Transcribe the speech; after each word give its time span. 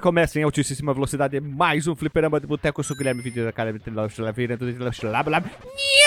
Começa 0.00 0.40
em 0.40 0.42
altíssima 0.42 0.94
velocidade 0.94 1.38
mais 1.40 1.86
um 1.86 1.94
fliperama 1.94 2.40
de 2.40 2.46
boteco. 2.46 2.80
Eu 2.80 2.84
sou 2.84 2.94
o 2.94 2.98
Guilherme 2.98 3.20
Vídeo 3.20 3.44
da 3.44 3.52
cara 3.52 3.70
de 3.70 3.78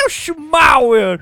Schmauer. 0.09 1.19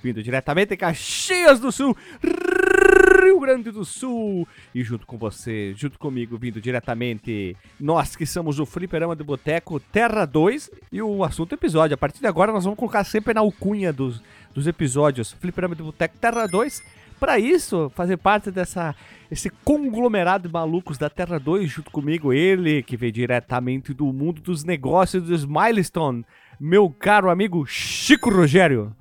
Vindo 0.00 0.22
diretamente 0.22 0.68
de 0.68 0.76
Caxias 0.76 1.58
do 1.58 1.72
Sul, 1.72 1.96
Rio 2.22 3.40
Grande 3.40 3.72
do 3.72 3.84
Sul. 3.84 4.46
E 4.72 4.84
junto 4.84 5.04
com 5.08 5.18
você, 5.18 5.74
junto 5.74 5.98
comigo, 5.98 6.38
vindo 6.38 6.60
diretamente, 6.60 7.56
nós 7.80 8.14
que 8.14 8.24
somos 8.24 8.60
o 8.60 8.64
Fliperama 8.64 9.16
de 9.16 9.24
Boteco 9.24 9.80
Terra 9.80 10.24
2 10.24 10.70
e 10.92 11.02
o 11.02 11.24
assunto 11.24 11.52
episódio. 11.52 11.94
A 11.94 11.98
partir 11.98 12.20
de 12.20 12.28
agora 12.28 12.52
nós 12.52 12.62
vamos 12.62 12.78
colocar 12.78 13.02
sempre 13.02 13.34
na 13.34 13.40
alcunha 13.40 13.92
dos, 13.92 14.22
dos 14.54 14.68
episódios 14.68 15.32
Fliperama 15.32 15.74
de 15.74 15.82
Boteco 15.82 16.16
Terra 16.16 16.46
2. 16.46 16.80
Para 17.18 17.38
isso, 17.38 17.90
fazer 17.94 18.16
parte 18.16 18.50
dessa 18.50 18.94
esse 19.30 19.50
conglomerado 19.64 20.46
de 20.46 20.52
malucos 20.52 20.98
da 20.98 21.10
Terra 21.10 21.38
2, 21.38 21.68
junto 21.68 21.90
comigo, 21.90 22.32
ele 22.32 22.82
que 22.82 22.96
veio 22.96 23.12
diretamente 23.12 23.92
do 23.92 24.12
mundo 24.12 24.40
dos 24.40 24.64
negócios 24.64 25.22
dos 25.24 25.44
Milestone, 25.44 26.24
meu 26.60 26.88
caro 26.90 27.28
amigo 27.28 27.66
Chico 27.66 28.30
Rogério. 28.30 28.94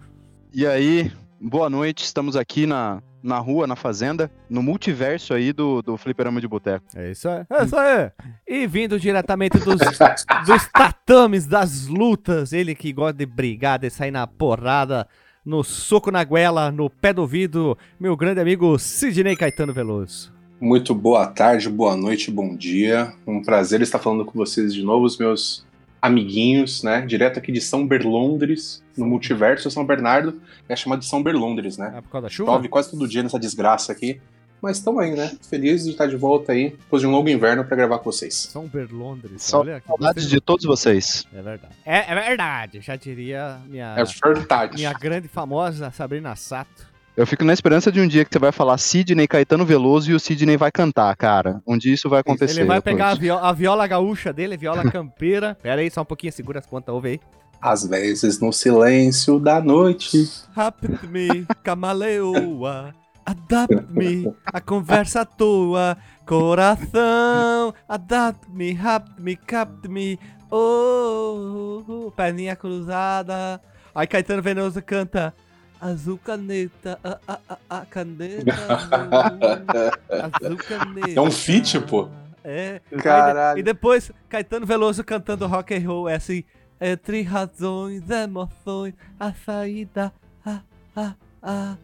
E 0.54 0.66
aí, 0.66 1.12
boa 1.40 1.70
noite, 1.70 2.04
estamos 2.04 2.36
aqui 2.36 2.66
na, 2.66 3.04
na 3.22 3.38
rua, 3.38 3.68
na 3.68 3.76
fazenda, 3.76 4.32
no 4.50 4.64
multiverso 4.64 5.34
aí 5.34 5.52
do, 5.52 5.82
do 5.82 5.98
Fliperama 5.98 6.40
de 6.40 6.48
Boteco. 6.48 6.86
É 6.96 7.12
isso 7.12 7.28
aí. 7.28 7.46
É 7.50 7.64
isso 7.64 7.76
aí. 7.76 8.12
E 8.48 8.68
vindo 8.68 9.00
diretamente 9.00 9.60
dos, 9.60 9.78
dos 9.78 10.68
tatames, 10.72 11.46
das 11.46 11.88
lutas, 11.88 12.54
ele 12.54 12.74
que 12.74 12.94
gosta 12.94 13.14
de 13.14 13.26
brigar, 13.26 13.80
de 13.80 13.90
sair 13.90 14.12
na 14.12 14.26
porrada, 14.26 15.08
no 15.46 15.64
soco 15.64 16.10
na 16.10 16.24
goela, 16.24 16.72
no 16.72 16.90
pé 16.90 17.14
do 17.14 17.22
ouvido, 17.22 17.78
meu 18.00 18.18
grande 18.18 18.40
amigo 18.40 18.80
Sidney 18.80 19.36
Caetano 19.36 19.72
Veloso. 19.72 20.34
Muito 20.60 20.96
boa 20.96 21.28
tarde, 21.28 21.70
boa 21.70 21.96
noite, 21.96 22.32
bom 22.32 22.56
dia. 22.56 23.14
Um 23.28 23.44
prazer 23.44 23.82
estar 23.82 24.00
falando 24.00 24.26
com 24.26 24.32
vocês 24.32 24.74
de 24.74 24.82
novo, 24.82 25.06
os 25.06 25.18
meus 25.20 25.64
amiguinhos, 26.02 26.82
né? 26.82 27.02
Direto 27.02 27.38
aqui 27.38 27.52
de 27.52 27.62
São 27.62 27.86
Berlondres, 27.86 28.84
no 28.98 29.06
multiverso 29.06 29.70
São 29.70 29.86
Bernardo, 29.86 30.42
é 30.68 30.76
chamado 30.76 31.00
de 31.00 31.06
São 31.06 31.22
Berlondres, 31.22 31.78
né? 31.78 31.94
É 31.96 32.02
por 32.02 32.10
causa 32.10 32.24
da 32.24 32.30
chuva? 32.30 32.52
Chove 32.54 32.68
quase 32.68 32.90
todo 32.90 33.08
dia 33.08 33.22
nessa 33.22 33.40
desgraça 33.40 33.92
aqui. 33.92 34.20
Mas 34.66 34.78
estamos 34.78 35.00
aí, 35.04 35.12
né? 35.16 35.32
Feliz 35.48 35.84
de 35.84 35.92
estar 35.92 36.08
de 36.08 36.16
volta 36.16 36.52
aí, 36.52 36.72
depois 36.72 37.00
de 37.00 37.08
um 37.08 37.12
longo 37.12 37.30
inverno 37.30 37.64
para 37.64 37.78
gravar 37.78 38.00
com 38.00 38.12
vocês. 38.12 38.34
São 38.34 38.66
Berlondres. 38.66 39.44
Só 39.44 39.60
olha 39.60 39.80
que 39.80 39.86
saudades 39.86 40.28
de 40.28 40.42
todos 40.42 40.66
vocês. 40.66 41.24
É 41.32 41.40
verdade. 41.40 41.74
É, 41.86 42.12
é 42.12 42.16
verdade, 42.28 42.82
já 42.82 42.96
diria 42.96 43.60
minha, 43.68 43.96
É 43.96 44.04
verdade. 44.04 44.74
minha 44.74 44.92
grande 44.92 45.28
famosa 45.28 45.92
Sabrina 45.92 46.36
Sato. 46.36 46.88
Eu 47.16 47.28
fico 47.28 47.44
na 47.44 47.54
esperança 47.54 47.92
de 47.92 48.02
um 48.02 48.08
dia 48.08 48.26
que 48.26 48.34
você 48.34 48.40
vai 48.40 48.52
falar 48.52 48.80
Sidney 48.80 49.28
Caetano 49.28 49.64
Veloso 49.68 50.10
e 50.10 50.16
o 50.16 50.20
Sidney 50.20 50.58
vai 50.58 50.72
cantar, 50.72 51.16
cara. 51.16 51.62
Um 51.68 51.78
dia 51.78 51.94
isso 51.94 52.10
vai 52.10 52.22
acontecer. 52.22 52.62
Ele 52.62 52.68
vai 52.68 52.82
pegar 52.82 53.10
a 53.12 53.14
viola, 53.14 53.48
a 53.48 53.54
viola 53.54 53.86
gaúcha 53.86 54.34
dele, 54.34 54.58
viola 54.58 54.82
campeira. 54.90 55.56
Pera 55.62 55.80
aí, 55.80 55.92
só 55.92 56.02
um 56.02 56.06
pouquinho, 56.06 56.34
segura 56.34 56.58
as 56.58 56.66
contas, 56.66 56.92
ouve 56.92 57.10
aí. 57.10 57.20
Às 57.62 57.86
vezes 57.86 58.40
no 58.40 58.52
silêncio 58.52 59.40
da 59.40 59.62
noite. 59.62 60.28
Rapid 60.56 61.04
me, 61.04 61.46
camaleoa. 61.64 62.96
Adapt 63.26 63.88
me, 63.90 64.32
a 64.46 64.62
conversa 64.62 65.22
à 65.22 65.26
toa. 65.26 65.98
Coração, 66.26 67.74
adapt 67.88 68.50
me, 68.52 68.74
rapt 68.74 69.20
me, 69.20 69.36
capt 69.36 69.88
me. 69.88 70.20
Oh, 70.52 71.84
oh, 71.88 71.92
oh, 71.92 72.12
perninha 72.12 72.56
cruzada. 72.56 73.60
Aí 73.94 74.08
Caetano 74.08 74.42
Venoso 74.42 74.82
canta. 74.82 75.34
Azul 75.82 76.18
caneta, 76.18 77.00
a, 77.04 77.20
a, 77.28 77.40
a, 77.50 77.58
a 77.82 77.86
caneta. 77.86 78.52
azul, 80.42 80.58
caneta. 80.58 81.20
É 81.20 81.22
um 81.22 81.32
feat, 81.32 81.80
pô. 81.82 82.10
É. 82.44 82.80
Caralho. 83.02 83.58
E 83.60 83.64
depois, 83.64 84.12
Caetano 84.30 84.68
Veloso 84.68 85.04
cantando 85.04 85.48
rock 85.48 85.74
and 85.74 85.88
roll, 85.88 86.08
é 86.08 86.14
assim, 86.14 86.44
entre 86.80 87.24
razões, 87.24 88.08
emoções, 88.08 88.94
a 89.20 89.34
saída, 89.34 90.14
ah, 90.46 90.62
ah, 90.96 91.16
ah, 91.42 91.76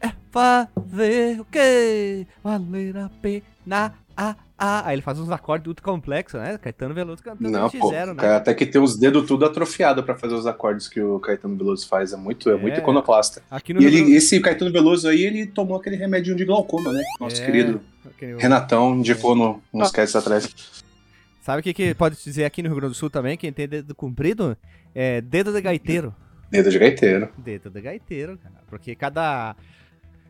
é 0.00 0.12
fazer 0.30 1.40
o 1.40 1.44
quê? 1.44 2.26
Valer 2.42 2.96
a 2.96 3.08
pena, 3.20 3.94
ah, 4.16 4.34
ah. 4.58 4.82
Aí 4.86 4.94
ele 4.96 5.02
faz 5.02 5.18
uns 5.18 5.30
acordes 5.30 5.66
ultra 5.68 5.84
complexos, 5.84 6.40
né? 6.40 6.58
Caetano 6.58 6.92
Veloso 6.94 7.22
cantando 7.22 7.50
Não, 7.50 7.70
pô, 7.70 7.90
X0, 7.92 8.14
né? 8.14 8.34
até 8.34 8.52
que 8.54 8.66
tem 8.66 8.80
os 8.80 8.98
dedos 8.98 9.26
tudo 9.26 9.44
atrofiado 9.44 10.02
pra 10.02 10.16
fazer 10.16 10.34
os 10.34 10.46
acordes 10.46 10.88
que 10.88 11.00
o 11.00 11.20
Caetano 11.20 11.56
Veloso 11.56 11.86
faz. 11.86 12.12
É 12.12 12.16
muito, 12.16 12.50
é, 12.50 12.56
muito 12.56 12.74
É. 12.74 12.78
iconoclasta. 12.78 13.42
Aqui 13.50 13.72
no 13.72 13.80
E 13.80 13.86
ele, 13.86 14.12
esse 14.14 14.40
Caetano 14.40 14.72
Veloso 14.72 15.08
aí, 15.08 15.22
ele 15.22 15.46
tomou 15.46 15.76
aquele 15.76 15.96
remedinho 15.96 16.36
de 16.36 16.44
glaucoma, 16.44 16.92
né? 16.92 17.02
Nosso 17.20 17.40
É, 17.40 17.46
querido 17.46 17.80
Renatão 18.38 18.96
indicou 18.96 19.36
no, 19.36 19.62
uns 19.72 19.90
casts 19.92 20.16
atrás. 20.16 20.82
Sabe 21.40 21.60
o 21.60 21.62
que, 21.62 21.72
que 21.72 21.94
pode 21.94 22.16
dizer 22.22 22.44
aqui 22.44 22.62
no 22.62 22.68
Rio 22.68 22.76
Grande 22.76 22.92
do 22.92 22.96
Sul 22.96 23.08
também? 23.08 23.36
Quem 23.36 23.52
tem 23.52 23.68
dedo 23.68 23.94
comprido? 23.94 24.56
É 24.94 25.20
dedo 25.20 25.52
de 25.52 25.60
gaiteiro. 25.60 26.14
Dedo 26.50 26.70
de 26.70 26.78
gaiteiro. 26.78 27.28
Dedo 27.38 27.70
de 27.70 27.80
gaiteiro, 27.80 28.36
cara. 28.38 28.56
Porque 28.68 28.94
cada 28.94 29.54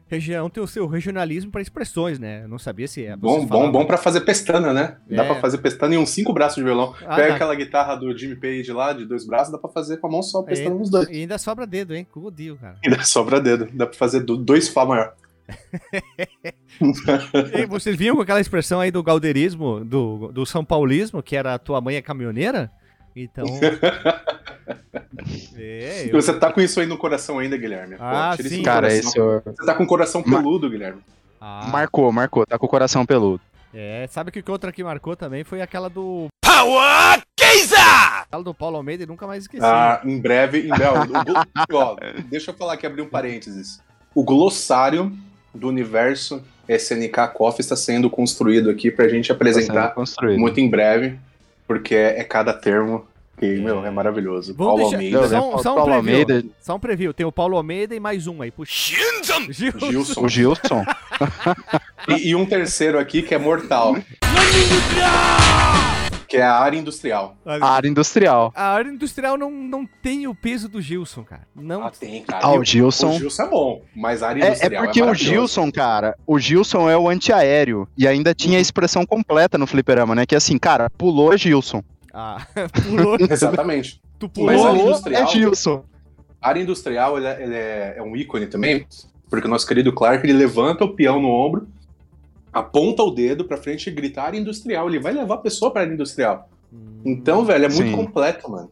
região 0.09 0.49
tem 0.49 0.63
o 0.63 0.67
seu 0.67 0.87
regionalismo 0.87 1.51
para 1.51 1.61
expressões, 1.61 2.19
né? 2.19 2.43
Eu 2.45 2.49
não 2.49 2.59
sabia 2.59 2.89
se 2.89 3.05
é. 3.05 3.15
Bom, 3.17 3.45
bom, 3.47 3.71
bom 3.71 3.85
pra 3.85 3.97
fazer 3.97 4.23
pestana, 4.23 4.73
né? 4.73 4.97
Dá 5.09 5.23
É. 5.23 5.27
pra 5.27 5.35
fazer 5.41 5.59
pestana 5.59 5.95
em 5.95 5.99
uns 5.99 6.11
cinco 6.11 6.33
braços 6.33 6.57
de 6.57 6.63
violão. 6.65 6.95
Ah, 7.07 7.17
Pega 7.17 7.29
tá. 7.29 7.35
aquela 7.37 7.55
guitarra 7.55 7.95
do 7.97 8.17
Jimmy 8.17 8.37
Page 8.37 8.73
lá, 8.73 8.93
de 8.93 9.05
dois 9.05 9.27
braços, 9.27 9.53
dá 9.53 9.59
pra 9.59 9.71
fazer 9.71 9.99
com 9.99 10.07
a 10.07 10.11
mão 10.11 10.23
só, 10.23 10.43
pestana 10.43 10.75
É. 10.75 10.79
nos 10.79 10.91
dois. 10.91 11.09
E 11.09 11.21
ainda 11.21 11.37
sobra 11.39 11.67
dedo, 11.67 11.95
hein? 11.95 12.07
Com 12.11 12.21
o 12.21 12.31
Dio, 12.31 12.57
cara. 12.57 12.77
Ainda 12.85 13.03
sobra 13.05 13.41
dedo. 13.41 13.69
Dá 13.73 13.87
pra 13.87 13.97
fazer 13.97 14.21
do- 14.21 14.37
dois 14.37 14.69
Fá 14.69 14.85
maior. 14.85 15.13
E 17.55 17.67
vocês 17.67 17.97
viram 17.97 18.17
com 18.17 18.23
aquela 18.23 18.41
expressão 18.41 18.81
aí 18.81 18.91
do 18.91 19.03
gauderismo, 19.03 19.85
do, 19.85 20.29
do 20.33 20.45
São 20.47 20.65
Paulismo, 20.65 21.23
que 21.23 21.37
era 21.37 21.59
tua 21.59 21.81
mãe 21.81 21.97
é 21.97 22.03
caminhoneira? 22.03 22.71
Então. 23.15 23.45
é, 25.57 26.07
eu... 26.09 26.13
você 26.13 26.33
tá 26.39 26.53
com 26.53 26.61
isso 26.61 26.81
aí 26.81 26.87
no 26.87 26.97
coração 26.97 27.39
ainda, 27.39 27.57
Guilherme. 27.57 27.97
Pô, 27.97 28.03
Ah, 28.05 28.37
isso 28.39 28.49
sim. 28.49 28.63
Cara, 28.63 28.89
coração. 28.89 29.11
isso 29.11 29.43
Você 29.45 29.67
tá 29.67 29.75
com 29.75 29.85
o 29.85 29.87
coração 29.87 30.23
peludo, 30.23 30.71
Guilherme. 30.71 31.01
Ah, 31.41 31.69
marcou, 31.71 32.11
marcou. 32.13 32.47
Tá 32.47 32.59
com 32.59 32.67
o 32.67 32.69
coração 32.69 33.07
peludo. 33.07 33.41
é, 33.73 34.07
sabe 34.09 34.31
que 34.31 34.43
que 34.43 34.51
outra 34.51 34.73
que 34.73 34.83
marcou 34.83 35.17
também 35.17 35.45
foi 35.45 35.61
aquela 35.61 35.89
do. 35.89 36.27
Power 36.45 37.23
Keiza! 37.37 37.77
Aquela 38.23 38.43
do 38.43 38.53
Paulo 38.53 38.77
Almeida 38.77 39.05
e 39.05 39.07
nunca 39.07 39.27
mais 39.27 39.45
esqueci. 39.45 39.65
Ah, 39.65 40.01
em 40.05 40.21
breve, 40.21 40.67
em 40.67 40.69
breve. 40.69 41.13
ó, 41.73 41.97
deixa 42.29 42.51
eu 42.51 42.55
falar 42.55 42.75
aqui, 42.75 42.87
abrir 42.87 43.03
um 43.03 43.09
parênteses. 43.09 43.81
O 44.15 44.25
glossário 44.25 45.17
do 45.55 45.69
universo 45.69 46.43
SNK 46.69 47.29
Coffee 47.35 47.61
está 47.61 47.77
sendo 47.77 48.11
construído 48.11 48.69
aqui 48.69 48.91
pra 48.91 49.09
gente 49.09 49.29
Tá 49.29 49.35
apresentar 49.35 49.95
muito 50.37 50.61
em 50.61 50.69
breve, 50.69 51.19
porque 51.69 51.95
é, 51.95 52.19
é 52.21 52.25
cada 52.25 52.53
termo 52.53 53.07
que, 53.39 53.47
meu, 53.61 53.87
é 53.87 53.91
maravilhoso. 53.91 54.53
Vamos 54.57 54.81
Paulo 54.81 54.91
deixar- 54.91 54.97
Almeida, 54.97 55.21
Não, 55.21 55.29
Só 55.29 55.55
um- 55.55 55.63
só 55.63 55.73
um 55.73 55.77
Paulo 55.77 55.93
preview. 55.93 56.21
Almeida, 56.23 56.49
Só 56.61 56.75
um 56.75 56.81
preview. 56.81 57.15
Tem 57.15 57.25
o 57.27 57.31
Paulo 57.31 57.57
Almeida 57.57 57.95
e 57.95 58.01
mais 58.01 58.27
um 58.27 58.43
aí. 58.43 58.51
Puxa. 58.51 58.97
Gilson. 58.97 59.53
Gilson. 59.53 60.25
o 60.25 60.29
Gilson. 60.29 60.85
E, 62.09 62.31
e 62.31 62.35
um 62.35 62.47
terceiro 62.47 62.99
aqui 62.99 63.21
que 63.21 63.35
é 63.35 63.39
mortal. 63.39 63.95
Que 66.29 66.37
é 66.37 66.43
a 66.43 66.55
área 66.59 66.79
industrial. 66.79 67.37
A 67.45 67.67
área 67.71 67.89
industrial. 67.89 68.53
A 68.55 68.69
área 68.75 68.91
industrial 68.91 69.37
não, 69.39 69.51
não 69.51 69.87
tem 70.03 70.27
o 70.27 70.35
peso 70.35 70.69
do 70.69 70.81
Gilson, 70.81 71.25
cara. 71.25 71.47
Não. 71.57 71.83
Ah, 71.83 71.91
tem, 71.91 72.23
cara. 72.23 72.45
Ah, 72.45 72.53
o 72.53 72.63
Gilson. 72.65 73.11
O 73.17 73.19
Gilson 73.19 73.43
é 73.45 73.49
bom, 73.49 73.83
mas 73.97 74.23
a 74.23 74.29
área 74.29 74.43
É, 74.43 74.47
é 74.47 74.49
industrial 74.51 74.83
é, 74.83 74.87
porque 74.87 75.03
o 75.03 75.07
maravilhoso. 75.07 75.35
Gilson, 75.35 75.73
cara, 75.73 76.17
o 76.27 76.39
Gilson 76.39 76.91
é 76.91 76.97
o 76.97 77.09
antiaéreo. 77.09 77.89
E 77.97 78.07
ainda 78.07 78.35
tinha 78.35 78.59
a 78.59 78.61
expressão 78.61 79.07
completa 79.07 79.57
no 79.57 79.67
fliperama, 79.67 80.15
né? 80.15 80.27
Que 80.27 80.37
assim, 80.37 80.59
cara, 80.59 80.91
pulou 80.91 81.33
é 81.33 81.39
Gilson. 81.39 81.83
Ah, 82.13 82.47
pulou. 82.87 83.17
Exatamente. 83.31 84.01
Tu 84.19 84.31
Mas 84.39 84.57
pulou. 84.57 84.67
a 84.67 84.71
Pulou 84.71 84.87
industrial- 84.91 85.23
é 85.23 85.27
Gilson. 85.27 85.85
A 86.41 86.49
área 86.51 86.61
industrial 86.63 87.17
ele 87.17 87.27
é, 87.27 87.43
ele 87.43 87.55
é- 87.55 87.95
é 87.99 88.03
um 88.03 88.15
ícone 88.15 88.47
também, 88.47 88.87
porque 89.31 89.47
o 89.47 89.51
nosso 89.51 89.67
querido 89.67 89.93
Clark 89.93 90.25
ele 90.27 90.33
levanta 90.39 90.85
o 90.85 90.95
peão 90.95 91.21
no 91.21 91.29
ombro, 91.29 91.67
aponta 92.59 93.03
o 93.03 93.11
dedo 93.11 93.45
pra 93.45 93.57
frente 93.57 93.89
e 93.89 93.93
grita 93.93 94.23
área 94.23 94.39
industrial. 94.39 94.89
Ele 94.89 94.99
vai 94.99 95.13
levar 95.13 95.35
a 95.35 95.39
pessoa 95.39 95.71
pra 95.71 95.83
área 95.83 95.93
industrial. 95.93 96.49
Então, 97.05 97.45
velho, 97.45 97.65
é 97.65 97.69
muito 97.69 97.91
Sim. 97.91 97.97
completo, 97.97 98.51
mano. 98.51 98.71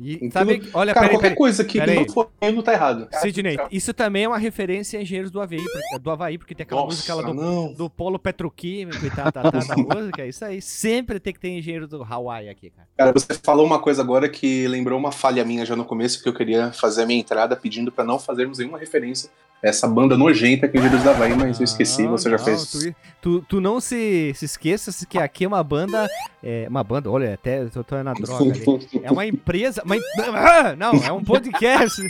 E, 0.00 0.14
Então, 0.16 0.30
sabe, 0.42 0.62
olha, 0.74 0.94
Cara, 0.94 1.06
peraí, 1.06 1.10
qualquer 1.10 1.28
peraí. 1.28 1.36
coisa 1.36 1.64
que, 1.64 1.78
peraí. 1.78 1.96
não 1.96 2.08
for 2.08 2.30
não 2.40 2.62
tá 2.62 2.72
errado. 2.72 3.08
Sidney, 3.20 3.56
isso 3.70 3.94
também 3.94 4.24
é 4.24 4.28
uma 4.28 4.38
referência 4.38 4.98
a 4.98 5.02
engenheiros 5.02 5.30
do 5.30 5.40
Havaí, 5.40 5.62
porque, 5.62 5.98
do 5.98 6.10
Havaí, 6.10 6.38
porque 6.38 6.54
tem 6.54 6.64
aquela 6.64 6.84
música 6.84 7.14
lá 7.14 7.22
Nossa, 7.32 7.68
do, 7.68 7.74
do 7.74 7.90
polo 7.90 8.18
petroquímico 8.18 9.04
e 9.04 9.10
tal, 9.10 9.30
tá, 9.30 9.42
tá, 9.42 9.58
da 9.58 9.76
música. 9.76 10.26
Isso 10.26 10.44
aí 10.44 10.60
sempre 10.60 11.20
tem 11.20 11.32
que 11.32 11.40
ter 11.40 11.50
engenheiro 11.50 11.86
do 11.86 12.02
Hawaii 12.02 12.48
aqui, 12.48 12.70
cara. 12.70 12.88
Cara, 12.96 13.12
você 13.12 13.34
falou 13.42 13.64
uma 13.64 13.78
coisa 13.78 14.02
agora 14.02 14.28
que 14.28 14.66
lembrou 14.68 14.98
uma 14.98 15.12
falha 15.12 15.44
minha 15.44 15.64
já 15.64 15.76
no 15.76 15.84
começo, 15.84 16.22
que 16.22 16.28
eu 16.28 16.34
queria 16.34 16.72
fazer 16.72 17.02
a 17.02 17.06
minha 17.06 17.20
entrada 17.20 17.56
pedindo 17.56 17.90
pra 17.92 18.04
não 18.04 18.18
fazermos 18.18 18.58
nenhuma 18.58 18.78
referência 18.78 19.30
a 19.62 19.68
essa 19.68 19.86
banda 19.86 20.16
nojenta 20.16 20.66
que 20.66 20.76
é 20.76 20.80
Engenheiros 20.80 21.04
da 21.04 21.12
Havaí, 21.12 21.34
mas 21.36 21.60
eu 21.60 21.64
esqueci, 21.64 22.02
Não, 22.02 22.10
você 22.12 22.28
já 22.28 22.36
não, 22.36 22.44
fez. 22.44 22.70
Tu, 22.70 22.94
tu, 23.20 23.40
tu 23.42 23.60
não 23.60 23.80
se, 23.80 24.32
se 24.34 24.44
esqueça 24.44 24.90
que 25.06 25.18
aqui 25.18 25.44
é 25.44 25.48
uma 25.48 25.62
banda. 25.62 26.08
É, 26.42 26.66
uma 26.68 26.82
banda, 26.82 27.08
olha, 27.08 27.34
até 27.34 27.62
eu 27.62 27.84
tô 27.84 28.02
na 28.02 28.12
droga 28.12 28.52
ali. 28.52 28.64
É 29.02 29.12
uma 29.12 29.24
empresa. 29.24 29.81
Uma, 29.84 29.96
em- 29.96 30.00
Ah, 30.34 30.74
não, 30.76 30.92
é 30.94 31.12
um 31.12 31.22
podcast 31.24 32.00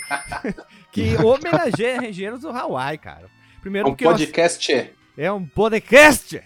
que 0.92 1.16
homenageia 1.16 2.08
engenheiros 2.08 2.40
do 2.40 2.48
Hawaii, 2.50 2.98
cara. 2.98 3.26
Primeiro 3.60 3.88
Um 3.88 3.90
porque 3.92 4.04
nós- 4.04 4.14
podcast 4.20 4.72
é. 5.16 5.32
um 5.32 5.46
podcast 5.46 6.42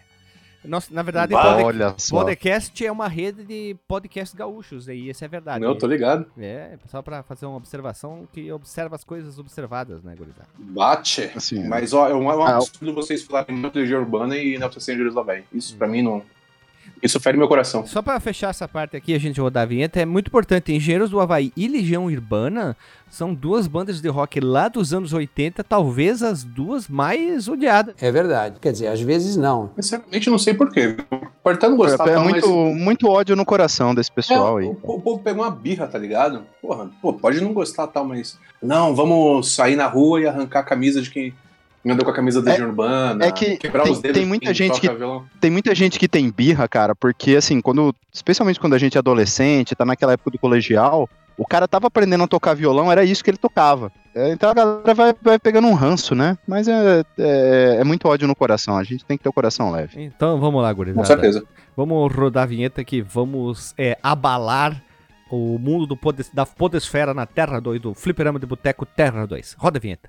Nossa, 0.65 0.93
na 0.93 1.03
verdade, 1.03 1.33
Bah, 1.33 1.95
só. 1.97 2.17
podcast 2.25 2.85
é 2.85 2.91
uma 2.91 3.07
rede 3.07 3.45
de 3.45 3.77
podcasts 3.87 4.35
gaúchos, 4.35 4.89
e 4.89 5.09
isso 5.09 5.25
é 5.25 5.29
verdade. 5.29 5.65
Eu 5.65 5.79
tô 5.79 5.87
ligado. 5.87 6.27
É, 6.37 6.77
só 6.87 7.01
pra 7.03 7.23
fazer 7.23 7.47
uma 7.47 7.57
observação 7.57 8.27
que 8.33 8.51
observa 8.51 8.97
as 8.97 9.05
coisas 9.05 9.39
observadas, 9.39 10.03
né, 10.03 10.17
gurizada? 10.19 10.49
Bate. 10.59 11.31
Assim, 11.37 11.67
Mas, 11.69 11.93
ó, 11.93 12.09
é 12.09 12.15
um, 12.15 12.29
é 12.31 12.37
um 12.37 12.43
Ah, 12.43 12.57
absurdo 12.57 12.93
vocês 12.95 13.23
falarem 13.23 13.55
muito 13.57 13.75
de 13.75 13.79
Legião 13.81 14.01
Urbana 14.01 14.37
e 14.37 14.59
Nelson 14.59 14.81
Angeles 14.93 15.15
lá, 15.15 15.23
velho. 15.23 15.45
Isso 15.53 15.77
pra 15.77 15.87
mim 15.87 16.03
não. 16.03 16.23
Isso 17.03 17.21
fere 17.21 17.37
meu 17.37 17.49
coração. 17.49 17.87
Só 17.87 18.03
pra 18.03 18.19
fechar 18.19 18.51
essa 18.51 18.67
parte 18.67 18.97
aqui, 18.97 19.15
a 19.15 19.19
gente 19.19 19.41
rodar 19.41 19.63
a 19.65 19.67
vinheta, 19.67 20.01
é 20.01 20.05
muito 20.05 20.29
importante. 20.29 20.73
Engenheiros 20.73 21.11
do 21.11 21.21
Havaí 21.21 21.53
e 21.57 21.69
Legião 21.69 22.07
Urbana 22.07 22.77
são 23.09 23.33
duas 23.33 23.67
bandas 23.67 24.01
de 24.01 24.09
rock 24.09 24.41
lá 24.41 24.69
dos 24.69 24.93
anos 24.93 25.13
80, 25.13 25.63
talvez 25.63 26.23
as 26.23 26.43
duas 26.43 26.89
mais 26.89 27.49
odiadas. 27.49 27.95
É 28.01 28.11
verdade. 28.11 28.59
Quer 28.61 28.73
dizer, 28.73 28.89
às 28.89 29.01
vezes 29.01 29.37
não. 29.37 29.71
Sinceramente, 29.77 30.31
não 30.31 30.39
sei 30.39 30.55
porquê. 30.55 30.97
É, 31.45 31.69
gostar, 31.69 32.09
é 32.09 32.15
tal, 32.15 32.25
muito, 32.25 32.49
mas. 32.49 32.77
muito 32.83 33.09
ódio 33.09 33.37
no 33.37 33.45
coração 33.45 33.95
desse 33.95 34.11
pessoal 34.11 34.59
É, 34.59 34.65
aí. 34.65 34.69
o, 34.69 34.73
o 34.73 35.01
povo 35.01 35.21
pegou 35.23 35.45
uma 35.45 35.51
birra, 35.51 35.87
tá 35.87 35.99
ligado? 35.99 36.43
Porra, 36.61 36.91
pô, 37.01 37.13
pode 37.13 37.41
não 37.41 37.53
gostar 37.53 37.87
tal, 37.87 38.05
mas. 38.05 38.39
Não, 38.61 38.95
vamos 38.95 39.53
sair 39.55 39.77
na 39.77 39.87
rua 39.87 40.21
e 40.21 40.27
arrancar 40.27 40.61
a 40.61 40.65
camisa 40.65 41.01
de 41.01 41.11
quem 41.11 41.35
andou 41.93 42.05
com 42.05 42.11
a 42.11 42.15
camisa 42.15 42.41
da 42.43 42.55
É- 42.55 42.63
Urbana. 42.63 43.25
é 43.25 43.31
que 43.33 43.57
quebrar 43.57 43.85
tem- 43.85 43.93
os 43.93 44.01
dedos 44.01 44.19
tem 44.19 44.27
muita 44.27 44.47
quem 44.47 44.55
gente 44.55 44.81
que- 44.81 44.89
violão. 44.89 45.25
Tem 45.41 45.51
muita 45.51 45.75
gente 45.75 45.99
que 45.99 46.09
tem 46.09 46.31
birra, 46.31 46.67
cara, 46.69 46.95
porque 46.95 47.37
assim, 47.37 47.61
quando. 47.61 47.95
Especialmente 48.13 48.59
quando 48.61 48.75
a 48.75 48.79
gente 48.79 48.97
é 48.97 48.99
adolescente, 48.99 49.75
tá 49.75 49.85
naquela 49.85 50.13
época 50.15 50.31
do 50.31 50.39
colegial, 50.39 51.09
o 51.37 51.47
cara 51.47 51.69
tava 51.69 51.87
aprendendo 51.89 52.25
a 52.25 52.27
tocar 52.29 52.55
violão, 52.55 52.91
era 52.91 53.05
isso 53.05 53.23
que 53.23 53.31
ele 53.31 53.37
tocava. 53.37 53.93
É, 54.15 54.31
Então 54.33 54.49
a 54.49 54.55
galera 54.55 54.95
vai, 54.95 55.15
vai 55.21 55.39
pegando 55.39 55.69
um 55.69 55.75
ranço, 55.75 56.15
né? 56.15 56.39
Mas 56.49 56.67
é, 56.67 57.05
é, 57.19 57.77
é 57.81 57.85
muito 57.85 58.09
ódio 58.09 58.27
no 58.27 58.35
coração, 58.35 58.77
a 58.79 58.83
gente 58.85 59.05
tem 59.05 59.17
que 59.19 59.23
ter 59.23 59.29
o 59.29 59.33
coração 59.33 59.71
leve. 59.71 60.03
Então 60.03 60.41
vamos 60.41 60.63
lá, 60.63 60.71
Com 60.71 60.77
gurizada. 60.79 61.07
certeza. 61.07 61.45
Vamos 61.77 62.11
rodar 62.15 62.45
a 62.45 62.47
vinheta 62.47 62.83
que 62.83 63.03
vamos 63.03 63.75
é, 63.77 63.99
abalar 64.03 64.83
o 65.31 65.59
mundo 65.59 65.87
do 65.87 65.97
podes- 65.97 66.31
da 66.33 66.47
podesfera 66.47 67.13
na 67.13 67.27
Terra 67.27 67.61
2, 67.61 67.81
do 67.81 67.93
Fliperama 67.95 68.39
de 68.39 68.47
Boteco 68.47 68.87
Terra 68.87 69.27
2. 69.27 69.55
Roda 69.59 69.77
a 69.79 69.81
vinheta. 69.81 70.09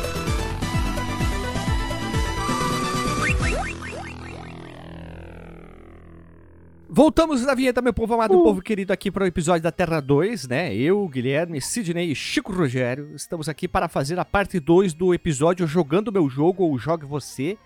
Voltamos 6.93 7.41
na 7.45 7.55
vinheta, 7.55 7.81
meu 7.81 7.93
povo 7.93 8.13
amado, 8.15 8.33
povo 8.43 8.61
querido, 8.61 8.91
aqui 8.91 9.09
para 9.09 9.23
o 9.23 9.27
episódio 9.27 9.61
da 9.63 9.71
Terra 9.71 10.01
2, 10.01 10.49
né? 10.49 10.75
Eu, 10.75 11.07
Guilherme, 11.07 11.61
Sidney 11.61 12.11
e 12.11 12.15
Chico 12.15 12.51
Rogério 12.51 13.15
estamos 13.15 13.47
aqui 13.47 13.65
para 13.65 13.87
fazer 13.87 14.19
a 14.19 14.25
parte 14.25 14.59
2 14.59 14.93
do 14.93 15.13
episódio 15.13 15.65
Jogando 15.65 16.11
Meu 16.11 16.29
Jogo 16.29 16.63
ou 16.65 16.77
Jogue 16.77 17.05
Você. 17.05 17.57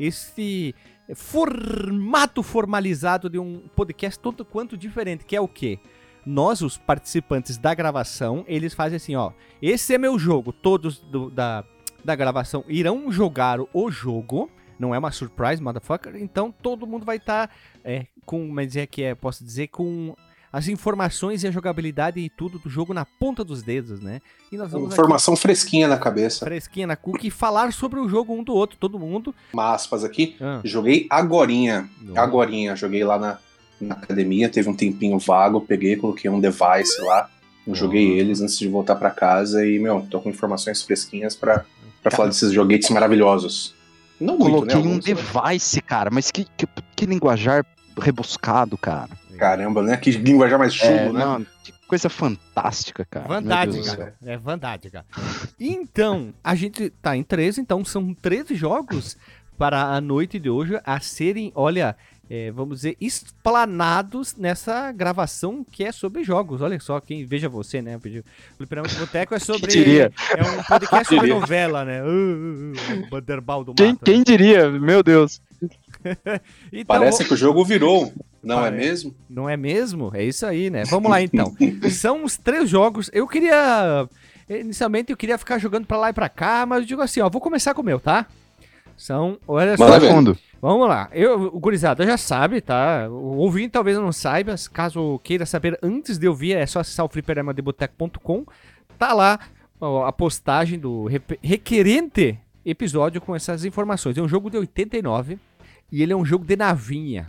Esse 0.00 0.74
formato 1.14 2.42
formalizado 2.42 3.28
de 3.28 3.38
um 3.38 3.60
podcast 3.76 4.18
tanto 4.18 4.42
quanto 4.42 4.74
diferente, 4.74 5.26
que 5.26 5.36
é 5.36 5.40
o 5.40 5.46
quê? 5.46 5.78
Nós, 6.24 6.62
os 6.62 6.78
participantes 6.78 7.58
da 7.58 7.74
gravação, 7.74 8.42
eles 8.48 8.72
fazem 8.72 8.96
assim, 8.96 9.14
ó. 9.14 9.32
Esse 9.60 9.92
é 9.92 9.98
meu 9.98 10.18
jogo. 10.18 10.50
Todos 10.50 10.98
do- 10.98 11.28
da, 11.28 11.62
da 12.02 12.16
gravação 12.16 12.64
irão 12.68 13.12
jogar 13.12 13.58
o 13.74 13.90
jogo. 13.90 14.48
Não 14.82 14.92
é 14.92 14.98
uma 14.98 15.12
surprise, 15.12 15.62
motherfucker. 15.62 16.16
Então 16.16 16.52
todo 16.60 16.88
mundo 16.88 17.06
vai 17.06 17.16
estar 17.18 17.48
é, 17.84 18.06
com, 18.26 18.48
mas 18.48 18.74
é 18.74 18.84
que 18.84 19.00
é, 19.04 19.14
posso 19.14 19.44
dizer, 19.44 19.68
com 19.68 20.12
as 20.52 20.66
informações 20.66 21.44
e 21.44 21.46
a 21.46 21.52
jogabilidade 21.52 22.18
e 22.18 22.28
tudo 22.28 22.58
do 22.58 22.68
jogo 22.68 22.92
na 22.92 23.04
ponta 23.04 23.44
dos 23.44 23.62
dedos, 23.62 24.00
né? 24.00 24.20
E 24.50 24.56
nós 24.56 24.72
vamos 24.72 24.88
aqui, 24.88 24.94
Informação 24.94 25.36
fresquinha 25.36 25.86
na 25.86 25.96
cabeça. 25.96 26.44
fresquinha 26.44 26.86
na 26.88 26.96
cookie, 26.96 27.30
falar 27.30 27.72
sobre 27.72 28.00
o 28.00 28.08
jogo 28.08 28.34
um 28.34 28.42
do 28.42 28.52
outro, 28.52 28.76
todo 28.76 28.98
mundo. 28.98 29.32
Uma 29.54 29.72
aspas 29.72 30.02
aqui. 30.02 30.34
Ah, 30.40 30.60
Joguei 30.64 31.06
agorinha. 31.08 31.88
Não. 32.00 32.20
Agorinha. 32.20 32.74
Joguei 32.74 33.04
lá 33.04 33.16
na, 33.20 33.38
na 33.80 33.94
academia, 33.94 34.48
teve 34.48 34.68
um 34.68 34.74
tempinho 34.74 35.16
vago, 35.18 35.60
peguei, 35.60 35.94
coloquei 35.96 36.28
um 36.28 36.40
device 36.40 37.00
lá. 37.02 37.30
Joguei 37.68 38.10
Uhum. 38.10 38.16
eles 38.16 38.40
antes 38.40 38.58
de 38.58 38.66
voltar 38.66 38.96
pra 38.96 39.10
casa 39.12 39.64
e, 39.64 39.78
meu, 39.78 40.04
tô 40.10 40.20
com 40.20 40.28
informações 40.28 40.82
fresquinhas 40.82 41.36
pra, 41.36 41.64
pra 42.02 42.10
falar 42.10 42.26
desses 42.28 42.52
joguetes 42.52 42.90
maravilhosos. 42.90 43.74
Não 44.22 44.38
muito, 44.38 44.52
Coloquei 44.52 44.76
né? 44.76 44.80
um 44.82 44.88
Alguns, 44.88 45.04
device, 45.04 45.80
cara, 45.82 46.10
mas 46.10 46.30
que, 46.30 46.46
que, 46.56 46.66
que 46.96 47.06
linguajar 47.06 47.64
rebuscado, 48.00 48.78
cara. 48.78 49.10
Caramba, 49.36 49.82
né? 49.82 49.96
Que 49.96 50.10
linguajar 50.12 50.58
mais 50.58 50.72
chulo, 50.74 50.92
É, 50.92 51.12
né? 51.12 51.24
não, 51.24 51.46
que 51.64 51.72
coisa 51.88 52.08
fantástica, 52.08 53.04
cara. 53.04 53.26
Céu. 53.82 54.12
É 54.24 54.36
vantagem, 54.36 54.90
cara. 54.90 55.04
Então, 55.58 56.32
a 56.42 56.54
gente 56.54 56.90
tá 57.02 57.16
em 57.16 57.22
13, 57.22 57.60
então 57.60 57.84
são 57.84 58.14
13 58.14 58.54
jogos 58.54 59.16
para 59.58 59.82
a 59.94 60.00
noite 60.00 60.38
de 60.38 60.48
hoje 60.48 60.80
a 60.84 61.00
serem, 61.00 61.52
olha, 61.54 61.96
é, 62.34 62.50
vamos 62.50 62.76
dizer, 62.76 62.96
explanados 62.98 64.34
nessa 64.36 64.90
gravação 64.90 65.62
que 65.70 65.84
é 65.84 65.92
sobre 65.92 66.24
jogos. 66.24 66.62
Olha 66.62 66.80
só, 66.80 66.98
quem 66.98 67.26
veja 67.26 67.46
você, 67.46 67.82
né? 67.82 67.98
O 67.98 68.00
Fliperama 68.56 68.88
de 68.88 68.94
Boteco 68.94 69.34
é 69.34 69.38
sobre. 69.38 69.70
diria? 69.70 70.10
É 70.34 70.42
um 70.42 70.62
podcast 70.62 71.14
sobre 71.14 71.28
novela, 71.28 71.84
né? 71.84 72.02
Uh, 72.02 72.06
uh, 72.06 72.72
uh, 72.72 73.10
Banderbal 73.10 73.62
do 73.64 73.74
Quem, 73.74 73.88
Mato, 73.88 74.04
quem 74.06 74.22
diria? 74.22 74.70
Meu 74.70 75.02
Deus. 75.02 75.42
Então, 76.72 76.84
Parece 76.86 77.24
que 77.24 77.32
o 77.32 77.36
jogo 77.36 77.64
virou, 77.64 78.12
não 78.42 78.66
é 78.66 78.70
mesmo? 78.72 79.14
Não 79.30 79.48
é 79.48 79.56
mesmo? 79.56 80.10
É 80.12 80.24
isso 80.24 80.44
aí, 80.44 80.68
né? 80.68 80.82
Vamos 80.86 81.08
lá 81.08 81.22
então. 81.22 81.54
São 81.92 82.24
os 82.24 82.36
três 82.36 82.68
jogos. 82.68 83.08
Eu 83.12 83.28
queria. 83.28 84.08
Inicialmente 84.48 85.12
eu 85.12 85.16
queria 85.16 85.38
ficar 85.38 85.58
jogando 85.58 85.86
pra 85.86 85.96
lá 85.98 86.10
e 86.10 86.12
pra 86.12 86.28
cá, 86.28 86.66
mas 86.66 86.80
eu 86.80 86.86
digo 86.86 87.02
assim, 87.02 87.20
ó, 87.20 87.30
vou 87.30 87.40
começar 87.40 87.72
com 87.72 87.82
o 87.82 87.84
meu, 87.84 88.00
tá? 88.00 88.26
São. 88.96 89.38
Olha 89.46 89.76
só. 89.76 89.84
Fundo. 90.14 90.38
Vamos 90.60 90.88
lá. 90.88 91.08
Eu, 91.12 91.42
o 91.46 91.58
Gurizada 91.58 92.06
já 92.06 92.16
sabe, 92.16 92.60
tá? 92.60 93.08
O 93.10 93.36
ouvinte 93.38 93.70
talvez 93.70 93.96
não 93.98 94.12
saiba. 94.12 94.54
Caso 94.72 95.18
queira 95.24 95.44
saber 95.44 95.76
antes 95.82 96.18
de 96.18 96.28
ouvir, 96.28 96.52
é 96.56 96.64
só 96.66 96.80
acessar 96.80 97.04
o 97.04 97.08
fliperamadeboteco.com. 97.08 98.44
Tá 98.98 99.12
lá 99.12 99.40
ó, 99.80 100.04
a 100.06 100.12
postagem 100.12 100.78
do 100.78 101.06
rep- 101.06 101.38
requerente 101.42 102.38
episódio 102.64 103.20
com 103.20 103.34
essas 103.34 103.64
informações. 103.64 104.16
É 104.16 104.22
um 104.22 104.28
jogo 104.28 104.48
de 104.50 104.56
89 104.56 105.38
e 105.90 106.02
ele 106.02 106.12
é 106.12 106.16
um 106.16 106.24
jogo 106.24 106.44
de 106.44 106.54
navinha. 106.56 107.28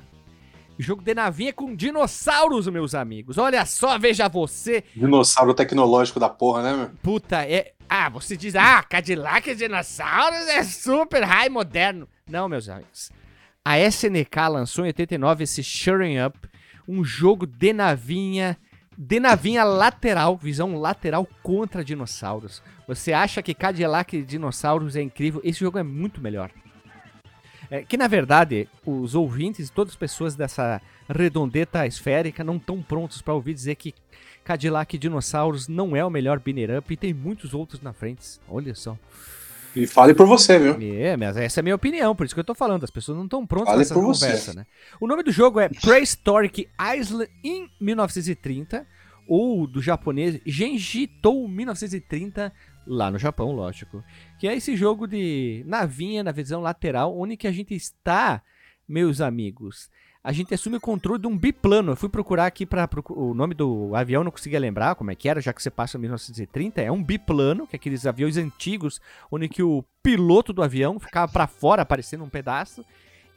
Jogo 0.77 1.03
de 1.03 1.13
navinha 1.13 1.53
com 1.53 1.75
dinossauros, 1.75 2.67
meus 2.67 2.95
amigos. 2.95 3.37
Olha 3.37 3.65
só, 3.65 3.97
veja 3.97 4.27
você. 4.27 4.83
Dinossauro 4.95 5.53
tecnológico 5.53 6.19
da 6.19 6.29
porra, 6.29 6.63
né, 6.63 6.75
meu? 6.75 6.91
Puta, 7.01 7.45
é. 7.47 7.73
Ah, 7.87 8.09
você 8.09 8.35
diz, 8.35 8.55
ah, 8.55 8.81
Cadillac 8.81 9.47
e 9.49 9.55
dinossauros 9.55 10.47
é 10.47 10.63
super 10.63 11.23
high 11.23 11.49
moderno. 11.49 12.07
Não, 12.27 12.49
meus 12.49 12.67
amigos. 12.67 13.11
A 13.63 13.79
SNK 13.79 14.47
lançou 14.49 14.83
em 14.83 14.87
89 14.87 15.43
esse 15.43 15.63
Shutting 15.63 16.19
Up, 16.25 16.39
um 16.87 17.03
jogo 17.03 17.45
de 17.45 17.71
navinha, 17.71 18.57
de 18.97 19.19
navinha 19.19 19.63
lateral, 19.63 20.35
visão 20.35 20.75
lateral 20.79 21.27
contra 21.43 21.83
dinossauros. 21.83 22.63
Você 22.87 23.13
acha 23.13 23.43
que 23.43 23.53
Cadillac 23.53 24.17
e 24.17 24.23
dinossauros 24.23 24.95
é 24.95 25.01
incrível? 25.01 25.39
Esse 25.43 25.59
jogo 25.59 25.77
é 25.77 25.83
muito 25.83 26.19
melhor. 26.19 26.49
É, 27.73 27.81
que 27.81 27.97
na 27.97 28.07
verdade, 28.07 28.69
os 28.85 29.15
ouvintes, 29.15 29.71
todas 29.71 29.93
as 29.93 29.97
pessoas 29.97 30.35
dessa 30.35 30.79
redondeta 31.09 31.87
esférica 31.87 32.43
não 32.43 32.57
estão 32.57 32.83
prontos 32.83 33.19
para 33.19 33.33
ouvir 33.33 33.55
dizer 33.55 33.73
que 33.73 33.95
Cadillac 34.43 34.95
e 34.95 34.99
Dinossauros 34.99 35.67
não 35.67 35.95
é 35.95 36.05
o 36.05 36.09
melhor 36.11 36.39
binner 36.39 36.77
up 36.77 36.93
e 36.93 36.95
tem 36.95 37.11
muitos 37.15 37.51
outros 37.51 37.81
na 37.81 37.91
frente. 37.91 38.39
Olha 38.47 38.75
só. 38.75 38.95
E 39.75 39.87
fale 39.87 40.13
por 40.13 40.27
você, 40.27 40.59
viu? 40.59 40.77
É, 40.99 41.17
mas 41.17 41.35
essa 41.35 41.59
é 41.59 41.61
a 41.61 41.63
minha 41.63 41.73
opinião, 41.73 42.15
por 42.15 42.27
isso 42.27 42.35
que 42.35 42.39
eu 42.39 42.43
tô 42.43 42.53
falando. 42.53 42.83
As 42.83 42.91
pessoas 42.91 43.17
não 43.17 43.25
estão 43.25 43.43
prontas 43.43 43.73
para 43.73 43.81
essa 43.81 43.93
por 43.95 44.03
você. 44.03 44.27
conversa, 44.27 44.53
né? 44.53 44.67
O 45.01 45.07
nome 45.07 45.23
do 45.23 45.31
jogo 45.31 45.59
é 45.59 45.67
Prehistoric 45.67 46.69
Island 46.95 47.31
in 47.43 47.67
1930, 47.81 48.85
ou 49.27 49.65
do 49.65 49.81
japonês 49.81 50.39
Genji 50.45 51.07
Tou 51.07 51.47
1930, 51.47 52.53
lá 52.85 53.09
no 53.11 53.17
Japão, 53.17 53.51
lógico. 53.51 54.03
Que 54.39 54.47
é 54.47 54.55
esse 54.55 54.75
jogo 54.75 55.07
de 55.07 55.63
navinha 55.65 56.23
na 56.23 56.31
visão 56.31 56.61
lateral, 56.61 57.17
onde 57.17 57.37
que 57.37 57.47
a 57.47 57.51
gente 57.51 57.73
está, 57.73 58.41
meus 58.87 59.21
amigos, 59.21 59.89
a 60.23 60.31
gente 60.31 60.53
assume 60.53 60.77
o 60.77 60.81
controle 60.81 61.19
de 61.19 61.27
um 61.27 61.37
biplano. 61.37 61.91
Eu 61.91 61.95
fui 61.95 62.07
procurar 62.07 62.45
aqui 62.45 62.65
para 62.65 62.89
o 63.09 63.33
nome 63.33 63.53
do 63.53 63.93
avião, 63.93 64.23
não 64.23 64.31
conseguia 64.31 64.59
lembrar 64.59 64.95
como 64.95 65.11
é 65.11 65.15
que 65.15 65.27
era, 65.27 65.41
já 65.41 65.51
que 65.51 65.61
você 65.61 65.69
passa 65.69 65.97
em 65.97 66.01
1930. 66.01 66.81
É 66.81 66.91
um 66.91 67.03
biplano, 67.03 67.67
que 67.67 67.75
é 67.75 67.77
aqueles 67.77 68.05
aviões 68.05 68.37
antigos, 68.37 69.01
onde 69.29 69.49
que 69.49 69.61
o 69.61 69.83
piloto 70.01 70.53
do 70.53 70.63
avião 70.63 70.99
ficava 70.99 71.31
para 71.31 71.45
fora, 71.45 71.81
aparecendo 71.81 72.23
um 72.23 72.29
pedaço. 72.29 72.85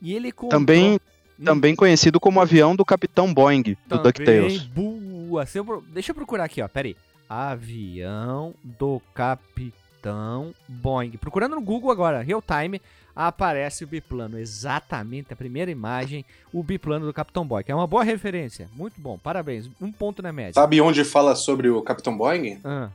E 0.00 0.14
ele 0.14 0.30
control... 0.30 0.60
Também, 0.60 1.00
Hum. 1.38 1.44
também 1.44 1.76
conhecido 1.76 2.18
como 2.18 2.40
avião 2.40 2.74
do 2.74 2.84
Capitão 2.84 3.32
Boeing, 3.32 3.62
do 3.62 3.76
Também, 3.88 4.04
DuckTales. 4.04 4.62
Boa. 4.64 5.46
Eu 5.54 5.84
Deixa 5.88 6.12
eu 6.12 6.14
procurar 6.14 6.44
aqui, 6.44 6.62
ó. 6.62 6.68
Pera 6.68 6.88
aí. 6.88 6.96
Avião 7.28 8.54
do 8.62 9.00
Capitão 9.14 10.54
Boeing. 10.68 11.12
Procurando 11.12 11.56
no 11.56 11.62
Google 11.62 11.90
agora, 11.90 12.22
real 12.22 12.42
time, 12.42 12.80
aparece 13.14 13.84
o 13.84 13.86
biplano. 13.86 14.38
Exatamente 14.38 15.32
a 15.32 15.36
primeira 15.36 15.70
imagem, 15.70 16.24
o 16.52 16.62
biplano 16.62 17.06
do 17.06 17.12
Capitão 17.12 17.46
Boeing. 17.46 17.64
É 17.68 17.74
uma 17.74 17.86
boa 17.86 18.04
referência. 18.04 18.68
Muito 18.74 19.00
bom. 19.00 19.18
Parabéns. 19.18 19.68
Um 19.80 19.90
ponto 19.90 20.22
na 20.22 20.32
média. 20.32 20.54
Sabe 20.54 20.80
onde 20.80 21.02
fala 21.04 21.34
sobre 21.34 21.68
o 21.68 21.82
Capitão 21.82 22.16
Boeing? 22.16 22.60
Ah, 22.64 22.90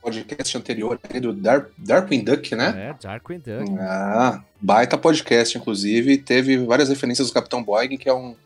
Podcast 0.00 0.56
anterior 0.56 0.98
aí 1.12 1.20
do 1.20 1.32
Dar 1.32 1.66
Darkwing 1.76 2.22
Duck, 2.22 2.54
né? 2.54 2.90
é, 2.90 3.02
Darkwing 3.02 3.40
Duck. 3.40 3.76
Ah, 3.80 4.42
baita 4.60 4.96
podcast, 4.96 5.58
inclusive. 5.58 6.18
Teve 6.18 6.56
várias 6.58 6.88
referências 6.88 7.26
do 7.28 7.34
Capitão 7.34 7.62
Boeing, 7.62 7.96
que 7.96 8.08
é 8.08 8.14
um, 8.14 8.36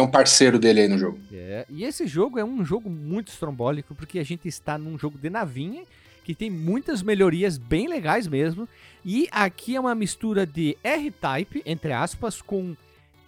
é 0.00 0.02
um 0.02 0.10
parceiro 0.10 0.58
dele 0.58 0.80
aí 0.80 0.88
no 0.88 0.98
jogo. 0.98 1.18
É, 1.32 1.64
e 1.68 1.84
esse 1.84 2.06
jogo 2.06 2.38
é 2.38 2.44
um 2.44 2.64
jogo 2.64 2.90
muito 2.90 3.28
estrombólico, 3.28 3.94
porque 3.94 4.18
a 4.18 4.24
gente 4.24 4.48
está 4.48 4.76
num 4.76 4.98
jogo 4.98 5.18
de 5.18 5.30
navinha, 5.30 5.82
que 6.24 6.34
tem 6.34 6.50
muitas 6.50 7.02
melhorias 7.02 7.56
bem 7.58 7.88
legais 7.88 8.26
mesmo. 8.26 8.68
E 9.04 9.28
aqui 9.30 9.76
é 9.76 9.80
uma 9.80 9.94
mistura 9.94 10.46
de 10.46 10.76
R-Type, 10.82 11.62
entre 11.64 11.92
aspas, 11.92 12.42
com 12.42 12.76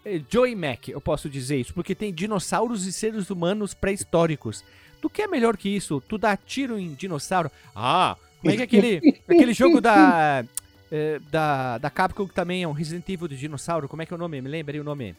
eh, 0.05 0.21
Joey 0.29 0.55
Mac, 0.55 0.89
eu 0.89 1.01
posso 1.01 1.29
dizer 1.29 1.59
isso, 1.59 1.73
porque 1.73 1.95
tem 1.95 2.13
dinossauros 2.13 2.87
e 2.87 2.93
seres 2.93 3.31
humanos 3.31 3.75
pré-históricos. 3.75 4.65
Tu 5.01 5.09
quer 5.11 5.29
melhor 5.29 5.57
que 5.57 5.69
isso? 5.69 6.03
Tu 6.09 6.19
dá 6.19 6.37
tiro 6.37 6.79
em 6.79 6.95
dinossauro? 6.95 7.51
Ah, 7.75 8.17
como 8.41 8.53
é 8.53 8.57
que 8.57 8.63
é 8.63 8.65
aquele, 8.65 9.19
aquele 9.29 9.53
jogo 9.53 9.81
da, 9.81 10.45
eh, 10.91 11.21
da, 11.31 11.79
da 11.79 11.91
Capcom 11.91 12.27
que 12.27 12.35
também 12.35 12.63
é 12.63 12.69
um 12.69 12.73
Resident 12.73 13.09
Evil 13.09 13.29
de 13.29 13.37
dinossauro? 13.37 13.89
Como 13.89 14.03
é 14.03 14.07
que 14.07 14.13
é 14.13 14.17
o 14.17 14.19
nome? 14.19 14.41
Me 14.41 14.49
lembra 14.49 14.77
aí 14.77 14.81
o 14.81 14.85
nome. 14.85 15.17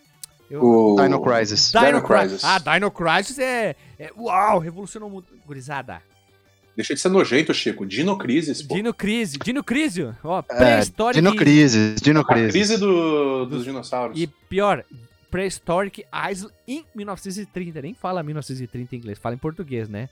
Eu- 0.53 0.63
O... 0.63 0.95
Dino 1.01 1.21
Crisis. 1.21 1.71
Dino, 1.71 1.85
Dino 1.85 2.01
Crisis. 2.03 2.41
Crisis. 2.41 2.43
Ah, 2.43 2.59
Dino 2.73 2.91
Crisis 2.91 3.39
é, 3.39 3.75
é- 3.97 4.11
Uau, 4.17 4.59
revolucionou 4.59 5.09
muito. 5.09 5.33
Gurizada. 5.45 6.01
Deixa 6.75 6.93
de 6.93 6.99
ser 6.99 7.09
nojento, 7.09 7.53
Chico. 7.53 7.85
Dino 7.85 8.17
Crisis, 8.17 8.61
pô. 8.61 8.73
Dino 8.75 8.93
Crisis. 8.93 9.37
Dino 9.43 9.63
Crisis. 9.63 10.13
Ó, 10.23 10.39
É, 10.39 10.41
pré-histórico. 10.41 11.21
Dino 11.23 11.35
Crisis, 11.35 12.01
Dino 12.01 12.21
A 12.21 12.25
Crisis. 12.25 12.51
crise 12.51 12.77
do- 12.77 13.45
dos 13.45 13.63
dinossauros. 13.63 14.19
E 14.19 14.27
pior, 14.27 14.83
Prehistoric 15.29 16.05
Island 16.31 16.53
em 16.67 16.85
1930. 16.93 17.81
Nem 17.81 17.93
fala 17.93 18.21
1930 18.23 18.95
em 18.95 18.99
inglês, 18.99 19.17
fala 19.19 19.35
em 19.35 19.39
português, 19.39 19.89
né? 19.89 20.09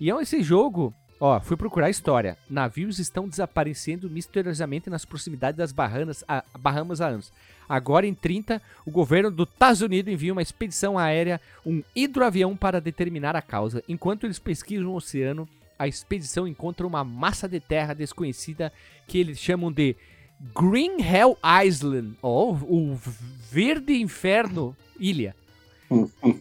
E 0.00 0.10
é 0.10 0.14
esse 0.22 0.42
jogo. 0.42 0.92
Ó, 1.20 1.38
fui 1.40 1.56
procurar 1.56 1.86
a 1.86 1.90
história. 1.90 2.36
Navios 2.50 2.98
estão 2.98 3.28
desaparecendo 3.28 4.10
misteriosamente 4.10 4.90
nas 4.90 5.04
proximidades 5.04 5.56
das 5.56 5.70
Bahamas, 5.72 6.24
a, 6.26 6.42
Bahamas 6.58 7.00
há 7.00 7.06
anos. 7.06 7.32
Agora, 7.68 8.06
em 8.06 8.14
30, 8.14 8.60
o 8.84 8.90
governo 8.90 9.30
dos 9.30 9.48
Estados 9.48 9.80
Unidos 9.80 10.12
envia 10.12 10.32
uma 10.32 10.42
expedição 10.42 10.98
aérea, 10.98 11.40
um 11.64 11.82
hidroavião 11.94 12.56
para 12.56 12.80
determinar 12.80 13.36
a 13.36 13.42
causa. 13.42 13.82
Enquanto 13.88 14.24
eles 14.24 14.38
pesquisam 14.38 14.88
o 14.88 14.96
oceano, 14.96 15.48
a 15.78 15.88
expedição 15.88 16.46
encontra 16.46 16.86
uma 16.86 17.04
massa 17.04 17.48
de 17.48 17.60
terra 17.60 17.94
desconhecida 17.94 18.72
que 19.06 19.18
eles 19.18 19.38
chamam 19.38 19.72
de 19.72 19.96
Green 20.54 21.00
Hell 21.00 21.38
Island, 21.64 22.16
ou 22.20 22.54
o 22.54 22.98
Verde 23.50 23.94
Inferno 24.00 24.76
Ilha. 24.98 25.34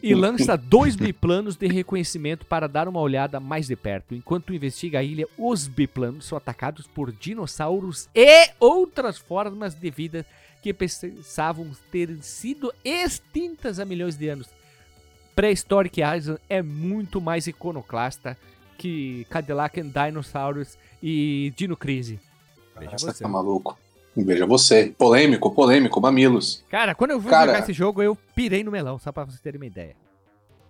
E 0.01 0.15
lança 0.15 0.57
dois 0.57 0.95
biplanos 0.95 1.55
de 1.55 1.67
reconhecimento 1.67 2.45
para 2.45 2.67
dar 2.67 2.87
uma 2.87 2.99
olhada 2.99 3.39
mais 3.39 3.67
de 3.67 3.75
perto. 3.75 4.15
Enquanto 4.15 4.53
investiga 4.53 4.99
a 4.99 5.03
ilha, 5.03 5.27
os 5.37 5.67
biplanos 5.67 6.25
são 6.25 6.37
atacados 6.37 6.87
por 6.87 7.11
dinossauros 7.11 8.09
e 8.15 8.49
outras 8.59 9.17
formas 9.17 9.75
de 9.75 9.91
vida 9.91 10.25
que 10.63 10.73
pensavam 10.73 11.69
ter 11.91 12.17
sido 12.21 12.73
extintas 12.85 13.79
há 13.79 13.85
milhões 13.85 14.15
de 14.15 14.29
anos. 14.29 14.47
Prehistoric 15.35 15.99
Island 16.01 16.39
é 16.49 16.61
muito 16.61 17.19
mais 17.19 17.47
iconoclasta 17.47 18.37
que 18.77 19.27
Cadillac 19.29 19.79
and 19.81 19.89
Dinosaurs 19.89 20.77
e 21.01 21.51
Dino 21.57 21.75
Crisis. 21.75 22.19
Veja 22.79 22.91
Você 22.97 23.05
você. 23.07 23.23
tá 23.23 23.29
maluco. 23.29 23.77
Veja 24.15 24.45
você. 24.45 24.93
Polêmico, 24.97 25.51
polêmico, 25.51 25.99
mamilos. 25.99 26.63
Cara, 26.69 26.95
quando 26.95 27.11
eu 27.11 27.21
fui 27.21 27.29
Cara- 27.29 27.47
jogar 27.47 27.59
esse 27.63 27.73
jogo, 27.73 28.01
eu 28.01 28.15
pirei 28.35 28.63
no 28.63 28.71
melão, 28.71 28.97
só 28.97 29.11
pra 29.11 29.25
vocês 29.25 29.41
terem 29.41 29.59
uma 29.59 29.65
ideia. 29.65 29.95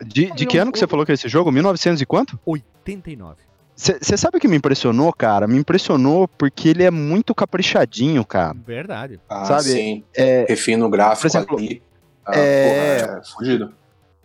De, 0.04 0.32
de 0.32 0.46
que 0.46 0.58
ano 0.58 0.72
que 0.72 0.80
você 0.80 0.88
falou 0.88 1.06
que 1.06 1.12
é 1.12 1.16
esse 1.16 1.30
jogo? 1.30 1.52
1900 1.52 2.02
e 2.02 2.06
quanto? 2.06 2.40
89. 2.46 3.38
Você 3.84 4.16
sabe 4.16 4.38
o 4.38 4.40
que 4.40 4.48
me 4.48 4.56
impressionou, 4.56 5.12
cara? 5.12 5.46
Me 5.46 5.58
impressionou 5.58 6.28
porque 6.28 6.70
ele 6.70 6.84
é 6.84 6.92
muito 6.92 7.36
caprichadinho, 7.36 8.24
cara. 8.24 8.56
Verdade. 8.66 9.20
Ah, 9.28 9.44
Sabe, 9.44 9.64
sim. 9.64 10.04
É, 10.16 10.46
Refino 10.48 10.86
o 10.86 10.90
gráfico 10.90 11.30
por 11.30 11.38
exemplo, 11.38 11.58
ali. 11.58 11.84
Ah, 12.26 12.32
é- 12.34 13.00
porra, 13.04 13.18
é 13.20 13.24
fudido. 13.26 13.74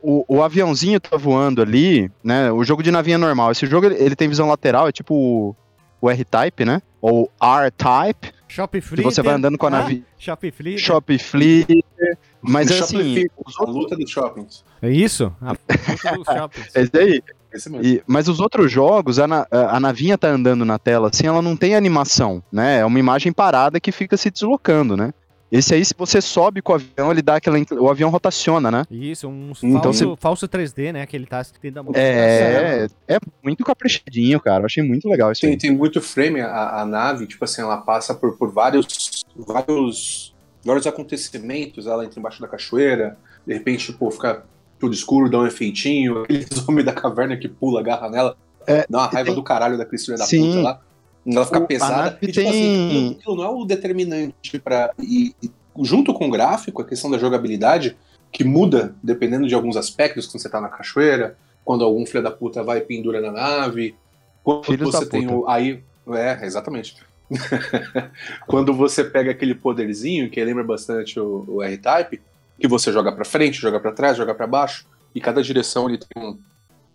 o, 0.00 0.24
o 0.28 0.42
aviãozinho 0.44 1.00
tá 1.00 1.16
voando 1.16 1.60
ali, 1.60 2.08
né? 2.22 2.52
O 2.52 2.62
jogo 2.62 2.84
de 2.84 2.92
navinha 2.92 3.16
é 3.16 3.18
normal. 3.18 3.50
Esse 3.50 3.66
jogo 3.66 3.86
ele, 3.86 3.96
ele 3.96 4.14
tem 4.14 4.28
visão 4.28 4.46
lateral, 4.46 4.86
é 4.86 4.92
tipo 4.92 5.12
o, 5.12 5.56
o 6.00 6.08
R-Type, 6.08 6.64
né? 6.64 6.80
Ou 7.00 7.28
R-Type. 7.40 8.32
Shop 8.46 8.80
Flipper. 8.80 9.04
você 9.12 9.22
vai 9.22 9.34
andando 9.34 9.58
com 9.58 9.66
a 9.66 9.68
ah, 9.68 9.72
navinha. 9.72 10.04
Shop 10.18 10.50
Flipper. 10.52 10.78
Shop 10.78 11.18
Flipper. 11.18 12.18
Mas 12.40 12.68
Shopping 12.68 12.82
assim, 12.82 13.12
Flipper, 13.14 13.30
A 13.58 13.64
luta 13.64 13.96
dos 13.96 14.10
shoppings. 14.10 14.64
É 14.80 14.88
isso? 14.88 15.34
A 15.40 15.50
luta 15.50 16.16
dos 16.16 16.26
shoppings. 16.38 16.76
é 16.76 16.82
isso 16.82 16.96
aí. 16.96 17.22
Esse 17.58 17.70
mesmo. 17.70 17.84
E- 17.86 18.02
mas 18.06 18.28
os 18.28 18.40
outros 18.40 18.70
jogos, 18.72 19.18
a, 19.18 19.26
na- 19.26 19.46
a 19.50 19.78
navinha 19.78 20.16
tá 20.16 20.28
andando 20.28 20.64
na 20.64 20.78
tela, 20.78 21.08
assim, 21.12 21.26
ela 21.26 21.42
não 21.42 21.56
tem 21.56 21.74
animação, 21.74 22.42
né? 22.52 22.78
É 22.78 22.84
uma 22.84 22.98
imagem 22.98 23.32
parada 23.32 23.78
que 23.80 23.92
fica 23.92 24.16
se 24.16 24.30
deslocando, 24.30 24.96
né? 24.96 25.12
Esse 25.50 25.74
aí, 25.74 25.82
se 25.82 25.94
você 25.96 26.20
sobe 26.20 26.60
com 26.60 26.72
o 26.72 26.74
avião, 26.74 27.10
ele 27.10 27.22
dá 27.22 27.36
aquela. 27.36 27.58
O 27.80 27.88
avião 27.88 28.10
rotaciona, 28.10 28.70
né? 28.70 28.84
Isso, 28.90 29.26
um 29.26 29.52
Então 29.62 29.82
falso, 29.94 30.16
falso 30.20 30.46
3D, 30.46 30.92
né? 30.92 31.06
Que 31.06 31.16
ele 31.16 31.24
tá 31.24 31.42
tendo 31.60 31.80
a 31.80 31.84
É, 31.98 32.86
é 33.08 33.18
muito 33.42 33.64
caprichadinho, 33.64 34.38
cara. 34.40 34.60
Eu 34.62 34.66
achei 34.66 34.82
muito 34.82 35.08
legal 35.08 35.32
isso 35.32 35.40
Tem, 35.40 35.50
aí. 35.52 35.56
tem 35.56 35.70
muito 35.74 36.02
frame, 36.02 36.42
a, 36.42 36.82
a 36.82 36.84
nave, 36.84 37.26
tipo 37.26 37.42
assim, 37.46 37.62
ela 37.62 37.78
passa 37.78 38.14
por, 38.14 38.36
por 38.36 38.52
vários, 38.52 39.24
vários, 39.34 40.34
vários 40.62 40.86
acontecimentos, 40.86 41.86
ela 41.86 42.04
entra 42.04 42.20
embaixo 42.20 42.42
da 42.42 42.48
cachoeira, 42.48 43.16
de 43.46 43.54
repente, 43.54 43.86
tipo, 43.90 44.10
fica 44.10 44.44
tudo 44.78 44.94
escuro, 44.94 45.30
dá 45.30 45.38
um 45.40 45.46
efeitinho, 45.46 46.22
aqueles 46.24 46.68
homens 46.68 46.84
da 46.86 46.92
caverna 46.92 47.36
que 47.36 47.48
pula, 47.48 47.80
agarra 47.80 48.08
nela, 48.08 48.36
É, 48.66 48.86
dá 48.88 48.98
uma 48.98 49.06
raiva 49.06 49.26
tem- 49.26 49.34
do 49.34 49.42
caralho 49.42 49.76
da 49.78 49.84
Cristina 49.84 50.16
da 50.16 50.24
Sim. 50.24 50.46
puta 50.50 50.62
lá. 50.62 50.80
Ela 51.26 51.44
fica 51.46 51.58
O- 51.58 51.66
pesada. 51.66 52.18
E, 52.22 52.26
tipo 52.32 52.48
assim, 52.48 52.52
tem- 52.52 52.86
aquilo, 52.86 53.10
aquilo 53.20 53.36
não 53.36 53.44
é 53.44 53.48
o 53.50 53.64
determinante 53.64 54.58
pra. 54.58 54.92
E, 54.98 55.34
e 55.42 55.50
junto 55.82 56.14
com 56.14 56.26
o 56.28 56.30
gráfico, 56.30 56.80
a 56.82 56.84
questão 56.84 57.10
da 57.10 57.18
jogabilidade, 57.18 57.96
que 58.32 58.44
muda 58.44 58.94
dependendo 59.02 59.46
de 59.46 59.54
alguns 59.54 59.76
aspectos, 59.76 60.26
quando 60.26 60.40
você 60.42 60.48
tá 60.48 60.60
na 60.60 60.68
cachoeira, 60.68 61.36
quando 61.64 61.84
algum 61.84 62.04
filho 62.06 62.22
da 62.22 62.30
puta 62.30 62.62
vai 62.62 62.78
e 62.78 62.80
pendura 62.82 63.20
na 63.20 63.30
nave, 63.32 63.94
quando 64.42 64.64
Filhos 64.64 64.90
você 64.90 65.06
tem 65.06 65.22
puta. 65.26 65.34
o. 65.36 65.48
Aí. 65.48 65.82
É, 66.10 66.46
exatamente. 66.46 66.96
quando 68.46 68.72
você 68.72 69.04
pega 69.04 69.30
aquele 69.30 69.54
poderzinho, 69.54 70.30
que 70.30 70.42
lembra 70.42 70.64
bastante 70.64 71.18
o, 71.20 71.44
o 71.46 71.62
R-Type, 71.62 72.20
que 72.58 72.66
você 72.68 72.92
joga 72.92 73.12
pra 73.12 73.24
frente, 73.24 73.60
joga 73.60 73.78
pra 73.80 73.92
trás, 73.92 74.16
joga 74.16 74.34
pra 74.34 74.46
baixo, 74.46 74.86
e 75.14 75.20
cada 75.20 75.42
direção 75.42 75.88
ele 75.88 75.98
tem 75.98 76.22
um, 76.22 76.38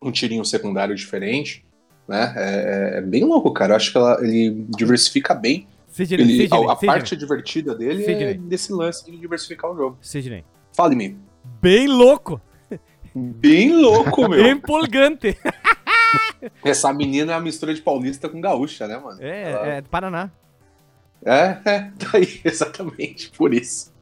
um 0.02 0.12
tirinho 0.12 0.44
secundário 0.46 0.96
diferente. 0.96 1.66
Né? 2.08 2.34
É, 2.36 2.96
é- 2.96 2.98
é 2.98 3.02
bem 3.02 3.24
louco, 3.24 3.52
cara. 3.54 3.72
Eu 3.74 3.76
acho 3.78 3.92
que 3.92 3.98
ela- 3.98 4.18
ele 4.22 4.66
diversifica 4.76 5.34
bem. 5.34 5.68
Sidney, 5.88 6.22
Ele, 6.22 6.38
Sidney, 6.42 6.68
a, 6.68 6.72
a 6.72 6.76
Sidney, 6.76 6.88
parte 6.96 7.16
divertida 7.16 7.76
dele 7.76 8.02
é 8.04 8.06
Sidney. 8.06 8.34
desse 8.40 8.74
lance 8.74 9.10
de 9.10 9.16
diversificar 9.18 9.72
o 9.72 9.78
jogo. 9.78 9.98
Sidney. 10.02 10.44
Fale-me. 10.76 11.18
Bem 11.62 11.88
louco. 11.88 12.42
Bem 13.16 13.72
louco, 13.74 14.28
meu. 14.28 14.46
Empolgante. 14.48 15.38
Essa 16.66 16.92
menina 16.92 17.32
é 17.32 17.36
uma 17.36 17.42
mistura 17.42 17.74
de 17.74 17.82
paulista 17.82 18.28
com 18.28 18.42
gaúcha, 18.42 18.88
né, 18.88 18.98
mano? 18.98 19.22
É, 19.22 19.52
Ela- 19.52 19.68
é, 19.68 19.82
Paraná. 19.84 20.32
É, 21.26 21.58
é, 21.64 21.80
tá 21.98 22.10
aí, 22.18 22.42
exatamente, 22.44 23.32
por 23.38 23.54
isso. 23.54 23.93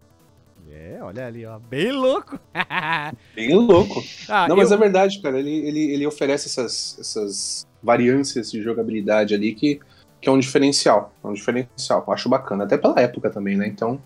É, 0.92 1.02
olha 1.02 1.26
ali, 1.26 1.46
ó. 1.46 1.58
Bem 1.58 1.92
louco. 1.92 2.38
Bem 3.34 3.54
louco. 3.56 4.04
ah, 4.28 4.48
Não, 4.50 4.58
mas 4.58 4.72
eu- 4.72 4.78
é 4.78 4.80
verdade, 4.80 5.22
cara. 5.22 5.40
Ele, 5.40 5.50
ele, 5.66 5.92
ele 5.94 6.06
oferece 6.06 6.48
essas, 6.50 6.98
essas 7.00 7.66
variâncias 7.82 8.52
de 8.52 8.62
jogabilidade 8.62 9.34
ali 9.34 9.54
que, 9.54 9.80
que 10.20 10.28
é 10.28 10.32
um 10.32 10.38
diferencial. 10.40 11.14
É 11.24 11.28
um 11.28 11.34
diferencial. 11.34 12.04
Eu 12.06 12.14
acho 12.14 12.28
bacana. 12.28 12.66
Até 12.66 12.78
pela 12.78 13.00
época 13.00 13.30
também, 13.30 13.56
né? 13.56 13.68
Então, 13.68 14.02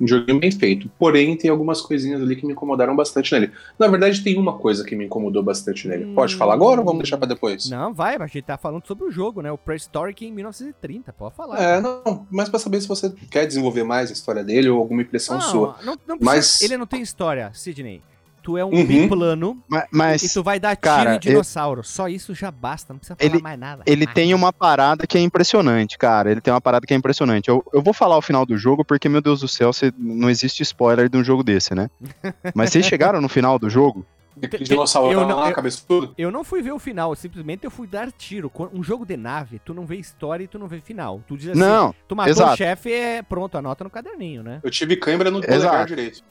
um 0.00 0.06
joguinho 0.08 0.40
bem 0.40 0.50
feito. 0.50 0.90
Porém, 0.98 1.36
tem 1.36 1.50
algumas 1.50 1.80
coisinhas 1.80 2.22
ali 2.22 2.34
que 2.36 2.46
me 2.46 2.52
incomodaram 2.52 2.96
bastante 2.96 3.32
nele. 3.32 3.52
Na 3.78 3.86
verdade, 3.86 4.22
tem 4.24 4.38
uma 4.38 4.54
coisa 4.58 4.84
que 4.84 4.96
me 4.96 5.04
incomodou 5.04 5.42
bastante 5.42 5.86
nele. 5.86 6.14
Pode 6.14 6.34
Hum. 6.34 6.38
falar 6.38 6.54
agora 6.54 6.80
ou 6.80 6.86
vamos 6.86 7.02
deixar 7.02 7.18
pra 7.18 7.26
depois? 7.28 7.68
Não, 7.68 7.92
vai, 7.92 8.16
mas 8.18 8.30
a 8.30 8.32
gente 8.32 8.44
tá 8.44 8.56
falando 8.56 8.86
sobre 8.86 9.04
o 9.04 9.10
jogo, 9.10 9.42
né? 9.42 9.52
O 9.52 9.58
Prehistoric 9.58 10.24
em 10.26 10.32
1930, 10.32 11.12
pode 11.12 11.34
falar. 11.34 11.60
É, 11.62 11.80
não, 11.80 12.26
mas 12.30 12.48
pra 12.48 12.58
saber 12.58 12.80
se 12.80 12.88
você 12.88 13.12
quer 13.30 13.46
desenvolver 13.46 13.84
mais 13.84 14.10
a 14.10 14.12
história 14.12 14.42
dele 14.42 14.68
ou 14.68 14.78
alguma 14.78 15.02
impressão 15.02 15.36
não, 15.36 15.42
sua. 15.42 15.76
Não, 15.84 15.96
não 16.06 16.16
precisa- 16.18 16.24
Mas- 16.24 16.62
Ele 16.62 16.76
não 16.76 16.86
tem 16.86 17.02
história, 17.02 17.50
Sidney. 17.52 18.02
Tu 18.42 18.56
é 18.56 18.64
um 18.64 18.70
Uhum. 18.70 18.86
biplano 18.86 19.62
Ma- 19.68 19.80
e 19.80 19.86
Mas 19.90 20.32
tu 20.32 20.42
vai 20.42 20.58
dar 20.58 20.70
tiro 20.76 20.80
cara, 20.82 21.16
em 21.16 21.18
dinossauro. 21.18 21.82
Só 21.84 22.08
isso 22.08 22.34
já 22.34 22.50
basta, 22.50 22.92
não 22.92 22.98
precisa 22.98 23.16
falar 23.16 23.30
Ele- 23.32 23.42
mais 23.42 23.58
nada. 23.58 23.82
ele 23.86 24.06
tem 24.06 24.32
uma 24.34 24.52
parada 24.52 25.06
que 25.06 25.16
é 25.18 25.20
impressionante, 25.20 25.96
cara. 25.98 26.30
Ele 26.30 26.40
tem 26.40 26.52
uma 26.52 26.60
parada 26.60 26.86
que 26.86 26.92
é 26.94 26.96
impressionante. 26.96 27.48
Eu, 27.48 27.64
eu 27.72 27.82
vou 27.82 27.92
falar 27.94 28.16
o 28.16 28.22
final 28.22 28.44
do 28.46 28.56
jogo 28.56 28.84
porque, 28.84 29.08
meu 29.08 29.20
Deus 29.20 29.40
do 29.40 29.48
céu, 29.48 29.72
você- 29.72 29.92
não 29.98 30.28
existe 30.30 30.62
spoiler 30.62 31.08
de 31.08 31.16
um 31.16 31.24
jogo 31.24 31.42
desse, 31.42 31.74
né? 31.74 31.88
Mas 32.54 32.70
vocês 32.70 32.86
chegaram 32.86 33.20
no 33.20 33.28
final 33.28 33.58
do 33.58 33.68
jogo? 33.70 34.04
Aquele 34.42 34.64
dinossauro 34.64 35.12
eu 35.12 35.26
não- 35.26 35.36
lá, 35.38 35.48
eu- 35.50 35.54
cabeçudo. 35.54 36.14
Eu 36.16 36.30
não 36.30 36.42
fui 36.44 36.62
ver 36.62 36.72
o 36.72 36.78
final, 36.78 37.14
simplesmente 37.14 37.64
eu 37.64 37.70
fui 37.70 37.86
dar 37.86 38.10
tiro. 38.12 38.50
Um 38.72 38.82
jogo 38.82 39.04
de 39.04 39.16
nave, 39.16 39.58
tu 39.64 39.74
não 39.74 39.84
vê 39.84 39.96
história 39.96 40.44
e 40.44 40.46
tu 40.46 40.58
não 40.58 40.66
vê 40.68 40.80
final. 40.80 41.20
Tu 41.26 41.36
diz 41.36 41.50
assim, 41.50 41.58
Não, 41.60 41.94
tu 42.08 42.14
matou 42.16 42.30
exato. 42.32 42.52
o 42.54 42.56
chefe, 42.56 42.92
é 42.92 43.22
pronto, 43.22 43.58
anota 43.58 43.84
no 43.84 43.90
caderninho, 43.90 44.42
né? 44.42 44.60
Eu 44.62 44.70
tive 44.70 44.96
câimbra 44.96 45.30
no 45.30 45.40
polegar 45.40 45.58
Exato. 45.58 45.86
direito. 45.86 46.22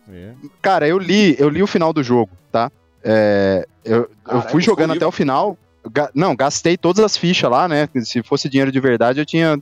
cara, 0.61 0.87
eu 0.87 0.97
li, 0.97 1.35
eu 1.37 1.49
li 1.49 1.61
o 1.61 1.67
final 1.67 1.91
do 1.93 2.01
jogo, 2.01 2.31
tá? 2.51 2.71
É, 3.03 3.67
eu, 3.85 4.09
eu 4.29 4.41
fui 4.43 4.61
jogando 4.61 4.93
até 4.93 5.05
o 5.05 5.11
final. 5.11 5.57
Ga- 5.91 6.11
não, 6.13 6.35
gastei 6.35 6.75
todas 6.77 7.03
as 7.03 7.15
fichas 7.15 7.49
lá, 7.49 7.67
né? 7.67 7.87
Se 8.01 8.21
fosse 8.23 8.49
dinheiro 8.49 8.71
de 8.71 8.79
verdade, 8.79 9.19
eu 9.19 9.25
tinha 9.25 9.57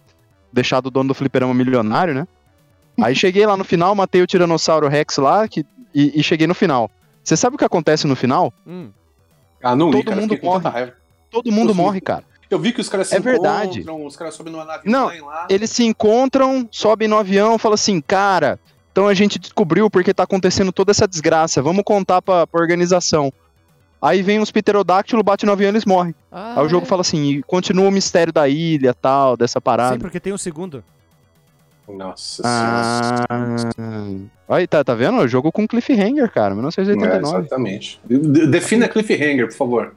deixado 0.51 0.87
o 0.87 0.91
dono 0.91 1.09
do 1.09 1.13
fliperama 1.13 1.53
milionário, 1.53 2.13
né? 2.13 2.27
Aí 3.01 3.15
cheguei 3.15 3.45
lá 3.45 3.55
no 3.55 3.63
final, 3.63 3.93
matei 3.93 4.21
o 4.21 4.27
Tiranossauro 4.27 4.87
Rex 4.87 5.17
lá 5.17 5.47
que, 5.47 5.63
e, 5.93 6.19
e 6.19 6.23
cheguei 6.23 6.47
no 6.47 6.55
final. 6.55 6.89
Você 7.27 7.35
sabe 7.35 7.57
o 7.57 7.59
que 7.59 7.65
acontece 7.65 8.07
no 8.07 8.15
final? 8.15 8.53
Hum. 8.65 8.89
Ah, 9.61 9.75
não 9.75 9.87
li, 9.87 9.97
Todo 9.97 10.05
cara. 10.05 10.21
mundo 10.21 10.39
morre. 10.41 10.93
Todo 11.29 11.51
mundo 11.51 11.71
Eu 11.71 11.75
morre, 11.75 11.99
cara. 11.99 12.23
Eu 12.49 12.57
vi 12.57 12.71
que 12.71 12.79
os 12.79 12.87
caras 12.87 13.09
se 13.09 13.15
É 13.17 13.19
verdade. 13.19 13.81
encontram, 13.81 14.05
os 14.05 14.15
caras 14.15 14.33
sobem 14.33 14.53
numa 14.53 14.63
nave 14.63 14.89
Não, 14.89 15.07
lá. 15.25 15.45
Eles 15.49 15.69
se 15.69 15.83
encontram, 15.83 16.65
sobem 16.71 17.05
no 17.05 17.17
avião, 17.17 17.57
falam 17.57 17.73
assim, 17.73 17.99
cara, 17.99 18.57
então 18.93 19.09
a 19.09 19.13
gente 19.13 19.37
descobriu 19.37 19.89
porque 19.89 20.13
tá 20.13 20.23
acontecendo 20.23 20.71
toda 20.71 20.91
essa 20.91 21.05
desgraça, 21.05 21.61
vamos 21.61 21.83
contar 21.83 22.21
pra, 22.21 22.47
pra 22.47 22.61
organização. 22.61 23.29
Aí 24.01 24.21
vem 24.21 24.39
uns 24.39 24.49
pterodáctilos, 24.49 25.21
bate 25.21 25.45
no 25.45 25.51
avião 25.51 25.67
e 25.67 25.71
eles 25.73 25.83
morrem. 25.83 26.15
Ah, 26.31 26.53
Aí 26.61 26.65
o 26.65 26.69
jogo 26.69 26.85
é. 26.85 26.87
fala 26.87 27.01
assim, 27.01 27.23
e 27.25 27.43
continua 27.43 27.89
o 27.89 27.91
mistério 27.91 28.31
da 28.31 28.47
ilha, 28.47 28.93
tal, 28.93 29.35
dessa 29.35 29.59
parada. 29.59 29.95
Sim, 29.95 29.99
porque 29.99 30.21
tem 30.21 30.31
um 30.31 30.37
segundo. 30.37 30.81
Nossa 31.87 32.43
Ah, 32.45 33.55
senhora. 33.75 34.19
aí 34.49 34.67
tá, 34.67 34.83
tá 34.83 34.93
vendo? 34.93 35.17
O 35.19 35.27
jogo 35.27 35.51
com 35.51 35.67
cliffhanger, 35.67 36.29
cara, 36.31 36.51
É, 36.53 36.55
1989. 36.55 37.39
exatamente. 37.39 37.99
De- 38.05 38.47
Defina 38.47 38.87
cliffhanger, 38.89 39.47
por 39.47 39.55
favor. 39.55 39.95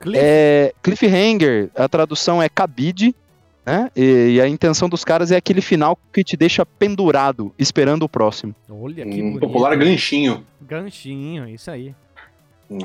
Cliff. 0.00 0.18
É, 0.22 0.72
cliffhanger, 0.82 1.70
a 1.74 1.88
tradução 1.88 2.40
é 2.42 2.48
cabide, 2.48 3.14
né? 3.66 3.90
E, 3.96 4.34
e 4.34 4.40
a 4.40 4.46
intenção 4.46 4.88
dos 4.88 5.04
caras 5.04 5.32
é 5.32 5.36
aquele 5.36 5.60
final 5.60 5.98
que 6.12 6.22
te 6.22 6.36
deixa 6.36 6.64
pendurado, 6.64 7.52
esperando 7.58 8.04
o 8.04 8.08
próximo. 8.08 8.54
Olha 8.70 9.04
que 9.04 9.20
Um 9.22 9.32
bonito. 9.32 9.40
popular 9.40 9.76
ganchinho. 9.76 10.44
Ganchinho, 10.60 11.48
isso 11.48 11.70
aí. 11.70 11.94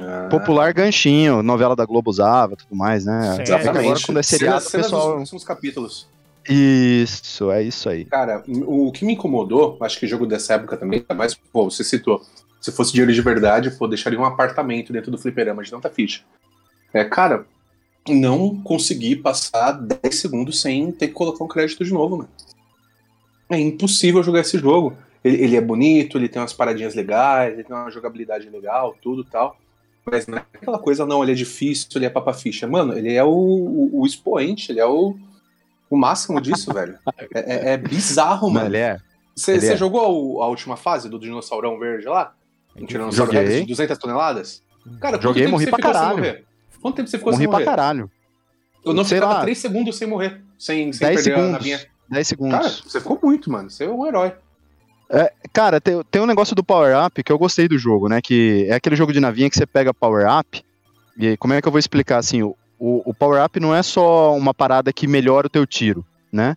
Ah, 0.01 0.27
Popular 0.29 0.73
ganchinho, 0.73 1.41
novela 1.43 1.75
da 1.75 1.85
Globo 1.85 2.09
usava, 2.09 2.55
tudo 2.55 2.75
mais, 2.75 3.05
né? 3.05 3.37
Exatamente. 3.41 3.77
Agora 3.85 3.99
quando 4.05 4.19
é 4.19 4.23
seriado, 4.23 4.65
o 4.65 4.71
pessoal... 4.71 5.05
dos 5.07 5.15
próximos 5.17 5.43
capítulos. 5.43 6.07
Isso, 6.49 7.51
é 7.51 7.61
isso 7.61 7.87
aí. 7.87 8.05
Cara, 8.05 8.43
o 8.65 8.91
que 8.91 9.05
me 9.05 9.13
incomodou, 9.13 9.77
acho 9.81 9.99
que 9.99 10.07
jogo 10.07 10.25
dessa 10.25 10.55
época 10.55 10.75
também, 10.77 11.05
mas, 11.15 11.35
pô, 11.35 11.69
você 11.69 11.83
citou. 11.83 12.25
Se 12.59 12.71
fosse 12.71 12.91
dinheiro 12.91 13.13
de 13.13 13.21
verdade, 13.21 13.69
pô, 13.69 13.87
deixaria 13.87 14.19
um 14.19 14.25
apartamento 14.25 14.91
dentro 14.91 15.11
do 15.11 15.17
fliperama 15.17 15.63
de 15.63 15.69
tanta 15.69 15.91
ficha. 15.91 16.23
É, 16.91 17.03
cara, 17.03 17.45
não 18.09 18.59
consegui 18.63 19.15
passar 19.15 19.73
10 19.73 20.15
segundos 20.15 20.59
sem 20.59 20.91
ter 20.91 21.09
que 21.09 21.13
colocar 21.13 21.43
um 21.43 21.47
crédito 21.47 21.85
de 21.85 21.93
novo, 21.93 22.17
mano. 22.17 22.29
É 23.47 23.59
impossível 23.59 24.23
jogar 24.23 24.39
esse 24.39 24.57
jogo. 24.57 24.97
Ele, 25.23 25.43
ele 25.43 25.55
é 25.55 25.61
bonito, 25.61 26.17
ele 26.17 26.27
tem 26.27 26.41
umas 26.41 26.53
paradinhas 26.53 26.95
legais, 26.95 27.53
ele 27.53 27.63
tem 27.63 27.75
uma 27.75 27.91
jogabilidade 27.91 28.49
legal, 28.49 28.95
tudo 28.99 29.23
tal. 29.23 29.55
Mas 30.03 30.25
não 30.25 30.39
é 30.39 30.45
aquela 30.51 30.79
coisa, 30.79 31.05
não, 31.05 31.21
ele 31.21 31.33
é 31.33 31.35
difícil, 31.35 31.87
ele 31.95 32.05
é 32.05 32.09
papa 32.09 32.33
ficha. 32.33 32.65
Mano, 32.65 32.97
ele 32.97 33.13
é 33.13 33.23
o, 33.23 33.29
o, 33.29 34.01
o 34.01 34.05
expoente, 34.05 34.71
ele 34.71 34.79
é 34.79 34.85
o, 34.85 35.15
o 35.89 35.97
máximo 35.97 36.39
disso, 36.41 36.71
velho. 36.73 36.97
É, 37.33 37.69
é- 37.71 37.73
é 37.73 37.77
bizarro, 37.77 38.49
mano. 38.49 38.67
ele 38.67 38.77
é. 38.77 38.97
Você 39.35 39.53
é. 39.73 39.77
jogou 39.77 40.41
a 40.43 40.47
última 40.47 40.75
fase 40.75 41.07
do 41.09 41.17
dinossaurão 41.19 41.79
verde 41.79 42.07
lá? 42.07 42.33
Um 42.75 42.85
tiranossauro 42.85 43.31
Joguei. 43.31 43.47
rex 43.47 43.61
de 43.61 43.67
200 43.67 43.97
toneladas? 43.97 44.63
Cara, 44.99 45.19
Joguei, 45.21 45.47
morri 45.47 45.67
pra 45.67 45.77
caralho. 45.79 46.17
morrer? 46.17 46.45
Quanto 46.81 46.95
tempo 46.97 47.09
você 47.09 47.17
ficou 47.17 47.31
Morri 47.33 47.43
sem 47.43 47.49
pra 47.49 47.59
morrer? 47.59 47.65
caralho. 47.65 48.11
Eu 48.85 48.93
não 48.93 49.03
Sei 49.03 49.17
ficava 49.17 49.35
lá. 49.35 49.41
3 49.41 49.57
segundos 49.57 49.97
sem 49.97 50.07
morrer, 50.07 50.41
sem, 50.57 50.91
sem 50.93 51.07
10 51.07 51.15
perder 51.23 51.31
a 51.31 51.35
segundos. 51.35 51.51
navinha. 51.51 51.79
10 52.09 52.27
segundos. 52.27 52.57
Cara, 52.57 52.69
você 52.69 52.99
ficou 52.99 53.19
muito, 53.21 53.51
mano. 53.51 53.69
Você 53.69 53.83
é 53.85 53.89
um 53.89 54.05
herói. 54.07 54.33
Cara, 55.51 55.81
tem, 55.81 56.01
tem 56.11 56.21
um 56.21 56.25
negócio 56.25 56.55
do 56.55 56.63
Power 56.63 56.95
Up 57.05 57.23
que 57.23 57.31
eu 57.31 57.37
gostei 57.39 57.67
do 57.67 57.77
jogo, 57.77 58.07
né? 58.07 58.21
Que 58.21 58.67
é 58.69 58.75
aquele 58.75 58.95
jogo 58.95 59.11
de 59.11 59.19
navinha 59.19 59.49
que 59.49 59.57
você 59.57 59.65
pega 59.65 59.93
Power 59.93 60.25
Up. 60.39 60.63
E 61.17 61.27
aí, 61.29 61.37
como 61.37 61.53
é 61.53 61.61
que 61.61 61.67
eu 61.67 61.71
vou 61.71 61.79
explicar 61.79 62.17
assim? 62.17 62.43
O, 62.43 62.55
o, 62.79 63.09
o 63.09 63.13
Power 63.13 63.43
Up 63.43 63.59
não 63.59 63.75
é 63.75 63.83
só 63.83 64.35
uma 64.35 64.53
parada 64.53 64.91
que 64.93 65.07
melhora 65.07 65.47
o 65.47 65.49
teu 65.49 65.65
tiro, 65.67 66.05
né? 66.31 66.55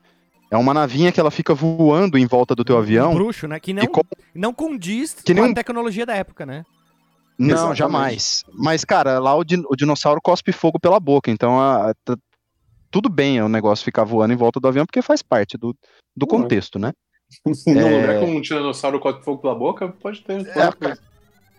É 0.51 0.57
uma 0.57 0.75
navinha 0.75 1.11
que 1.11 1.19
ela 1.19 1.31
fica 1.31 1.55
voando 1.55 2.19
em 2.19 2.27
volta 2.27 2.55
do 2.55 2.65
teu 2.65 2.77
Um 2.77 2.79
avião. 2.79 3.15
bruxo, 3.15 3.47
né? 3.49 3.59
Que 3.59 3.73
não, 3.73 3.87
com- 3.87 4.03
não 4.35 4.53
condiz 4.53 5.15
Que 5.15 5.33
nem 5.35 5.43
com 5.43 5.49
a 5.49 5.51
um- 5.51 5.55
tecnologia 5.55 6.05
da 6.07 6.15
época, 6.15 6.45
né? 6.45 6.65
Não, 7.39 7.49
Exatamente. 7.55 7.79
jamais. 7.79 8.45
Mas, 8.53 8.85
cara, 8.85 9.19
lá 9.19 9.35
o, 9.35 9.43
din- 9.43 9.65
o 9.69 9.75
dinossauro 9.75 10.21
cospe 10.23 10.53
fogo 10.53 10.79
pela 10.79 11.01
boca, 11.01 11.31
então 11.31 11.59
a- 11.59 11.95
tá- 12.05 12.17
tudo 12.91 13.09
bem 13.09 13.41
o 13.41 13.49
negócio 13.49 13.83
ficar 13.85 14.05
voando 14.05 14.35
em 14.35 14.37
volta 14.37 14.61
do 14.61 14.69
avião, 14.69 14.85
porque 14.85 15.01
faz 15.01 15.23
parte 15.23 15.57
do, 15.57 15.75
do 16.15 16.25
Uhum. 16.25 16.43
contexto, 16.43 16.79
né? 16.79 16.93
Num 17.67 17.81
É. 17.81 18.01
lugar 18.01 18.21
com 18.21 18.37
um 18.37 18.41
tiranossauro 18.43 19.01
com 19.01 19.11
fogo 19.23 19.41
pela 19.41 19.55
boca, 19.55 19.89
pode 19.89 20.21
ter. 20.23 20.47
É, 20.47 20.71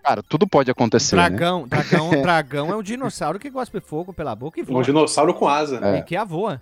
Cara, 0.04 0.22
tudo 0.22 0.46
pode 0.46 0.70
acontecer, 0.70 1.16
né? 1.16 1.30
Dragão, 1.30 1.66
dragão, 1.66 2.10
dragão 2.22 2.70
é 2.70 2.76
um 2.76 2.82
dinossauro 2.82 3.38
que 3.38 3.48
gosta 3.48 3.80
de 3.80 3.84
fogo 3.86 4.12
pela 4.12 4.34
boca 4.36 4.60
e 4.60 4.62
Um 4.62 4.66
voa. 4.66 4.82
dinossauro 4.82 5.32
com 5.32 5.48
asa. 5.48 5.80
É. 5.82 5.98
E 5.98 6.02
que 6.02 6.14
avoa. 6.14 6.60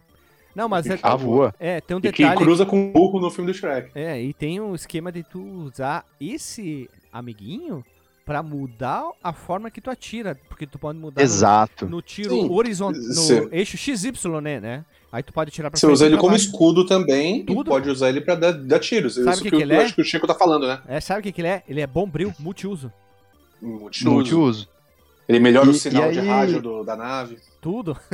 Não, 0.55 0.69
mas 0.69 0.87
é, 0.87 0.99
A 1.03 1.17
voa. 1.17 1.53
é, 1.59 1.81
tem 1.81 1.97
um 1.97 1.99
E 2.01 2.03
que 2.13 2.23
detalhe. 2.23 2.37
cruza 2.39 2.65
com 2.65 2.79
um 2.79 2.93
burro 2.93 3.19
no 3.19 3.31
filme 3.31 3.51
do 3.51 3.57
Shrek. 3.59 3.91
É, 3.95 4.21
e 4.23 4.33
tem 4.33 4.61
um 4.61 4.75
esquema 4.75 5.11
de 5.11 5.23
tu 5.25 5.41
usar 5.43 6.05
esse 6.21 6.89
amiguinho 7.13 7.85
pra 8.25 8.43
mudar 8.45 9.03
a 9.25 9.33
forma 9.33 9.71
que 9.71 9.81
tu 9.81 9.91
atira. 9.91 10.39
Porque 10.49 10.65
tu 10.67 10.79
pode 10.79 10.97
mudar 10.99 11.21
no- 11.21 11.25
Exato. 11.25 11.89
no, 11.89 12.01
tiro 12.01 12.31
Sim. 12.35 12.49
horizontal, 12.51 13.01
no 13.01 13.15
Cê- 13.15 13.49
eixo 13.51 13.77
XY, 13.77 14.41
né, 14.41 14.61
né? 14.61 14.85
Aí 15.11 15.23
tu 15.23 15.33
pode 15.33 15.51
tirar 15.51 15.69
pra 15.71 15.81
Você 15.81 15.87
usa 15.87 16.07
ele 16.07 16.17
como 16.17 16.37
escudo 16.37 16.87
também 16.87 17.45
Tudo. 17.45 17.63
e 17.63 17.65
pode 17.65 17.91
usar 17.91 18.09
ele 18.11 18.21
pra 18.21 18.35
dar, 18.35 18.53
dar 18.53 18.79
tiros. 18.79 19.15
Sabe 19.17 19.31
Isso 19.31 19.41
o 19.41 19.43
que 19.43 19.51
que, 19.51 19.57
que 19.57 19.63
eu 19.63 19.67
ele 19.67 19.75
é? 19.75 19.83
acho 19.85 19.95
que 19.95 20.01
o 20.01 20.05
Chico 20.05 20.27
tá 20.29 20.35
falando, 20.35 20.67
né? 20.69 20.81
É, 20.87 21.01
sabe 21.01 21.21
o 21.21 21.23
que, 21.25 21.33
que 21.33 21.41
ele 21.41 21.49
é? 21.49 21.63
Ele 21.69 21.81
é 21.81 21.87
bombril, 21.87 22.33
multiuso. 22.39 22.93
Multiuso. 23.63 24.11
Multiuso. 24.15 24.69
Ele 25.29 25.39
melhora 25.39 25.69
o 25.69 25.71
E- 25.71 25.75
sinal 25.75 26.11
e 26.11 26.15
de 26.15 26.21
aí- 26.21 26.27
rádio 26.29 26.61
do- 26.61 26.83
da 26.85 26.97
nave. 26.97 27.39
Tudo. 27.61 27.97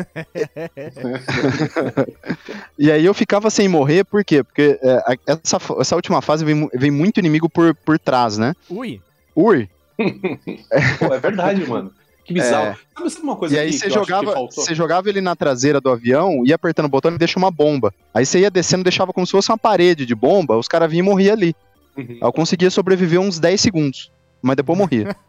E 2.78 2.90
aí 2.92 3.04
eu 3.04 3.14
ficava 3.14 3.50
sem 3.50 3.68
morrer, 3.68 4.04
por 4.04 4.24
quê? 4.24 4.42
Porque 4.44 4.78
é, 4.82 5.16
essa, 5.26 5.58
essa 5.80 5.96
última 5.96 6.22
fase 6.22 6.44
vem, 6.44 6.68
vem 6.74 6.90
muito 6.90 7.18
inimigo 7.18 7.48
por, 7.48 7.74
por 7.74 7.98
trás, 7.98 8.38
né? 8.38 8.54
Ui. 8.70 9.00
Ui, 9.34 9.68
Pô, 10.98 11.14
é 11.14 11.18
verdade, 11.18 11.66
mano. 11.66 11.92
Que 12.24 12.32
bizarro. 12.34 12.68
É. 12.68 12.76
Sabe, 12.96 13.10
sabe 13.10 13.24
uma 13.24 13.36
coisa 13.36 13.54
e 13.54 13.58
aí 13.58 13.72
você 13.72 13.88
jogava, 13.90 14.34
você 14.52 14.74
jogava 14.74 15.08
ele 15.08 15.20
na 15.20 15.34
traseira 15.34 15.80
do 15.80 15.88
avião, 15.90 16.44
ia 16.44 16.54
apertando 16.56 16.86
o 16.86 16.90
botão 16.90 17.12
e 17.12 17.18
deixa 17.18 17.38
uma 17.38 17.50
bomba. 17.50 17.92
Aí 18.12 18.26
você 18.26 18.40
ia 18.40 18.50
descendo, 18.50 18.82
deixava 18.84 19.12
como 19.12 19.26
se 19.26 19.32
fosse 19.32 19.50
uma 19.50 19.58
parede 19.58 20.04
de 20.04 20.14
bomba, 20.14 20.56
os 20.56 20.68
caras 20.68 20.90
vinham 20.90 21.06
e 21.06 21.08
morriam 21.08 21.32
ali. 21.34 21.54
Uhum. 21.96 22.06
Aí 22.10 22.18
eu 22.20 22.32
conseguia 22.32 22.70
sobreviver 22.70 23.18
uns 23.20 23.38
10 23.40 23.60
segundos, 23.60 24.10
mas 24.42 24.56
depois 24.56 24.78
morria. 24.78 25.16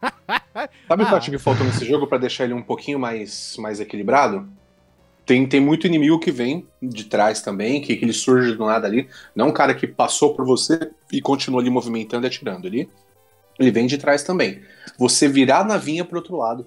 Sabe 0.88 1.02
o 1.02 1.06
que 1.06 1.12
Ah. 1.12 1.14
eu 1.14 1.16
acho 1.16 1.30
que 1.30 1.38
faltou 1.38 1.64
nesse 1.66 1.84
jogo 1.84 2.06
pra 2.06 2.18
deixar 2.18 2.44
ele 2.44 2.54
um 2.54 2.62
pouquinho 2.62 2.98
mais, 2.98 3.56
mais 3.58 3.80
equilibrado? 3.80 4.48
Tem, 5.24 5.46
tem 5.46 5.60
muito 5.60 5.86
inimigo 5.86 6.18
que 6.18 6.32
vem 6.32 6.66
de 6.82 7.04
trás 7.04 7.40
também, 7.40 7.80
que, 7.80 7.96
que 7.96 8.04
ele 8.04 8.12
surge 8.12 8.54
do 8.56 8.66
nada 8.66 8.86
ali. 8.86 9.08
Não 9.34 9.48
um 9.48 9.52
cara 9.52 9.74
que 9.74 9.86
passou 9.86 10.34
por 10.34 10.44
você 10.44 10.90
e 11.12 11.20
continua 11.20 11.60
ali 11.60 11.70
movimentando 11.70 12.26
e 12.26 12.28
atirando 12.28 12.66
ali. 12.66 12.88
Ele 13.58 13.70
vem 13.70 13.86
de 13.86 13.96
trás 13.98 14.22
também. 14.22 14.62
Você 14.98 15.28
virar 15.28 15.60
a 15.60 15.64
navinha 15.64 16.04
pro 16.04 16.18
outro 16.18 16.36
lado. 16.36 16.66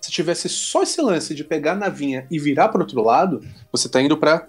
Se 0.00 0.10
tivesse 0.10 0.48
só 0.50 0.82
esse 0.82 1.00
lance 1.00 1.34
de 1.34 1.42
pegar 1.42 1.72
a 1.72 1.76
navinha 1.76 2.26
e 2.30 2.38
virar 2.38 2.68
pro 2.68 2.82
outro 2.82 3.02
lado, 3.02 3.42
você 3.72 3.88
tá 3.88 4.02
indo 4.02 4.18
pra. 4.18 4.48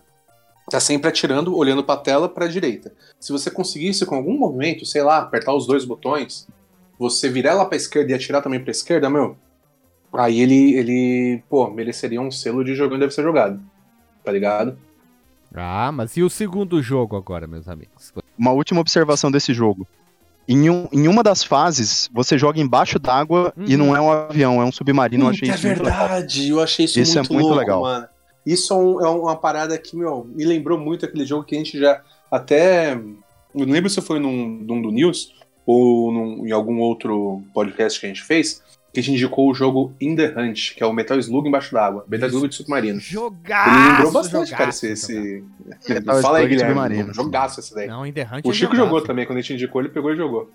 Tá 0.70 0.80
sempre 0.80 1.08
atirando, 1.10 1.56
olhando 1.56 1.84
pra 1.84 1.96
tela 1.98 2.28
pra 2.28 2.48
direita. 2.48 2.92
Se 3.20 3.32
você 3.32 3.52
conseguisse 3.52 4.06
com 4.06 4.16
algum 4.16 4.38
movimento, 4.38 4.86
sei 4.86 5.04
lá, 5.04 5.20
apertar 5.20 5.54
os 5.54 5.68
dois 5.68 5.86
botões, 5.86 6.48
você 6.98 7.30
virar 7.30 7.52
ela 7.52 7.66
pra 7.66 7.78
esquerda 7.78 8.12
e 8.12 8.16
atirar 8.16 8.42
também 8.42 8.60
pra 8.60 8.72
esquerda, 8.72 9.10
meu. 9.10 9.38
Aí 10.14 10.40
ele, 10.40 10.74
ele, 10.76 11.44
pô, 11.50 11.70
mereceria 11.70 12.20
um 12.22 12.32
selo 12.32 12.64
de 12.64 12.74
jogando 12.74 13.02
deve 13.02 13.14
ser 13.14 13.22
jogado. 13.24 13.60
Tá 14.24 14.32
ligado? 14.32 14.78
Ah, 15.54 15.92
mas 15.92 16.18
e 16.18 16.24
o 16.24 16.30
segundo 16.30 16.82
jogo 16.82 17.16
agora, 17.16 17.46
meus 17.48 17.68
amigos? 17.68 18.12
Uma 18.38 18.52
última 18.52 18.82
observação 18.82 19.30
desse 19.32 19.54
jogo. 19.54 19.88
Em, 20.48 20.70
um- 20.70 20.88
em 20.92 21.08
uma 21.08 21.22
das 21.24 21.44
fases, 21.44 22.10
você 22.14 22.38
joga 22.38 22.60
embaixo 22.60 22.98
d'água 23.00 23.54
e 23.58 23.76
Uhum. 23.76 23.86
não 23.86 23.96
é 23.96 24.02
um 24.02 24.12
avião, 24.12 24.62
é 24.62 24.66
um 24.66 24.72
submarino. 24.72 25.26
Eu 25.26 25.30
achei 25.30 25.50
isso 25.50 25.66
é 25.66 25.70
muito 25.70 25.84
legal. 25.84 26.08
verdade, 26.08 26.50
eu 26.50 26.60
achei 26.62 26.86
isso, 26.86 27.00
Isso 27.00 27.18
é 27.18 27.22
muito, 27.22 27.34
muito 27.34 27.46
louco, 27.48 27.60
legal. 27.60 27.82
mano. 27.82 28.08
Isso 28.46 28.74
é, 28.74 28.78
um- 28.78 29.02
é 29.06 29.10
uma 29.10 29.36
parada 29.36 29.78
que, 29.78 29.96
meu, 29.96 30.26
me 30.36 30.46
lembrou 30.46 30.78
muito 30.80 31.06
aquele 31.06 31.26
jogo 31.26 31.44
que 31.44 31.56
a 31.56 31.58
gente 31.58 31.80
já 31.80 32.02
até. 32.32 32.94
Eu 32.94 33.66
não 33.66 33.74
lembro 33.74 33.90
se 33.90 34.02
foi 34.02 34.20
num, 34.20 34.48
num 34.48 34.82
do 34.82 34.92
News, 34.92 35.34
ou 35.66 36.12
num- 36.12 36.46
em 36.48 36.52
algum 36.52 36.80
outro 36.80 37.42
podcast 37.54 38.00
que 38.00 38.06
a 38.06 38.10
gente 38.10 38.22
fez, 38.24 38.62
que 38.94 39.00
a 39.00 39.04
gente 39.04 39.16
indicou 39.16 39.50
o 39.50 39.54
jogo 39.54 39.94
In 40.00 40.16
The 40.16 40.34
Hunt, 40.38 40.74
que 40.76 40.84
é 40.84 40.86
o 40.86 40.94
Metal 40.94 41.18
Slug 41.20 41.48
embaixo 41.48 41.74
d'água. 41.74 42.06
Metal 42.08 42.30
Slug 42.30 42.50
de 42.50 42.56
submarino. 42.56 43.00
Jogaço! 43.00 43.70
Ele 43.70 43.90
lembrou 43.94 44.12
bastante, 44.12 44.52
cara, 44.52 44.64
jogaço, 44.66 44.86
esse. 44.86 45.12
esse... 45.18 45.44
Metal 45.94 46.22
Fala 46.22 46.38
aí, 46.38 46.48
Guilherme. 46.48 46.74
submarino. 46.74 47.14
Jogaço 47.14 47.60
essa 47.62 47.74
daí. 47.76 47.88
Não, 47.88 48.06
In 48.06 48.12
The 48.14 48.24
Hunt 48.32 48.46
O 48.46 48.52
é 48.52 48.54
Chico 48.54 48.74
jogaço. 48.76 48.78
jogou 48.78 49.02
também, 49.02 49.26
quando 49.26 49.40
a 49.40 49.42
gente 49.42 49.54
indicou, 49.54 49.82
ele 49.82 49.90
pegou 49.90 50.14
e 50.14 50.16
jogou. 50.16 50.52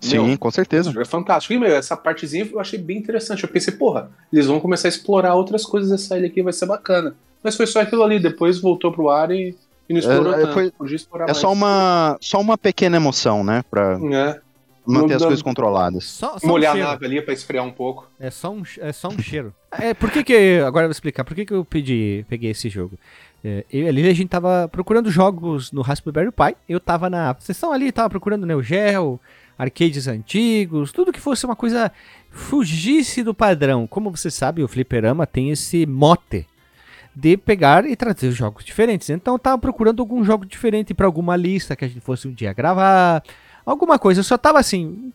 Sim, 0.00 0.18
Meu, 0.28 0.38
com 0.38 0.50
certeza. 0.50 0.92
É 1.00 1.04
fantástico. 1.04 1.52
E, 1.54 1.58
meu, 1.58 1.74
essa 1.74 1.96
partezinha 1.96 2.48
eu 2.50 2.60
achei 2.60 2.78
bem 2.78 2.98
interessante. 2.98 3.42
Eu 3.42 3.48
pensei, 3.48 3.74
porra, 3.74 4.10
eles 4.32 4.46
vão 4.46 4.60
começar 4.60 4.86
a 4.88 4.90
explorar 4.90 5.34
outras 5.34 5.64
coisas 5.64 5.90
dessa 5.90 6.16
ilha 6.16 6.28
aqui, 6.28 6.42
vai 6.42 6.52
ser 6.52 6.66
bacana. 6.66 7.16
Mas 7.42 7.56
foi 7.56 7.66
só 7.66 7.80
aquilo 7.80 8.02
ali, 8.04 8.18
depois 8.20 8.60
voltou 8.60 8.92
pro 8.92 9.08
ar 9.10 9.30
e, 9.30 9.56
e 9.88 9.92
não 9.92 9.98
explorou 9.98 10.32
É, 10.34 10.36
é, 10.36 10.40
tanto. 10.42 10.52
foi- 10.52 10.72
É 11.14 11.18
mais. 11.26 11.36
só 11.36 11.52
uma, 11.52 12.16
só 12.20 12.40
uma 12.40 12.56
pequena 12.56 12.96
emoção, 12.96 13.42
né? 13.42 13.64
Pra 13.70 13.92
É, 14.12 14.40
manter 14.86 15.14
as 15.14 15.20
Não- 15.22 15.28
coisas 15.28 15.42
controladas. 15.42 16.04
Só, 16.04 16.38
só 16.38 16.46
um 16.46 16.50
molhar 16.50 16.72
a 16.72 16.74
cheiro. 16.74 16.88
nave 16.90 17.06
ali 17.06 17.20
pra 17.22 17.34
esfriar 17.34 17.64
um 17.64 17.70
pouco. 17.72 18.08
É 18.20 18.30
só 18.30 18.52
um, 18.52 18.62
é 18.78 18.92
só 18.92 19.08
um 19.08 19.18
cheiro. 19.18 19.52
É, 19.72 19.94
por 19.94 20.10
que 20.10 20.22
que... 20.22 20.60
Agora 20.64 20.84
eu 20.84 20.88
vou 20.88 20.92
explicar. 20.92 21.24
Por 21.24 21.34
que 21.34 21.44
que 21.44 21.52
eu 21.52 21.64
pedi, 21.64 22.24
peguei 22.28 22.50
esse 22.52 22.68
jogo? 22.68 22.96
É, 23.44 23.64
eu 23.72 23.82
e 23.92 24.06
a 24.06 24.10
a 24.10 24.14
gente 24.14 24.28
tava 24.28 24.68
procurando 24.70 25.10
jogos 25.10 25.70
no 25.70 25.80
Raspberry 25.82 26.30
Pi. 26.32 26.56
Eu 26.68 26.80
tava 26.80 27.08
na 27.10 27.36
sessão 27.38 27.72
ali, 27.72 27.92
tava 27.92 28.10
procurando 28.10 28.44
Neo 28.46 28.62
Geo, 28.62 29.20
arcades 29.58 30.06
antigos, 30.06 30.92
tudo 30.92 31.12
que 31.12 31.20
fosse 31.20 31.44
uma 31.44 31.56
coisa 31.56 31.90
fugisse 32.30 33.22
do 33.24 33.34
padrão. 33.34 33.86
Como 33.86 34.10
você 34.10 34.30
sabe, 34.30 34.62
o 34.62 34.68
Fliperama 34.68 35.26
tem 35.26 35.50
esse 35.50 35.84
mote 35.84 36.46
de 37.14 37.36
pegar 37.36 37.84
e 37.84 37.96
trazer 37.96 38.30
jogos 38.30 38.64
diferentes. 38.64 39.10
Então 39.10 39.34
eu 39.34 39.38
tava 39.38 39.58
procurando 39.58 40.00
algum 40.00 40.22
jogo 40.24 40.46
diferente 40.46 40.94
para 40.94 41.06
alguma 41.06 41.34
lista 41.34 41.74
que 41.74 41.84
a 41.84 41.88
gente 41.88 42.00
fosse 42.00 42.28
um 42.28 42.32
dia 42.32 42.52
gravar, 42.52 43.24
alguma 43.66 43.98
coisa. 43.98 44.20
Eu 44.20 44.24
só 44.24 44.38
tava 44.38 44.60
assim, 44.60 45.12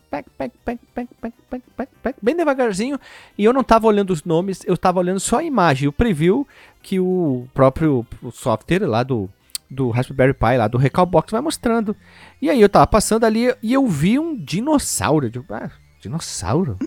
bem 2.22 2.36
devagarzinho, 2.36 3.00
e 3.38 3.44
eu 3.44 3.52
não 3.54 3.64
tava 3.64 3.86
olhando 3.86 4.12
os 4.12 4.22
nomes, 4.22 4.62
eu 4.66 4.76
tava 4.76 4.98
olhando 4.98 5.20
só 5.20 5.38
a 5.38 5.44
imagem, 5.44 5.88
o 5.88 5.92
preview 5.92 6.46
que 6.82 7.00
o 7.00 7.48
próprio 7.54 8.06
software 8.32 8.86
lá 8.86 9.02
do 9.02 9.30
do 9.70 9.90
Raspberry 9.90 10.34
Pi 10.34 10.56
lá 10.56 10.68
do 10.68 10.78
Recalbox 10.78 11.30
vai 11.30 11.40
mostrando. 11.40 11.96
E 12.40 12.50
aí 12.50 12.60
eu 12.60 12.68
tava 12.68 12.86
passando 12.86 13.24
ali 13.24 13.54
e 13.62 13.72
eu 13.72 13.86
vi 13.86 14.18
um 14.18 14.36
dinossauro. 14.36 15.26
Eu 15.26 15.30
digo, 15.30 15.46
ah, 15.50 15.70
dinossauro? 16.00 16.78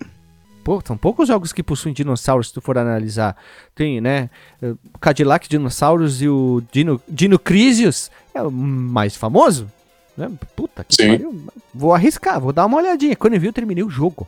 Pô, 0.64 0.82
são 0.86 0.98
poucos 0.98 1.30
jogos 1.30 1.54
que 1.54 1.64
possuem 1.64 1.94
dinossauros, 1.94 2.50
se 2.50 2.54
tu 2.54 2.60
for 2.60 2.78
analisar. 2.78 3.38
Tem, 3.74 4.02
né? 4.02 4.30
eh, 4.62 4.74
Cadillac 5.00 5.48
Dinossauros 5.48 6.22
e 6.22 6.28
o 6.28 6.62
Dino, 6.72 7.02
Dino 7.08 7.40
Crisius 7.40 8.12
é 8.34 8.42
o 8.42 8.52
mais 8.52 9.16
famoso. 9.16 9.72
Né? 10.18 10.30
Puta 10.58 10.84
que 10.84 10.96
Sim. 10.96 11.08
pariu. 11.08 11.46
Vou 11.74 11.94
arriscar, 11.94 12.42
vou 12.42 12.52
dar 12.52 12.66
uma 12.66 12.80
olhadinha. 12.80 13.16
Quando 13.16 13.36
eu 13.36 13.40
vi, 13.40 13.48
eu 13.48 13.54
terminei 13.54 13.82
o 13.82 13.90
jogo. 13.90 14.28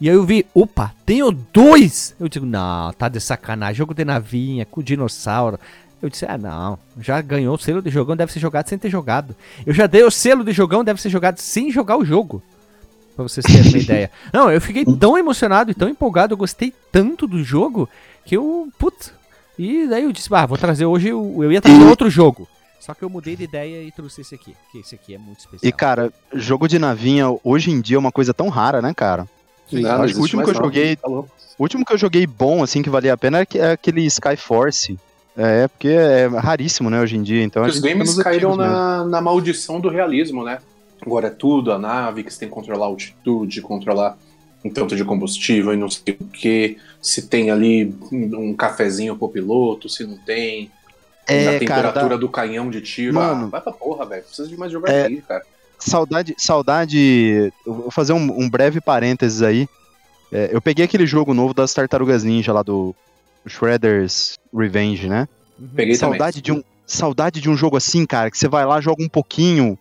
E 0.00 0.08
aí 0.08 0.16
eu 0.16 0.24
vi, 0.24 0.46
opa, 0.54 0.94
tenho 1.04 1.30
dois! 1.30 2.14
Eu 2.20 2.28
digo, 2.28 2.46
não, 2.46 2.92
tá 2.92 3.08
de 3.08 3.20
sacanagem. 3.20 3.76
Jogo 3.76 3.92
de 3.92 4.04
navinha, 4.04 4.64
com 4.64 4.82
dinossauro. 4.82 5.58
Eu 6.06 6.10
disse, 6.10 6.24
ah, 6.26 6.38
não, 6.38 6.78
já 7.00 7.20
ganhou 7.20 7.54
o 7.54 7.58
selo 7.58 7.82
de 7.82 7.90
jogão, 7.90 8.16
deve 8.16 8.32
ser 8.32 8.40
jogado 8.40 8.68
sem 8.68 8.78
ter 8.78 8.88
jogado. 8.90 9.34
Eu 9.66 9.74
já 9.74 9.86
dei 9.86 10.02
o 10.04 10.10
selo 10.10 10.44
de 10.44 10.52
jogão, 10.52 10.82
deve 10.84 11.00
ser 11.00 11.08
jogado 11.10 11.38
sem 11.38 11.70
jogar 11.70 11.96
o 11.96 12.04
jogo. 12.04 12.42
Pra 13.14 13.22
vocês 13.22 13.44
terem 13.46 13.68
uma 13.70 13.78
ideia. 13.78 14.10
Não, 14.32 14.50
eu 14.50 14.60
fiquei 14.60 14.84
tão 14.84 15.16
emocionado 15.18 15.70
e 15.70 15.74
tão 15.74 15.88
empolgado, 15.88 16.32
eu 16.34 16.36
gostei 16.38 16.72
tanto 16.92 17.26
do 17.26 17.42
jogo, 17.42 17.88
que 18.24 18.36
eu, 18.36 18.68
putz. 18.78 19.12
E 19.58 19.86
daí 19.88 20.04
eu 20.04 20.12
disse, 20.12 20.28
ah, 20.34 20.44
vou 20.46 20.58
trazer 20.58 20.84
hoje, 20.86 21.12
o- 21.12 21.42
eu 21.42 21.50
ia 21.50 21.60
trazer 21.62 21.82
outro 21.84 22.10
jogo. 22.10 22.46
Só 22.78 22.92
que 22.94 23.02
eu 23.02 23.08
mudei 23.10 23.34
de 23.34 23.44
ideia 23.44 23.82
e 23.82 23.90
trouxe 23.90 24.20
esse 24.20 24.34
aqui, 24.34 24.54
que 24.70 24.78
esse 24.78 24.94
aqui 24.94 25.14
é 25.14 25.18
muito 25.18 25.40
especial. 25.40 25.68
E, 25.68 25.72
cara, 25.72 26.12
jogo 26.34 26.68
de 26.68 26.78
navinha 26.78 27.26
hoje 27.42 27.70
em 27.70 27.80
dia 27.80 27.96
é 27.96 27.98
uma 27.98 28.12
coisa 28.12 28.32
tão 28.34 28.48
rara, 28.48 28.80
né, 28.82 28.92
cara? 28.94 29.26
Sim. 29.68 29.80
Não, 29.80 29.90
acho 29.90 30.00
não 30.02 30.08
que 30.12 30.18
o 30.18 30.20
último 30.22 30.44
que 30.44 30.50
eu 30.50 30.54
não. 30.54 30.62
joguei- 30.62 30.94
Tá. 30.94 31.08
O 31.08 31.26
último 31.58 31.84
que 31.86 31.92
eu 31.94 31.98
joguei 31.98 32.26
bom, 32.26 32.62
assim, 32.62 32.82
que 32.82 32.90
valia 32.90 33.14
a 33.14 33.16
pena 33.16 33.40
é 33.40 33.46
é 33.54 33.70
aquele 33.72 34.04
Skyforce. 34.04 34.98
É, 35.36 35.68
porque 35.68 35.88
é 35.88 36.26
raríssimo, 36.26 36.88
né, 36.88 37.00
hoje 37.00 37.16
em 37.16 37.22
dia. 37.22 37.42
Então 37.42 37.62
a 37.62 37.66
Os 37.66 37.78
games 37.78 38.14
caíram 38.16 38.56
na, 38.56 39.04
na 39.04 39.20
maldição 39.20 39.78
do 39.80 39.88
realismo, 39.88 40.42
né? 40.42 40.58
Agora 41.00 41.26
é 41.26 41.30
tudo, 41.30 41.72
a 41.72 41.78
nave, 41.78 42.22
que 42.22 42.32
você 42.32 42.40
tem 42.40 42.48
que 42.48 42.54
controlar 42.54 42.86
a 42.86 42.88
altitude, 42.88 43.60
controlar 43.60 44.16
um 44.64 44.70
tanto 44.70 44.96
de 44.96 45.04
combustível 45.04 45.74
e 45.74 45.76
não 45.76 45.90
sei 45.90 46.16
o 46.18 46.24
que. 46.24 46.78
Se 47.02 47.28
tem 47.28 47.50
ali 47.50 47.94
um 48.12 48.54
cafezinho 48.54 49.14
pro 49.16 49.28
piloto, 49.28 49.88
se 49.88 50.04
não 50.06 50.16
tem. 50.16 50.70
É, 51.28 51.44
cara, 51.44 51.58
temperatura 51.58 52.08
dá- 52.10 52.16
do 52.16 52.28
canhão 52.28 52.70
de 52.70 52.80
tiro. 52.80 53.14
Mano. 53.14 53.46
ah, 53.46 53.48
vai 53.48 53.60
pra 53.60 53.72
porra, 53.72 54.06
velho. 54.06 54.22
Precisa 54.22 54.48
de 54.48 54.56
mais 54.56 54.72
jogar 54.72 54.90
É. 54.90 55.06
aí, 55.06 55.20
cara. 55.20 55.42
Saudade, 55.78 56.34
saudade. 56.38 57.52
Eu 57.66 57.74
vou 57.74 57.90
fazer 57.90 58.12
um, 58.14 58.40
um 58.40 58.48
breve 58.48 58.80
parênteses 58.80 59.42
aí. 59.42 59.68
É, 60.32 60.48
eu 60.52 60.60
peguei 60.62 60.84
aquele 60.84 61.06
jogo 61.06 61.34
novo 61.34 61.52
das 61.52 61.74
Tartarugas 61.74 62.24
Ninja 62.24 62.52
lá 62.52 62.62
do 62.62 62.94
Shredder's 63.46 64.36
Revenge, 64.54 65.08
né? 65.08 65.28
Uhum. 65.58 65.68
Peguei 65.74 65.94
Saudade 65.94 66.40
de, 66.40 66.50
também. 66.52 66.60
um, 66.62 66.64
saudade 66.86 67.40
de 67.40 67.48
um 67.50 67.56
jogo 67.56 67.76
assim, 67.76 68.04
cara, 68.06 68.30
que 68.30 68.38
você 68.38 68.48
vai 68.48 68.64
lá, 68.66 68.80
joga 68.80 69.02
um 69.02 69.08
pouquinho, 69.08 69.78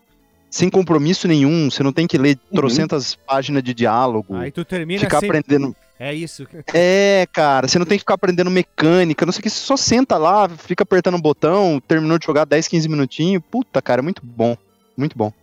sem 0.50 0.70
compromisso 0.70 1.28
nenhum, 1.28 1.70
você 1.70 1.84
não 1.84 1.92
tem 1.92 2.08
que 2.08 2.18
ler 2.18 2.38
Uhum. 2.52 2.56
trocentas 2.58 3.16
páginas 3.16 3.62
de 3.64 3.74
diálogo, 3.74 4.36
Aí 4.36 4.52
tu 4.52 4.64
termina 4.64 5.02
ficar 5.02 5.18
aprendendo. 5.18 5.76
é 6.00 6.14
isso. 6.14 6.48
É, 6.74 7.28
cara, 7.34 7.68
você 7.68 7.78
não 7.78 7.86
tem 7.86 7.98
que 7.98 8.04
ficar 8.04 8.14
aprendendo 8.14 8.50
mecânica, 8.50 9.26
não 9.26 9.34
sei 9.34 9.40
o 9.40 9.44
que, 9.44 9.50
você 9.50 9.60
só 9.60 9.76
senta 9.76 10.18
lá, 10.18 10.48
fica 10.50 10.84
apertando 10.84 11.16
um 11.16 11.22
botão, 11.22 11.82
terminou 11.86 12.18
de 12.18 12.26
jogar 12.26 12.46
10, 12.46 12.68
15 12.68 12.88
minutinhos. 12.88 13.44
Puta, 13.52 13.82
cara, 13.82 14.00
é 14.02 14.04
muito 14.04 14.22
bom. 14.24 14.56
Muito 14.98 15.18
bom. 15.18 15.34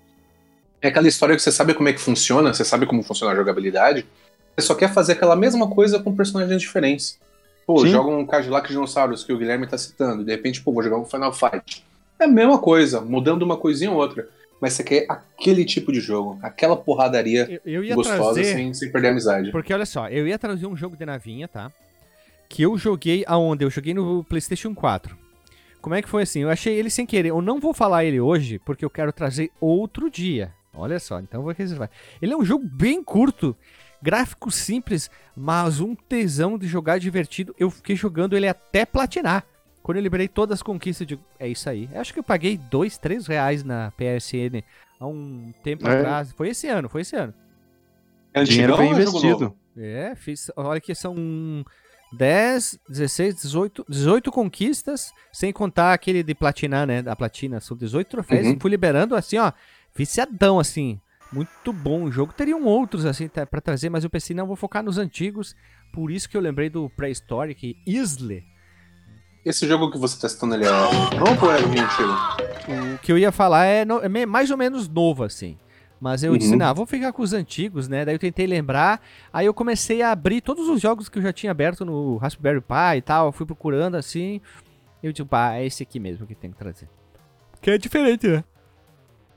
É 0.80 0.88
aquela 0.88 1.06
história 1.06 1.36
que 1.36 1.42
você 1.42 1.52
sabe 1.52 1.74
como 1.74 1.88
é 1.88 1.92
que 1.92 2.00
funciona, 2.00 2.52
você 2.52 2.64
sabe 2.64 2.86
como 2.86 3.02
funciona 3.02 3.32
a 3.32 3.36
jogabilidade, 3.36 4.04
você 4.56 4.66
só 4.66 4.74
quer 4.74 4.92
fazer 4.92 5.12
aquela 5.12 5.36
mesma 5.36 5.68
coisa 5.68 5.98
com 6.00 6.14
personagens 6.16 6.60
diferentes. 6.60 7.18
Pô, 7.66 7.78
Sim. 7.78 7.88
joga 7.88 8.10
um 8.10 8.26
Cadillac 8.26 8.68
Dinossauros 8.68 9.24
que 9.24 9.32
o 9.32 9.38
Guilherme 9.38 9.66
tá 9.66 9.78
citando, 9.78 10.24
de 10.24 10.30
repente, 10.30 10.60
pô, 10.62 10.72
vou 10.72 10.82
jogar 10.82 10.98
um 10.98 11.04
Final 11.04 11.32
Fight. 11.32 11.84
É 12.18 12.24
a 12.24 12.28
mesma 12.28 12.58
coisa, 12.58 13.00
mudando 13.00 13.42
uma 13.42 13.56
coisinha 13.56 13.90
ou 13.90 13.96
outra. 13.98 14.28
Mas 14.60 14.74
você 14.74 14.84
quer 14.84 15.06
aquele 15.08 15.64
tipo 15.64 15.92
de 15.92 16.00
jogo, 16.00 16.38
aquela 16.40 16.76
porradaria 16.76 17.60
Eu, 17.64 17.72
eu 17.74 17.84
ia 17.84 17.96
gostosa 17.96 18.34
trazer, 18.34 18.44
sem, 18.44 18.72
sem 18.72 18.92
perder 18.92 19.08
a 19.08 19.10
amizade. 19.10 19.50
porque 19.50 19.74
olha 19.74 19.84
só, 19.84 20.08
eu 20.08 20.26
ia 20.26 20.38
trazer 20.38 20.66
um 20.66 20.76
jogo 20.76 20.96
de 20.96 21.04
navinha, 21.04 21.48
tá? 21.48 21.72
Que 22.48 22.62
eu 22.62 22.78
joguei 22.78 23.24
aonde? 23.26 23.64
Eu 23.64 23.70
joguei 23.70 23.92
no 23.92 24.22
PlayStation 24.22 24.72
4. 24.72 25.18
Como 25.80 25.96
é 25.96 26.02
que 26.02 26.08
foi 26.08 26.22
assim? 26.22 26.40
Eu 26.40 26.50
achei 26.50 26.74
ele 26.74 26.90
sem 26.90 27.04
querer. 27.04 27.30
Eu 27.30 27.42
não 27.42 27.58
vou 27.58 27.74
falar 27.74 28.04
ele 28.04 28.20
hoje, 28.20 28.60
porque 28.60 28.84
eu 28.84 28.90
quero 28.90 29.12
trazer 29.12 29.50
outro 29.60 30.08
dia. 30.08 30.52
Olha 30.72 31.00
só, 31.00 31.18
então 31.18 31.40
eu 31.40 31.44
vou 31.44 31.52
reservar. 31.52 31.90
Ele 32.20 32.32
é 32.32 32.36
um 32.36 32.44
jogo 32.44 32.64
bem 32.64 33.02
curto, 33.02 33.56
gráfico 34.02 34.50
simples, 34.50 35.08
mas 35.36 35.80
um 35.80 35.94
tesão 35.94 36.58
de 36.58 36.66
jogar 36.66 36.98
divertido. 36.98 37.54
Eu 37.58 37.70
fiquei 37.70 37.94
jogando 37.96 38.36
ele 38.36 38.48
até 38.48 38.84
platinar. 38.84 39.44
Quando 39.82 39.96
eu 39.96 40.02
liberei 40.02 40.28
todas 40.28 40.58
as 40.58 40.62
conquistas, 40.62 41.06
digo, 41.06 41.22
é 41.38 41.48
isso 41.48 41.68
aí. 41.68 41.88
Eu 41.92 42.00
acho 42.00 42.12
que 42.12 42.18
eu 42.18 42.24
paguei 42.24 42.56
dois, 42.56 42.98
três 42.98 43.26
reais 43.26 43.64
na 43.64 43.92
PSN 43.92 44.62
há 45.00 45.06
um 45.06 45.52
tempo 45.62 45.86
É. 45.88 45.96
atrás. 45.98 46.32
Foi 46.32 46.48
esse 46.50 46.68
ano, 46.68 46.88
foi 46.88 47.00
esse 47.00 47.16
ano. 47.16 47.34
É 48.34 48.42
Dinheiro 48.44 48.76
bem 48.76 48.88
é 48.88 48.92
investido. 48.92 49.54
É, 49.76 50.14
fiz. 50.14 50.50
Olha 50.56 50.80
que 50.80 50.94
são 50.94 51.64
10, 52.12 52.78
16, 52.88 53.36
18, 53.36 53.84
18 53.88 54.30
conquistas, 54.30 55.10
sem 55.32 55.52
contar 55.52 55.92
aquele 55.92 56.22
de 56.22 56.34
platinar, 56.34 56.86
né? 56.86 57.02
Da 57.02 57.16
platina. 57.16 57.60
São 57.60 57.76
18 57.76 58.08
troféus. 58.08 58.46
Uhum. 58.46 58.58
Fui 58.60 58.70
liberando 58.70 59.14
assim, 59.16 59.38
ó. 59.38 59.52
Viciadão, 59.94 60.58
assim. 60.60 61.00
Muito 61.32 61.72
bom 61.72 62.04
o 62.04 62.12
jogo. 62.12 62.32
Teriam 62.32 62.62
outros, 62.64 63.06
assim, 63.06 63.26
tá, 63.26 63.46
pra 63.46 63.60
trazer, 63.60 63.88
mas 63.88 64.04
eu 64.04 64.10
pensei, 64.10 64.36
não, 64.36 64.46
vou 64.46 64.56
focar 64.56 64.82
nos 64.82 64.98
antigos. 64.98 65.56
Por 65.92 66.10
isso 66.10 66.28
que 66.28 66.36
eu 66.36 66.40
lembrei 66.40 66.68
do 66.68 66.90
Prehistoric 66.90 67.76
Isle. 67.86 68.44
Esse 69.44 69.66
jogo 69.66 69.90
que 69.90 69.98
você 69.98 70.20
tá 70.20 70.28
citando, 70.28 70.54
ele 70.54 70.64
é 70.66 70.70
novo 71.18 71.46
ou 71.46 71.52
é 71.52 71.56
antigo? 71.56 72.94
O 72.94 72.98
que 72.98 73.10
eu 73.10 73.18
ia 73.18 73.32
falar 73.32 73.64
é, 73.64 73.84
no- 73.84 74.00
é 74.00 74.26
mais 74.26 74.50
ou 74.50 74.56
menos 74.56 74.88
novo, 74.88 75.24
assim. 75.24 75.56
Mas 76.00 76.22
eu 76.22 76.36
disse, 76.36 76.52
Uhum. 76.52 76.58
não, 76.58 76.74
vou 76.74 76.84
ficar 76.86 77.12
com 77.12 77.22
os 77.22 77.32
antigos, 77.32 77.88
né? 77.88 78.04
Daí 78.04 78.14
eu 78.14 78.18
tentei 78.18 78.46
lembrar. 78.46 79.00
Aí 79.32 79.46
eu 79.46 79.54
comecei 79.54 80.02
a 80.02 80.10
abrir 80.12 80.40
todos 80.40 80.68
os 80.68 80.80
jogos 80.80 81.08
que 81.08 81.18
eu 81.18 81.22
já 81.22 81.32
tinha 81.32 81.50
aberto 81.52 81.84
no 81.84 82.16
Raspberry 82.16 82.60
Pi 82.60 82.98
e 82.98 83.02
tal. 83.02 83.26
Eu 83.26 83.32
fui 83.32 83.46
procurando 83.46 83.94
assim. 83.96 84.40
E 85.02 85.06
eu 85.06 85.12
digo, 85.12 85.28
pá, 85.28 85.54
é 85.54 85.64
esse 85.66 85.82
aqui 85.82 85.98
mesmo 86.00 86.26
que 86.26 86.34
tem 86.34 86.50
que 86.50 86.56
trazer. 86.58 86.88
Que 87.60 87.70
é 87.72 87.78
diferente, 87.78 88.26
né? 88.28 88.44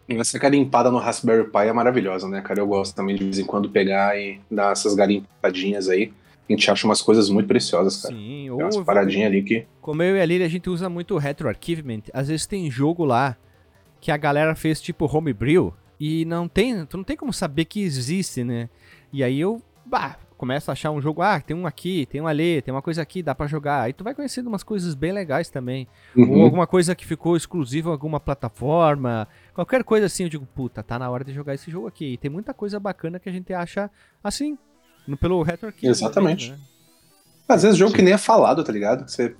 Essa 0.07 0.37
garimpada 0.37 0.91
no 0.91 0.97
Raspberry 0.99 1.45
Pi 1.49 1.57
é 1.67 1.73
maravilhosa, 1.73 2.27
né, 2.27 2.41
cara? 2.41 2.59
Eu 2.59 2.67
gosto 2.67 2.95
também 2.95 3.15
de 3.15 3.23
vez 3.23 3.39
em 3.39 3.45
quando 3.45 3.69
pegar 3.69 4.15
e 4.19 4.39
dar 4.51 4.71
essas 4.71 4.93
garimpadinhas 4.93 5.89
aí. 5.89 6.13
A 6.47 6.53
gente 6.53 6.69
acha 6.69 6.85
umas 6.85 7.01
coisas 7.01 7.27
muito 7.29 7.47
preciosas, 7.47 8.03
cara. 8.03 8.13
Sim, 8.13 8.43
Tem 8.45 8.51
umas 8.51 8.75
ou 8.75 8.85
paradinhas 8.85 9.27
ali 9.31 9.41
que. 9.41 9.65
como 9.81 10.03
eu 10.03 10.15
e 10.15 10.21
a 10.21 10.25
Lili, 10.25 10.43
a 10.43 10.47
gente 10.47 10.69
usa 10.69 10.87
muito 10.87 11.17
Retro 11.17 11.47
Archivement. 11.49 12.01
Às 12.13 12.27
vezes 12.27 12.45
tem 12.45 12.69
jogo 12.69 13.03
lá 13.03 13.35
que 13.99 14.11
a 14.11 14.17
galera 14.17 14.53
fez 14.53 14.79
tipo 14.79 15.05
homebrew 15.11 15.73
e 15.99 16.23
não 16.25 16.47
tem, 16.47 16.85
tu 16.85 16.97
não 16.97 17.03
tem 17.03 17.17
como 17.17 17.33
saber 17.33 17.65
que 17.65 17.81
existe, 17.81 18.43
né? 18.43 18.69
E 19.11 19.23
aí 19.23 19.39
eu, 19.39 19.59
bah, 19.83 20.17
começa 20.37 20.71
a 20.71 20.73
achar 20.73 20.91
um 20.91 21.01
jogo, 21.01 21.23
ah, 21.23 21.39
tem 21.41 21.55
um 21.57 21.65
aqui, 21.65 22.05
tem 22.05 22.21
um 22.21 22.27
ali, 22.27 22.61
tem 22.61 22.71
uma 22.71 22.81
coisa 22.81 23.01
aqui, 23.01 23.23
dá 23.23 23.33
pra 23.33 23.47
jogar. 23.47 23.81
Aí 23.81 23.93
tu 23.93 24.03
vai 24.03 24.13
conhecendo 24.13 24.47
umas 24.47 24.61
coisas 24.61 24.93
bem 24.93 25.11
legais 25.13 25.49
também. 25.49 25.87
Ou 26.15 26.23
Uhum. 26.27 26.41
alguma 26.43 26.67
coisa 26.67 26.93
que 26.93 27.05
ficou 27.07 27.35
exclusiva 27.35 27.89
em 27.89 27.91
alguma 27.93 28.19
plataforma. 28.19 29.27
Qualquer 29.55 29.85
coisa 29.85 30.05
assim, 30.07 30.23
eu 30.23 30.29
digo, 30.29 30.45
puta, 30.53 30.83
tá 30.83 30.99
na 30.99 31.09
hora 31.09 31.23
de 31.23 31.33
jogar 31.33 31.53
esse 31.53 31.71
jogo 31.71 31.87
aqui. 31.87 32.13
E 32.13 32.17
tem 32.17 32.29
muita 32.29 32.53
coisa 32.53 32.77
bacana 32.77 33.19
que 33.21 33.29
a 33.29 33.31
gente 33.31 33.53
acha 33.53 33.89
assim, 34.21 34.57
no, 35.07 35.15
pelo 35.15 35.41
Retro 35.43 35.67
Arcade 35.67 35.87
Exatamente. 35.87 36.51
né? 36.51 36.57
Às 37.47 37.63
vezes 37.63 37.77
jogo 37.77 37.93
que 37.93 38.01
nem 38.01 38.13
é 38.13 38.17
falado, 38.17 38.65
tá 38.65 38.71
ligado? 38.73 39.09
Você 39.09 39.33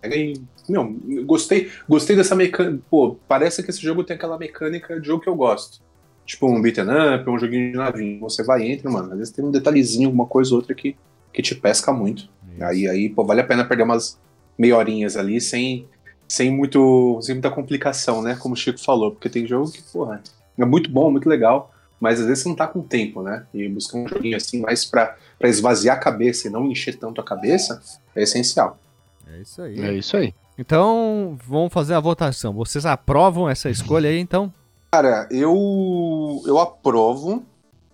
pega 0.00 0.14
e. 0.14 0.40
Meu, 0.68 0.94
gostei, 1.24 1.72
gostei 1.88 2.14
dessa 2.14 2.36
mecânica. 2.36 2.84
Pô, 2.88 3.16
parece 3.26 3.60
que 3.62 3.70
esse 3.70 3.80
jogo 3.80 4.04
tem 4.04 4.14
aquela 4.14 4.38
mecânica 4.38 5.00
de 5.00 5.06
jogo 5.06 5.22
que 5.22 5.28
eu 5.28 5.34
gosto. 5.34 5.82
Tipo 6.24 6.46
um 6.46 6.62
beat'em 6.62 6.84
up, 6.84 7.28
um 7.28 7.38
joguinho 7.38 7.72
de 7.72 7.78
navinho. 7.78 8.20
Você 8.20 8.44
vai 8.44 8.62
e 8.62 8.70
entra, 8.70 8.88
mano. 8.88 9.10
Às 9.12 9.18
vezes 9.18 9.32
tem 9.32 9.44
um 9.44 9.50
detalhezinho, 9.50 10.08
alguma 10.08 10.26
coisa 10.26 10.52
ou 10.52 10.60
outra 10.60 10.72
que, 10.72 10.94
que 11.32 11.42
te 11.42 11.54
pesca 11.54 11.92
muito. 11.92 12.28
Aí, 12.60 12.86
aí, 12.86 13.08
pô, 13.08 13.24
vale 13.24 13.40
a 13.40 13.44
pena 13.44 13.64
perder 13.64 13.82
umas 13.82 14.20
meia 14.56 14.76
horinhas 14.76 15.16
ali 15.16 15.40
sem, 15.40 15.88
sem, 16.28 16.50
muito, 16.50 17.18
sem 17.22 17.34
muita 17.34 17.50
complicação, 17.50 18.22
né? 18.22 18.36
Como 18.38 18.54
o 18.54 18.56
Chico 18.56 18.78
falou. 18.78 19.10
Porque 19.12 19.28
tem 19.28 19.46
jogo 19.46 19.70
que, 19.72 19.82
porra, 19.82 20.22
é 20.58 20.64
muito 20.64 20.90
bom, 20.90 21.10
muito 21.10 21.28
legal. 21.28 21.72
Mas 22.00 22.20
às 22.20 22.26
vezes 22.26 22.44
você 22.44 22.48
não 22.48 22.54
tá 22.56 22.66
com 22.68 22.80
tempo, 22.80 23.22
né? 23.22 23.44
E 23.52 23.68
buscar 23.68 23.98
um 23.98 24.06
joguinho 24.06 24.36
assim 24.36 24.60
mais 24.60 24.84
pra, 24.84 25.16
pra 25.38 25.48
esvaziar 25.48 25.96
a 25.96 26.00
cabeça 26.00 26.46
e 26.46 26.50
não 26.50 26.66
encher 26.70 26.96
tanto 26.96 27.20
a 27.20 27.24
cabeça 27.24 27.82
é 28.14 28.22
essencial. 28.22 28.78
É 29.26 29.40
isso 29.40 29.60
aí. 29.62 29.80
É 29.80 29.92
isso 29.94 30.16
aí. 30.16 30.32
Então, 30.56 31.36
vamos 31.46 31.72
fazer 31.72 31.94
a 31.94 32.00
votação. 32.00 32.52
Vocês 32.52 32.86
aprovam 32.86 33.48
essa 33.48 33.68
escolha 33.70 34.08
aí, 34.10 34.18
então? 34.18 34.52
Cara, 34.92 35.28
eu. 35.30 36.42
Eu 36.46 36.58
aprovo. 36.58 37.42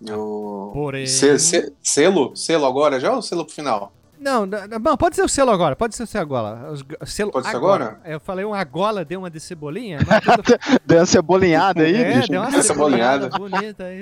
Eu... 0.05 0.69
Porém. 0.73 1.07
Se- 1.07 1.39
se- 1.39 1.73
selo? 1.81 2.35
Selo 2.35 2.65
agora 2.65 2.99
já 2.99 3.13
ou 3.15 3.21
selo 3.21 3.45
pro 3.45 3.53
final? 3.55 3.91
Não, 4.19 4.45
não, 4.45 4.67
não, 4.79 4.97
pode 4.97 5.15
ser 5.15 5.23
o 5.23 5.27
selo 5.27 5.51
agora, 5.51 5.75
pode 5.75 5.95
ser 5.95 6.03
o 6.03 6.07
selo 6.07 6.23
agora. 6.23 6.71
Os- 6.71 6.85
Selo 7.11 7.31
Pode 7.31 7.47
ser 7.47 7.55
agora? 7.55 7.99
Eu 8.05 8.19
falei 8.19 8.45
uma 8.45 8.63
gola, 8.63 9.03
deu 9.03 9.19
uma 9.19 9.29
de 9.29 9.39
cebolinha, 9.39 9.99
tudo... 10.23 10.57
Deu 10.85 10.99
uma 10.99 11.05
cebolinhada 11.05 11.83
aí, 11.83 11.95
é, 11.95 12.13
bicho. 12.15 12.29
deu 12.29 12.41
uma 12.41 12.61
Cebolinhada. 12.61 13.29
cebolinhada 13.29 13.37
bonita 13.59 13.83
aí. 13.83 14.01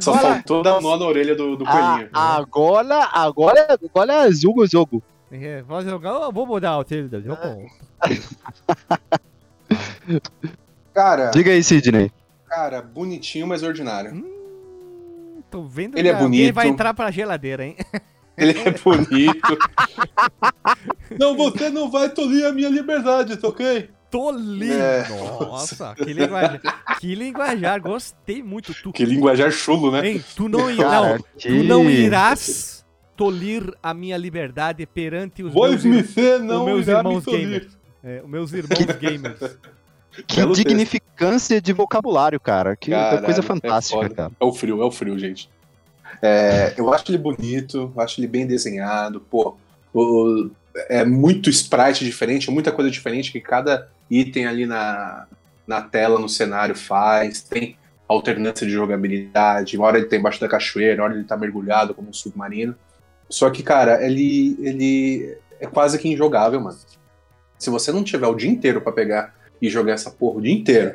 Só 0.00 0.12
Agora, 0.14 0.34
faltou 0.34 0.62
dar 0.62 0.78
um 0.78 0.80
nó 0.80 0.96
na 0.96 1.04
orelha 1.06 1.34
do, 1.34 1.56
do 1.56 1.64
Ah, 1.66 1.72
coelhinho. 1.72 2.08
agora, 2.12 3.08
agora, 3.12 3.78
agora 3.84 4.12
é 4.28 4.32
jogo, 4.32 4.66
jogo. 4.66 5.02
é, 5.30 5.60
vou 5.62 5.82
jogar, 5.82 6.10
eu 6.10 6.32
vou 6.32 6.46
mudar 6.46 6.78
o 6.78 6.84
trilho 6.84 7.08
do 7.08 7.20
jogo. 7.20 7.38
Cara, 10.94 11.30
Diga 11.30 11.50
aí, 11.52 11.62
Sidney. 11.62 12.10
cara, 12.48 12.80
bonitinho, 12.82 13.46
mas 13.46 13.62
ordinário. 13.62 14.12
Hum, 14.14 15.42
tô 15.50 15.62
vendo 15.64 15.98
Ele 15.98 16.08
é 16.08 16.14
bonito. 16.14 16.54
vai 16.54 16.68
entrar 16.68 16.94
pra 16.94 17.10
geladeira, 17.10 17.64
hein? 17.64 17.76
Ele 18.36 18.58
é 18.58 18.70
bonito. 18.70 19.58
não, 21.18 21.36
você 21.36 21.68
não 21.70 21.90
vai 21.90 22.08
tolir 22.08 22.46
a 22.46 22.52
minha 22.52 22.68
liberdade, 22.68 23.36
tá 23.36 23.48
ok? 23.48 23.88
Lindo. 24.34 24.74
É. 24.74 25.08
Nossa, 25.40 25.94
que 25.94 26.12
linguajar. 26.12 26.60
que 27.00 27.14
linguajar, 27.14 27.80
gostei 27.80 28.42
muito. 28.42 28.74
Tu, 28.74 28.92
Que 28.92 29.06
linguajar 29.06 29.50
chulo, 29.50 29.90
né? 29.90 30.06
hein, 30.06 30.24
tu 30.36 30.50
não, 30.50 30.74
Cara, 30.76 31.16
não, 31.16 31.18
que... 31.38 31.48
tu 31.48 31.64
não 31.64 31.88
irás 31.90 32.84
tolir 33.16 33.72
a 33.82 33.94
minha 33.94 34.18
liberdade 34.18 34.84
perante 34.86 35.42
os 35.42 35.54
meus, 35.54 35.82
ir- 35.84 36.06
ser 36.06 36.40
os 36.42 36.64
meus 36.64 36.88
irmãos 36.88 37.24
gamers. 37.24 37.78
É, 38.04 38.20
os 38.22 38.28
meus 38.28 38.52
irmãos 38.52 38.96
gamers. 39.00 39.38
Que 40.26 40.36
Belo 40.36 40.52
texto. 40.52 40.68
dignificância 40.68 41.58
de 41.58 41.72
vocabulário, 41.72 42.38
cara. 42.38 42.76
Que 42.76 42.90
Caralho, 42.90 43.24
coisa 43.24 43.40
é 43.40 43.42
fantástica, 43.42 43.96
foda. 44.02 44.14
cara. 44.14 44.32
É 44.38 44.44
o 44.44 44.52
frio, 44.52 44.82
é 44.82 44.84
o 44.84 44.90
frio, 44.90 45.18
gente. 45.18 45.48
É, 46.20 46.74
eu 46.76 46.92
acho 46.92 47.04
ele 47.08 47.18
bonito, 47.18 47.92
acho 47.96 48.20
ele 48.20 48.26
bem 48.26 48.46
desenhado, 48.46 49.20
pô. 49.20 49.56
o- 49.94 50.50
é 50.88 51.04
muito 51.04 51.50
sprite 51.50 52.02
diferente, 52.04 52.50
muita 52.50 52.72
coisa 52.72 52.90
diferente 52.90 53.30
que 53.30 53.40
cada 53.40 53.88
item 54.10 54.46
ali 54.46 54.64
na, 54.64 55.26
na 55.66 55.82
tela, 55.82 56.18
no 56.18 56.28
cenário 56.28 56.74
faz. 56.74 57.42
Tem 57.42 57.76
alternância 58.08 58.66
de 58.66 58.72
jogabilidade. 58.72 59.76
Uma 59.76 59.86
hora 59.86 59.98
ele 59.98 60.06
tá 60.06 60.16
embaixo 60.16 60.40
da 60.40 60.48
cachoeira, 60.48 61.02
uma 61.02 61.04
hora 61.04 61.14
ele 61.14 61.24
tá 61.24 61.36
mergulhado 61.36 61.92
como 61.94 62.08
um 62.08 62.12
submarino. 62.12 62.74
Só 63.28 63.50
que, 63.50 63.62
cara, 63.62 64.04
ele, 64.04 64.56
ele 64.60 65.36
é 65.60 65.66
quase 65.66 65.98
que 65.98 66.08
injogável, 66.08 66.60
mano. 66.60 66.78
Se 67.58 67.68
você 67.70 67.92
não 67.92 68.02
tiver 68.02 68.26
o 68.26 68.34
dia 68.34 68.50
inteiro 68.50 68.80
pra 68.80 68.92
pegar 68.92 69.34
e 69.60 69.68
jogar 69.68 69.92
essa 69.92 70.10
porra 70.10 70.38
o 70.38 70.42
dia 70.42 70.52
inteiro, 70.52 70.94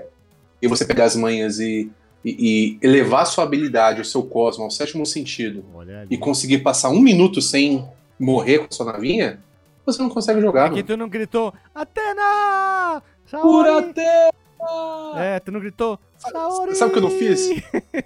e 0.61 0.67
você 0.67 0.83
pegar 0.85 1.05
as 1.05 1.15
manhas 1.15 1.59
e, 1.59 1.89
e, 2.25 2.77
e 2.81 2.85
elevar 2.85 3.25
sua 3.25 3.43
habilidade, 3.43 4.01
o 4.01 4.05
seu 4.05 4.23
cosmo 4.23 4.63
ao 4.63 4.71
sétimo 4.71 5.05
sentido, 5.05 5.63
e 6.09 6.17
conseguir 6.17 6.59
passar 6.59 6.89
um 6.89 6.99
minuto 6.99 7.41
sem 7.41 7.85
morrer 8.19 8.59
com 8.59 8.65
a 8.65 8.71
sua 8.71 8.91
navinha, 8.91 9.39
você 9.85 10.01
não 10.01 10.09
consegue 10.09 10.41
jogar. 10.41 10.65
Aqui 10.65 10.75
mano. 10.75 10.87
tu 10.87 10.97
não 10.97 11.07
gritou, 11.09 11.53
Atena! 11.73 13.01
Por 13.29 13.65
Saori! 13.65 13.89
até! 13.89 14.29
É, 15.15 15.39
tu 15.39 15.51
não 15.51 15.59
gritou, 15.59 15.99
Saori! 16.17 16.75
Sabe 16.75 16.89
o 16.89 16.93
que 16.93 16.99
eu 16.99 17.03
não 17.03 17.11
fiz? 17.11 17.49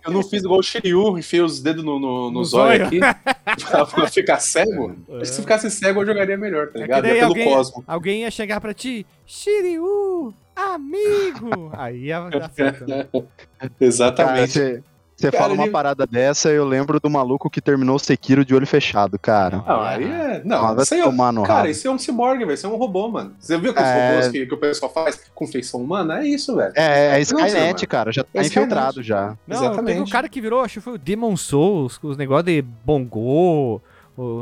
Eu 0.06 0.12
não 0.12 0.21
fiz 0.21 0.43
igual 0.43 0.60
o 0.60 0.63
Shiryu, 0.63 1.17
enfiei 1.17 1.41
os 1.41 1.62
dedos 1.62 1.84
no, 1.84 1.97
no, 2.00 2.26
no 2.26 2.32
No 2.32 2.43
zóio 2.45 2.86
aqui 2.86 3.00
pra, 3.69 3.86
pra 3.86 4.08
ficar 4.08 4.39
cego. 4.39 4.95
É. 5.10 5.24
Se 5.26 5.39
ficasse 5.41 5.71
cego, 5.71 6.02
eu 6.02 6.06
jogaria 6.06 6.38
melhor, 6.38 6.67
tá 6.67 6.80
É 6.80 6.82
ligado? 6.82 7.06
É 7.06 7.13
pelo 7.13 7.26
alguém, 7.28 7.45
cosmo. 7.45 7.84
alguém 7.88 8.21
ia 8.21 8.32
chegar 8.32 8.60
pra 8.60 8.74
ti, 8.74 9.06
Shiryu, 9.26 10.34
amigo! 10.55 11.71
Aí 11.73 12.05
ia 12.05 12.19
dar 12.29 12.49
certo, 12.51 12.85
né? 12.87 13.07
Exatamente. 13.79 14.51
Você 14.51 14.83
você 15.13 15.29
Cara, 15.29 15.43
fala 15.43 15.53
uma 15.53 15.63
ele- 15.65 15.71
parada 15.71 16.07
dessa, 16.07 16.49
eu 16.49 16.65
lembro 16.65 16.99
do 16.99 17.07
maluco 17.07 17.47
que 17.47 17.61
terminou 17.61 17.95
o 17.97 17.99
Sekiro 17.99 18.43
de 18.43 18.55
olho 18.55 18.65
fechado, 18.65 19.19
cara. 19.19 19.57
Não, 19.67 19.79
aí 19.83 20.03
é. 20.03 20.41
Não, 20.43 20.65
Ah, 20.65 20.73
vai 20.73 20.81
isso 20.83 20.93
aí 20.95 20.99
é, 20.99 21.03
tomar 21.03 21.31
no 21.31 21.43
Cara, 21.43 21.59
rabo. 21.59 21.69
isso 21.69 21.87
é 21.87 21.91
um 21.91 21.99
ciborgue, 21.99 22.43
velho. 22.43 22.55
Isso 22.55 22.65
é 22.65 22.69
um 22.69 22.75
robô, 22.75 23.07
mano. 23.07 23.35
Você 23.37 23.55
viu 23.55 23.69
aqueles 23.69 23.87
É. 23.89 24.07
robôs 24.09 24.27
que, 24.29 24.47
que 24.47 24.53
o 24.55 24.57
pessoal 24.57 24.91
faz 24.91 25.21
com 25.35 25.45
feição 25.45 25.79
humana? 25.79 26.21
É 26.21 26.25
isso, 26.27 26.55
velho. 26.55 26.73
É, 26.75 27.09
é 27.09 27.13
Não, 27.13 27.19
Skynet, 27.45 27.85
cara, 27.85 28.11
já 28.11 28.23
tá 28.23 28.29
É 28.33 28.41
Skynet. 28.41 28.57
infiltrado 28.65 29.03
já. 29.03 29.37
Não, 29.45 29.57
Exatamente. 29.57 29.85
teve 29.85 29.99
um 30.01 30.09
cara 30.09 30.27
que 30.27 30.41
virou, 30.41 30.61
acho 30.61 30.75
que 30.75 30.79
foi 30.81 30.93
o 30.93 30.97
Demon 30.97 31.37
Souls, 31.37 31.99
com 31.99 32.07
os 32.07 32.17
negócios 32.17 32.45
de 32.45 32.63
Bongo. 32.63 33.79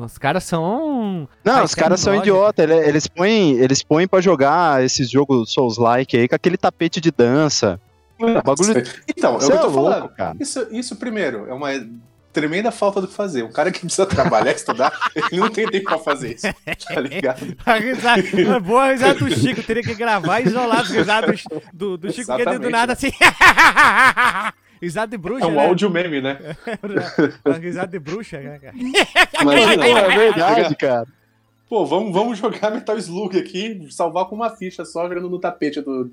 Os 0.03 0.17
caras 0.17 0.43
são. 0.43 1.27
Não, 1.43 1.63
os 1.63 1.73
caras 1.73 1.99
são 2.01 2.13
idiota, 2.15 2.63
ele- 2.63 2.75
eles 2.87 3.07
põem, 3.07 3.51
eles 3.53 3.81
põem 3.81 4.07
pra 4.07 4.19
jogar 4.19 4.83
esses 4.83 5.09
jogos 5.09 5.53
Souls-like 5.53 6.17
aí 6.17 6.27
com 6.27 6.35
aquele 6.35 6.57
tapete 6.57 6.99
de 6.99 7.11
dança. 7.11 7.79
O 8.19 8.41
bagulho 8.41 8.83
Então, 9.07 9.35
é 9.35 9.37
o 9.37 9.39
Você 9.39 9.47
que 9.47 9.53
eu 9.53 9.57
é 9.57 9.61
tô 9.61 9.67
louco, 9.69 9.91
falando. 9.91 10.09
cara. 10.09 10.35
Isso, 10.39 10.67
isso, 10.71 10.95
primeiro, 10.97 11.45
é 11.49 11.53
uma 11.53 11.69
tremenda 12.33 12.69
falta 12.71 12.99
do 12.99 13.07
que 13.07 13.13
fazer. 13.13 13.43
Um 13.43 13.51
cara 13.51 13.71
que 13.71 13.79
precisa 13.79 14.05
trabalhar, 14.05 14.51
estudar, 14.53 14.91
ele 15.31 15.39
não 15.39 15.49
tem 15.49 15.65
tempo 15.67 15.85
pra 15.85 15.97
fazer 15.97 16.33
isso. 16.35 16.47
Tá 16.93 16.99
ligado? 16.99 17.39
Risada, 17.81 18.21
uma 18.45 18.59
boa 18.59 18.91
risada 18.91 19.13
do 19.19 19.31
Chico, 19.31 19.63
teria 19.63 19.81
que 19.83 19.95
gravar 19.95 20.41
e 20.41 20.47
isolar 20.47 20.81
as 20.81 20.89
risadas 20.89 21.43
do, 21.73 21.97
do 21.97 22.11
Chico, 22.11 22.35
que 22.35 22.41
ele 22.41 22.59
do 22.59 22.69
nada 22.69 22.91
assim. 22.93 23.11
risada 24.81 25.11
de 25.11 25.17
bruxa, 25.17 25.45
É 25.45 25.47
um 25.47 25.51
né? 25.55 25.65
áudio 25.65 25.89
meme, 25.89 26.21
né? 26.21 26.37
Uma 27.45 27.55
risada 27.57 27.87
de 27.91 27.99
bruxa, 27.99 28.39
né, 28.39 28.59
cara? 28.59 28.75
Imagina, 29.41 29.83
Pô, 29.85 29.97
é 29.97 30.17
verdade, 30.17 30.75
cara. 30.75 31.07
Pô, 31.69 31.85
vamos, 31.85 32.11
vamos 32.13 32.37
jogar 32.37 32.71
Metal 32.73 32.97
Slug 32.97 33.37
aqui, 33.37 33.87
salvar 33.91 34.25
com 34.25 34.35
uma 34.35 34.49
ficha 34.49 34.83
só 34.85 35.07
jogando 35.07 35.29
no 35.29 35.39
tapete 35.39 35.81
do, 35.81 36.11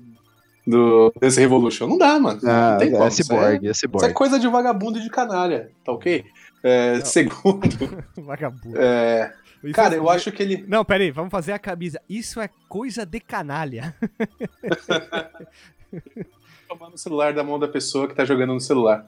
do 0.65 1.11
desse 1.19 1.39
Revolution. 1.39 1.87
Não 1.87 1.97
dá, 1.97 2.19
mano. 2.19 2.39
Ah, 2.43 2.71
não 2.71 2.77
tem 2.77 2.91
como. 2.91 3.03
é 3.03 3.07
Isso 3.07 3.23
cyborg, 3.23 3.67
é 3.67 3.71
Isso 3.71 3.85
é 3.85 3.87
cyborg. 3.87 4.13
coisa 4.13 4.39
de 4.39 4.47
vagabundo 4.47 4.99
e 4.99 5.01
de 5.01 5.09
canalha, 5.09 5.71
tá 5.83 5.91
ok? 5.91 6.23
É, 6.63 6.99
segundo, 7.01 7.61
Vagabundo. 8.17 8.79
é, 8.79 9.31
Isso 9.63 9.73
cara, 9.73 9.95
é- 9.95 9.97
eu 9.97 10.09
acho 10.09 10.31
que 10.31 10.43
ele. 10.43 10.65
Não, 10.67 10.83
pera 10.85 11.03
aí, 11.03 11.11
vamos 11.11 11.31
fazer 11.31 11.53
a 11.53 11.59
camisa. 11.59 11.99
Isso 12.09 12.39
é 12.41 12.49
coisa 12.67 13.05
de 13.05 13.19
canalha. 13.19 13.95
No 16.89 16.97
celular 16.97 17.33
da 17.33 17.43
mão 17.43 17.59
da 17.59 17.67
pessoa 17.67 18.07
que 18.07 18.15
tá 18.15 18.25
jogando 18.25 18.53
no 18.53 18.59
celular. 18.61 19.05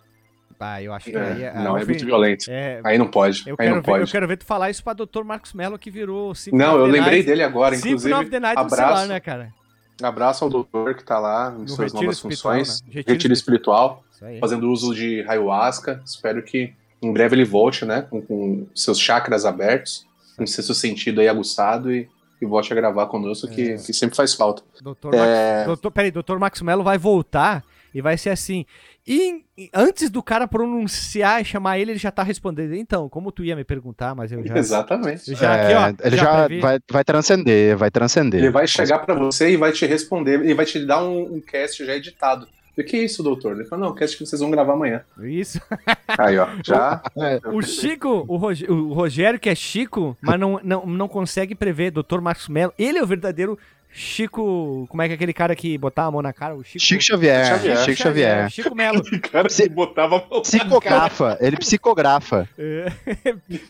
Ah, 0.60 0.82
eu 0.84 0.92
acho 0.94 1.10
que 1.10 1.16
É, 1.16 1.22
aí 1.22 1.44
é. 1.44 1.54
não, 1.54 1.78
é 1.78 1.86
muito 1.86 2.06
violento. 2.06 2.46
é- 2.50 2.82
Aí 2.84 2.98
não 2.98 3.08
pode. 3.08 3.44
eu, 3.48 3.54
aí 3.58 3.66
quero 3.66 3.76
não 3.78 3.82
ver, 3.82 3.92
eu 3.92 3.98
pode. 4.00 4.12
quero 4.12 4.28
ver 4.28 4.38
tu 4.38 4.46
falar 4.46 4.70
isso 4.70 4.84
pra 4.84 4.92
Dr. 4.94 5.24
Marcos 5.24 5.54
Mello 5.54 5.80
que 5.80 5.90
virou 5.90 6.36
Symphony 6.36 6.62
Não, 6.62 6.78
eu 6.78 6.86
lembrei 6.86 7.14
Night- 7.20 7.26
dele 7.26 7.44
agora, 7.44 7.76
Symphony 7.76 7.92
inclusive. 7.94 8.14
of 8.16 8.30
the 8.30 8.40
Night 8.42 8.60
abraço. 8.60 8.76
celular, 8.76 9.08
né, 9.08 9.20
cara? 9.22 9.54
Abraço 10.02 10.44
ao 10.44 10.50
doutor 10.50 10.96
que 10.96 11.04
tá 11.04 11.18
lá 11.20 11.54
em 11.58 11.62
No 11.62 11.68
suas 11.70 11.94
novas 11.94 12.18
espiritual, 12.18 12.54
funções. 12.56 12.82
né? 12.82 12.88
Retiro, 12.94 13.14
Retiro 13.14 13.34
espiritual, 13.34 14.04
aí. 14.22 14.40
fazendo 14.40 14.70
uso 14.70 14.94
de 14.94 15.22
ayahuasca. 15.28 16.02
Espero 16.06 16.42
que 16.44 16.74
em 17.02 17.14
breve 17.14 17.36
ele 17.36 17.46
volte, 17.46 17.86
né? 17.86 18.02
Com, 18.10 18.22
com 18.22 18.68
seus 18.76 19.00
chakras 19.00 19.46
abertos, 19.46 20.06
com 20.38 20.46
sexto 20.46 20.74
sentido 20.74 21.22
aí 21.22 21.28
aguçado 21.30 21.90
e, 21.92 22.10
e 22.42 22.46
volte 22.46 22.72
a 22.72 22.76
gravar 22.76 23.06
conosco, 23.08 23.48
que, 23.48 23.72
É. 23.72 23.76
que 23.76 23.94
sempre 23.94 24.16
faz 24.16 24.34
falta. 24.34 24.64
Doutor 24.82 25.14
É. 25.14 25.56
Max, 25.58 25.68
doutor, 25.68 25.92
peraí, 25.92 26.12
Dr. 26.12 26.38
Max 26.40 26.62
Mello 26.62 26.84
vai 26.84 26.98
voltar 26.98 27.64
e 27.94 28.02
vai 28.02 28.18
ser 28.18 28.30
assim. 28.30 28.66
E, 29.08 29.44
antes 29.74 30.10
do 30.12 30.22
cara 30.22 30.48
pronunciar 30.48 31.42
e 31.42 31.46
chamar 31.46 31.80
ele, 31.80 31.94
ele 31.94 32.00
já 32.00 32.12
tá 32.12 32.22
respondendo. 32.22 32.76
Então, 32.76 33.10
como 33.10 33.32
tu 33.32 33.44
ia 33.44 33.56
me 33.56 33.64
perguntar, 33.64 34.14
mas 34.14 34.32
eu 34.32 34.46
já. 34.46 34.56
Exatamente. 34.58 35.32
eu 35.32 35.36
já 35.36 35.56
É, 35.56 35.66
aqui, 35.66 35.74
ó. 36.04 36.08
ele 36.08 36.18
já, 36.18 36.46
previ. 36.46 36.62
vai, 36.62 36.80
vai 36.92 37.04
transcender, 37.04 37.76
vai 37.76 37.90
transcender. 37.90 38.40
Ele 38.40 38.52
vai 38.52 38.68
chegar 38.68 39.00
pra 39.00 39.16
você 39.16 39.50
e 39.50 39.58
vai 39.58 39.72
te 39.72 39.86
responder, 39.88 40.46
e 40.46 40.54
vai 40.54 40.66
te 40.66 40.86
dar 40.86 41.04
um, 41.04 41.36
um 41.36 41.42
cast 41.42 41.84
já 41.84 41.96
editado. 41.96 42.48
O 42.80 42.84
que 42.86 42.98
é 42.98 43.04
isso, 43.04 43.22
doutor? 43.24 43.56
Ele 43.56 43.66
falou, 43.66 43.86
não, 43.90 43.96
cast 43.96 44.18
que 44.18 44.26
vocês 44.26 44.40
vão 44.40 44.50
gravar 44.52 44.74
amanhã. 44.74 45.04
Isso. 45.22 45.60
Aí, 46.18 46.38
ó, 46.38 46.48
já. 46.64 47.02
O 47.54 47.62
Chico, 47.62 48.26
o, 48.28 48.38
Rog- 48.38 48.66
o 48.70 48.94
Rogério, 48.94 49.40
que 49.40 49.50
é 49.50 49.56
Chico, 49.56 50.18
mas 50.22 50.40
não, 50.40 50.60
não, 50.64 50.86
não 50.86 51.08
consegue 51.08 51.54
prever, 51.56 51.92
Dr. 51.92 52.20
Marcos 52.22 52.48
Mello. 52.48 52.74
Ele 52.78 52.98
é 52.98 53.04
o 53.04 53.08
verdadeiro 53.08 53.58
Chico. 53.92 54.86
Como 54.90 55.02
é 55.02 55.08
que 55.08 55.14
é 55.14 55.16
aquele 55.16 55.34
cara 55.34 55.56
que 55.56 55.78
botava 55.78 56.08
a 56.08 56.12
mão 56.12 56.22
na 56.22 56.32
cara? 56.32 56.56
O 56.56 56.64
Chico, 56.64 56.80
Chico 56.80 57.02
Xavier, 57.04 57.46
Xavier. 57.46 57.78
Chico 57.86 57.98
Xavier. 58.04 58.50
Chico 58.52 58.76
Melo. 58.76 59.02
cara 59.32 59.50
Você- 59.50 59.68
botava 59.68 60.18
a 60.18 60.28
mão 60.30 60.42
Psicografa, 60.42 61.38
ele 61.42 61.58
psicografa. 61.58 62.48
É, 62.58 62.92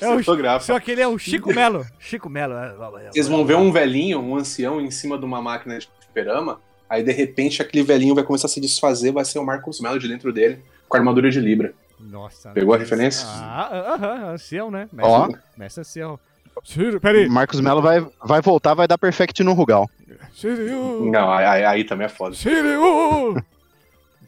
é 0.02 0.10
o, 0.10 0.22
só 0.60 0.80
que 0.80 0.92
ele 0.92 1.02
é 1.02 1.08
o 1.08 1.18
Chico 1.18 1.54
Melo. 1.54 1.86
Chico 2.00 2.30
Melo. 2.30 2.54
é- 2.54 3.10
Vocês 3.12 3.28
vão 3.28 3.46
ver 3.46 3.56
um 3.56 3.72
velhinho, 3.72 4.20
um 4.20 4.36
ancião, 4.36 4.80
em 4.82 4.92
cima 4.92 5.18
de 5.18 5.26
uma 5.26 5.42
máquina 5.42 5.80
de 5.80 5.90
fliperama. 6.02 6.60
Aí, 6.90 7.04
de 7.04 7.12
repente, 7.12 7.62
aquele 7.62 7.84
velhinho 7.84 8.16
vai 8.16 8.24
começar 8.24 8.48
a 8.48 8.50
se 8.50 8.60
desfazer, 8.60 9.12
vai 9.12 9.24
ser 9.24 9.38
o 9.40 9.46
Marcos 9.46 9.80
Mello 9.80 10.00
de 10.00 10.08
dentro 10.08 10.34
dele, 10.34 10.60
com 10.88 10.98
a 10.98 11.00
armadura 11.00 11.30
de 11.30 11.40
Libra. 11.40 11.74
Nossa. 12.00 12.50
Pegou 12.52 12.74
a 12.74 12.78
referência? 12.78 13.28
Ah, 13.28 13.94
aham, 13.94 14.30
ancião, 14.34 14.72
né? 14.72 14.88
Ó. 15.00 15.28
Mestre, 15.58 15.82
ancião. 15.82 16.20
Ciro, 16.64 17.00
peraí. 17.00 17.30
Marcos 17.30 17.60
Mello 17.62 17.82
vai, 17.82 18.06
vai 18.24 18.42
voltar, 18.42 18.74
vai 18.74 18.88
dar 18.88 18.98
perfect 18.98 19.44
no 19.44 19.54
Rugal. 19.54 19.90
Shiryu! 20.34 21.10
Não, 21.12 21.32
aí, 21.32 21.46
aí- 21.46 21.66
aí 21.66 21.84
também 21.84 22.06
é 22.06 22.10
foda. 22.10 22.36
Shiryu! 22.36 23.42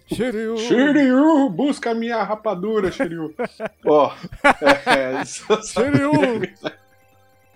Shiryu! 0.07 0.57
Shiryu, 0.57 1.49
busca 1.49 1.93
minha 1.93 2.21
rapadura, 2.23 2.91
Shiryu. 2.91 3.33
Ó, 3.85 4.11
é, 4.43 5.19
é, 5.21 5.25
Shiryu! 5.25 6.11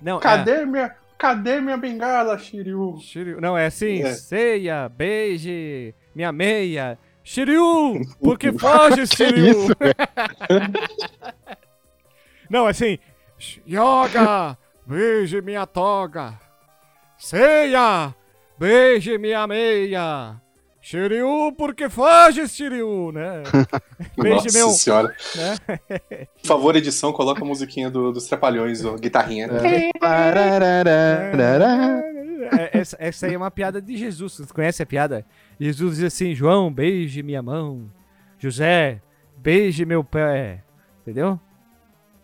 Não, 0.02 0.18
é. 0.18 0.22
cadê, 0.22 0.66
minha, 0.66 0.94
cadê 1.26 1.60
minha 1.60 1.76
bengala, 1.78 2.38
Shiryu? 2.38 3.00
Shiryu. 3.02 3.42
Não, 3.42 3.58
é 3.58 3.66
assim, 3.66 4.04
É. 4.04 4.14
ceia, 4.14 4.88
beije, 4.88 5.96
minha 6.14 6.32
meia. 6.32 7.00
Shiryu! 7.24 8.00
Por 8.22 8.38
que 8.38 8.52
foge, 8.52 9.08
Shiryu? 9.08 9.48
isso, 9.50 9.72
Não, 12.48 12.68
é 12.68 12.72
assim, 12.72 13.00
yoga, 13.68 14.56
beije 14.86 15.42
minha 15.42 15.66
toga. 15.66 16.40
Ceia, 17.18 18.14
beije 18.60 19.18
minha 19.18 19.48
meia. 19.48 20.36
Shiryu, 20.86 21.52
por 21.58 21.74
que 21.74 21.90
foge, 21.90 22.48
Shiryu, 22.48 23.12
né? 23.12 23.42
Beije 24.22 24.36
Nossa 24.46 24.56
meu, 24.56 24.70
senhora. 24.70 25.16
né? 25.36 25.80
Por 26.44 26.48
favor, 26.48 26.76
edição, 26.76 27.12
coloca 27.12 27.42
a 27.42 27.46
musiquinha 27.46 27.90
do- 27.90 28.12
dos 28.12 28.28
Trapalhões, 28.28 28.86
ó, 28.86 28.94
guitarrinha. 28.96 29.50
Pararararará. 30.00 32.04
É, 32.56 32.78
essa, 32.78 32.96
essa 33.00 33.26
aí 33.26 33.34
é 33.34 33.38
uma 33.38 33.50
piada 33.50 33.82
de 33.82 33.98
Jesus. 33.98 34.34
Você 34.34 34.54
conhece 34.54 34.84
a 34.84 34.86
piada? 34.86 35.26
Jesus 35.60 35.96
diz 35.98 36.06
assim: 36.06 36.36
João, 36.36 36.72
beije 36.72 37.24
minha 37.24 37.42
mão. 37.42 37.90
José, 38.38 39.02
beije 39.38 39.86
meu 39.86 40.04
pé. 40.04 40.62
Entendeu? 41.02 41.40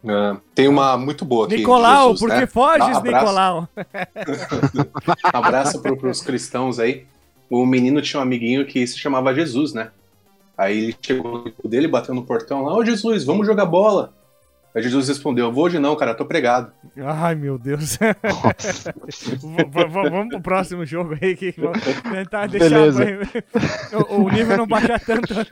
Ah, 0.07 0.37
tem 0.53 0.67
uma 0.67 0.95
muito 0.97 1.25
boa 1.25 1.47
aqui. 1.47 1.57
Nicolau, 1.57 2.11
Jesus, 2.11 2.19
por 2.19 2.29
né? 2.29 2.45
foges, 2.45 2.95
Abraço. 2.95 3.25
Nicolau? 3.25 3.67
Abraço 5.33 5.81
pro, 5.81 5.97
pros 5.97 6.21
cristãos 6.21 6.77
aí. 6.77 7.07
O 7.51 7.65
menino 7.65 8.01
tinha 8.01 8.17
um 8.17 8.23
amiguinho 8.23 8.65
que 8.65 8.87
se 8.87 8.97
chamava 8.97 9.35
Jesus, 9.35 9.73
né? 9.73 9.91
Aí 10.57 10.85
ele 10.85 10.95
chegou 11.01 11.51
dele, 11.65 11.85
bateu 11.85 12.15
no 12.15 12.23
portão 12.23 12.63
lá, 12.63 12.73
ô 12.73 12.85
Jesus, 12.85 13.25
vamos 13.25 13.45
jogar 13.45 13.65
bola. 13.65 14.13
Aí 14.73 14.81
Jesus 14.81 15.09
respondeu, 15.09 15.51
vou 15.51 15.65
hoje 15.65 15.77
não, 15.77 15.93
cara, 15.97 16.13
tô 16.15 16.25
pregado. 16.25 16.71
Ai, 16.97 17.35
meu 17.35 17.57
Deus. 17.57 17.99
Vamos 19.41 20.29
pro 20.29 20.41
próximo 20.41 20.85
jogo 20.85 21.17
aí 21.21 21.35
que 21.35 21.53
vamos 21.57 21.81
tentar 22.09 22.47
deixar 22.47 22.69
Beleza. 22.69 23.03
o, 24.09 24.21
o 24.21 24.29
nível 24.29 24.55
não 24.55 24.67
baixar 24.67 24.97
tanto. 25.01 25.33
né? 25.33 25.43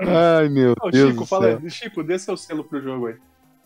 Ai, 0.00 0.48
meu 0.48 0.74
Ô, 0.82 0.90
Deus 0.90 1.10
Chico, 1.10 1.20
do 1.22 1.26
fala, 1.26 1.60
céu. 1.60 1.70
Chico, 1.70 2.02
dê 2.02 2.18
seu 2.18 2.36
selo 2.36 2.64
pro 2.64 2.82
jogo 2.82 3.06
aí. 3.06 3.14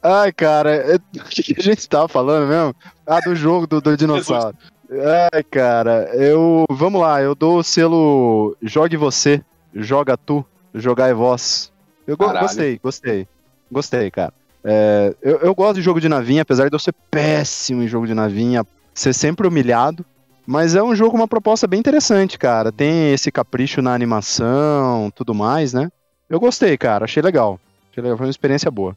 Ai, 0.03 0.33
cara, 0.33 0.75
é- 0.75 0.97
o 0.97 1.25
que 1.31 1.43
que 1.43 1.59
a 1.59 1.63
gente 1.63 1.89
tava 1.89 2.09
falando 2.09 2.47
mesmo? 2.47 2.75
Ah, 3.07 3.21
do 3.21 3.35
jogo 3.35 3.67
do, 3.67 3.81
do 3.81 3.97
dinossauro. 3.97 4.55
Ai, 5.33 5.43
cara, 5.43 6.11
eu. 6.15 6.65
Vamos 6.71 7.01
lá, 7.01 7.21
eu 7.21 7.35
dou 7.35 7.59
o 7.59 7.63
selo 7.65 8.57
Jogue 8.63 8.97
Você, 8.97 9.43
Joga 9.75 10.17
Tu, 10.17 10.45
Jogar 10.75 11.09
é 11.09 11.15
Vós. 11.15 11.73
Eu 12.07 12.17
Caralho. 12.17 12.41
gostei, 12.41 12.79
gostei. 12.83 13.29
Gostei, 13.71 14.11
cara. 14.11 14.33
É, 14.63 15.15
eu, 15.23 15.39
eu 15.39 15.55
gosto 15.55 15.77
de 15.77 15.83
jogo 15.83 16.01
de 16.01 16.09
navinha, 16.09 16.43
apesar 16.43 16.69
de 16.69 16.75
eu 16.75 16.79
ser 16.79 16.95
péssimo 17.11 17.83
em 17.83 17.89
jogo 17.89 18.07
de 18.07 18.15
navinha, 18.15 18.65
ser 18.95 19.13
sempre 19.13 19.47
humilhado. 19.47 20.05
Mas 20.47 20.75
é 20.75 20.83
um 20.83 20.95
jogo, 20.95 21.17
uma 21.17 21.29
proposta 21.29 21.67
bem 21.67 21.81
interessante, 21.81 22.39
cara. 22.39 22.71
Tem 22.71 23.13
esse 23.13 23.33
capricho 23.33 23.81
na 23.81 23.95
animação, 23.95 25.11
tudo 25.15 25.35
mais, 25.35 25.73
né? 25.73 25.89
Eu 26.29 26.39
gostei, 26.39 26.77
cara. 26.77 27.07
Achei 27.07 27.23
legal. 27.23 27.59
Achei 27.91 28.03
legal. 28.03 28.19
Foi 28.19 28.27
uma 28.27 28.31
experiência 28.31 28.71
boa. 28.71 28.95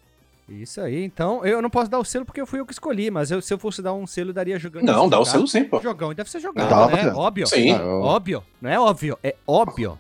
Isso 0.49 0.79
aí, 0.79 1.03
então. 1.03 1.45
Eu 1.45 1.61
não 1.61 1.69
posso 1.69 1.89
dar 1.91 1.99
o 1.99 2.05
selo 2.05 2.23
porque 2.25 2.45
fui 2.45 2.59
eu 2.59 2.65
que 2.65 2.71
escolhi, 2.71 3.11
mas 3.11 3.29
eu- 3.31 3.41
se 3.41 3.53
eu 3.53 3.57
fosse 3.59 3.81
dar 3.81 3.93
um 3.93 4.07
selo, 4.07 4.29
eu 4.29 4.33
daria 4.33 4.57
jogando. 4.57 4.85
Não, 4.85 5.09
dá 5.09 5.17
o 5.19 5.25
Jogar. 5.25 5.31
selo 5.31 5.47
sim, 5.47 5.63
pô. 5.65 5.81
Jogão 5.81 6.13
deve 6.13 6.29
ser 6.29 6.39
jogado, 6.39 6.69
Dá, 6.69 6.87
né? 7.03 7.11
Óbvio. 7.13 7.45
Sim. 7.47 7.73
Ah, 7.73 7.77
eu- 7.79 8.01
Óbvio. 8.01 8.43
Não 8.61 8.69
é 8.69 8.79
óbvio, 8.79 9.19
é 9.21 9.35
óbvio. 9.45 9.99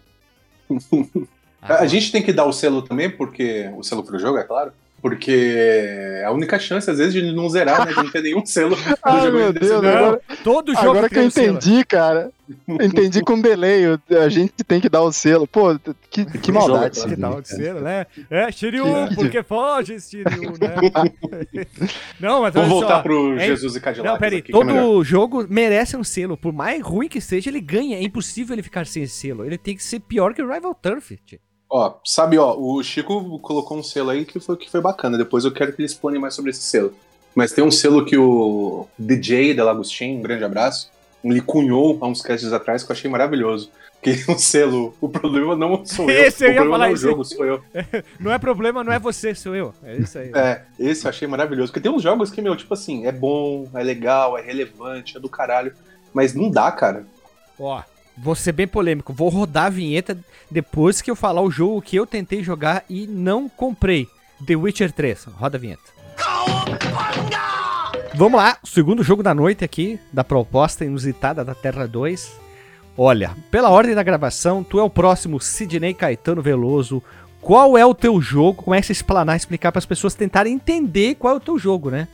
A 1.61 1.85
gente 1.85 2.11
tem 2.11 2.21
que 2.21 2.31
dar 2.31 2.45
o 2.45 2.53
selo 2.53 2.81
também, 2.81 3.09
porque. 3.09 3.69
O 3.75 3.83
selo 3.83 4.03
pro 4.03 4.17
jogo, 4.19 4.37
é 4.37 4.43
claro. 4.43 4.71
Porque 5.01 5.31
é 5.31 6.23
a 6.25 6.31
única 6.31 6.57
chance, 6.57 6.89
às 6.89 6.97
vezes, 6.97 7.13
de 7.13 7.31
não 7.31 7.47
zerar, 7.47 7.85
né? 7.85 7.91
De 7.93 7.97
não 7.97 8.09
ter 8.11 8.21
nenhum 8.23 8.45
selo 8.45 8.75
no 8.75 8.97
Ai, 9.03 9.21
jogo 9.25 9.37
meu 9.37 9.53
desse 9.53 9.69
Deus, 9.69 9.81
não. 9.83 9.89
agora, 9.89 10.21
Todo 10.43 10.73
jogo 10.73 10.89
agora 10.89 11.07
que 11.09 11.13
tem 11.15 11.23
eu 11.23 11.27
um 11.27 11.31
selo. 11.31 11.57
entendi, 11.57 11.85
cara. 11.85 12.31
Entendi 12.67 13.21
com 13.21 13.39
delay. 13.39 13.83
A 14.23 14.29
gente 14.29 14.53
tem 14.65 14.79
que 14.81 14.89
dar 14.89 15.01
o 15.03 15.11
selo. 15.11 15.45
Pô, 15.45 15.77
que, 16.09 16.25
que 16.25 16.51
maldade. 16.51 16.99
é 16.99 17.03
Que 17.03 17.15
de 17.15 17.21
cara. 17.21 17.43
selo, 17.43 17.81
né? 17.81 18.05
É, 18.29 18.51
Shiryu, 18.51 18.85
Que- 19.09 19.15
porque 19.15 19.43
foge, 19.43 19.99
Shiryu, 19.99 20.53
né? 20.59 21.57
não, 22.19 22.41
mas 22.41 22.53
Vamos 22.53 22.69
voltar 22.69 22.95
só. 22.97 23.01
pro 23.03 23.37
é- 23.37 23.45
Jesus 23.47 23.75
e 23.75 23.79
Cadillac. 23.79 24.09
Não, 24.11 24.17
peraí, 24.17 24.41
que 24.41 24.51
é 24.51 24.53
todo 24.53 25.03
jogo 25.03 25.45
merece 25.49 25.95
um 25.95 26.03
selo. 26.03 26.35
Por 26.37 26.51
mais 26.53 26.81
ruim 26.81 27.07
que 27.07 27.21
seja, 27.21 27.49
ele 27.49 27.61
ganha. 27.61 27.97
É 27.97 28.01
impossível 28.03 28.55
ele 28.55 28.63
ficar 28.63 28.85
sem 28.87 29.05
selo. 29.05 29.45
Ele 29.45 29.57
tem 29.57 29.75
que 29.75 29.83
ser 29.83 29.99
pior 29.99 30.33
que 30.33 30.41
o 30.41 30.51
Rival 30.51 30.73
Turf. 30.73 31.11
tio. 31.25 31.39
Ó, 31.69 31.95
sabe, 32.03 32.37
ó, 32.37 32.55
o 32.57 32.81
Chico 32.81 33.39
colocou 33.39 33.77
um 33.77 33.83
selo 33.83 34.09
aí 34.09 34.25
que 34.25 34.39
foi, 34.39 34.55
que 34.55 34.69
foi 34.69 34.79
bacana. 34.79 35.17
Depois 35.17 35.43
eu 35.43 35.51
quero 35.51 35.73
que 35.73 35.81
ele 35.81 35.87
explane 35.87 36.17
mais 36.17 36.33
sobre 36.33 36.51
esse 36.51 36.61
selo. 36.61 36.93
Mas 37.35 37.51
tem 37.51 37.63
um 37.63 37.71
selo 37.71 38.05
que 38.05 38.17
o 38.17 38.87
DJ 38.97 39.53
Delagostin, 39.53 40.17
um 40.17 40.21
grande 40.21 40.43
abraço, 40.43 40.89
ele 41.23 41.41
cunhou 41.41 41.97
há 42.01 42.07
uns 42.07 42.21
casts 42.21 42.53
atrás 42.53 42.83
que 42.83 42.91
eu 42.91 42.95
achei 42.95 43.09
maravilhoso. 43.11 43.69
Que 44.01 44.11
o 44.31 44.37
selo, 44.37 44.95
o 45.01 45.09
problema 45.09 45.55
não 45.55 45.85
sou 45.85 46.07
eu. 46.09 46.25
Esse 46.25 46.45
eu 46.45 46.49
o 46.49 46.53
ia 46.53 46.61
problema 46.61 46.77
não 46.77 46.85
é 46.85 46.93
o 46.93 46.95
jogo, 46.95 47.25
sou 47.25 47.45
eu. 47.45 47.61
Não 48.19 48.31
é 48.31 48.39
problema, 48.39 48.83
não 48.83 48.93
é 48.93 48.99
você, 48.99 49.35
sou 49.35 49.55
eu. 49.55 49.73
É 49.83 49.97
isso 49.97 50.17
aí. 50.17 50.31
É, 50.33 50.63
esse 50.79 51.05
eu 51.05 51.09
achei 51.09 51.27
maravilhoso. 51.27 51.71
Porque 51.71 51.81
tem 51.81 51.91
uns 51.91 52.01
jogos 52.01 52.31
que, 52.31 52.41
meu, 52.41 52.55
tipo 52.55 52.73
assim, 52.73 53.05
é 53.05 53.11
bom, 53.11 53.67
é 53.73 53.83
legal, 53.83 54.37
é 54.37 54.41
relevante, 54.41 55.17
é 55.17 55.19
do 55.19 55.29
caralho. 55.29 55.73
Mas 56.13 56.33
não 56.33 56.49
dá, 56.49 56.71
cara. 56.71 57.05
Ó, 57.59 57.81
vou 58.17 58.35
ser 58.35 58.51
bem 58.51 58.67
polêmico. 58.67 59.13
Vou 59.13 59.29
rodar 59.29 59.65
a 59.65 59.69
vinheta 59.69 60.17
depois 60.49 61.01
que 61.01 61.11
eu 61.11 61.15
falar 61.15 61.41
o 61.41 61.51
jogo 61.51 61.81
que 61.81 61.95
eu 61.95 62.05
tentei 62.05 62.43
jogar 62.43 62.83
e 62.89 63.05
não 63.05 63.47
comprei. 63.47 64.07
The 64.45 64.55
Witcher 64.55 64.91
3. 64.91 65.25
Roda 65.25 65.57
a 65.57 65.59
vinheta. 65.59 65.97
Vamos 68.15 68.39
lá, 68.39 68.57
segundo 68.63 69.03
jogo 69.03 69.21
da 69.21 69.33
noite 69.33 69.63
aqui, 69.63 69.99
da 70.11 70.23
proposta 70.23 70.83
inusitada 70.83 71.45
da 71.45 71.53
Terra 71.53 71.87
2. 71.87 72.47
Olha, 72.97 73.35
pela 73.51 73.69
ordem 73.69 73.93
da 73.93 74.01
gravação, 74.01 74.63
tu 74.63 74.79
é 74.79 74.83
o 74.83 74.89
próximo 74.89 75.39
Sidney 75.39 75.93
Caetano 75.93 76.41
Veloso. 76.41 77.03
Qual 77.39 77.77
é 77.77 77.85
o 77.85 77.93
teu 77.93 78.19
jogo? 78.19 78.63
Começa 78.63 78.91
a 78.91 78.93
explanar, 78.93 79.37
explicar 79.37 79.71
para 79.71 79.79
as 79.79 79.85
pessoas 79.85 80.15
tentarem 80.15 80.53
entender 80.53 81.15
qual 81.15 81.35
é 81.35 81.37
o 81.37 81.39
teu 81.39 81.59
jogo, 81.59 81.91
né? 81.91 82.07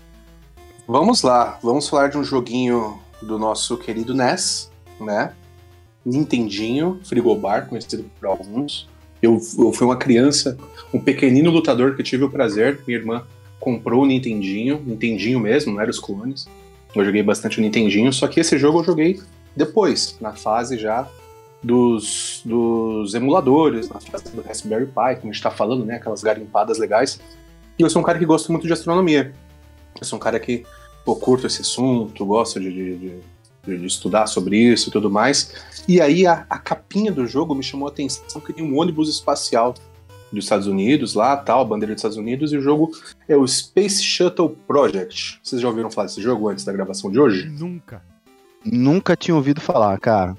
Vamos 0.85 1.21
lá, 1.21 1.57
vamos 1.63 1.87
falar 1.87 2.09
de 2.09 2.17
um 2.17 2.23
joguinho 2.23 2.99
do 3.21 3.39
nosso 3.39 3.77
querido 3.77 4.13
NES, 4.13 4.69
né? 4.99 5.31
Nintendinho, 6.05 6.99
Frigobar, 7.03 7.67
conhecido 7.67 8.05
por 8.19 8.27
alguns. 8.27 8.87
Eu, 9.21 9.39
eu 9.57 9.71
fui 9.71 9.87
uma 9.87 9.95
criança, 9.95 10.57
um 10.93 10.99
pequenino 10.99 11.49
lutador 11.49 11.95
que 11.95 12.03
tive 12.03 12.23
o 12.25 12.29
prazer, 12.29 12.81
minha 12.85 12.99
irmã 12.99 13.23
comprou 13.59 14.03
o 14.03 14.05
Nintendinho, 14.05 14.81
Nintendinho 14.85 15.39
mesmo, 15.39 15.73
não 15.73 15.81
era 15.81 15.89
os 15.89 15.99
clones. 15.99 16.47
Eu 16.93 17.06
joguei 17.06 17.23
bastante 17.23 17.60
o 17.60 17.62
Nintendinho, 17.62 18.12
só 18.12 18.27
que 18.27 18.39
esse 18.39 18.58
jogo 18.58 18.79
eu 18.79 18.83
joguei 18.83 19.19
depois, 19.56 20.17
na 20.19 20.33
fase 20.33 20.77
já 20.77 21.08
dos, 21.63 22.41
dos 22.43 23.13
emuladores, 23.13 23.87
na 23.87 23.99
fase 23.99 24.25
do 24.35 24.41
Raspberry 24.41 24.85
Pi, 24.85 25.15
como 25.21 25.29
a 25.29 25.33
gente 25.33 25.41
tá 25.41 25.49
falando, 25.49 25.85
né? 25.85 25.95
Aquelas 25.95 26.21
garimpadas 26.21 26.77
legais. 26.77 27.19
E 27.79 27.81
eu 27.81 27.89
sou 27.89 28.01
um 28.01 28.06
cara 28.06 28.19
que 28.19 28.25
gosta 28.25 28.51
muito 28.51 28.67
de 28.67 28.73
astronomia. 28.73 29.33
Eu 29.99 30.06
sou 30.06 30.17
um 30.17 30.19
cara 30.19 30.39
que 30.39 30.65
curto 31.06 31.47
esse 31.47 31.62
assunto, 31.62 32.25
gosto 32.25 32.60
de, 32.60 32.71
de, 32.71 32.97
de- 32.97 33.19
de 33.65 33.85
estudar 33.85 34.27
sobre 34.27 34.57
isso 34.57 34.89
e 34.89 34.91
tudo 34.91 35.09
mais. 35.09 35.53
E 35.87 36.01
aí 36.01 36.27
a, 36.27 36.45
a 36.49 36.57
capinha 36.57 37.11
do 37.11 37.25
jogo 37.25 37.55
me 37.55 37.63
chamou 37.63 37.87
a 37.87 37.91
atenção 37.91 38.41
que 38.41 38.53
tem 38.53 38.63
um 38.63 38.77
ônibus 38.77 39.09
espacial 39.09 39.73
dos 40.31 40.45
Estados 40.45 40.67
Unidos 40.67 41.13
lá, 41.13 41.37
tal, 41.37 41.61
a 41.61 41.65
bandeira 41.65 41.93
dos 41.93 41.99
Estados 41.99 42.17
Unidos, 42.17 42.51
e 42.51 42.57
o 42.57 42.61
jogo 42.61 42.91
é 43.27 43.37
o 43.37 43.47
Space 43.47 44.03
Shuttle 44.03 44.49
Project. 44.67 45.39
Vocês 45.43 45.61
já 45.61 45.67
ouviram 45.67 45.91
falar 45.91 46.07
desse 46.07 46.21
jogo 46.21 46.49
antes 46.49 46.65
da 46.65 46.73
gravação 46.73 47.11
de 47.11 47.19
hoje? 47.19 47.47
Nunca. 47.47 48.01
Nunca 48.65 49.15
tinha 49.15 49.35
ouvido 49.35 49.61
falar, 49.61 49.97
cara. 49.99 50.35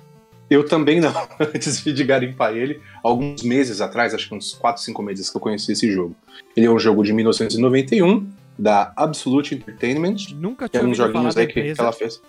Eu 0.50 0.64
também 0.66 1.00
não, 1.00 1.12
antes 1.40 1.82
de 1.82 2.04
garimpar 2.04 2.54
ele, 2.54 2.80
alguns 3.02 3.42
meses 3.42 3.80
atrás, 3.80 4.12
acho 4.12 4.28
que 4.28 4.34
uns 4.34 4.52
4, 4.52 4.82
5 4.82 5.02
meses 5.02 5.30
que 5.30 5.36
eu 5.36 5.40
conheci 5.40 5.72
esse 5.72 5.90
jogo. 5.90 6.14
Ele 6.56 6.66
é 6.66 6.70
um 6.70 6.78
jogo 6.78 7.02
de 7.02 7.12
1991, 7.12 8.26
da 8.58 8.92
Absolute 8.96 9.54
Entertainment, 9.54 10.16
Nunca 10.34 10.68
que 10.68 10.78
tinha 10.78 10.88
é 10.88 10.90
uns 10.90 10.98
ouvido 10.98 11.12
falar 11.12 11.32
da 11.32 11.40
aí 11.40 11.46
que, 11.46 11.52
que 11.54 11.60
empresa. 11.60 11.82
ela 11.82 11.92
fez. 11.92 12.20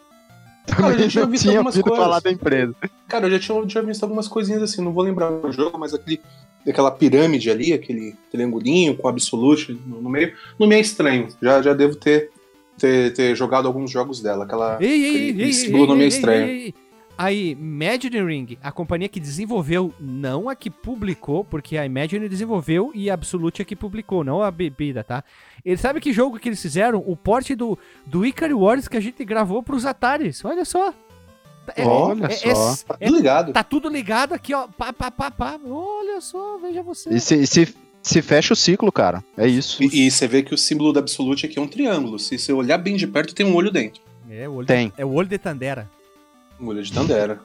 Também 0.66 0.92
eu 0.92 1.00
já 1.00 1.08
tinha 1.08 1.26
visto 1.26 1.44
tinha 1.44 1.58
algumas 1.58 1.78
coisas. 1.78 2.00
falar 2.00 2.20
da 2.20 2.32
empresa. 2.32 2.76
Cara, 3.08 3.28
eu 3.28 3.32
já 3.32 3.40
tinha, 3.40 3.70
já 3.70 3.82
visto 3.82 4.04
algumas 4.04 4.28
coisinhas 4.28 4.62
assim, 4.64 4.82
não 4.82 4.92
vou 4.94 5.04
lembrar 5.04 5.32
o 5.32 5.52
jogo, 5.52 5.78
mas 5.78 5.94
aquele, 5.94 6.22
aquela 6.68 6.92
pirâmide 6.92 7.50
ali, 7.50 7.74
aquele 7.74 8.16
triangulinho 8.32 8.98
com 8.98 9.08
Absolute 9.08 9.80
no, 9.86 10.02
no 10.02 10.10
meio, 10.10 10.34
não 10.60 10.68
me 10.68 10.76
é 10.76 10.80
estranho. 10.80 11.28
Já, 11.42 11.62
já 11.62 11.74
devo 11.74 11.96
ter, 11.96 12.30
ter, 12.78 13.14
ter 13.14 13.36
jogado 13.36 13.68
alguns 13.68 13.92
jogos 13.92 14.22
dela. 14.22 14.46
Aquela, 14.46 14.78
Ei, 14.82 14.88
ei, 14.88 15.10
aquele, 15.10 15.42
ei, 15.42 15.48
ei, 15.48 15.54
símbolo 15.54 15.84
ei, 15.84 15.88
não 15.90 15.96
me 15.96 16.02
é 16.02 16.06
ei, 16.06 16.10
estranho. 16.10 16.48
ei, 16.48 16.74
ei. 17.18 17.26
Aí, 17.26 17.52
Imagineering, 17.52 18.58
a 18.62 18.72
companhia 18.72 19.08
que 19.08 19.20
desenvolveu, 19.20 19.94
não 20.00 20.50
a 20.50 20.56
que 20.56 20.70
publicou, 20.70 21.44
porque 21.44 21.78
a 21.78 21.86
Imagine 21.86 22.28
desenvolveu 22.28 22.92
e 22.94 23.10
a 23.10 23.14
Absolute 23.14 23.62
é 23.62 23.66
que 23.66 23.76
publicou, 23.76 24.24
não 24.24 24.42
a 24.42 24.52
bebida, 24.52 25.04
tá? 25.04 25.24
Ele 25.64 25.78
sabe 25.78 26.00
que 26.02 26.12
jogo 26.14 26.40
que 26.40 26.50
eles 26.50 26.62
fizeram? 26.62 27.04
O 27.06 27.16
porte 27.16 27.56
do, 27.56 27.78
do 28.06 28.26
Ikari 28.26 28.54
Wars 28.54 28.88
que 28.88 28.98
a 28.98 29.02
gente 29.02 29.24
gravou 29.26 29.64
pros 29.64 29.86
Ataris. 29.86 30.44
Olha 30.46 30.66
só. 30.66 30.94
É- 31.76 31.84
Olha 31.86 32.26
é- 32.26 32.30
só. 32.56 32.74
é- 32.74 32.76
Tá 32.86 32.98
é- 33.00 33.06
tudo 33.08 33.18
ligado. 33.18 33.54
tá 33.54 33.64
tudo 33.64 33.90
ligado 33.90 34.34
aqui, 34.34 34.54
ó. 34.54 34.68
Pá, 34.68 34.94
pá, 34.94 35.10
pá, 35.10 35.32
pá. 35.32 35.60
Olha 35.66 36.22
só, 36.22 36.58
veja 36.60 36.84
você. 36.84 37.10
E 37.10 37.20
se, 37.20 37.48
se, 37.48 37.76
se 38.04 38.22
fecha 38.22 38.54
o 38.54 38.56
ciclo, 38.56 38.92
cara. 38.92 39.24
É 39.36 39.48
isso. 39.48 39.82
E, 39.84 40.06
e 40.06 40.12
você 40.12 40.28
vê 40.28 40.44
que 40.44 40.54
o 40.54 40.58
símbolo 40.58 40.94
da 40.94 41.00
Absolute 41.00 41.48
aqui 41.48 41.58
é 41.58 41.62
um 41.62 41.68
triângulo. 41.68 42.20
Se 42.20 42.38
você 42.38 42.54
olhar 42.54 42.78
bem 42.78 42.96
de 42.96 43.08
perto, 43.08 43.34
tem 43.34 43.46
um 43.46 43.56
olho 43.56 43.72
dentro. 43.72 44.00
É 44.30 44.48
o 44.48 44.54
olho, 44.54 44.68
Tem. 44.68 44.94
é 44.98 45.04
o 45.04 45.12
olho 45.12 45.28
de 45.28 45.38
Tandera. 45.40 45.90
Olho 46.60 46.82
de 46.84 46.92
Tandera. 46.92 47.40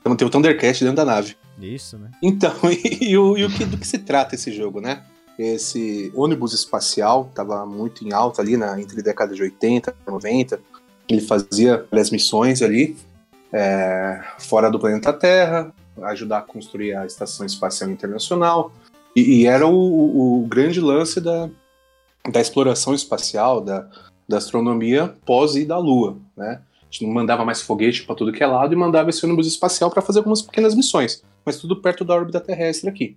Então 0.00 0.14
tem 0.16 0.26
o 0.26 0.30
Thundercat 0.30 0.80
dentro 0.80 0.96
da 0.96 1.04
nave. 1.04 1.36
Isso, 1.60 1.96
né? 1.98 2.10
Então, 2.22 2.52
e, 2.70 3.04
e 3.12 3.18
o, 3.18 3.36
e 3.36 3.44
o 3.44 3.50
que, 3.50 3.64
do 3.64 3.76
que 3.78 3.86
se 3.86 3.98
trata 3.98 4.34
esse 4.34 4.52
jogo, 4.52 4.80
né? 4.80 5.02
Esse 5.38 6.10
ônibus 6.14 6.54
espacial 6.54 7.26
estava 7.28 7.64
muito 7.66 8.06
em 8.06 8.12
alta 8.12 8.40
ali 8.40 8.56
na, 8.56 8.80
entre 8.80 9.02
décadas 9.02 9.36
de 9.36 9.42
80 9.42 9.94
e 10.06 10.10
90. 10.10 10.60
Ele 11.08 11.20
fazia 11.20 11.84
várias 11.90 12.10
missões 12.10 12.62
ali 12.62 12.96
é, 13.52 14.22
fora 14.38 14.70
do 14.70 14.78
planeta 14.78 15.12
Terra, 15.12 15.72
ajudar 16.04 16.38
a 16.38 16.42
construir 16.42 16.94
a 16.94 17.04
Estação 17.06 17.44
Espacial 17.44 17.90
Internacional. 17.90 18.72
E, 19.14 19.42
e 19.42 19.46
era 19.46 19.66
o, 19.66 19.72
o- 19.74 20.42
o 20.42 20.46
grande 20.46 20.80
lance 20.80 21.20
da, 21.20 21.48
da 22.30 22.40
exploração 22.40 22.94
espacial, 22.94 23.60
da, 23.60 23.88
da 24.28 24.38
astronomia 24.38 25.14
pós-ida 25.24 25.74
à 25.74 25.78
Lua, 25.78 26.16
né? 26.36 26.60
Não 27.00 27.10
mandava 27.10 27.44
mais 27.44 27.62
foguete 27.62 28.04
para 28.04 28.14
tudo 28.14 28.32
que 28.32 28.42
é 28.42 28.46
lado 28.46 28.72
e 28.72 28.76
mandava 28.76 29.10
esse 29.10 29.24
ônibus 29.24 29.46
espacial 29.46 29.90
para 29.90 30.02
fazer 30.02 30.18
algumas 30.18 30.42
pequenas 30.42 30.74
missões, 30.74 31.22
mas 31.44 31.58
tudo 31.58 31.80
perto 31.80 32.04
da 32.04 32.14
órbita 32.14 32.40
terrestre 32.40 32.88
aqui. 32.88 33.16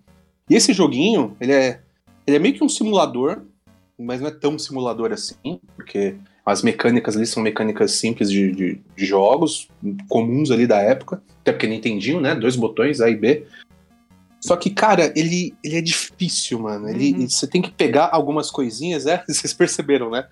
E 0.49 0.55
esse 0.55 0.73
joguinho, 0.73 1.36
ele 1.39 1.51
é, 1.51 1.82
ele 2.25 2.38
é 2.38 2.39
meio 2.39 2.55
que 2.55 2.63
um 2.63 2.69
simulador, 2.69 3.41
mas 3.97 4.21
não 4.21 4.27
é 4.27 4.32
tão 4.32 4.57
simulador 4.57 5.11
assim, 5.11 5.59
porque 5.75 6.15
as 6.45 6.63
mecânicas 6.63 7.15
ali 7.15 7.25
são 7.25 7.43
mecânicas 7.43 7.91
simples 7.91 8.32
de, 8.32 8.51
de, 8.51 8.82
de 8.95 9.05
jogos, 9.05 9.67
comuns 10.07 10.49
ali 10.49 10.65
da 10.65 10.80
época, 10.80 11.21
até 11.41 11.51
porque 11.51 11.67
Nintendinho, 11.67 12.19
né? 12.19 12.34
Dois 12.34 12.55
botões, 12.55 13.01
A 13.01 13.09
e 13.09 13.15
B. 13.15 13.45
Só 14.41 14.55
que, 14.55 14.69
cara, 14.69 15.13
ele, 15.15 15.53
ele 15.63 15.75
é 15.75 15.82
difícil, 15.82 16.59
mano. 16.59 16.89
Ele, 16.89 17.13
Uhum. 17.13 17.30
Você 17.30 17.45
tem 17.45 17.61
que 17.61 17.71
pegar 17.71 18.09
algumas 18.11 18.49
coisinhas, 18.49 19.05
é? 19.05 19.23
Vocês 19.27 19.53
perceberam, 19.53 20.09
né? 20.09 20.27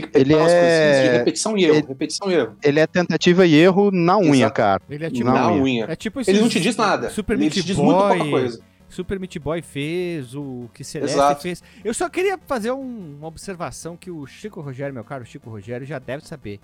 Tem 0.00 0.22
que 0.22 0.24
pegar 0.24 0.36
umas 0.38 0.52
é- 0.52 0.60
coisinhas 0.60 1.10
de 1.12 1.18
repetição 1.18 1.56
e 1.58 1.64
erro, 1.64 1.74
ele- 1.76 1.86
repetição 1.86 2.30
e 2.30 2.34
erro. 2.34 2.56
Ele 2.62 2.80
é 2.80 2.86
tentativa 2.86 3.46
e 3.46 3.54
erro 3.54 3.90
na 3.90 4.18
unha, 4.18 4.34
Exato. 4.44 4.54
cara. 4.54 4.82
Ele 4.88 5.04
é 5.06 5.10
tipo, 5.10 5.24
Não, 5.26 5.34
Na 5.34 5.50
unha. 5.52 5.62
unha. 5.62 5.86
é 5.88 5.96
tipo 5.96 6.20
Ele 6.26 6.40
não 6.40 6.48
te 6.48 6.60
diz 6.60 6.76
nada. 6.76 7.10
Super 7.10 7.34
ele 7.34 7.42
Meat 7.44 7.54
te 7.54 7.62
diz 7.62 7.76
muito 7.76 7.98
pouca 7.98 8.16
Boy. 8.16 8.30
coisa. 8.30 8.60
Super 8.88 9.18
Meat 9.18 9.38
Boy 9.40 9.62
fez, 9.62 10.34
o 10.34 10.70
que 10.72 10.84
Celeste 10.84 11.14
Exato. 11.14 11.42
fez. 11.42 11.62
Eu 11.84 11.92
só 11.92 12.08
queria 12.08 12.38
fazer 12.46 12.70
um- 12.70 13.16
uma 13.18 13.26
observação 13.28 13.96
que 13.96 14.10
o 14.10 14.26
Chico 14.26 14.60
Rogério, 14.60 14.94
meu 14.94 15.02
caro 15.04 15.24
Chico 15.26 15.50
Rogério, 15.50 15.84
já 15.86 15.98
deve 15.98 16.24
saber. 16.26 16.60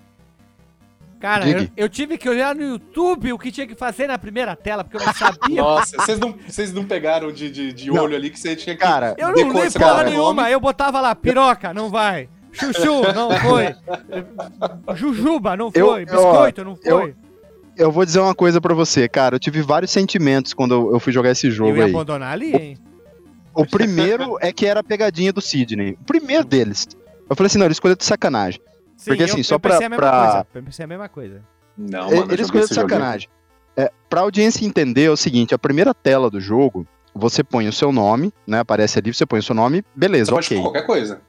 Cara, 1.19 1.47
eu, 1.47 1.69
eu 1.77 1.87
tive 1.87 2.17
que 2.17 2.27
olhar 2.27 2.53
no 2.53 2.61
YouTube 2.63 3.31
o 3.31 3.39
que 3.39 3.49
tinha 3.49 3.65
que 3.65 3.75
fazer 3.75 4.07
na 4.07 4.17
primeira 4.17 4.57
tela, 4.57 4.83
porque 4.83 4.97
eu 4.97 5.05
não 5.05 5.13
sabia. 5.13 5.55
Nossa, 5.63 5.95
vocês 5.95 6.19
não, 6.19 6.35
vocês 6.45 6.73
não 6.73 6.83
pegaram 6.83 7.31
de, 7.31 7.49
de, 7.49 7.71
de 7.71 7.89
Não. 7.89 8.03
olho 8.03 8.15
ali 8.15 8.29
que 8.29 8.37
você 8.37 8.57
tinha 8.57 8.75
que. 8.75 8.81
Cara, 8.81 9.15
eu 9.17 9.29
não 9.29 9.35
li 9.35 9.43
porra 9.79 10.01
o 10.01 10.03
nenhuma, 10.03 10.51
eu 10.51 10.59
botava 10.59 10.99
lá, 10.99 11.15
piroca, 11.15 11.73
não 11.73 11.89
vai. 11.89 12.27
Chuchu, 12.53 13.01
não 13.13 13.31
foi. 13.39 13.75
Jujuba, 14.95 15.55
não 15.57 15.71
Eu- 15.73 15.87
foi. 15.87 16.01
eu- 16.03 16.05
Biscoito, 16.05 16.63
não 16.63 16.77
eu- 16.83 16.99
foi. 16.99 17.15
eu 17.77 17.91
vou 17.91 18.05
dizer 18.05 18.19
uma 18.19 18.35
coisa 18.35 18.61
pra 18.61 18.73
você, 18.73 19.07
cara. 19.09 19.35
Eu 19.35 19.39
tive 19.39 19.61
vários 19.61 19.91
sentimentos 19.91 20.53
quando 20.53 20.73
eu- 20.73 20.93
eu 20.93 20.99
fui 20.99 21.11
jogar 21.11 21.31
esse 21.31 21.47
Eu, 21.47 21.51
jogo 21.51 21.75
ia 21.77 21.85
aí. 21.85 21.89
abandonar 21.91 22.31
ali, 22.33 22.53
hein? 22.55 22.77
O 23.55 23.65
primeiro 23.65 24.37
é 24.41 24.51
que 24.51 24.65
era 24.65 24.79
a 24.79 24.83
pegadinha 24.83 25.31
do 25.31 25.41
Sidney. 25.41 25.97
O 26.01 26.03
primeiro 26.05 26.43
deles. 26.43 26.87
Eu 27.29 27.35
falei 27.35 27.47
assim, 27.47 27.57
não, 27.57 27.65
ele 27.65 27.73
escolheu 27.73 27.95
de 27.95 28.03
sacanagem. 28.03 28.59
Sim, 28.97 29.11
Porque, 29.11 29.23
eu- 29.23 29.25
assim, 29.27 29.37
eu 29.39 29.43
só 29.43 29.59
pra- 29.59 29.71
pensei 29.71 29.85
a 29.85 29.89
mesma 29.89 30.01
pra- 30.01 30.21
coisa. 30.21 30.47
Eu 30.55 30.63
pensei 30.63 30.85
a 30.85 30.87
mesma 30.87 31.09
coisa. 31.09 31.41
Não, 31.77 32.05
mano, 32.09 32.15
eu 32.27 32.31
ele 32.31 32.41
escolheu 32.41 32.67
de 32.67 32.73
sacanagem. 32.73 33.27
É, 33.75 33.91
pra 34.09 34.21
audiência 34.21 34.65
entender 34.65 35.05
é 35.05 35.09
o 35.09 35.17
seguinte, 35.17 35.53
a 35.53 35.57
primeira 35.59 35.93
tela 35.93 36.29
do 36.29 36.39
jogo, 36.39 36.85
você 37.13 37.43
põe 37.43 37.67
o 37.67 37.73
seu 37.73 37.91
nome, 37.91 38.31
né? 38.45 38.59
Aparece 38.59 38.99
ali, 38.99 39.11
você 39.13 39.25
põe 39.25 39.39
o 39.39 39.43
seu 39.43 39.55
nome, 39.55 39.77
Você 39.77 39.85
beleza, 39.95 40.31
pode 40.31 40.45
ok. 40.47 40.57
pôr 40.57 40.63
qualquer 40.63 40.85
coisa. 40.85 41.21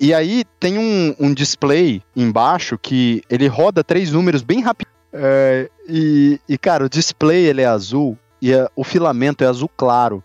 E 0.00 0.14
aí 0.14 0.44
tem 0.60 0.78
um, 0.78 1.14
um 1.18 1.34
display 1.34 2.02
embaixo 2.14 2.78
que 2.78 3.22
ele 3.28 3.46
roda 3.48 3.82
três 3.82 4.12
números 4.12 4.42
bem 4.42 4.60
rápido. 4.60 4.88
É, 5.12 5.68
e, 5.88 6.40
e, 6.48 6.56
cara, 6.58 6.84
o 6.84 6.88
display 6.88 7.46
ele 7.46 7.62
é 7.62 7.66
azul 7.66 8.16
e 8.40 8.52
é- 8.52 8.68
o 8.76 8.84
filamento 8.84 9.42
é 9.42 9.46
azul 9.46 9.68
claro. 9.76 10.22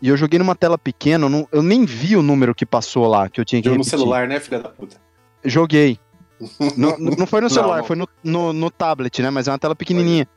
E 0.00 0.08
eu 0.08 0.16
joguei 0.16 0.38
numa 0.38 0.54
tela 0.54 0.78
pequena, 0.78 1.24
eu, 1.26 1.28
não- 1.28 1.48
eu 1.50 1.62
nem 1.62 1.84
vi 1.84 2.16
o 2.16 2.22
número 2.22 2.54
que 2.54 2.64
passou 2.64 3.06
lá, 3.08 3.28
que 3.28 3.40
eu 3.40 3.44
tinha 3.44 3.60
que 3.60 3.68
Jogou 3.68 3.78
no 3.78 3.84
celular, 3.84 4.28
né, 4.28 4.38
filha 4.38 4.60
da 4.60 4.68
puta? 4.68 4.96
Joguei. 5.44 5.98
não, 6.76 6.96
não 6.98 7.26
foi 7.26 7.40
no 7.40 7.50
celular, 7.50 7.78
não. 7.78 7.84
foi 7.84 7.96
no, 7.96 8.08
no, 8.22 8.52
no 8.52 8.70
tablet, 8.70 9.20
né? 9.20 9.30
Mas 9.30 9.48
é 9.48 9.50
uma 9.50 9.58
tela 9.58 9.74
pequenininha. 9.74 10.28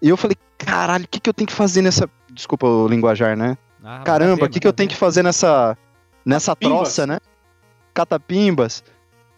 E 0.00 0.08
eu 0.08 0.16
falei, 0.16 0.36
caralho, 0.56 1.04
o 1.04 1.08
que, 1.08 1.20
que 1.20 1.28
eu 1.28 1.34
tenho 1.34 1.46
que 1.48 1.52
fazer 1.52 1.82
nessa... 1.82 2.08
Desculpa 2.32 2.66
o 2.66 2.88
linguajar, 2.88 3.36
né? 3.36 3.58
Ah, 3.84 4.00
Caramba, 4.02 4.32
manda 4.32 4.44
o 4.46 4.48
que, 4.48 4.60
que 4.60 4.66
eu 4.66 4.72
tenho 4.72 4.88
ver. 4.88 4.94
que 4.94 4.98
fazer 4.98 5.22
nessa, 5.22 5.76
nessa 6.24 6.56
troça, 6.56 7.06
né? 7.06 7.18
Catapimbas. 8.00 8.82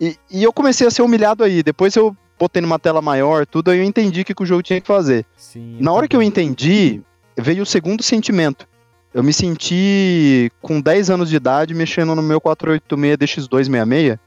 E, 0.00 0.16
e 0.30 0.42
eu 0.42 0.52
comecei 0.52 0.86
a 0.86 0.90
ser 0.90 1.02
humilhado 1.02 1.42
aí. 1.44 1.62
Depois 1.62 1.94
eu 1.96 2.16
botei 2.38 2.60
numa 2.62 2.78
tela 2.78 3.00
maior, 3.02 3.46
tudo, 3.46 3.70
aí 3.70 3.78
eu 3.78 3.84
entendi 3.84 4.22
o 4.22 4.24
que, 4.24 4.34
que 4.34 4.42
o 4.42 4.46
jogo 4.46 4.62
tinha 4.62 4.80
que 4.80 4.86
fazer. 4.86 5.24
Sim, 5.36 5.76
Na 5.80 5.92
hora 5.92 6.08
que 6.08 6.16
eu 6.16 6.22
entendi, 6.22 7.00
veio 7.38 7.62
o 7.62 7.66
segundo 7.66 8.02
sentimento. 8.02 8.66
Eu 9.14 9.22
me 9.22 9.32
senti 9.32 10.50
com 10.60 10.80
10 10.80 11.10
anos 11.10 11.28
de 11.28 11.36
idade 11.36 11.74
mexendo 11.74 12.14
no 12.14 12.22
meu 12.22 12.40
486 12.40 13.46
DX266. 13.46 14.18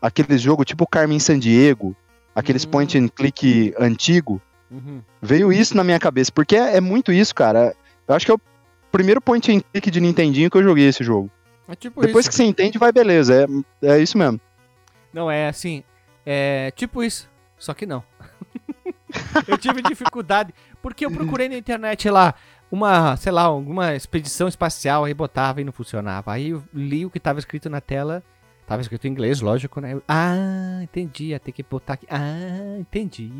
Aquele 0.00 0.36
jogo 0.38 0.64
tipo 0.64 0.86
Carmen 0.86 1.18
Sandiego, 1.18 1.94
aqueles 2.34 2.64
Hum. 2.64 2.70
point 2.70 2.98
and 2.98 3.08
click 3.08 3.74
antigo. 3.78 4.40
Uhum. 4.70 5.00
Veio 5.22 5.52
isso 5.52 5.76
na 5.76 5.84
minha 5.84 5.98
cabeça, 5.98 6.32
porque 6.32 6.56
é, 6.56 6.76
é 6.76 6.80
muito 6.80 7.12
isso, 7.12 7.34
cara. 7.34 7.74
Eu 8.08 8.14
acho 8.14 8.26
que 8.26 8.32
é 8.32 8.34
o 8.34 8.40
primeiro 8.90 9.20
point 9.20 9.50
and 9.52 9.60
click 9.72 9.90
de 9.90 10.00
Nintendinho 10.00 10.50
que 10.50 10.56
eu 10.56 10.62
joguei 10.62 10.88
esse 10.88 11.04
jogo. 11.04 11.30
É 11.68 11.74
tipo 11.74 12.00
Depois 12.00 12.24
isso. 12.24 12.30
que 12.30 12.36
você 12.36 12.44
entende, 12.44 12.78
vai 12.78 12.92
beleza. 12.92 13.46
É, 13.82 13.94
é 13.94 13.98
isso 13.98 14.18
mesmo. 14.18 14.40
Não, 15.12 15.30
é 15.30 15.48
assim, 15.48 15.82
é 16.26 16.70
tipo 16.72 17.02
isso, 17.02 17.30
só 17.56 17.72
que 17.72 17.86
não. 17.86 18.02
eu 19.46 19.56
tive 19.56 19.80
dificuldade, 19.82 20.52
porque 20.82 21.06
eu 21.06 21.10
procurei 21.10 21.48
na 21.48 21.56
internet 21.56 22.10
lá 22.10 22.34
uma, 22.70 23.16
sei 23.16 23.30
lá, 23.30 23.42
alguma 23.42 23.94
expedição 23.94 24.48
espacial, 24.48 25.04
aí 25.04 25.14
botava 25.14 25.60
e 25.60 25.64
não 25.64 25.72
funcionava. 25.72 26.32
Aí 26.32 26.50
eu 26.50 26.62
li 26.74 27.06
o 27.06 27.10
que 27.10 27.20
tava 27.20 27.38
escrito 27.38 27.70
na 27.70 27.80
tela, 27.80 28.22
tava 28.66 28.82
escrito 28.82 29.06
em 29.06 29.10
inglês, 29.10 29.40
lógico, 29.40 29.80
né? 29.80 29.94
Eu, 29.94 30.02
ah, 30.08 30.80
entendi, 30.82 31.26
ia 31.26 31.38
ter 31.38 31.52
que 31.52 31.62
botar 31.62 31.94
aqui. 31.94 32.06
Ah, 32.10 32.76
entendi. 32.78 33.30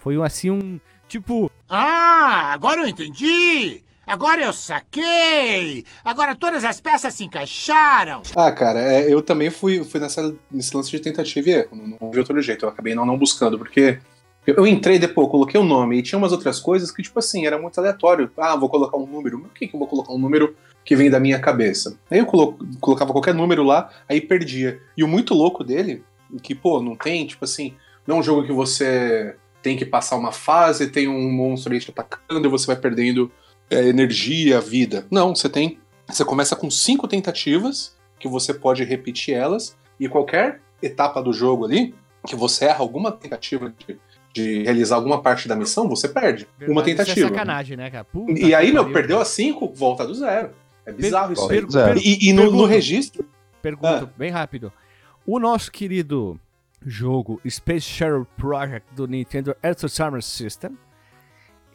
Foi 0.00 0.18
um, 0.18 0.22
assim 0.24 0.50
um, 0.50 0.80
tipo, 1.08 1.50
Ah, 1.68 2.52
agora 2.52 2.80
eu 2.80 2.88
entendi! 2.88 3.82
Agora 4.06 4.40
eu 4.42 4.52
saquei! 4.52 5.84
Agora 6.04 6.36
todas 6.36 6.64
as 6.64 6.80
peças 6.80 7.12
se 7.14 7.24
encaixaram! 7.24 8.22
Ah, 8.36 8.52
cara, 8.52 8.80
é, 8.80 9.12
eu 9.12 9.20
também 9.20 9.50
fui, 9.50 9.82
fui 9.82 9.98
nessa, 9.98 10.32
nesse 10.50 10.76
lance 10.76 10.90
de 10.90 11.00
tentativa 11.00 11.48
e 11.48 11.52
erro. 11.52 11.68
Não, 11.72 11.98
não 12.00 12.10
vi 12.12 12.20
outro 12.20 12.40
jeito. 12.40 12.64
Eu 12.64 12.68
acabei 12.68 12.94
não, 12.94 13.04
não 13.04 13.18
buscando, 13.18 13.58
porque 13.58 13.98
eu, 14.46 14.64
entrei 14.64 14.96
depois, 14.98 15.28
coloquei 15.28 15.60
o 15.60 15.64
nome 15.64 15.98
e 15.98 16.02
tinha 16.02 16.18
umas 16.18 16.30
outras 16.30 16.60
coisas 16.60 16.92
que, 16.92 17.02
tipo 17.02 17.18
assim, 17.18 17.46
era 17.46 17.58
muito 17.58 17.78
aleatório. 17.80 18.30
Ah, 18.38 18.54
vou 18.54 18.68
colocar 18.68 18.96
um 18.96 19.06
número. 19.06 19.38
Mas 19.40 19.48
por 19.48 19.54
que, 19.58 19.66
que 19.66 19.74
eu 19.74 19.78
vou 19.80 19.88
colocar 19.88 20.12
um 20.12 20.18
número 20.18 20.54
que 20.84 20.94
vem 20.94 21.10
da 21.10 21.18
minha 21.18 21.40
cabeça? 21.40 21.98
Aí 22.08 22.20
eu 22.20 22.26
colo- 22.26 22.56
colocava 22.80 23.10
qualquer 23.10 23.34
número 23.34 23.64
lá, 23.64 23.90
aí 24.08 24.20
perdia. 24.20 24.80
E 24.96 25.02
o 25.02 25.08
muito 25.08 25.34
louco 25.34 25.64
dele, 25.64 26.04
que, 26.44 26.54
pô, 26.54 26.80
não 26.80 26.94
tem, 26.94 27.26
tipo 27.26 27.44
assim, 27.44 27.74
não 28.06 28.18
é 28.18 28.20
um 28.20 28.22
jogo 28.22 28.44
que 28.46 28.52
você 28.52 29.34
tem 29.60 29.76
que 29.76 29.84
passar 29.84 30.14
uma 30.14 30.30
fase, 30.30 30.86
tem 30.86 31.08
um 31.08 31.28
monstro 31.32 31.72
aí 31.72 31.80
te 31.80 31.90
atacando 31.90 32.46
e 32.46 32.48
você 32.48 32.68
vai 32.68 32.76
perdendo 32.76 33.32
é, 33.70 33.88
energia, 33.88 34.60
vida. 34.60 35.06
Não, 35.10 35.34
você 35.34 35.48
tem. 35.48 35.78
Você 36.08 36.24
começa 36.24 36.54
com 36.54 36.70
cinco 36.70 37.08
tentativas, 37.08 37.96
que 38.18 38.28
você 38.28 38.54
pode 38.54 38.84
repetir 38.84 39.34
elas, 39.34 39.76
e 39.98 40.08
qualquer 40.08 40.60
etapa 40.80 41.22
do 41.22 41.32
jogo 41.32 41.64
ali, 41.64 41.94
que 42.26 42.36
você 42.36 42.66
erra 42.66 42.78
alguma 42.80 43.10
tentativa 43.10 43.72
de, 43.86 43.98
de 44.32 44.62
realizar 44.62 44.96
alguma 44.96 45.20
parte 45.20 45.48
da 45.48 45.56
missão, 45.56 45.88
você 45.88 46.08
perde. 46.08 46.46
uma 46.60 46.82
Verdade, 46.82 46.90
isso 46.90 46.96
tentativa. 47.04 47.26
É 47.26 47.28
sacanagem, 47.30 47.76
né, 47.76 47.90
cara? 47.90 48.04
Puta 48.04 48.32
E 48.32 48.54
aí, 48.54 48.72
meu, 48.72 48.92
perdeu 48.92 49.18
a 49.20 49.24
5, 49.24 49.72
volta 49.74 50.06
do 50.06 50.14
zero. 50.14 50.50
É 50.84 50.92
bizarro 50.92 51.32
isso 51.32 51.42
aí. 51.50 51.60
per- 51.62 51.70
zero. 51.70 51.98
E, 51.98 52.28
e 52.28 52.32
no, 52.32 52.50
no 52.52 52.64
registro. 52.64 53.24
Pergunta, 53.60 54.04
Ah. 54.04 54.10
bem 54.16 54.30
rápido. 54.30 54.72
O 55.26 55.40
nosso 55.40 55.72
querido 55.72 56.38
jogo 56.84 57.40
Space 57.48 57.80
Shuttle 57.86 58.26
Project 58.36 58.86
do 58.94 59.08
Nintendo 59.08 59.56
Earth 59.60 59.88
Summer 59.88 60.22
System, 60.22 60.76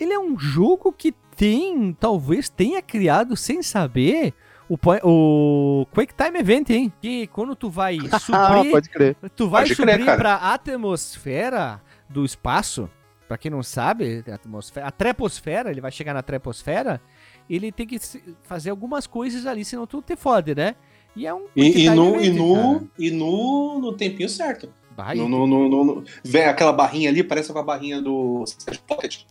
ele 0.02 0.14
é 0.14 0.20
um 0.20 0.38
jogo 0.38 0.92
que 0.92 1.12
tem, 1.36 1.94
talvez 2.00 2.50
tenha 2.50 2.82
criado 2.82 3.36
sem 3.38 3.62
saber 3.64 4.34
o, 4.70 4.78
o 5.04 5.86
Quake 5.94 6.14
Time 6.14 6.40
Event, 6.40 6.70
hein? 6.70 6.94
Que 7.02 7.28
quando 7.28 7.56
tu 7.56 7.70
vai 7.70 7.98
Ah, 8.12 8.20
suprir, 8.20 8.72
pode 8.72 8.90
crer. 8.90 9.16
tu 9.36 9.50
vai 9.50 9.64
Pode 9.64 9.76
subir 9.76 10.06
cara. 10.06 10.18
pra 10.18 10.36
atmosfera 10.96 11.82
do 12.10 12.26
espaço, 12.26 12.90
pra 13.28 13.38
quem 13.38 13.50
não 13.52 13.64
sabe, 13.64 14.24
a 14.30 14.36
atmosfera, 14.36 14.88
a 14.88 14.92
treposfera, 14.92 15.72
ele 15.72 15.82
vai 15.82 15.92
chegar 15.92 16.14
na 16.14 16.22
treposfera, 16.22 17.02
ele 17.50 17.72
tem 17.72 17.88
que 17.88 18.00
fazer 18.44 18.70
algumas 18.70 19.08
coisas 19.08 19.46
ali, 19.46 19.64
senão 19.66 19.88
tu 19.88 20.02
te 20.02 20.16
fode, 20.16 20.54
né? 20.56 20.76
E 21.16 21.26
é 21.28 21.34
um 21.34 21.46
E, 21.56 21.86
e 21.86 21.90
no, 21.90 22.16
e, 22.22 22.28
Event, 22.28 22.38
no, 22.38 22.56
cara. 22.56 22.84
e 23.00 23.12
no, 23.12 23.80
no 23.80 23.94
tempinho 23.94 24.30
certo. 24.30 24.70
Vai, 24.96 25.16
No, 25.16 25.28
no, 25.30 25.48
no, 25.48 25.70
no- 25.70 25.84
no- 25.86 26.04
vem 26.24 26.44
aquela 26.46 26.74
barrinha 26.74 27.10
ali, 27.10 27.24
parece 27.24 27.52
com 27.52 27.60
a 27.60 27.64
barrinha 27.64 28.02
do 28.02 28.44
Pocket. 28.88 29.24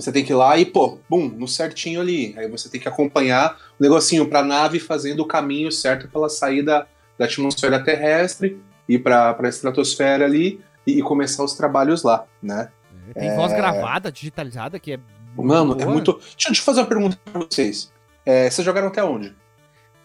Você 0.00 0.12
tem 0.12 0.24
que 0.24 0.32
ir 0.32 0.36
lá 0.36 0.56
e, 0.56 0.64
pô, 0.64 0.98
bum, 1.08 1.28
no 1.28 1.48
certinho 1.48 2.00
ali. 2.00 2.34
Aí 2.38 2.48
você 2.48 2.68
tem 2.68 2.80
que 2.80 2.88
acompanhar 2.88 3.56
o 3.78 3.82
negocinho 3.82 4.28
pra 4.28 4.42
nave 4.44 4.78
fazendo 4.78 5.20
o 5.20 5.26
caminho 5.26 5.72
certo 5.72 6.08
pra 6.08 6.20
ela 6.20 6.28
sair 6.28 6.62
da, 6.62 6.86
atmosfera 7.18 7.82
terrestre, 7.82 8.60
ir 8.88 9.00
pra, 9.00 9.34
pra 9.34 9.48
estratosfera 9.48 10.24
ali 10.24 10.60
e, 10.86 10.98
e 10.98 11.02
começar 11.02 11.42
os 11.42 11.54
trabalhos 11.54 12.02
lá, 12.02 12.24
né? 12.40 12.70
Tem 13.14 13.34
voz 13.34 13.52
gravada, 13.52 14.12
digitalizada, 14.12 14.78
que 14.78 14.92
é. 14.92 15.00
Mano, 15.36 15.72
é 15.72 15.84
boa. 15.84 15.92
muito. 15.92 16.12
Deixa, 16.12 16.48
deixa 16.48 16.60
eu 16.60 16.64
fazer 16.64 16.80
uma 16.80 16.86
pergunta 16.86 17.18
pra 17.24 17.40
vocês. 17.40 17.92
É, 18.24 18.48
vocês 18.48 18.64
jogaram 18.64 18.88
até 18.88 19.02
onde? 19.02 19.34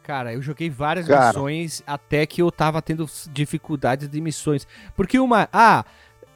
Cara, 0.03 0.33
eu 0.33 0.41
joguei 0.41 0.69
várias 0.69 1.07
Cara. 1.07 1.27
missões 1.27 1.81
até 1.87 2.25
que 2.25 2.41
eu 2.41 2.51
tava 2.51 2.81
tendo 2.81 3.09
dificuldades 3.31 4.09
de 4.09 4.21
missões. 4.21 4.67
Porque 4.95 5.17
uma. 5.19 5.47
Ah, 5.51 5.85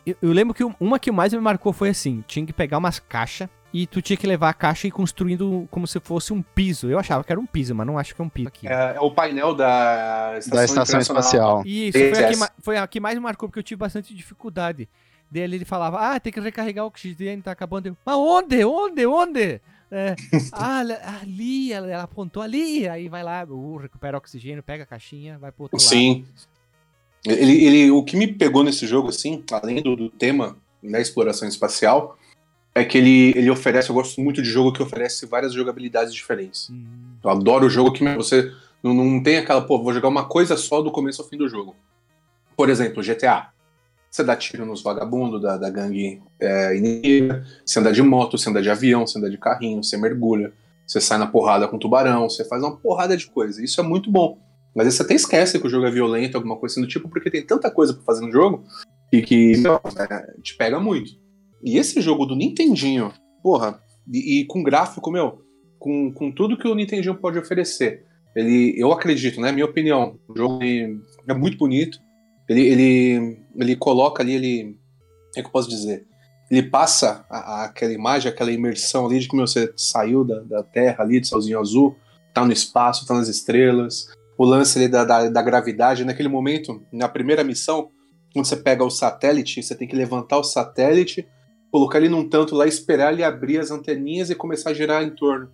eu, 0.07 0.15
eu 0.21 0.31
lembro 0.31 0.53
que 0.53 0.63
um- 0.63 0.73
uma 0.79 0.97
que 0.99 1.11
mais 1.11 1.33
me 1.33 1.39
marcou 1.39 1.71
foi 1.73 1.89
assim: 1.89 2.23
tinha 2.27 2.45
que 2.45 2.53
pegar 2.53 2.77
umas 2.77 2.99
caixas 2.99 3.49
e 3.73 3.85
tu 3.85 4.01
tinha 4.01 4.15
que 4.17 4.25
levar 4.25 4.49
a 4.49 4.53
caixa 4.53 4.87
e 4.87 4.89
ir 4.89 4.91
construindo 4.91 5.67
como 5.69 5.85
se 5.87 5.99
fosse 5.99 6.31
um 6.33 6.41
piso. 6.41 6.89
Eu 6.89 6.97
achava 6.97 7.23
que 7.23 7.31
era 7.31 7.39
um 7.39 7.45
piso, 7.45 7.75
mas 7.75 7.85
não 7.85 7.97
acho 7.99 8.15
que 8.15 8.21
é 8.21 8.23
um 8.25 8.29
piso 8.29 8.47
aqui. 8.47 8.67
É, 8.67 8.95
é 8.95 8.99
o 9.01 9.11
painel 9.11 9.53
da 9.53 10.35
Estação, 10.37 10.57
Da 10.57 10.65
estação 10.65 10.99
espacial. 10.99 11.63
Isso, 11.65 11.97
foi 11.97 12.23
a, 12.23 12.27
que, 12.29 12.53
foi 12.63 12.77
a 12.77 12.87
que 12.87 12.99
mais 12.99 13.15
me 13.15 13.21
marcou, 13.21 13.49
porque 13.49 13.59
eu 13.59 13.63
tive 13.63 13.79
bastante 13.79 14.15
dificuldade. 14.15 14.87
Daí 15.29 15.41
ele 15.43 15.65
falava, 15.65 15.99
ah, 15.99 16.19
tem 16.19 16.31
que 16.31 16.39
recarregar 16.39 16.85
o 16.85 16.87
oxigênio, 16.87 17.43
tá 17.43 17.51
acabando. 17.51 17.87
Eu, 17.87 17.97
Mas 18.05 18.15
onde? 18.15 18.63
Onde? 18.63 19.05
Onde? 19.05 19.61
É, 19.91 20.15
ah, 20.53 20.79
ali- 20.79 20.93
ali, 21.21 21.73
ela, 21.73 22.03
apontou 22.03 22.41
ali, 22.41 22.87
aí 22.87 23.09
vai 23.09 23.23
lá, 23.23 23.45
uh, 23.47 23.77
recupera 23.77 24.15
o 24.15 24.19
oxigênio, 24.19 24.63
pega 24.63 24.83
a 24.83 24.85
caixinha, 24.85 25.37
vai 25.37 25.51
pro 25.51 25.63
outro 25.63 25.77
lado. 25.77 25.87
Sim. 25.89 26.25
Ele, 27.27 27.65
ele, 27.65 27.91
o 27.91 28.03
que 28.03 28.15
me 28.15 28.27
pegou 28.27 28.63
nesse 28.63 28.87
jogo, 28.87 29.09
assim, 29.09 29.43
além 29.51 29.81
do, 29.81 29.95
do 29.95 30.09
tema 30.09 30.57
da 30.81 30.99
exploração 31.01 31.47
espacial, 31.47 32.17
é 32.73 32.85
que 32.85 32.97
ele, 32.97 33.33
ele 33.35 33.49
oferece, 33.49 33.89
eu 33.89 33.95
gosto 33.95 34.21
muito 34.21 34.41
de 34.41 34.49
jogo 34.49 34.71
que 34.71 34.81
oferece 34.81 35.25
várias 35.25 35.51
jogabilidades 35.53 36.13
diferentes. 36.13 36.69
Hum, 36.69 36.85
Eu 37.23 37.29
adoro 37.29 37.65
o 37.65 37.69
jogo 37.69 37.91
que 37.91 38.03
você 38.15 38.51
não, 38.83 38.93
não 38.93 39.21
tem 39.21 39.37
aquela, 39.37 39.61
pô, 39.61 39.81
vou 39.81 39.93
jogar 39.93 40.07
uma 40.07 40.25
coisa 40.25 40.55
só 40.55 40.81
do 40.81 40.91
começo 40.91 41.21
ao 41.21 41.27
fim 41.27 41.37
do 41.37 41.49
jogo. 41.49 41.75
Por 42.55 42.69
exemplo, 42.69 43.03
GTA. 43.03 43.49
Você 44.09 44.23
dá 44.23 44.35
tiro 44.35 44.65
nos 44.65 44.81
vagabundos 44.81 45.41
da, 45.41 45.57
da 45.57 45.69
gangue 45.69 46.21
é, 46.39 46.75
inimiga, 46.75 47.45
você 47.63 47.79
anda 47.79 47.91
de 47.91 48.01
moto, 48.01 48.37
você 48.37 48.49
anda 48.49 48.61
de 48.61 48.69
avião, 48.69 49.05
você 49.05 49.19
anda 49.19 49.29
de 49.29 49.37
carrinho, 49.37 49.83
você 49.83 49.97
mergulha, 49.97 50.53
você 50.85 51.01
sai 51.01 51.17
na 51.17 51.27
porrada 51.27 51.67
com 51.67 51.77
tubarão, 51.77 52.29
você 52.29 52.45
faz 52.45 52.63
uma 52.63 52.75
porrada 52.75 53.17
de 53.17 53.27
coisa. 53.27 53.61
Isso 53.63 53.81
é 53.81 53.83
muito 53.83 54.09
bom. 54.09 54.39
Mas 54.77 54.93
você 54.93 55.01
até 55.01 55.15
esquece 55.15 55.59
que 55.59 55.65
o 55.65 55.69
jogo 55.69 55.87
é 55.87 55.91
violento, 55.91 56.35
alguma 56.37 56.55
coisa 56.55 56.73
assim 56.73 56.81
do 56.81 56.87
tipo, 56.87 57.09
porque 57.09 57.31
tem 57.31 57.43
tanta 57.43 57.71
coisa 57.71 57.95
pra 57.95 58.03
fazer 58.03 58.23
no 58.23 58.31
jogo 58.31 58.63
e 59.11 59.23
que 59.23 59.57
não, 59.57 59.81
é, 59.97 60.39
te 60.43 60.55
pega 60.55 60.79
muito. 60.79 61.09
E 61.63 61.79
esse 61.79 61.99
jogo 61.99 62.27
do 62.27 62.35
Nintendinho, 62.35 63.11
porra, 63.41 63.81
e, 64.13 64.41
e 64.41 64.45
com 64.45 64.61
gráfico, 64.61 65.09
meu, 65.09 65.41
com, 65.79 66.13
com 66.13 66.31
tudo 66.31 66.55
que 66.57 66.67
o 66.67 66.75
Nintendinho 66.75 67.15
pode 67.15 67.39
oferecer, 67.39 68.05
ele, 68.35 68.75
eu 68.77 68.91
acredito, 68.91 69.41
né? 69.41 69.51
Minha 69.51 69.65
opinião, 69.65 70.19
o 70.27 70.37
jogo 70.37 70.59
é 70.63 71.33
muito 71.33 71.57
bonito. 71.57 71.97
Ele, 72.47 72.61
ele, 72.61 73.39
ele 73.55 73.75
coloca 73.75 74.21
ali, 74.21 74.33
ele. 74.35 74.63
Como 74.63 74.77
é 75.37 75.41
que 75.41 75.47
eu 75.47 75.51
posso 75.51 75.67
dizer? 75.67 76.05
Ele 76.51 76.61
passa 76.69 77.25
a- 77.29 77.39
a- 77.39 77.65
aquela 77.65 77.91
imagem, 77.91 78.31
aquela 78.31 78.51
imersão 78.51 79.07
ali 79.07 79.19
de 79.19 79.27
meu, 79.35 79.47
você 79.47 79.73
saiu 79.75 80.23
da, 80.23 80.39
da 80.41 80.61
Terra 80.63 81.03
ali, 81.03 81.19
de 81.19 81.27
solzinho 81.27 81.59
azul, 81.59 81.95
tá 82.31 82.45
no 82.45 82.53
espaço, 82.53 83.07
tá 83.07 83.15
nas 83.15 83.27
estrelas. 83.27 84.07
O 84.37 84.45
lance 84.45 84.77
ali 84.77 84.87
da, 84.87 85.03
da, 85.03 85.29
da 85.29 85.41
gravidade, 85.41 86.05
naquele 86.05 86.29
momento, 86.29 86.81
na 86.93 87.09
primeira 87.09 87.43
missão, 87.43 87.89
quando 88.33 88.45
você 88.45 88.55
pega 88.57 88.83
o 88.83 88.89
satélite, 88.89 89.63
você 89.63 89.75
tem 89.75 89.87
que 89.87 89.95
levantar 89.95 90.37
o 90.37 90.43
satélite, 90.43 91.27
colocar 91.71 91.97
ele 91.97 92.09
num 92.09 92.27
tanto 92.29 92.53
lá, 92.55 92.67
esperar 92.67 93.11
ele 93.13 93.23
abrir 93.23 93.59
as 93.59 93.71
anteninhas 93.71 94.29
e 94.29 94.35
começar 94.35 94.69
a 94.69 94.73
girar 94.73 95.03
em 95.03 95.09
torno. 95.15 95.49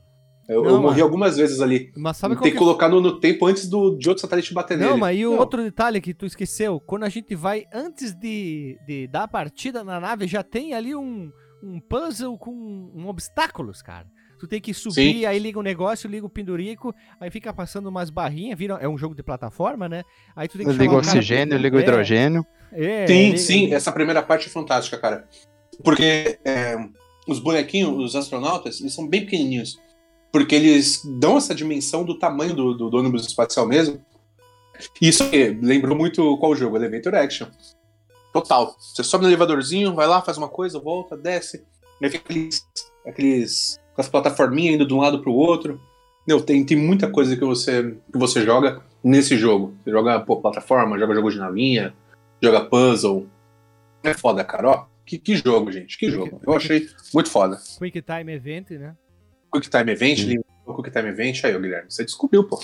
Eu, 0.49 0.61
Não, 0.61 0.69
eu 0.71 0.81
morri 0.81 0.95
mas- 0.95 1.01
algumas 1.01 1.37
vezes 1.37 1.61
ali. 1.61 1.89
Mas 1.95 2.17
sabe 2.17 2.35
qual 2.35 2.43
Tem 2.43 2.51
que 2.51 2.57
que 2.57 2.63
colocar 2.63 2.89
no, 2.89 2.99
no 2.99 3.17
tempo 3.21 3.45
antes 3.45 3.69
do, 3.69 3.95
de 3.97 4.09
outro 4.09 4.21
satélite 4.21 4.53
bater 4.53 4.77
nele. 4.77 4.89
Não, 4.89 4.97
mas 4.97 5.17
e 5.17 5.25
o 5.25 5.31
Não. 5.31 5.39
outro 5.39 5.63
detalhe 5.63 6.01
que 6.01 6.13
tu 6.13 6.25
esqueceu? 6.25 6.81
Quando 6.81 7.03
a 7.03 7.09
gente 7.09 7.33
vai, 7.33 7.63
antes 7.73 8.13
de, 8.13 8.77
de 8.85 9.07
dar 9.07 9.23
a 9.23 9.27
partida 9.29 9.85
na 9.85 10.01
nave, 10.01 10.27
já 10.27 10.43
tem 10.43 10.73
ali 10.73 10.93
um, 10.93 11.31
um 11.63 11.79
puzzle 11.79 12.37
com 12.37 12.51
um 12.51 13.07
obstáculos, 13.07 13.81
cara. 13.81 14.05
Tu 14.43 14.47
tem 14.49 14.59
que 14.59 14.73
subir, 14.73 14.93
Sim. 15.19 15.25
aí 15.25 15.39
liga 15.39 15.57
o 15.57 15.63
negócio, 15.63 16.09
liga 16.09 16.25
o 16.25 16.29
pendurico, 16.29 16.93
aí 17.17 17.31
fica 17.31 17.53
passando 17.53 17.87
umas 17.87 18.09
barrinhas, 18.09 18.59
vira, 18.59 18.73
é 18.81 18.89
um 18.89 18.97
jogo 18.97 19.15
de 19.15 19.23
plataforma, 19.23 19.87
né? 19.87 20.03
Aí 20.35 20.49
tu 20.49 20.57
tem 20.57 20.67
que 20.67 20.73
Liga 20.73 20.91
o 20.93 20.97
oxigênio, 20.97 21.57
liga 21.57 21.77
o 21.77 21.79
É, 21.79 21.81
hidrogênio. 21.81 22.45
É, 22.73 23.07
Sim, 23.07 23.23
liga- 23.27 23.37
sim, 23.37 23.73
essa 23.73 23.89
primeira 23.89 24.21
parte 24.21 24.47
é 24.47 24.51
fantástica, 24.51 24.97
cara. 24.97 25.29
Porque 25.81 26.37
é, 26.43 26.75
os 27.25 27.39
bonequinhos, 27.39 27.97
os 28.03 28.17
astronautas, 28.17 28.81
eles 28.81 28.93
são 28.93 29.07
bem 29.07 29.21
pequenininhos. 29.21 29.79
Porque 30.29 30.55
eles 30.55 31.01
dão 31.21 31.37
essa 31.37 31.55
dimensão 31.55 32.03
do 32.03 32.19
tamanho 32.19 32.53
do, 32.53 32.73
do, 32.73 32.89
do 32.89 32.97
ônibus 32.97 33.25
espacial 33.25 33.65
mesmo. 33.65 34.01
E 35.01 35.07
Isso 35.07 35.23
aqui, 35.23 35.57
lembrou 35.61 35.95
muito 35.97 36.37
qual 36.37 36.53
jogo? 36.53 36.75
Elevator 36.75 37.15
Action. 37.15 37.47
Total. 38.33 38.75
Você 38.77 39.05
sobe 39.05 39.23
no 39.23 39.29
elevadorzinho, 39.29 39.93
vai 39.95 40.05
lá, 40.05 40.21
faz 40.21 40.37
uma 40.37 40.49
coisa, 40.49 40.77
volta, 40.81 41.15
desce. 41.15 41.63
Aí 42.03 42.09
fica 42.09 42.25
aqueles, 42.25 42.67
aqueles 43.07 43.79
aquelas 43.93 44.09
plataforminhas 44.09 44.75
indo 44.75 44.87
de 44.87 44.93
um 44.93 44.99
lado 44.99 45.21
pro 45.21 45.31
outro. 45.31 45.79
Meu, 46.27 46.41
tem, 46.41 46.65
tem 46.65 46.77
muita 46.77 47.09
coisa 47.09 47.35
que 47.35 47.43
você, 47.43 47.97
que 48.11 48.17
você 48.17 48.43
joga 48.43 48.81
nesse 49.03 49.37
jogo. 49.37 49.75
Você 49.83 49.91
joga 49.91 50.19
pô, 50.19 50.37
plataforma, 50.41 50.97
joga 50.97 51.15
jogo 51.15 51.31
de 51.31 51.37
navinha, 51.37 51.93
joga 52.41 52.65
puzzle. 52.65 53.27
É 54.03 54.13
foda, 54.13 54.43
cara. 54.43 54.69
Ó, 54.69 54.85
que, 55.05 55.17
que 55.17 55.35
jogo, 55.35 55.71
gente. 55.71 55.97
Que 55.97 56.09
jogo. 56.09 56.41
Eu 56.45 56.53
achei 56.53 56.87
muito 57.13 57.29
foda. 57.29 57.57
Quick 57.79 58.01
Time 58.01 58.33
Event, 58.33 58.71
né? 58.71 58.95
Quick 59.51 59.69
Time 59.69 59.91
Event, 59.91 60.19
Quick 60.65 60.91
Time 60.91 61.09
Event. 61.09 61.43
Aí, 61.43 61.55
ô 61.55 61.59
Guilherme, 61.59 61.91
você 61.91 62.03
descobriu, 62.03 62.43
pô. 62.45 62.59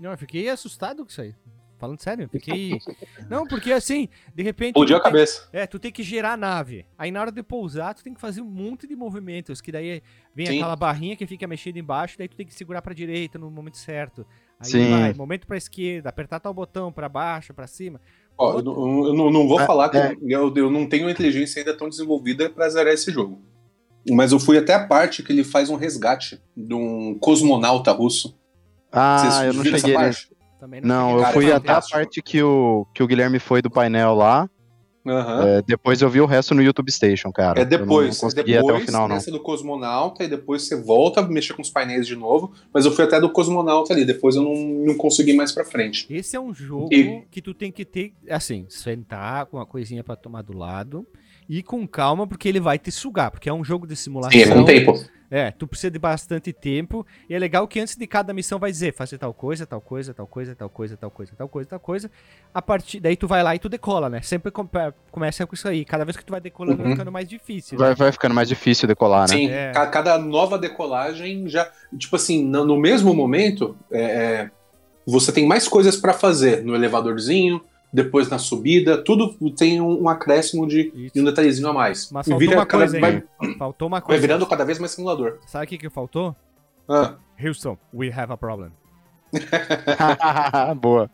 Não, 0.00 0.10
eu 0.10 0.18
fiquei 0.18 0.48
assustado 0.48 1.04
com 1.04 1.10
isso 1.10 1.20
aí. 1.20 1.34
Falando 1.82 2.00
sério, 2.00 2.22
eu 2.26 2.28
fiquei. 2.28 2.78
Não, 3.28 3.44
porque 3.44 3.72
assim, 3.72 4.08
de 4.32 4.40
repente. 4.44 4.68
Explodiu 4.68 4.96
a 4.98 5.00
tem- 5.00 5.10
cabeça. 5.10 5.48
É, 5.52 5.66
tu 5.66 5.80
tem 5.80 5.90
que 5.90 6.00
girar 6.04 6.34
a 6.34 6.36
nave. 6.36 6.86
Aí 6.96 7.10
na 7.10 7.20
hora 7.20 7.32
de 7.32 7.42
pousar, 7.42 7.92
tu 7.92 8.04
tem 8.04 8.14
que 8.14 8.20
fazer 8.20 8.40
um 8.40 8.44
monte 8.44 8.86
de 8.86 8.94
movimentos, 8.94 9.60
que 9.60 9.72
daí 9.72 10.00
vem 10.32 10.46
Sim. 10.46 10.58
aquela 10.58 10.76
barrinha 10.76 11.16
que 11.16 11.26
fica 11.26 11.44
mexendo 11.48 11.78
embaixo, 11.78 12.16
daí 12.16 12.28
tu 12.28 12.36
tem 12.36 12.46
que 12.46 12.54
segurar 12.54 12.80
pra 12.82 12.94
direita 12.94 13.36
no 13.36 13.50
momento 13.50 13.78
certo. 13.78 14.24
Aí 14.60 14.70
Sim. 14.70 14.90
vai, 14.90 15.12
momento 15.12 15.44
pra 15.44 15.56
esquerda, 15.56 16.08
apertar 16.08 16.38
tal 16.38 16.54
botão 16.54 16.92
pra 16.92 17.08
baixo, 17.08 17.52
pra 17.52 17.66
cima. 17.66 18.00
Ó, 18.38 18.58
eu, 18.60 18.62
não- 18.62 19.06
eu 19.08 19.32
não, 19.32 19.48
vou 19.48 19.60
É, 19.60 19.66
falar 19.66 19.88
que 19.88 19.96
é. 19.96 20.16
eu, 20.22 20.54
eu 20.54 20.70
não 20.70 20.88
tenho 20.88 21.10
inteligência 21.10 21.58
ainda 21.58 21.76
tão 21.76 21.88
desenvolvida 21.88 22.48
pra 22.48 22.68
zerar 22.68 22.94
esse 22.94 23.10
jogo. 23.10 23.42
Mas 24.08 24.30
eu 24.30 24.38
fui 24.38 24.56
até 24.56 24.72
a 24.74 24.86
parte 24.86 25.20
que 25.24 25.32
ele 25.32 25.42
faz 25.42 25.68
um 25.68 25.74
resgate 25.74 26.40
de 26.56 26.74
um 26.74 27.18
cosmonauta 27.18 27.90
russo. 27.90 28.38
Ah, 28.94 29.18
Vocês 29.18 29.34
eu 29.46 29.52
não 29.54 29.62
viram 29.64 29.76
essa 29.76 29.86
cheguei 29.88 30.00
parte? 30.00 30.31
Também 30.62 30.80
Não, 30.80 31.06
cheguei 31.08 31.16
eu 31.16 31.20
Cara, 31.22 31.32
fui 31.32 31.50
é 31.50 31.52
até 31.54 31.72
a 31.72 31.80
parte 31.80 32.22
que 32.22 32.40
o, 32.40 32.86
que 32.94 33.02
o 33.02 33.06
Guilherme 33.08 33.40
foi 33.40 33.60
do 33.60 33.68
painel 33.68 34.14
lá. 34.14 34.48
Aham. 35.04 35.44
É, 35.48 35.62
depois 35.62 36.00
eu 36.00 36.08
vi 36.08 36.20
o 36.20 36.24
resto 36.26 36.54
no 36.54 36.62
YouTube 36.62 36.88
Station, 36.92 37.32
cara. 37.32 37.58
É 37.58 37.62
Eu 37.62 37.64
não- 37.64 37.70
depois, 37.80 38.22
não 38.22 38.28
é 38.28 38.32
depois 38.32 38.56
até 38.58 38.72
o 38.72 38.86
final, 38.86 39.08
não. 39.08 39.18
do 39.18 39.40
cosmonauta, 39.40 40.22
e 40.22 40.28
depois 40.28 40.62
você 40.62 40.80
volta 40.80 41.18
a 41.18 41.26
mexer 41.26 41.54
com 41.54 41.62
os 41.62 41.68
painéis 41.68 42.06
de 42.06 42.14
novo, 42.14 42.52
mas 42.72 42.84
eu 42.84 42.92
fui 42.92 43.02
até 43.04 43.20
do 43.20 43.28
cosmonauta 43.32 43.92
ali, 43.92 44.04
depois 44.04 44.36
eu 44.36 44.42
não, 44.44 44.54
não 44.54 44.94
consegui 44.96 45.32
mais 45.32 45.50
pra 45.50 45.64
frente. 45.64 46.06
Esse 46.08 46.36
é 46.36 46.40
um 46.40 46.54
jogo 46.54 46.94
E- 46.94 47.24
que 47.28 47.42
tu 47.42 47.52
tem 47.52 47.72
que 47.72 47.84
ter, 47.84 48.12
assim, 48.30 48.64
sentar 48.68 49.46
com 49.46 49.56
uma 49.56 49.66
coisinha 49.66 50.04
pra 50.04 50.14
tomar 50.14 50.42
do 50.42 50.56
lado 50.56 51.04
ir 51.48 51.62
com 51.62 51.86
calma, 51.86 52.26
porque 52.26 52.48
ele 52.48 52.60
vai 52.60 52.78
te 52.78 52.90
sugar, 52.90 53.30
porque 53.30 53.48
é 53.48 53.52
um 53.52 53.64
jogo 53.64 53.86
de 53.86 53.96
simulação. 53.96 54.32
Sim, 54.40 54.50
é 54.50 54.54
com 54.54 54.64
tempo. 54.64 55.04
É, 55.34 55.50
tu 55.50 55.66
precisa 55.66 55.90
de 55.90 55.98
bastante 55.98 56.52
tempo. 56.52 57.06
E 57.26 57.34
é 57.34 57.38
legal 57.38 57.66
que 57.66 57.80
antes 57.80 57.96
de 57.96 58.06
cada 58.06 58.34
missão 58.34 58.58
vai 58.58 58.70
dizer, 58.70 58.92
fazer 58.92 59.16
tal 59.16 59.32
coisa, 59.32 59.64
tal 59.64 59.80
coisa, 59.80 60.12
tal 60.12 60.26
coisa, 60.26 60.54
tal 60.54 60.68
coisa, 60.68 60.94
tal 60.94 61.10
coisa, 61.10 61.32
tal 61.34 61.48
coisa, 61.48 61.70
tal 61.70 61.80
coisa. 61.80 62.10
A 62.52 62.60
partir 62.60 63.00
daí 63.00 63.16
tu 63.16 63.26
vai 63.26 63.42
lá 63.42 63.54
e 63.54 63.58
tu 63.58 63.66
decola, 63.66 64.10
né? 64.10 64.20
Sempre 64.20 64.50
com- 64.50 64.68
começa 65.10 65.46
com 65.46 65.54
isso 65.54 65.66
aí. 65.66 65.86
Cada 65.86 66.04
vez 66.04 66.18
que 66.18 66.24
tu 66.24 66.30
vai 66.32 66.40
decolando, 66.40 66.76
vai 66.76 66.86
Uhum. 66.88 66.92
ficando 66.92 67.10
mais 67.10 67.26
difícil. 67.26 67.78
Vai, 67.78 67.88
né? 67.88 67.94
vai 67.94 68.12
ficando 68.12 68.34
mais 68.34 68.46
difícil 68.46 68.86
decolar, 68.86 69.22
né? 69.22 69.34
Sim, 69.34 69.48
É. 69.50 69.72
ca- 69.72 69.86
cada 69.86 70.18
nova 70.18 70.58
decolagem 70.58 71.48
já. 71.48 71.66
Tipo 71.98 72.16
assim, 72.16 72.44
no, 72.44 72.78
mesmo 72.78 73.14
momento, 73.14 73.74
é, 73.90 74.02
é, 74.02 74.50
você 75.06 75.32
tem 75.32 75.46
mais 75.46 75.66
coisas 75.66 75.96
pra 75.96 76.12
fazer 76.12 76.62
no 76.62 76.74
elevadorzinho, 76.74 77.64
depois 77.92 78.28
na 78.28 78.38
subida, 78.38 78.96
tudo 78.96 79.34
tem 79.56 79.80
um, 79.80 80.02
um 80.04 80.08
acréscimo 80.08 80.66
de, 80.66 81.10
de 81.12 81.20
um 81.20 81.24
detalhezinho 81.24 81.68
a 81.68 81.72
mais. 81.72 82.10
Mas 82.10 82.26
E 82.26 82.30
faltou 82.30 82.38
vira 82.48 82.58
uma 82.58 82.66
cada- 82.66 82.84
coisa, 82.84 83.00
vai? 83.00 83.22
Faltou 83.58 83.88
uma 83.88 83.98
vai 84.00 84.06
coisa. 84.06 84.20
virando 84.20 84.46
cada 84.46 84.64
vez 84.64 84.78
mais 84.78 84.92
simulador. 84.92 85.38
Sabe 85.46 85.64
o 85.66 85.68
que, 85.68 85.78
que 85.78 85.90
faltou? 85.90 86.34
Ah, 86.88 87.14
Houston, 87.42 87.76
we 87.94 88.10
have 88.10 88.32
a 88.32 88.36
problem. 88.36 88.70
Boa. 90.80 91.10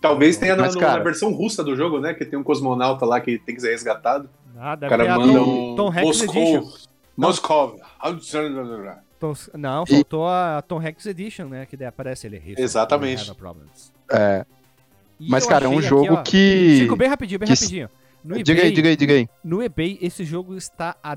talvez 0.00 0.36
tenha 0.36 0.56
na, 0.56 0.62
Mas, 0.64 0.74
no- 0.74 0.80
cara- 0.80 0.98
na 0.98 1.04
versão 1.04 1.32
russa 1.32 1.62
do 1.64 1.74
jogo, 1.76 1.98
né? 2.00 2.14
Que 2.14 2.24
tem 2.24 2.38
um 2.38 2.42
cosmonauta 2.42 3.04
lá 3.04 3.20
que 3.20 3.38
tem 3.38 3.54
que 3.54 3.60
ser 3.60 3.70
resgatado. 3.70 4.28
Ah, 4.56 4.74
O 4.74 4.76
deve 4.76 4.90
cara 4.90 5.04
ter 5.04 5.10
a 5.10 5.18
manda 5.18 5.32
Tom, 5.38 5.72
um 5.72 5.76
Tom 5.76 5.88
Hanks. 5.88 6.02
Moscou. 6.04 6.70
Moscou. 7.16 7.80
Tom- 9.20 9.34
não, 9.54 9.84
E- 9.84 9.94
faltou 9.94 10.28
a 10.28 10.62
Tom 10.66 10.78
Hanks 10.78 11.06
Edition, 11.06 11.46
né? 11.46 11.66
Que 11.66 11.76
daí 11.76 11.86
aparece 11.88 12.26
ele. 12.26 12.36
Houston, 12.38 12.62
Exatamente. 12.62 13.16
we 13.16 13.20
have 13.22 13.30
a 13.30 13.34
problem. 13.34 13.66
É, 14.12 14.44
E 15.20 15.28
mas, 15.30 15.46
cara, 15.46 15.66
é 15.66 15.68
um 15.68 15.80
jogo 15.82 16.04
aqui, 16.04 16.12
ó, 16.12 16.22
que. 16.22 16.76
Chico, 16.80 16.96
bem 16.96 17.08
rapidinho, 17.08 17.38
bem 17.38 17.46
que- 17.48 17.54
rapidinho. 17.54 17.88
No 18.24 18.42
Diga 18.42 18.52
aí, 18.62 18.68
eBay, 18.68 18.72
diga 18.74 18.88
aí, 18.88 18.96
diga 18.96 19.12
aí. 19.14 19.28
no 19.44 19.62
eBay, 19.62 19.98
esse 20.00 20.24
jogo 20.24 20.56
está 20.56 20.96
a 21.02 21.14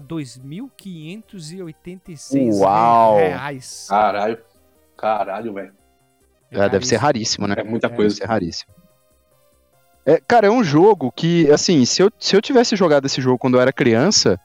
2.586 1.18 2.60
Uau. 2.60 3.18
reais. 3.18 3.86
Caralho. 3.90 4.38
Caralho, 4.98 5.54
velho. 5.54 5.74
É, 6.52 6.68
deve 6.70 6.86
ser 6.86 6.98
raríssimo, 6.98 7.48
né? 7.48 7.56
É 7.58 7.64
muita 7.64 7.88
É. 7.88 7.90
Deve 7.90 7.96
coisa. 8.02 8.16
ser 8.16 8.26
raríssimo. 8.26 8.72
É, 10.06 10.22
cara, 10.26 10.48
é 10.48 10.50
um 10.50 10.64
jogo 10.64 11.12
que, 11.12 11.50
assim, 11.52 11.84
se 11.86 12.02
eu, 12.02 12.12
se 12.18 12.36
eu 12.36 12.42
tivesse 12.42 12.76
jogado 12.76 13.06
esse 13.06 13.20
jogo 13.22 13.38
quando 13.38 13.56
eu 13.56 13.62
era 13.62 13.74
criança, 13.74 14.40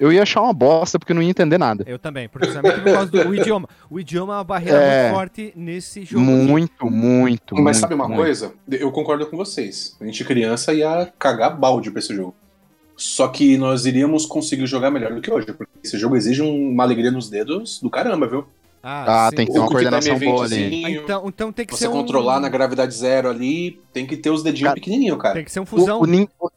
eu 0.00 0.10
ia 0.12 0.22
achar 0.22 0.40
uma 0.42 0.52
bosta 0.52 0.98
porque 0.98 1.12
eu 1.12 1.14
não 1.14 1.22
ia 1.22 1.28
entender 1.30 1.58
nada. 1.58 1.84
Eu 1.86 1.98
também, 1.98 2.28
principalmente 2.28 2.80
por 2.80 2.92
causa 2.92 3.10
do 3.10 3.34
idioma. 3.36 3.68
O 3.88 4.00
idioma 4.00 4.32
é 4.32 4.36
uma 4.38 4.44
barreira 4.44 4.78
É. 4.78 5.02
muito 5.04 5.14
forte 5.14 5.52
nesse 5.54 6.04
jogo. 6.04 6.24
Muito, 6.24 6.90
muito. 6.90 7.54
Mas 7.54 7.62
muito, 7.64 7.76
sabe 7.76 7.94
uma 7.94 8.08
muito. 8.08 8.18
coisa? 8.18 8.52
Eu 8.68 8.90
concordo 8.90 9.26
com 9.26 9.36
vocês. 9.36 9.94
A 10.00 10.04
gente 10.06 10.24
criança 10.24 10.72
ia 10.74 11.12
cagar 11.18 11.56
balde 11.56 11.90
pra 11.90 12.00
esse 12.00 12.12
jogo. 12.14 12.34
Só 12.96 13.28
que 13.28 13.56
nós 13.56 13.86
iríamos 13.86 14.26
conseguir 14.26 14.66
jogar 14.66 14.90
melhor 14.90 15.14
do 15.14 15.20
que 15.20 15.30
hoje, 15.30 15.46
porque 15.52 15.72
esse 15.84 15.96
jogo 15.96 16.16
exige 16.16 16.42
um- 16.42 16.70
uma 16.70 16.82
alegria 16.84 17.10
nos 17.10 17.30
dedos 17.30 17.80
do 17.80 17.88
caramba, 17.88 18.26
viu? 18.26 18.44
Ah, 18.82 19.28
sim. 19.30 19.36
tem 19.36 19.46
que 19.46 19.52
ter 19.52 19.58
uma 19.58 19.68
coordenação 19.68 20.18
boa 20.18 20.44
ali. 20.44 20.84
Ah, 20.86 20.90
Então, 20.90 21.22
então 21.28 21.52
tem 21.52 21.66
que 21.66 21.72
Você 21.74 21.80
ser 21.84 21.88
um... 21.88 21.92
controlar 21.92 22.40
na 22.40 22.48
gravidade 22.48 22.94
zero 22.94 23.28
ali, 23.28 23.78
tem 23.92 24.06
que 24.06 24.16
ter 24.16 24.30
os 24.30 24.42
dedinhos 24.42 24.68
Cara, 24.68 24.74
pequenininhos, 24.74 25.18
cara. 25.20 25.34
Tem 25.34 25.44
que 25.44 25.52
ser 25.52 25.60
um 25.60 25.64
O, 25.64 25.66
fusão. 25.66 26.00
o, 26.00 26.06
Nin- 26.06 26.26
o- 26.40 26.50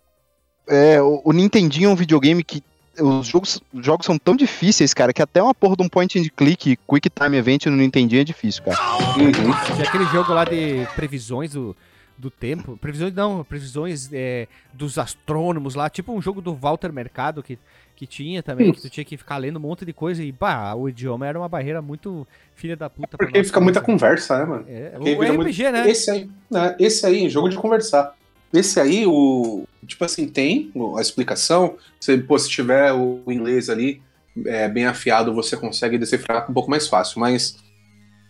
é, 0.67 1.01
o, 1.01 1.21
o 1.25 1.31
Nintendinho 1.33 1.89
é 1.89 1.93
um 1.93 1.95
videogame 1.97 2.43
que 2.43 2.61
os 2.99 3.27
jogos, 3.27 3.61
os 3.73 3.85
jogos 3.85 4.05
são 4.05 4.17
tão 4.17 4.35
difíceis, 4.35 4.93
cara, 4.93 5.11
que 5.13 5.21
até 5.21 5.41
uma 5.41 5.53
porra 5.53 5.75
de 5.75 5.83
um 5.83 5.89
point 5.89 6.19
and 6.19 6.25
click, 6.35 6.77
quick 6.77 7.09
time 7.09 7.37
event 7.37 7.65
no 7.65 7.75
Nintendinho 7.77 8.21
é 8.21 8.23
difícil, 8.23 8.63
cara. 8.63 8.77
Uhum. 9.17 9.31
Tinha 9.75 9.87
aquele 9.87 10.05
jogo 10.05 10.33
lá 10.33 10.43
de 10.45 10.85
previsões 10.95 11.51
do, 11.53 11.75
do 12.17 12.29
tempo. 12.29 12.77
Previsões 12.77 13.13
não, 13.13 13.43
previsões 13.43 14.09
é, 14.13 14.47
dos 14.73 14.97
astrônomos 14.97 15.75
lá. 15.75 15.89
Tipo 15.89 16.13
um 16.13 16.21
jogo 16.21 16.41
do 16.41 16.53
Walter 16.53 16.93
Mercado 16.93 17.41
que, 17.41 17.57
que 17.95 18.05
tinha 18.05 18.43
também, 18.43 18.71
que 18.71 18.81
tu 18.81 18.89
tinha 18.89 19.03
que 19.03 19.17
ficar 19.17 19.37
lendo 19.37 19.57
um 19.57 19.61
monte 19.61 19.85
de 19.85 19.93
coisa. 19.93 20.23
E, 20.23 20.31
bah, 20.31 20.75
o 20.75 20.87
idioma 20.87 21.25
era 21.25 21.39
uma 21.39 21.49
barreira 21.49 21.81
muito 21.81 22.27
filha 22.55 22.75
da 22.75 22.89
puta. 22.89 23.17
pra 23.17 23.25
Porque 23.25 23.43
fica 23.43 23.59
muita 23.59 23.81
crianças. 23.81 24.01
conversa, 24.27 24.37
né, 24.37 24.45
mano? 24.45 24.65
É, 24.67 24.93
o 24.97 25.01
RPG, 25.03 25.33
muito- 25.33 25.71
né? 25.71 25.89
Esse 25.89 26.11
aí, 26.11 26.29
né? 26.49 26.75
Esse 26.79 27.05
aí, 27.05 27.29
jogo 27.29 27.49
de 27.49 27.57
conversar. 27.57 28.15
Esse 28.53 28.79
aí, 28.79 29.05
o. 29.07 29.65
Tipo 29.87 30.05
assim, 30.05 30.27
tem 30.27 30.71
a 30.95 31.01
explicação. 31.01 31.77
Se, 31.99 32.17
pô, 32.19 32.37
se 32.37 32.49
tiver 32.49 32.93
o 32.93 33.23
inglês 33.27 33.69
ali 33.69 34.01
é, 34.45 34.69
bem 34.69 34.85
afiado, 34.85 35.33
você 35.33 35.57
consegue 35.57 35.97
decifrar 35.97 36.49
um 36.49 36.53
pouco 36.53 36.69
mais 36.69 36.87
fácil. 36.87 37.19
Mas 37.19 37.57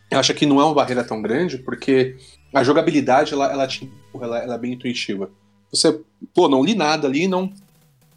eu 0.09 0.19
acho 0.19 0.34
que 0.34 0.45
não 0.45 0.61
é 0.61 0.65
uma 0.65 0.74
barreira 0.74 1.03
tão 1.03 1.21
grande, 1.21 1.57
porque 1.57 2.15
a 2.53 2.63
jogabilidade 2.63 3.34
ela, 3.34 3.51
ela, 3.51 3.67
ela, 4.15 4.39
ela 4.39 4.55
é 4.55 4.57
bem 4.57 4.74
intuitiva. 4.74 5.30
Você, 5.71 5.99
pô, 6.34 6.47
não 6.47 6.63
li 6.63 6.76
nada 6.76 7.07
ali, 7.07 7.28
não. 7.28 7.51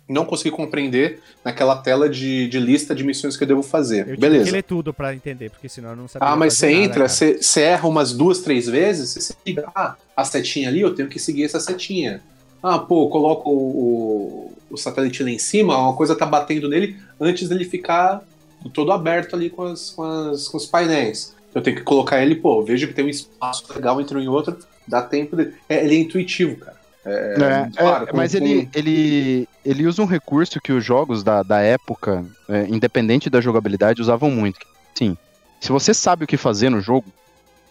Não 0.08 0.24
consegui 0.24 0.50
compreender 0.50 1.20
naquela 1.44 1.76
tela 1.76 2.08
de, 2.08 2.48
de 2.48 2.60
lista 2.60 2.94
de 2.94 3.02
missões 3.02 3.36
que 3.36 3.42
eu 3.42 3.48
devo 3.48 3.62
fazer. 3.62 4.08
Eu 4.08 4.16
Beleza. 4.16 4.44
que 4.44 4.50
ler 4.52 4.62
tudo 4.62 4.94
pra 4.94 5.14
entender, 5.14 5.50
porque 5.50 5.68
senão 5.68 5.90
eu 5.90 5.96
não 5.96 6.06
sabia 6.08 6.28
Ah, 6.28 6.36
mas 6.36 6.54
você 6.54 6.70
entra, 6.70 7.08
você 7.08 7.42
você 7.42 7.62
erra 7.62 7.88
umas 7.88 8.12
duas, 8.12 8.38
três 8.40 8.66
vezes, 8.66 9.10
você 9.10 9.20
se 9.20 9.36
liga, 9.44 9.68
ah, 9.74 9.96
a 10.16 10.24
setinha 10.24 10.68
ali, 10.68 10.80
eu 10.80 10.94
tenho 10.94 11.08
que 11.08 11.18
seguir 11.18 11.44
essa 11.44 11.58
setinha. 11.58 12.22
Ah, 12.62 12.78
pô, 12.78 13.08
coloco 13.08 13.50
o, 13.50 14.52
o, 14.70 14.76
satélite 14.76 15.22
lá 15.22 15.30
em 15.30 15.38
cima, 15.38 15.76
uma 15.76 15.94
coisa 15.94 16.16
tá 16.16 16.26
batendo 16.26 16.68
nele 16.68 16.96
antes 17.20 17.48
dele 17.48 17.64
ficar 17.64 18.22
todo 18.72 18.92
aberto 18.92 19.36
ali 19.36 19.50
com, 19.50 19.62
as, 19.62 19.90
com, 19.90 20.02
as- 20.02 20.48
com 20.48 20.56
os 20.56 20.66
painéis. 20.66 21.34
Eu 21.54 21.62
tenho 21.62 21.76
que 21.76 21.82
colocar 21.82 22.20
ele, 22.22 22.34
pô, 22.34 22.62
vejo 22.62 22.86
que 22.86 22.92
tem 22.94 23.04
um 23.04 23.08
espaço 23.08 23.64
legal 23.72 24.00
entre 24.00 24.16
um 24.18 24.20
e 24.20 24.28
outro, 24.28 24.56
dá 24.86 25.00
tempo 25.02 25.36
de... 25.36 25.52
é, 25.68 25.84
ele 25.84 25.96
é 25.96 25.98
intuitivo, 26.00 26.56
cara. 26.56 26.75
É, 27.06 27.68
É, 27.68 27.70
claro, 27.76 28.08
é, 28.08 28.12
mas 28.12 28.34
ele, 28.34 28.68
ele, 28.74 29.48
ele 29.64 29.86
usa 29.86 30.02
um 30.02 30.06
recurso 30.06 30.60
que 30.60 30.72
os 30.72 30.84
jogos 30.84 31.22
da, 31.22 31.42
da 31.42 31.60
época, 31.60 32.24
é, 32.48 32.66
independente 32.68 33.30
da 33.30 33.40
jogabilidade, 33.40 34.02
usavam 34.02 34.30
muito. 34.30 34.58
Sim, 34.94 35.16
se 35.60 35.70
você 35.70 35.94
sabe 35.94 36.24
o 36.24 36.26
que 36.26 36.36
fazer 36.36 36.68
no 36.68 36.80
jogo, 36.80 37.06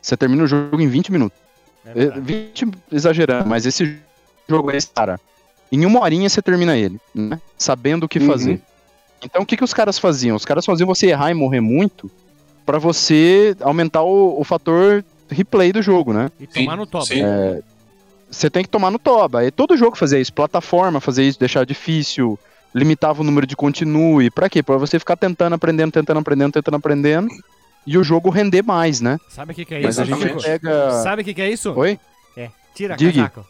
você 0.01 0.15
termina 0.15 0.43
o 0.43 0.47
jogo 0.47 0.79
em 0.79 0.87
20 0.87 1.11
minutos. 1.11 1.37
É 1.85 1.91
É, 1.91 1.93
verdade. 1.93 2.21
20 2.21 2.67
exagerando, 2.91 3.49
mas 3.49 3.65
esse 3.65 3.99
jogo 4.47 4.71
é 4.71 4.77
esse, 4.77 4.87
cara. 4.87 5.19
Em 5.71 5.85
uma 5.85 6.01
horinha 6.01 6.29
você 6.29 6.41
termina 6.41 6.77
ele, 6.77 6.97
né? 7.13 7.39
Sabendo 7.57 8.05
o 8.05 8.09
que 8.09 8.19
Uhum. 8.19 8.27
fazer. 8.27 8.61
Então 9.23 9.41
o 9.41 9.45
que, 9.45 9.57
que 9.57 9.63
os 9.63 9.73
caras 9.73 9.99
faziam? 9.99 10.35
Os 10.35 10.45
caras 10.45 10.65
faziam 10.65 10.87
você 10.87 11.07
errar 11.07 11.31
e 11.31 11.33
morrer 11.33 11.59
muito 11.59 12.09
pra 12.65 12.77
você 12.79 13.55
aumentar 13.61 14.03
o, 14.03 14.39
o 14.39 14.43
fator 14.43 15.03
replay 15.29 15.73
do 15.73 15.81
jogo, 15.81 16.13
né? 16.13 16.29
E 16.39 16.47
tomar 16.47 16.77
no 16.77 16.85
top. 16.85 17.07
sim. 17.07 17.21
Você 18.29 18.49
tem 18.49 18.63
que 18.63 18.69
tomar 18.69 18.91
no 18.91 18.99
toba. 18.99 19.45
E 19.45 19.51
todo 19.51 19.77
jogo 19.77 19.95
fazia 19.95 20.19
isso. 20.19 20.33
Plataforma 20.33 20.99
fazia 20.99 21.23
isso, 21.23 21.39
deixar 21.39 21.65
difícil, 21.65 22.37
limitava 22.73 23.21
o 23.21 23.23
número 23.23 23.45
de 23.47 23.55
continue. 23.55 24.29
Pra 24.29 24.49
quê? 24.49 24.61
Pra 24.63 24.77
você 24.77 24.99
ficar 24.99 25.15
tentando, 25.15 25.53
aprendendo, 25.53 25.91
tentando, 25.91 26.19
aprendendo, 26.19 26.51
tentando, 26.53 26.75
aprendendo. 26.75 27.27
E 27.87 27.97
o 27.97 28.03
jogo 28.03 28.29
render 28.29 28.63
mais, 28.63 28.99
né? 28.99 29.19
Sabe 29.29 29.51
o 29.51 29.55
que, 29.55 29.63
que 29.63 29.75
é 29.75 29.81
Mas 29.81 29.95
isso? 29.97 30.01
a 30.01 30.05
gente 30.05 30.43
pega. 30.43 30.91
Sabe 31.03 31.21
o 31.21 31.25
que, 31.25 31.33
que 31.35 31.41
é 31.41 31.49
isso? 31.49 31.71
Oi? 31.73 31.99
É, 32.35 32.49
tira 32.73 32.95
Diga. 32.97 33.13
casaco. 33.29 33.45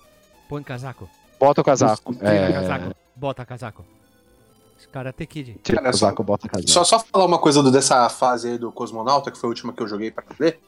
Põe 0.49 0.61
casaco. 0.61 1.09
Bota 1.39 1.61
o 1.61 1.63
casaco. 1.63 2.13
Tira 2.13 2.30
É... 2.30 2.51
casaco. 2.51 2.95
Bota 3.15 3.45
casaco. 3.45 3.86
Karate 4.91 5.26
Kid. 5.26 5.57
Tira 5.63 5.80
o 5.80 5.84
Olha 5.84 5.93
só. 5.93 6.05
casaco, 6.05 6.23
bota 6.23 6.47
o 6.47 6.49
casaco. 6.49 6.69
Só, 6.69 6.84
só 6.86 6.99
falar 6.99 7.26
uma 7.26 7.38
coisa 7.39 7.61
do- 7.61 7.71
dessa 7.71 8.07
fase 8.09 8.49
aí 8.49 8.57
do 8.57 8.71
Cosmonauta, 8.71 9.30
que 9.32 9.38
foi 9.38 9.47
a 9.47 9.51
última 9.51 9.73
que 9.73 9.82
eu 9.84 9.88
joguei 9.88 10.09
pra 10.11 10.23
ver. 10.39 10.59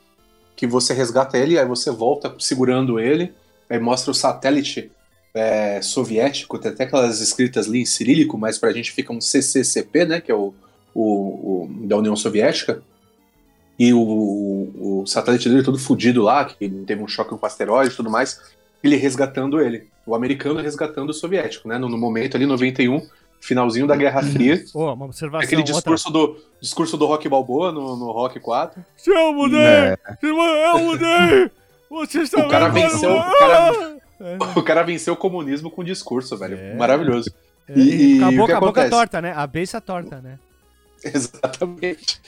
Que 0.55 0.65
você 0.67 0.93
resgata 0.93 1.37
ele, 1.37 1.57
aí 1.57 1.65
você 1.65 1.91
volta 1.91 2.33
segurando 2.39 2.99
ele, 2.99 3.33
aí 3.69 3.79
mostra 3.79 4.11
o 4.11 4.13
satélite 4.13 4.91
é, 5.33 5.81
soviético, 5.81 6.57
tem 6.57 6.71
até 6.71 6.83
aquelas 6.85 7.19
escritas 7.21 7.67
ali 7.67 7.81
em 7.81 7.85
cirílico, 7.85 8.37
mas 8.37 8.57
pra 8.57 8.71
gente 8.73 8.91
fica 8.91 9.13
um 9.13 9.21
CCCP, 9.21 10.05
né? 10.05 10.21
Que 10.21 10.31
é 10.31 10.35
o, 10.35 10.53
o- 10.95 11.65
o 11.65 11.69
da 11.87 11.97
União 11.97 12.15
Soviética. 12.15 12.81
E 13.79 13.93
o, 13.93 13.99
o, 13.99 15.05
satélite 15.05 15.47
dele 15.47 15.61
todo 15.61 15.77
fudido 15.77 16.23
lá, 16.23 16.43
que 16.45 16.67
teve 16.67 17.03
um 17.03 17.07
choque 17.07 17.29
com 17.29 17.39
o 17.39 17.45
asteroide 17.45 17.93
e 17.93 17.95
tudo 17.95 18.09
mais. 18.09 18.41
Ele 18.83 18.95
resgatando 18.95 19.61
ele. 19.61 19.87
O 20.05 20.15
americano 20.15 20.59
resgatando 20.59 21.09
o 21.11 21.13
soviético, 21.13 21.67
né? 21.67 21.77
No, 21.77 21.87
no 21.87 21.97
momento 21.97 22.35
ali, 22.35 22.45
91, 22.47 23.05
finalzinho 23.39 23.85
da 23.85 23.95
Guerra 23.95 24.23
Fria. 24.23 24.63
Ô, 24.73 24.91
uma 24.93 25.05
observação. 25.05 25.45
Aquele 25.45 25.61
outra. 25.61 25.75
discurso 25.75 26.09
do, 26.11 26.37
discurso 26.59 26.97
do 26.97 27.05
Rock 27.05 27.29
Balboa 27.29 27.71
no, 27.71 27.95
no 27.95 28.11
Rock 28.11 28.39
4. 28.39 28.83
Se 28.95 29.11
eu 29.11 29.31
mudei! 29.33 29.59
É. 29.59 29.97
Se 30.19 30.25
eu 30.27 30.79
mudei! 30.79 31.51
Vocês 31.89 32.29
também 32.29 32.49
cara 32.49 32.67
venceu, 32.69 33.11
o 33.15 33.37
cara- 33.39 33.97
É, 34.19 34.37
O 34.59 34.63
cara 34.63 34.83
venceu 34.83 35.13
o 35.13 35.17
comunismo 35.17 35.69
com 35.69 35.83
discurso, 35.83 36.35
velho. 36.37 36.57
É. 36.57 36.75
Maravilhoso. 36.75 37.31
é, 37.69 37.77
E- 37.79 38.19
com 38.19 38.25
a 38.25 38.29
o 38.29 38.35
boca, 38.35 38.57
a 38.57 38.59
boca 38.59 38.89
torta, 38.89 39.21
né? 39.21 39.31
A 39.35 39.45
beça 39.45 39.79
torta, 39.79 40.19
né? 40.21 40.39
Exatamente. 41.03 42.19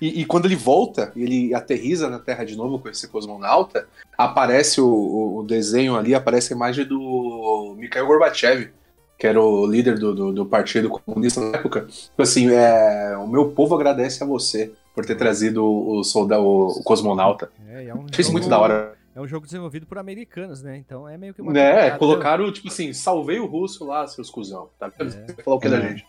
E, 0.00 0.20
e 0.20 0.24
quando 0.24 0.44
ele 0.46 0.56
volta, 0.56 1.10
ele 1.16 1.54
aterriza 1.54 2.08
na 2.10 2.18
Terra 2.18 2.44
de 2.44 2.54
novo 2.56 2.78
com 2.78 2.88
esse 2.88 3.08
cosmonauta, 3.08 3.88
aparece 4.16 4.80
o, 4.80 4.86
o- 4.86 5.38
o 5.38 5.42
desenho 5.42 5.96
ali, 5.96 6.14
aparece 6.14 6.52
a 6.52 6.56
imagem 6.56 6.84
do 6.84 7.74
Mikhail 7.78 8.06
Gorbachev, 8.06 8.70
que 9.18 9.26
era 9.26 9.42
o 9.42 9.66
líder 9.66 9.98
do, 9.98 10.14
do, 10.14 10.32
do 10.32 10.46
Partido 10.46 10.88
Comunista 10.90 11.40
na 11.40 11.56
época. 11.58 11.86
Tipo 11.88 12.22
assim, 12.22 12.48
é, 12.50 13.16
o 13.16 13.26
meu 13.26 13.48
povo 13.50 13.74
agradece 13.74 14.22
a 14.22 14.26
você 14.26 14.70
por 14.94 15.04
ter 15.06 15.14
trazido 15.16 15.64
o, 15.64 16.04
soldado, 16.04 16.42
o 16.44 16.82
cosmonauta. 16.84 17.50
É, 17.68 17.86
é 17.86 17.94
um 17.94 18.04
Achei 18.10 18.22
isso 18.22 18.32
muito 18.32 18.48
da 18.48 18.58
hora. 18.58 18.97
É 19.14 19.20
um 19.20 19.26
jogo 19.26 19.46
desenvolvido 19.46 19.86
por 19.86 19.98
americanos, 19.98 20.62
né? 20.62 20.76
Então 20.76 21.08
é 21.08 21.16
meio 21.18 21.34
que 21.34 21.42
uma. 21.42 21.58
É, 21.58 21.90
colocaram, 21.90 22.52
tipo 22.52 22.68
assim, 22.68 22.92
salvei 22.92 23.38
o 23.40 23.46
russo 23.46 23.84
lá, 23.84 24.06
seus 24.06 24.30
cuzão. 24.30 24.68
Tá 24.78 24.88
vendo? 24.88 25.14
É. 25.14 25.26
Você 25.26 25.42
falou 25.42 25.58
o 25.58 25.60
que 25.62 25.68
da 25.68 25.78
É. 25.78 25.88
gente? 25.88 26.06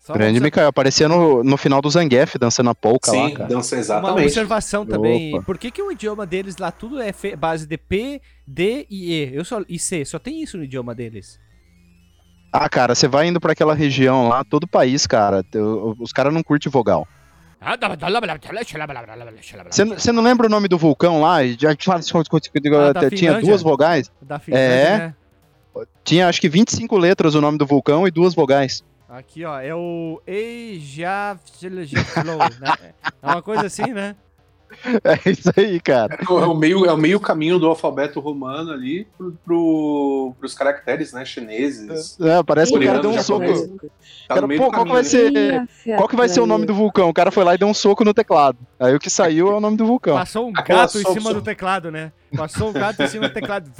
Só 0.00 0.12
uma 0.12 0.18
Grande 0.18 0.32
observa- 0.38 0.44
Mikael, 0.46 0.68
aparecia 0.68 1.08
no, 1.08 1.42
no 1.42 1.56
final 1.56 1.80
do 1.80 1.90
Zangief 1.90 2.36
dançando 2.38 2.70
a 2.70 2.74
polka 2.74 3.10
lá, 3.10 3.28
Sim, 3.28 3.34
cara. 3.34 3.48
dança 3.48 3.74
Uma 3.74 3.80
exatamente. 3.80 4.22
observação 4.26 4.86
também. 4.86 5.34
Opa. 5.34 5.44
Por 5.44 5.58
que, 5.58 5.70
que 5.70 5.82
o 5.82 5.90
idioma 5.90 6.24
deles 6.26 6.56
lá 6.58 6.70
tudo 6.70 7.00
é 7.00 7.12
fe- 7.12 7.34
base 7.34 7.66
de 7.66 7.76
P, 7.76 8.20
D 8.46 8.86
e 8.90 9.12
E? 9.12 9.34
Eu 9.34 9.44
só, 9.44 9.62
e 9.68 9.78
C. 9.78 10.04
Só 10.04 10.18
tem 10.18 10.42
isso 10.42 10.56
no 10.58 10.62
idioma 10.64 10.94
deles. 10.94 11.40
Ah, 12.52 12.68
cara, 12.68 12.94
você 12.94 13.08
vai 13.08 13.26
indo 13.26 13.40
pra 13.40 13.52
aquela 13.52 13.74
região 13.74 14.28
lá, 14.28 14.44
todo 14.44 14.68
país, 14.68 15.06
cara, 15.06 15.42
te- 15.42 15.58
os 15.58 16.12
caras 16.12 16.32
não 16.32 16.42
curtem 16.42 16.70
vogal. 16.70 17.06
Você 19.98 20.12
não 20.12 20.22
lembra 20.22 20.46
o 20.46 20.50
nome 20.50 20.68
do 20.68 20.76
vulcão 20.78 21.20
lá? 21.20 21.38
Já- 21.46 21.70
Ah, 21.70 23.10
Tinha 23.10 23.40
duas 23.40 23.62
vogais? 23.62 24.10
Da 24.22 24.38
Finlândia, 24.38 24.66
É. 24.66 24.98
né? 24.98 25.14
Tinha 26.04 26.28
acho 26.28 26.40
que 26.40 26.48
25 26.48 26.96
letras 26.96 27.34
o 27.34 27.40
nome 27.40 27.58
do 27.58 27.66
vulcão 27.66 28.06
e 28.06 28.10
duas 28.10 28.34
vogais. 28.34 28.84
Aqui, 29.08 29.44
ó, 29.44 29.58
é 29.60 29.74
o 29.74 30.20
Eyjafjallajökull, 30.26 32.24
né? 32.60 32.92
É 33.22 33.26
uma 33.26 33.42
coisa 33.42 33.66
assim, 33.66 33.92
né? 33.92 34.16
É 35.04 35.30
isso 35.30 35.50
aí, 35.56 35.80
cara. 35.80 36.18
É 36.20 36.32
o 36.32 36.54
meio, 36.54 36.84
é 36.84 36.92
o 36.92 36.96
meio 36.96 37.18
caminho 37.18 37.58
do 37.58 37.66
alfabeto 37.66 38.20
romano 38.20 38.70
ali 38.72 39.06
pro, 39.16 39.32
pro, 39.44 40.34
pros 40.38 40.54
caracteres, 40.54 41.12
né, 41.12 41.24
chineses. 41.24 42.18
É, 42.20 42.42
parece 42.42 42.72
que 42.72 42.78
o 42.78 42.84
cara 42.84 43.00
deu 43.00 43.10
um 43.10 43.22
soco. 43.22 43.78
Tá 44.28 44.34
Cara, 44.34 44.48
pô, 44.48 44.70
qual 44.70 44.84
vai 44.86 45.04
ser- 45.04 45.66
Qual 45.96 46.08
que 46.08 46.16
vai 46.16 46.28
ser 46.28 46.40
o 46.40 46.46
nome 46.46 46.66
do 46.66 46.74
vulcão? 46.74 47.08
O 47.08 47.14
cara 47.14 47.30
foi 47.30 47.44
lá 47.44 47.54
e 47.54 47.58
deu 47.58 47.68
um 47.68 47.74
soco 47.74 48.04
no 48.04 48.12
teclado. 48.12 48.58
Aí 48.78 48.94
o 48.94 48.98
que 48.98 49.08
saiu 49.08 49.50
é 49.50 49.54
o 49.54 49.60
nome 49.60 49.76
do 49.76 49.86
vulcão. 49.86 50.16
Passou 50.16 50.48
um 50.48 50.52
Aquela 50.56 50.82
gato 50.82 50.98
em 50.98 51.04
cima 51.04 51.32
do 51.34 51.42
teclado, 51.42 51.90
né? 51.90 52.12
Passou 52.36 52.68
um 52.68 52.72
gato 52.72 53.02
em 53.02 53.08
cima 53.08 53.28
do 53.28 53.34
teclado. 53.34 53.70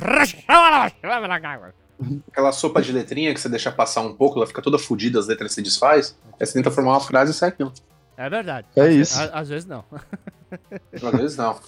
Aquela 2.30 2.52
sopa 2.52 2.82
de 2.82 2.92
letrinha 2.92 3.32
que 3.32 3.40
você 3.40 3.48
deixa 3.48 3.72
passar 3.72 4.02
um 4.02 4.14
pouco, 4.14 4.38
ela 4.38 4.46
fica 4.46 4.60
toda 4.60 4.78
fodida, 4.78 5.18
as 5.18 5.26
letras 5.26 5.52
se 5.52 5.62
desfaz. 5.62 6.16
Aí 6.38 6.46
você 6.46 6.52
tenta 6.52 6.70
formar 6.70 6.92
uma 6.92 7.00
frase 7.00 7.30
e 7.30 7.34
sai 7.34 7.48
aquilo. 7.48 7.72
É 8.16 8.28
verdade. 8.30 8.66
É 8.76 8.90
isso. 8.92 9.18
Às 9.32 9.48
vezes 9.48 9.66
não. 9.66 9.84
Às 10.92 11.18
vezes 11.18 11.36
não. 11.36 11.58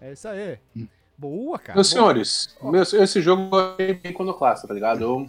É 0.00 0.12
isso 0.12 0.28
aí. 0.28 0.58
Boa, 1.16 1.58
cara. 1.58 1.76
Meus 1.76 1.88
Boa. 1.90 1.98
senhores, 2.00 2.56
meu- 2.62 2.82
esse 2.82 3.22
jogo 3.22 3.48
é 3.78 3.94
bem 3.94 4.12
iconoclasta, 4.12 4.68
tá 4.68 4.74
ligado? 4.74 5.02
Eu, 5.02 5.28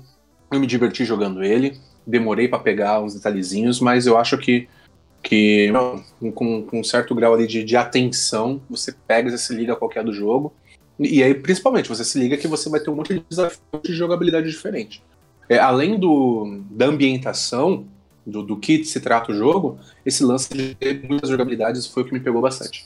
eu 0.52 0.60
me 0.60 0.68
diverti 0.68 1.06
jogando 1.06 1.44
ele, 1.44 1.80
demorei 2.06 2.48
pra 2.48 2.60
pegar 2.60 3.00
uns 3.02 3.14
detalhezinhos, 3.16 3.80
mas 3.80 4.06
eu 4.06 4.18
acho 4.18 4.38
que, 4.38 4.68
que 5.24 5.72
com, 6.36 6.64
com 6.64 6.80
um 6.80 6.84
certo 6.84 7.16
grau 7.16 7.34
ali 7.34 7.48
de, 7.48 7.64
de 7.64 7.78
atenção, 7.78 8.62
você 8.70 8.92
pega 9.08 9.30
e 9.30 9.38
se 9.38 9.54
liga 9.54 9.74
a 9.74 9.76
qualquer 9.78 10.04
do 10.04 10.14
jogo. 10.14 10.54
E 11.00 11.22
aí, 11.22 11.34
principalmente, 11.34 11.88
você 11.88 12.04
se 12.04 12.18
liga 12.20 12.38
que 12.38 12.48
você 12.48 12.70
vai 12.70 12.80
ter 12.80 12.90
um 12.90 12.96
monte 12.96 13.14
de 13.14 13.24
desafio 13.30 13.60
de 13.84 13.94
jogabilidade 13.94 14.50
diferente. 14.50 15.04
É, 15.48 15.58
além 15.60 15.98
do, 15.98 16.62
da 16.72 16.88
ambientação, 16.88 17.86
do, 18.28 18.44
do 18.44 18.58
que 18.60 18.84
se 18.84 19.00
trata 19.00 19.32
o 19.32 19.36
jogo, 19.36 19.80
esse 20.06 20.22
lance 20.24 20.54
de 20.54 20.76
ter 20.76 21.02
muitas 21.08 21.30
jogabilidades 21.30 21.88
foi 21.88 22.04
o 22.04 22.06
que 22.06 22.14
me 22.14 22.20
pegou 22.20 22.42
bastante. 22.42 22.86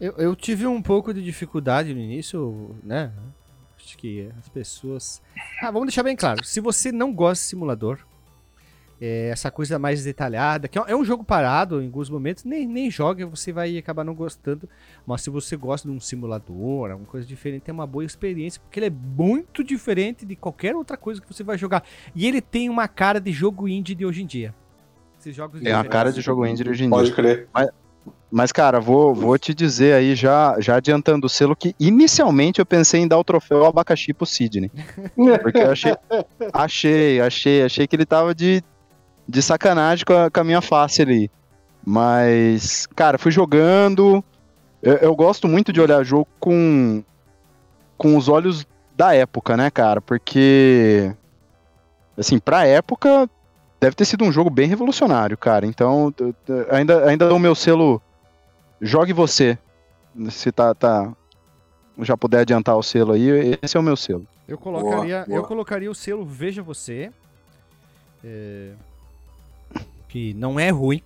Eu, 0.00 0.12
eu 0.12 0.36
tive 0.36 0.64
um 0.66 0.80
pouco 0.80 1.12
de 1.12 1.22
dificuldade 1.22 1.92
no 1.92 2.00
início, 2.00 2.76
né? 2.84 3.12
Acho 3.76 3.98
que 3.98 4.30
as 4.38 4.48
pessoas. 4.48 5.20
Ah, 5.60 5.72
vamos 5.72 5.88
deixar 5.88 6.04
bem 6.04 6.14
claro. 6.14 6.44
Se 6.44 6.60
você 6.60 6.92
não 6.92 7.12
gosta 7.12 7.42
de 7.42 7.48
simulador, 7.48 7.98
é, 9.04 9.30
essa 9.30 9.50
coisa 9.50 9.80
mais 9.80 10.04
detalhada, 10.04 10.68
que 10.68 10.78
é 10.78 10.80
um- 10.80 10.86
é 10.86 10.94
um 10.94 11.04
jogo 11.04 11.24
parado 11.24 11.82
em 11.82 11.86
alguns 11.86 12.08
momentos, 12.08 12.44
nem, 12.44 12.64
nem 12.68 12.88
joga, 12.88 13.26
você 13.26 13.52
vai 13.52 13.76
acabar 13.76 14.04
não 14.04 14.14
gostando. 14.14 14.68
Mas 15.04 15.22
se 15.22 15.30
você 15.30 15.56
gosta 15.56 15.88
de 15.88 15.94
um 15.94 15.98
simulador, 15.98 16.92
alguma 16.92 17.08
coisa 17.08 17.26
diferente, 17.26 17.64
é 17.68 17.72
uma 17.72 17.86
boa 17.86 18.04
experiência, 18.04 18.60
porque 18.62 18.78
ele 18.78 18.86
é 18.86 18.90
muito 18.90 19.64
diferente 19.64 20.24
de 20.24 20.36
qualquer 20.36 20.76
outra 20.76 20.96
coisa 20.96 21.20
que 21.20 21.26
você 21.26 21.42
vai 21.42 21.58
jogar. 21.58 21.82
E 22.14 22.28
ele 22.28 22.40
tem 22.40 22.70
uma 22.70 22.86
cara 22.86 23.20
de 23.20 23.32
jogo 23.32 23.66
indie 23.66 23.96
de 23.96 24.06
hoje 24.06 24.22
em 24.22 24.26
dia. 24.26 24.54
Esses 25.18 25.34
jogos 25.34 25.60
Tem 25.60 25.72
a 25.72 25.76
diferentes. 25.78 25.92
cara 25.92 26.12
de 26.12 26.20
jogo 26.20 26.46
indie 26.46 26.68
hoje 26.68 26.84
em 26.84 26.88
dia. 26.88 26.96
Pode 26.96 27.12
crer. 27.12 27.48
Mas, 28.30 28.50
cara, 28.50 28.80
vou, 28.80 29.14
vou 29.14 29.36
te 29.38 29.52
dizer 29.52 29.94
aí, 29.94 30.14
já, 30.14 30.56
já 30.58 30.76
adiantando 30.76 31.26
o 31.26 31.28
selo, 31.28 31.54
que 31.54 31.74
inicialmente 31.78 32.60
eu 32.60 32.66
pensei 32.66 33.00
em 33.02 33.06
dar 33.08 33.18
o 33.18 33.24
troféu 33.24 33.66
abacaxi 33.66 34.14
pro 34.14 34.24
Sidney. 34.24 34.70
Porque 35.42 35.58
eu 35.58 35.70
achei, 35.70 35.94
achei, 36.52 37.20
achei, 37.20 37.62
achei 37.62 37.86
que 37.86 37.94
ele 37.94 38.06
tava 38.06 38.34
de, 38.34 38.62
de 39.28 39.42
sacanagem 39.42 40.04
com 40.04 40.12
a, 40.12 40.30
com 40.30 40.40
a 40.40 40.44
minha 40.44 40.60
face 40.60 41.02
ali. 41.02 41.30
Mas, 41.84 42.86
cara, 42.94 43.18
fui 43.18 43.30
jogando. 43.30 44.22
Eu, 44.82 44.94
eu 44.94 45.16
gosto 45.16 45.48
muito 45.48 45.72
de 45.72 45.80
olhar 45.80 46.04
jogo 46.04 46.28
com, 46.38 47.02
com 47.96 48.16
os 48.16 48.28
olhos 48.28 48.66
da 48.96 49.14
época, 49.14 49.56
né, 49.56 49.70
cara? 49.70 50.00
Porque, 50.00 51.12
assim, 52.16 52.38
pra 52.38 52.66
época, 52.66 53.28
deve 53.80 53.96
ter 53.96 54.04
sido 54.04 54.24
um 54.24 54.32
jogo 54.32 54.50
bem 54.50 54.68
revolucionário, 54.68 55.36
cara. 55.36 55.66
Então, 55.66 56.12
ainda, 56.70 57.04
ainda 57.08 57.28
dou 57.28 57.36
o 57.36 57.40
meu 57.40 57.54
selo 57.54 58.00
Jogue 58.82 59.12
você. 59.12 59.56
Se 60.30 60.50
tá, 60.50 60.74
tá. 60.74 61.12
Já 62.00 62.16
puder 62.16 62.40
adiantar 62.40 62.76
o 62.76 62.82
selo 62.82 63.12
aí, 63.12 63.56
esse 63.62 63.76
é 63.76 63.80
o 63.80 63.82
meu 63.82 63.96
selo. 63.96 64.26
Eu 64.48 64.58
colocaria, 64.58 65.18
Boa, 65.18 65.26
boa. 65.26 65.38
eu 65.38 65.42
colocaria 65.44 65.90
o 65.90 65.94
selo 65.94 66.26
Veja 66.26 66.62
Você. 66.62 67.12
é, 68.24 68.72
que 70.12 70.34
não 70.34 70.60
é 70.60 70.68
ruim. 70.68 71.00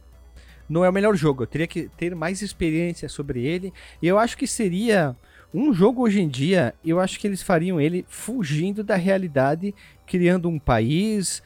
Não 0.68 0.84
é 0.84 0.88
o 0.88 0.92
melhor 0.92 1.14
jogo. 1.14 1.44
Eu 1.44 1.46
teria 1.46 1.68
que 1.68 1.88
ter 1.96 2.12
mais 2.12 2.42
experiência 2.42 3.08
sobre 3.08 3.46
ele. 3.46 3.72
E 4.02 4.08
eu 4.08 4.18
acho 4.18 4.36
que 4.36 4.48
seria 4.48 5.14
um 5.54 5.72
jogo 5.72 6.02
hoje 6.02 6.20
em 6.20 6.28
dia. 6.28 6.74
Eu 6.84 6.98
acho 6.98 7.20
que 7.20 7.24
eles 7.24 7.40
fariam 7.40 7.80
ele 7.80 8.04
fugindo 8.08 8.82
da 8.82 8.96
realidade, 8.96 9.72
criando 10.04 10.48
um 10.48 10.58
país, 10.58 11.40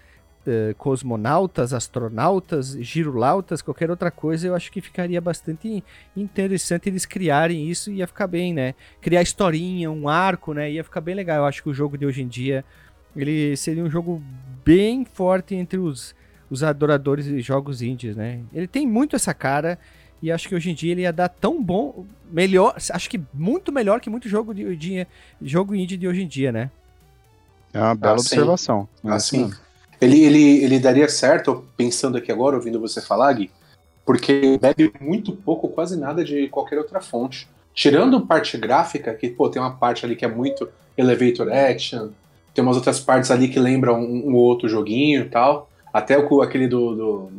eh, 0.47 0.75
cosmonautas, 0.79 1.75
astronautas, 1.75 2.79
girolautas, 2.81 3.61
qualquer 3.61 3.91
outra 3.91 4.11
coisa. 4.11 4.47
Eu 4.47 4.55
acho 4.55 4.73
que 4.73 4.81
ficaria 4.81 5.21
bastante 5.21 5.85
interessante 6.17 6.89
eles 6.89 7.05
criarem 7.05 7.69
isso 7.69 7.91
e 7.91 7.97
ia 7.97 8.07
ficar 8.07 8.27
bem, 8.27 8.55
né? 8.55 8.75
criar 9.03 9.21
historinha, 9.21 9.91
um 9.91 10.09
arco, 10.09 10.55
né? 10.55 10.73
Ia 10.73 10.83
ficar 10.83 11.03
bem 11.03 11.15
legal. 11.15 11.41
Eu 11.41 11.45
acho 11.45 11.63
que 11.63 11.69
o 11.69 11.75
jogo 11.75 11.99
de 11.99 12.07
hoje 12.07 12.23
em 12.23 12.29
dia 12.29 12.65
ele 13.15 13.55
seria 13.55 13.85
um 13.85 13.91
jogo 13.91 14.23
bem 14.65 15.05
forte 15.05 15.55
entre 15.55 15.79
os, 15.79 16.15
os 16.51 16.63
adoradores 16.63 17.27
de 17.27 17.41
jogos 17.41 17.81
indies, 17.81 18.17
né? 18.17 18.41
Ele 18.53 18.67
tem 18.67 18.87
muito 18.87 19.15
essa 19.15 19.33
cara 19.33 19.79
e 20.23 20.31
acho 20.31 20.49
que 20.49 20.55
hoje 20.55 20.71
em 20.71 20.75
dia 20.75 20.93
ele 20.93 21.03
ia 21.03 21.13
dar 21.13 21.29
tão 21.29 21.63
bom, 21.63 22.05
melhor, 22.31 22.75
acho 22.77 23.09
que 23.09 23.21
muito 23.33 23.73
melhor 23.73 24.01
que 24.01 24.11
muito 24.11 24.29
jogo 24.29 24.53
de, 24.53 24.77
de 24.77 25.07
jogo 25.41 25.75
indie 25.75 25.97
de 25.97 26.07
hoje 26.07 26.23
em 26.23 26.27
dia, 26.27 26.53
né? 26.53 26.71
É 27.73 27.79
uma 27.79 27.95
bela 27.95 28.15
Ah, 28.15 28.19
sim. 28.19 28.27
observação. 28.27 28.89
É 29.05 29.11
Assim, 29.11 29.51
ele, 30.01 30.23
ele, 30.25 30.65
ele 30.65 30.79
daria 30.79 31.09
certo, 31.09 31.65
pensando 31.77 32.19
aqui 32.19 32.33
agora, 32.33 32.57
ouvindo 32.57 32.81
você 32.81 33.01
falar, 33.01 33.33
Gui, 33.33 33.51
porque 34.05 34.59
bebe 34.59 34.93
muito 35.01 35.33
pouco, 35.33 35.69
quase 35.69 35.97
nada 35.97 36.25
de 36.25 36.49
qualquer 36.49 36.79
outra 36.79 37.01
fonte. 37.01 37.49
Tirando 37.73 38.27
parte 38.27 38.59
gráfica, 38.59 39.15
que 39.15 39.31
pô, 39.31 39.49
tem 39.49 39.63
uma 39.63 39.77
parte 39.77 40.05
ali 40.05 40.17
que 40.17 40.25
é 40.25 40.29
muito 40.29 40.69
elevator 40.99 41.51
action, 41.51 42.09
tem 42.53 42.63
umas 42.63 42.77
outras 42.77 43.01
partes 43.01 43.31
ali 43.31 43.49
que 43.49 43.59
lembram 43.59 44.01
um, 44.01 44.31
um 44.31 44.35
outro 44.35 44.69
joguinho 44.69 45.23
e 45.23 45.29
tal. 45.29 45.70
Até 45.93 46.19
o, 46.19 46.43
aquele 46.43 46.69
do, 46.69 46.95
do. 46.95 47.31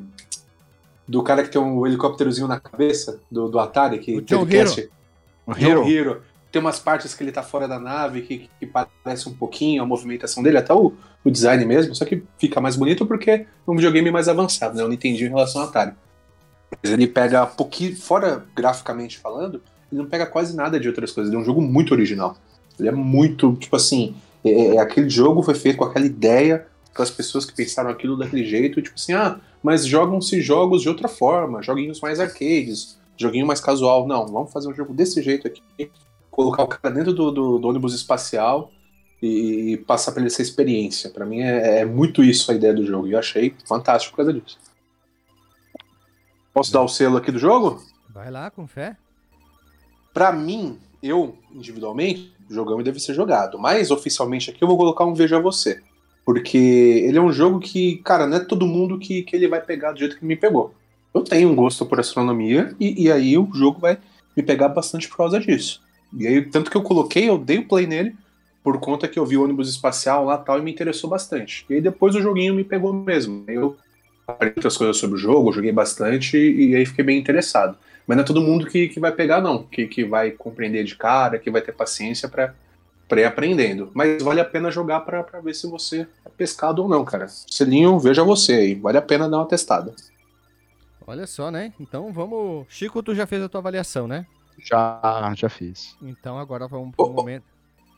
do 1.08 1.24
cara 1.24 1.44
que 1.44 1.50
tem 1.50 1.62
um 1.62 1.86
helicópterozinho 1.86 2.48
na 2.48 2.60
cabeça, 2.60 3.20
do, 3.30 3.48
do 3.50 3.60
Atari, 3.60 4.00
que 4.00 4.18
O 4.18 4.22
teve 4.22 4.46
John 4.46 4.52
Hero. 4.52 4.66
cast. 4.70 4.90
O 5.48 5.52
Hero, 5.54 5.88
Hero. 5.90 6.22
Tem 6.52 6.60
umas 6.62 6.80
partes 6.80 7.14
que 7.14 7.24
ele 7.24 7.32
tá 7.32 7.42
fora 7.42 7.66
da 7.68 7.80
nave 7.80 8.22
que, 8.24 8.50
que 8.60 8.66
parece 8.66 9.30
um 9.30 9.34
pouquinho 9.34 9.82
a 9.82 9.86
movimentação 9.86 10.44
dele, 10.44 10.58
até 10.58 10.74
o, 10.74 10.92
o 11.24 11.32
design 11.32 11.64
mesmo, 11.66 11.96
só 11.96 12.04
que 12.04 12.24
fica 12.38 12.60
mais 12.60 12.76
bonito 12.76 13.06
porque 13.06 13.32
é 13.32 13.46
um 13.66 13.74
videogame 13.76 14.12
mais 14.12 14.28
avançado, 14.28 14.76
né? 14.76 14.84
Eu 14.84 14.88
não 14.88 14.94
entendi 14.94 15.26
em 15.26 15.30
relação 15.30 15.62
ao 15.62 15.70
Atari. 15.70 15.94
Mas 16.84 16.92
ele 16.92 17.08
pega 17.08 17.46
pouquinho, 17.46 17.96
fora 17.96 18.46
graficamente 18.54 19.18
falando, 19.18 19.62
ele 19.92 20.02
não 20.02 20.10
pega 20.10 20.26
quase 20.26 20.54
nada 20.56 20.78
de 20.78 20.90
outras 20.90 21.12
coisas. 21.14 21.32
Ele 21.32 21.40
é 21.40 21.42
um 21.42 21.46
jogo 21.46 21.62
muito 21.62 21.94
original. 21.94 22.36
Ele 22.78 22.90
é 22.90 22.92
muito, 22.92 23.54
tipo 23.56 23.76
assim, 23.78 24.16
é, 24.44 24.76
é- 24.76 24.80
aquele 24.80 25.10
jogo 25.10 25.42
foi 25.44 25.54
feito 25.56 25.78
com 25.78 25.86
aquela 25.86 26.06
ideia, 26.06 26.68
aquelas 26.92 27.12
pessoas 27.12 27.46
que 27.46 27.54
pensaram 27.54 27.90
aquilo 27.90 28.18
daquele 28.18 28.46
jeito, 28.46 28.82
tipo 28.82 28.96
assim, 28.96 29.14
ah, 29.14 29.40
mas 29.64 29.86
jogam-se 29.86 30.42
jogos 30.42 30.82
de 30.82 30.90
outra 30.90 31.08
forma, 31.08 31.62
joguinhos 31.64 32.00
mais 32.02 32.20
arcades, 32.20 33.00
joguinho 33.18 33.48
mais 33.48 33.60
casual. 33.62 34.08
Não, 34.08 34.28
vamos 34.28 34.52
fazer 34.52 34.68
um 34.68 34.74
jogo 34.74 34.94
desse 34.94 35.22
jeito 35.22 35.48
aqui, 35.48 35.62
colocar 36.30 36.64
o 36.64 36.68
cara 36.68 36.94
dentro 36.94 37.14
do, 37.14 37.32
do- 37.32 37.60
do 37.60 37.68
ônibus 37.68 37.94
espacial 37.94 38.72
e, 39.22 39.78
passar 39.88 40.12
pra 40.12 40.22
ele 40.22 40.28
essa 40.32 40.42
experiência. 40.42 41.10
Pra 41.10 41.26
mim 41.26 41.42
é, 41.42 41.80
é 41.80 41.86
muito 41.86 42.24
isso 42.24 42.52
a 42.52 42.56
ideia 42.56 42.74
do 42.74 42.86
jogo, 42.86 43.08
e 43.08 43.14
eu 43.14 43.20
achei 43.20 43.56
fantástico 43.68 44.12
por 44.16 44.24
causa 44.26 44.34
disso. 44.34 44.58
Posso 46.54 46.74
dar 46.74 46.82
o 46.82 46.88
selo 46.88 47.18
aqui 47.18 47.32
do 47.32 47.40
jogo? 47.40 47.82
Vai 48.10 48.30
lá, 48.30 48.52
com 48.52 48.68
fé. 48.68 48.98
Pra 50.14 50.34
mim, 50.34 50.78
eu, 51.02 51.38
individualmente, 51.54 52.34
jogamos 52.50 52.84
deve 52.84 53.00
ser 53.00 53.14
jogado. 53.14 53.58
Mas 53.58 53.90
oficialmente 53.92 54.50
aqui 54.50 54.62
eu 54.62 54.68
vou 54.68 54.76
colocar 54.78 55.06
um 55.06 55.14
Veja 55.14 55.40
Você. 55.40 55.82
Porque 56.32 56.58
ele 56.58 57.18
é 57.18 57.22
um 57.22 57.30
jogo 57.30 57.60
que, 57.60 57.98
cara, 57.98 58.26
não 58.26 58.38
é 58.38 58.40
todo 58.40 58.66
mundo 58.66 58.98
que, 58.98 59.22
que 59.24 59.36
ele 59.36 59.50
vai 59.50 59.60
pegar 59.60 59.92
do 59.92 60.00
jeito 60.00 60.18
que 60.18 60.24
me 60.24 60.38
pegou. 60.38 60.74
Eu 61.14 61.26
tenho 61.26 61.50
um 61.50 61.56
gosto 61.56 61.86
por 61.86 62.00
astronomia 62.00 62.74
e, 62.80 63.04
e 63.04 63.12
aí 63.12 63.38
o 63.38 63.50
jogo 63.54 63.82
vai 63.82 63.98
me 64.36 64.42
pegar 64.42 64.70
bastante 64.70 65.10
por 65.10 65.18
causa 65.18 65.42
disso. 65.42 65.82
E 66.18 66.26
aí, 66.26 66.42
tanto 66.42 66.72
que 66.72 66.78
eu 66.78 66.84
coloquei, 66.84 67.28
eu 67.28 67.38
dei 67.38 67.58
o 67.58 67.68
play 67.68 67.86
nele, 67.86 68.16
por 68.64 68.80
conta 68.80 69.10
que 69.10 69.20
eu 69.20 69.26
vi 69.26 69.36
o 69.36 69.44
ônibus 69.44 69.68
espacial 69.68 70.24
lá 70.24 70.38
tal 70.38 70.58
e 70.58 70.62
me 70.62 70.72
interessou 70.72 71.10
bastante. 71.10 71.66
E 71.70 71.74
aí 71.74 71.82
depois 71.82 72.16
o 72.16 72.22
joguinho 72.22 72.54
me 72.54 72.64
pegou 72.64 72.94
mesmo. 72.94 73.44
Eu 73.46 73.76
aprendi 74.26 74.54
outras 74.56 74.78
coisas 74.78 74.96
sobre 74.96 75.18
o 75.18 75.20
jogo, 75.20 75.52
joguei 75.52 75.74
bastante 75.74 76.38
e 76.38 76.74
aí 76.78 76.86
fiquei 76.86 77.04
bem 77.04 77.20
interessado. 77.20 77.78
Mas 78.08 78.16
não 78.16 78.24
é 78.24 78.26
todo 78.26 78.40
mundo 78.40 78.68
que, 78.68 78.88
que 78.88 79.02
vai 79.02 79.12
pegar, 79.12 79.42
não. 79.42 79.64
Que, 79.64 79.86
que 79.86 80.06
vai 80.06 80.32
compreender 80.32 80.86
de 80.86 80.96
cara, 80.96 81.38
que 81.38 81.52
vai 81.52 81.62
ter 81.62 81.74
paciência 81.74 82.30
para 82.30 82.54
ir 83.20 83.26
aprendendo. 83.26 83.92
Mas 83.94 84.24
vale 84.24 84.40
a 84.40 84.46
pena 84.46 84.72
jogar 84.72 85.02
para 85.02 85.22
ver 85.42 85.54
se 85.54 85.68
você 85.68 86.08
é 86.26 86.30
pescado 86.30 86.82
ou 86.84 86.88
não, 86.88 87.04
cara. 87.04 87.28
Selinho, 87.28 88.00
veja 88.00 88.24
você 88.24 88.54
aí. 88.54 88.76
Vale 88.76 88.98
a 88.98 89.02
pena 89.02 89.28
dar 89.28 89.40
uma 89.40 89.46
testada. 89.48 89.94
Olha 91.06 91.28
só, 91.28 91.52
né? 91.52 91.74
Então 91.80 92.14
vamos. 92.14 92.66
Chico, 92.70 93.02
tu 93.04 93.14
já 93.14 93.26
fez 93.26 93.42
a 93.44 93.50
tua 93.50 93.60
avaliação, 93.60 94.08
né? 94.08 94.26
Já, 94.64 95.34
já 95.36 95.50
fiz. 95.50 95.98
Então 96.02 96.38
agora 96.38 96.68
vamos 96.68 96.96
pro 96.96 97.06
Ô, 97.06 97.10
ô, 97.10 97.14
momento. 97.14 97.44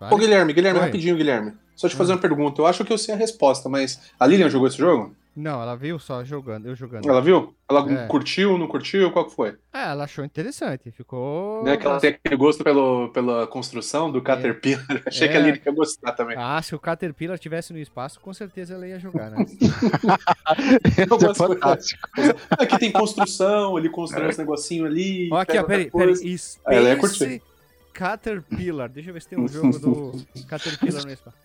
Ô, 0.10 0.18
Guilherme, 0.18 0.54
Guilherme, 0.54 0.80
Oi. 0.80 0.86
rapidinho, 0.86 1.16
Guilherme. 1.16 1.54
Só 1.76 1.88
te 1.88 1.96
fazer 1.96 2.12
Hum. 2.14 2.16
uma 2.16 2.22
pergunta. 2.22 2.62
Eu 2.62 2.66
acho 2.66 2.84
que 2.84 2.92
eu 2.94 2.98
sei 2.98 3.14
a 3.14 3.18
resposta, 3.18 3.68
mas 3.70 4.00
a 4.20 4.26
Lilian 4.26 4.50
jogou 4.50 4.68
esse 4.68 4.78
jogo? 4.78 5.16
Não, 5.36 5.60
ela 5.62 5.76
viu 5.76 5.98
só 5.98 6.24
jogando, 6.24 6.68
eu 6.68 6.76
jogando. 6.76 7.10
Ela 7.10 7.20
viu? 7.20 7.56
Ela 7.68 8.04
É. 8.04 8.08
curtiu, 8.08 8.56
não 8.58 8.68
curtiu? 8.68 9.12
Qual 9.12 9.26
que 9.26 9.34
foi? 9.36 9.56
Ah, 9.72 9.90
ela 9.92 10.04
achou 10.04 10.24
interessante. 10.24 10.92
Ficou. 10.92 11.64
Né, 11.64 11.76
que 11.76 11.88
ela 11.88 12.00
tem 12.00 12.12
aquele 12.12 12.36
gosto 12.36 12.64
pelo, 12.64 13.10
pela 13.10 13.48
construção 13.48 14.12
do 14.12 14.22
Caterpillar. 14.22 14.86
Achei 15.08 15.28
que 15.28 15.36
a 15.36 15.40
É. 15.40 15.44
Lilian 15.44 15.62
ia 15.66 15.72
gostar 15.72 16.12
também. 16.12 16.36
Ah, 16.38 16.62
se 16.62 16.76
o 16.76 16.80
Caterpillar 16.80 17.34
estivesse 17.36 17.74
no 17.74 17.80
espaço, 17.80 18.20
com 18.20 18.32
certeza 18.32 18.76
ela 18.76 18.88
ia 18.88 19.00
jogar, 19.00 19.32
né? 19.32 19.44
É 20.98 21.34
fantástico. 21.34 22.08
Aqui 22.52 22.78
tem 22.78 22.92
construção, 22.92 23.78
ele 23.78 23.90
constrói 23.90 24.28
uns 24.30 24.38
negocinho 24.38 24.86
ali. 24.86 25.30
Ó, 25.32 25.38
aqui, 25.38 25.58
ó, 25.58 25.64
peraí, 25.64 25.90
peraí. 25.90 26.16
Space 26.16 26.60
Ah, 26.66 26.76
ela 26.76 26.90
ia 26.90 26.98
curtir. 26.98 27.42
Caterpillar. 27.92 28.90
Deixa 28.90 29.10
eu 29.10 29.14
ver 29.14 29.22
se 29.22 29.28
tem 29.30 29.40
um 29.40 29.48
jogo 29.48 29.80
do 29.80 30.12
Caterpillar 30.48 31.04
no 31.06 31.12
espaço. 31.12 31.38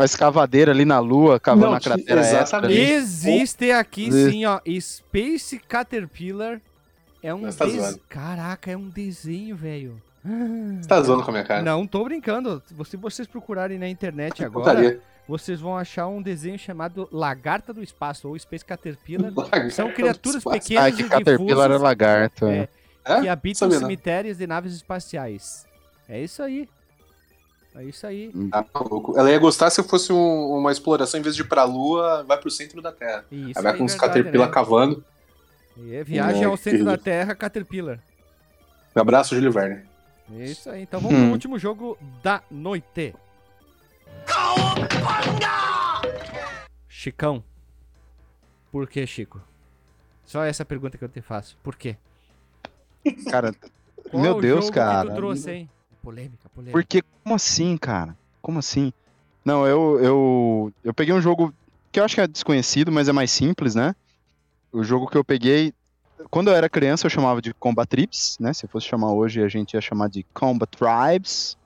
A 0.00 0.04
escavadeira 0.04 0.72
ali 0.72 0.84
na 0.84 0.98
lua, 0.98 1.38
cavando 1.38 1.66
Não, 1.66 1.74
a 1.74 1.80
cratera 1.80 2.20
exatamente. 2.20 2.78
extra. 2.80 2.94
Existe 2.94 3.70
aqui 3.70 4.06
Existe. 4.08 4.30
sim, 4.32 4.44
ó. 4.46 4.60
Space 4.80 5.58
Caterpillar 5.58 6.60
é 7.22 7.34
um 7.34 7.50
tá 7.52 7.66
des-. 7.66 7.98
Caraca, 8.08 8.70
é 8.70 8.76
um 8.76 8.88
desenho, 8.88 9.54
velho. 9.56 10.00
Você 10.80 10.88
tá 10.88 11.00
zoando 11.02 11.22
com 11.22 11.30
a 11.30 11.32
minha 11.32 11.44
cara. 11.44 11.62
Não 11.62 11.86
tô 11.86 12.04
brincando. 12.04 12.62
Se 12.86 12.96
vocês 12.96 13.26
procurarem 13.28 13.78
na 13.78 13.88
internet 13.88 14.44
agora, 14.44 14.70
Putaria. 14.70 15.00
vocês 15.28 15.60
vão 15.60 15.76
achar 15.76 16.06
um 16.08 16.20
desenho 16.22 16.58
chamado 16.58 17.08
Lagarta 17.10 17.72
do 17.72 17.82
Espaço 17.82 18.28
ou 18.28 18.38
Space 18.38 18.64
Caterpillar. 18.64 19.32
Lagarta 19.36 19.70
São 19.70 19.88
do 19.88 19.94
criaturas 19.94 20.36
espaço. 20.38 20.58
pequenas 20.60 20.84
Ai, 20.84 20.92
que 20.92 21.02
e 21.02 21.08
Caterpillar 21.08 21.70
é 21.70 21.76
lagarto. 21.78 22.46
É. 22.46 22.68
é. 23.04 23.20
Que 23.20 23.28
habitam 23.28 23.58
Sabia, 23.68 23.80
não. 23.80 23.86
cemitérios 23.86 24.38
de 24.38 24.46
naves 24.46 24.74
espaciais. 24.74 25.66
É 26.08 26.22
isso 26.22 26.42
aí. 26.42 26.68
É 27.74 27.84
isso 27.84 28.06
aí. 28.06 28.32
Tá 28.50 28.64
maluco. 28.74 29.16
Ela 29.18 29.30
ia 29.30 29.38
gostar 29.38 29.70
se 29.70 29.82
fosse 29.84 30.12
um- 30.12 30.56
uma 30.56 30.72
exploração, 30.72 31.20
em 31.20 31.22
vez 31.22 31.36
de 31.36 31.42
ir 31.42 31.48
pra 31.48 31.64
Lua, 31.64 32.24
vai 32.24 32.36
pro 32.38 32.50
centro 32.50 32.82
da 32.82 32.90
Terra. 32.92 33.24
Isso 33.30 33.58
Aí 33.58 33.62
vai 33.62 33.72
aí, 33.72 33.78
com 33.78 33.84
uns 33.84 33.92
verdade, 33.92 34.12
Caterpillar 34.14 34.48
né? 34.48 34.54
cavando. 34.54 35.04
É, 35.90 36.02
viagem 36.04 36.44
ao 36.44 36.56
centro 36.56 36.84
da 36.84 36.98
Terra, 36.98 37.34
Caterpillar. 37.34 38.00
Um 38.94 39.00
abraço, 39.00 39.34
Júlio 39.36 39.52
Verne. 39.52 39.82
É 40.36 40.44
isso 40.44 40.68
aí. 40.68 40.82
Então 40.82 41.00
vamos 41.00 41.16
Hum. 41.16 41.22
pro 41.26 41.32
último 41.32 41.58
jogo 41.58 41.96
da 42.22 42.42
noite. 42.50 43.14
Chicão. 46.88 47.42
Por 48.70 48.88
que, 48.88 49.06
Chico? 49.06 49.40
Só 50.24 50.44
essa 50.44 50.64
pergunta 50.64 50.98
que 50.98 51.04
eu 51.04 51.08
te 51.08 51.20
faço. 51.20 51.56
Por 51.62 51.76
quê? 51.76 51.96
Cara, 53.30 53.52
Qual 54.10 54.22
Meu 54.22 54.32
é 54.32 54.36
o 54.36 54.40
Deus, 54.40 54.64
jogo 54.66 54.74
cara. 54.74 55.08
Que 55.08 55.14
tu 55.14 55.16
trouxe, 55.16 55.50
hein? 55.50 55.70
Polêmica, 56.02 56.48
polêmica. 56.48 56.72
porque 56.72 57.02
como 57.22 57.34
assim, 57.34 57.76
cara? 57.76 58.16
Como 58.40 58.58
assim? 58.58 58.92
Não, 59.44 59.66
eu, 59.66 60.00
eu, 60.00 60.72
eu 60.84 60.94
peguei 60.94 61.14
um 61.14 61.20
jogo 61.20 61.54
que 61.92 62.00
eu 62.00 62.04
acho 62.04 62.14
que 62.14 62.20
é 62.20 62.26
desconhecido, 62.26 62.92
mas 62.92 63.08
é 63.08 63.12
mais 63.12 63.30
simples, 63.30 63.74
né? 63.74 63.94
O 64.72 64.82
jogo 64.82 65.08
que 65.08 65.16
eu 65.16 65.24
peguei, 65.24 65.74
quando 66.30 66.48
eu 66.48 66.54
era 66.54 66.68
criança 66.68 67.06
eu 67.06 67.10
chamava 67.10 67.42
de 67.42 67.52
Combat 67.54 67.88
Trips, 67.88 68.36
né? 68.38 68.52
Se 68.52 68.66
fosse 68.66 68.86
chamar 68.86 69.12
hoje 69.12 69.42
a 69.42 69.48
gente 69.48 69.74
ia 69.74 69.80
chamar 69.80 70.08
de 70.08 70.24
Combat 70.34 70.70
Tribes. 70.70 71.56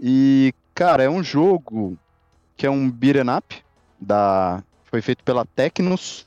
E, 0.00 0.54
cara, 0.74 1.02
é 1.02 1.10
um 1.10 1.22
jogo 1.22 1.96
que 2.56 2.66
é 2.66 2.70
um 2.70 2.90
beat'em 2.90 3.30
up, 3.36 3.62
da, 4.00 4.62
foi 4.84 5.02
feito 5.02 5.22
pela 5.22 5.44
Tecnos. 5.44 6.26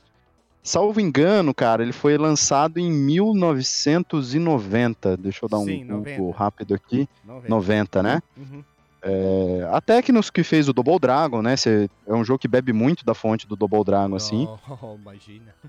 Salvo 0.62 1.00
engano, 1.00 1.54
cara, 1.54 1.82
ele 1.82 1.92
foi 1.92 2.18
lançado 2.18 2.78
em 2.78 2.90
1990. 2.92 5.16
Deixa 5.16 5.44
eu 5.44 5.48
dar 5.48 5.58
um 5.58 5.64
Sim, 5.64 5.86
Google 5.86 6.04
90. 6.28 6.38
rápido 6.38 6.74
aqui. 6.74 7.08
Não 7.24 7.40
vem. 7.40 7.50
90, 7.50 8.02
né? 8.02 8.22
Uhum. 8.36 8.62
É, 9.02 9.66
a 9.72 9.80
Tecnos 9.80 10.28
que 10.28 10.42
fez 10.44 10.68
o 10.68 10.74
Double 10.74 10.98
Dragon, 10.98 11.40
né? 11.40 11.56
cê- 11.56 11.88
é 12.06 12.12
um 12.14 12.22
jogo 12.22 12.38
que 12.38 12.46
bebe 12.48 12.70
muito 12.72 13.02
da 13.04 13.14
fonte 13.14 13.46
do 13.48 13.56
Double 13.56 13.82
Dragon, 13.84 14.14
assim. 14.14 14.46
Oh, 14.80 14.96
imagina. 15.00 15.54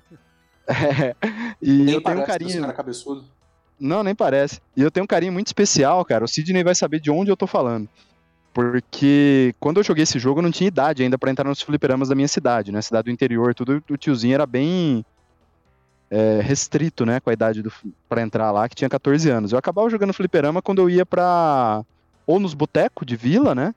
É, 0.67 1.15
e 1.61 1.71
Nem 1.83 1.95
eu 1.95 2.01
tenho 2.03 2.21
um 2.21 2.25
carinho. 2.25 2.61
cara 2.61 2.71
cabeçudo. 2.71 3.25
Não, 3.79 4.03
nem 4.03 4.13
parece. 4.15 4.61
E 4.77 4.81
eu 4.81 4.91
tenho 4.91 5.03
um 5.03 5.07
carinho 5.07 5.33
muito 5.33 5.47
especial, 5.47 6.05
cara. 6.05 6.23
O 6.23 6.27
Sidney 6.27 6.63
vai 6.63 6.75
saber 6.75 6.99
de 7.01 7.09
onde 7.11 7.29
eu 7.31 7.35
tô 7.35 7.45
falando. 7.47 7.89
Porque 8.53 9.55
quando 9.59 9.77
eu 9.77 9.83
joguei 9.83 10.03
esse 10.03 10.19
jogo, 10.19 10.39
eu 10.39 10.43
não 10.43 10.51
tinha 10.51 10.67
idade 10.67 11.03
ainda 11.03 11.17
pra 11.17 11.31
entrar 11.31 11.47
nos 11.47 11.61
fliperamas 11.61 12.09
da 12.09 12.15
minha 12.15 12.27
cidade, 12.27 12.71
né? 12.71 12.81
Cidade 12.81 13.05
do 13.05 13.11
interior, 13.11 13.55
tudo. 13.55 13.81
O 13.89 13.97
tiozinho 13.97 14.33
era 14.33 14.45
bem 14.45 15.05
é, 16.09 16.41
restrito, 16.41 17.05
né? 17.05 17.19
Com 17.21 17.29
a 17.29 17.33
idade 17.33 17.63
pra 18.09 18.21
entrar 18.21 18.51
lá, 18.51 18.67
que 18.67 18.75
tinha 18.75 18.89
14 18.89 19.29
anos. 19.29 19.51
Eu 19.53 19.57
acabava 19.57 19.89
jogando 19.89 20.13
fliperama 20.13 20.61
quando 20.61 20.81
eu 20.81 20.89
ia 20.89 21.05
pra. 21.05 21.83
Ou 22.27 22.39
nos 22.39 22.53
botecos 22.53 23.07
de 23.07 23.15
vila, 23.15 23.55
né? 23.55 23.73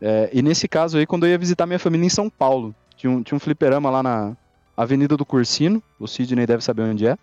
É, 0.00 0.28
e 0.32 0.42
nesse 0.42 0.68
caso 0.68 0.98
aí, 0.98 1.06
quando 1.06 1.24
eu 1.24 1.30
ia 1.30 1.38
visitar 1.38 1.66
minha 1.66 1.78
família 1.78 2.06
em 2.06 2.10
São 2.10 2.28
Paulo. 2.28 2.74
Tinha 2.96 3.10
um, 3.10 3.22
tinha 3.22 3.36
um 3.36 3.40
fliperama 3.40 3.90
lá 3.90 4.02
na 4.02 4.36
Avenida 4.76 5.16
do 5.16 5.24
Cursino. 5.24 5.82
O 5.98 6.06
Sidney 6.06 6.46
deve 6.46 6.62
saber 6.62 6.82
onde 6.82 7.06
é. 7.06 7.16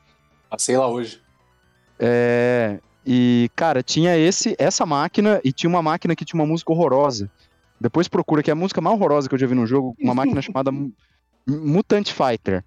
Passei 0.50 0.78
lá 0.78 0.88
hoje. 0.88 1.22
É, 2.00 2.80
e, 3.06 3.50
cara, 3.56 3.84
tinha 3.84 4.18
esse, 4.18 4.56
essa 4.58 4.86
máquina 4.86 5.42
e 5.44 5.52
tinha 5.52 5.70
uma 5.70 5.82
máquina 5.82 6.16
que 6.16 6.26
tinha 6.26 6.40
uma 6.42 6.48
música 6.48 6.72
horrorosa. 6.72 7.30
Depois 7.80 8.08
procura, 8.08 8.42
que 8.42 8.50
é 8.50 8.54
a 8.54 8.56
música 8.56 8.80
mais 8.80 8.96
horrorosa 8.96 9.28
que 9.28 9.36
eu 9.36 9.40
já 9.40 9.48
vi 9.48 9.56
no 9.56 9.66
jogo, 9.66 9.96
uma 10.00 10.14
máquina 10.14 10.42
chamada 10.42 10.72
Mu- 10.72 10.94
Mutant 11.48 12.10
Fighter. 12.12 12.64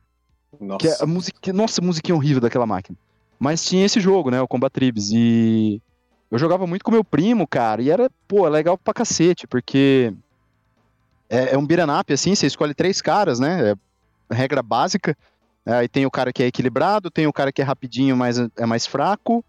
Nossa. 0.61 0.79
Que 0.79 0.89
é 0.89 0.97
a 1.03 1.07
música, 1.07 1.53
nossa, 1.53 1.81
musiquinha 1.83 2.15
horrível 2.15 2.41
daquela 2.41 2.67
máquina. 2.67 2.97
Mas 3.39 3.65
tinha 3.65 3.85
esse 3.85 4.01
jogo, 4.01 4.31
né, 4.31 4.41
o 4.41 4.49
Combat 4.49 4.73
Tribes, 4.73 5.11
e 5.13 5.81
eu 6.31 6.39
jogava 6.39 6.67
muito 6.67 6.83
com 6.85 6.91
meu 6.91 7.05
primo, 7.05 7.47
cara, 7.47 7.83
e 7.83 7.91
era, 7.91 8.11
pô, 8.27 8.49
legal 8.49 8.79
pra 8.79 8.95
cacete, 8.95 9.47
porque 9.47 10.13
é, 11.29 11.55
é 11.55 11.59
um 11.59 11.67
beat'em 11.67 11.91
up, 12.01 12.13
assim, 12.13 12.35
você 12.35 12.47
escolhe 12.47 12.75
três 12.75 13.01
caras, 13.03 13.39
né, 13.39 13.73
é 14.31 14.35
regra 14.35 14.63
básica, 14.63 15.17
É, 15.69 15.73
aí 15.75 15.89
tem 15.89 16.07
o 16.07 16.11
cara 16.11 16.33
que 16.33 16.45
é 16.45 16.47
equilibrado, 16.47 17.11
tem 17.11 17.27
o 17.27 17.33
cara 17.33 17.51
que 17.51 17.61
é 17.61 17.65
rapidinho, 17.65 18.17
mas 18.17 18.39
é 18.39 18.65
mais 18.67 18.87
fraco, 18.87 19.45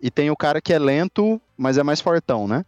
e 0.00 0.10
tem 0.10 0.30
o 0.30 0.36
cara 0.36 0.60
que 0.60 0.72
é 0.72 0.78
lento, 0.78 1.40
mas 1.56 1.78
é 1.78 1.82
mais 1.82 2.00
fortão, 2.00 2.46
né. 2.46 2.64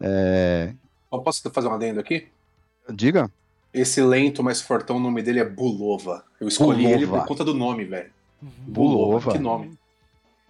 É, 0.00 0.72
Eu 1.12 1.20
Posso 1.20 1.48
fazer 1.50 1.68
um 1.68 1.72
adendo 1.74 2.00
aqui? 2.00 2.26
diga? 2.92 3.30
Esse 3.72 4.02
lento 4.02 4.42
mais 4.42 4.60
fortão, 4.60 4.96
o 4.96 5.00
nome 5.00 5.22
dele 5.22 5.40
é 5.40 5.44
Bulova. 5.44 6.24
Eu 6.40 6.48
escolhi 6.48 6.84
ele 6.86 7.06
Bulova. 7.06 7.22
por 7.22 7.28
conta 7.28 7.44
do 7.44 7.54
nome, 7.54 7.84
velho. 7.84 8.10
Bulova. 8.40 9.32
Que 9.32 9.38
nome. 9.38 9.78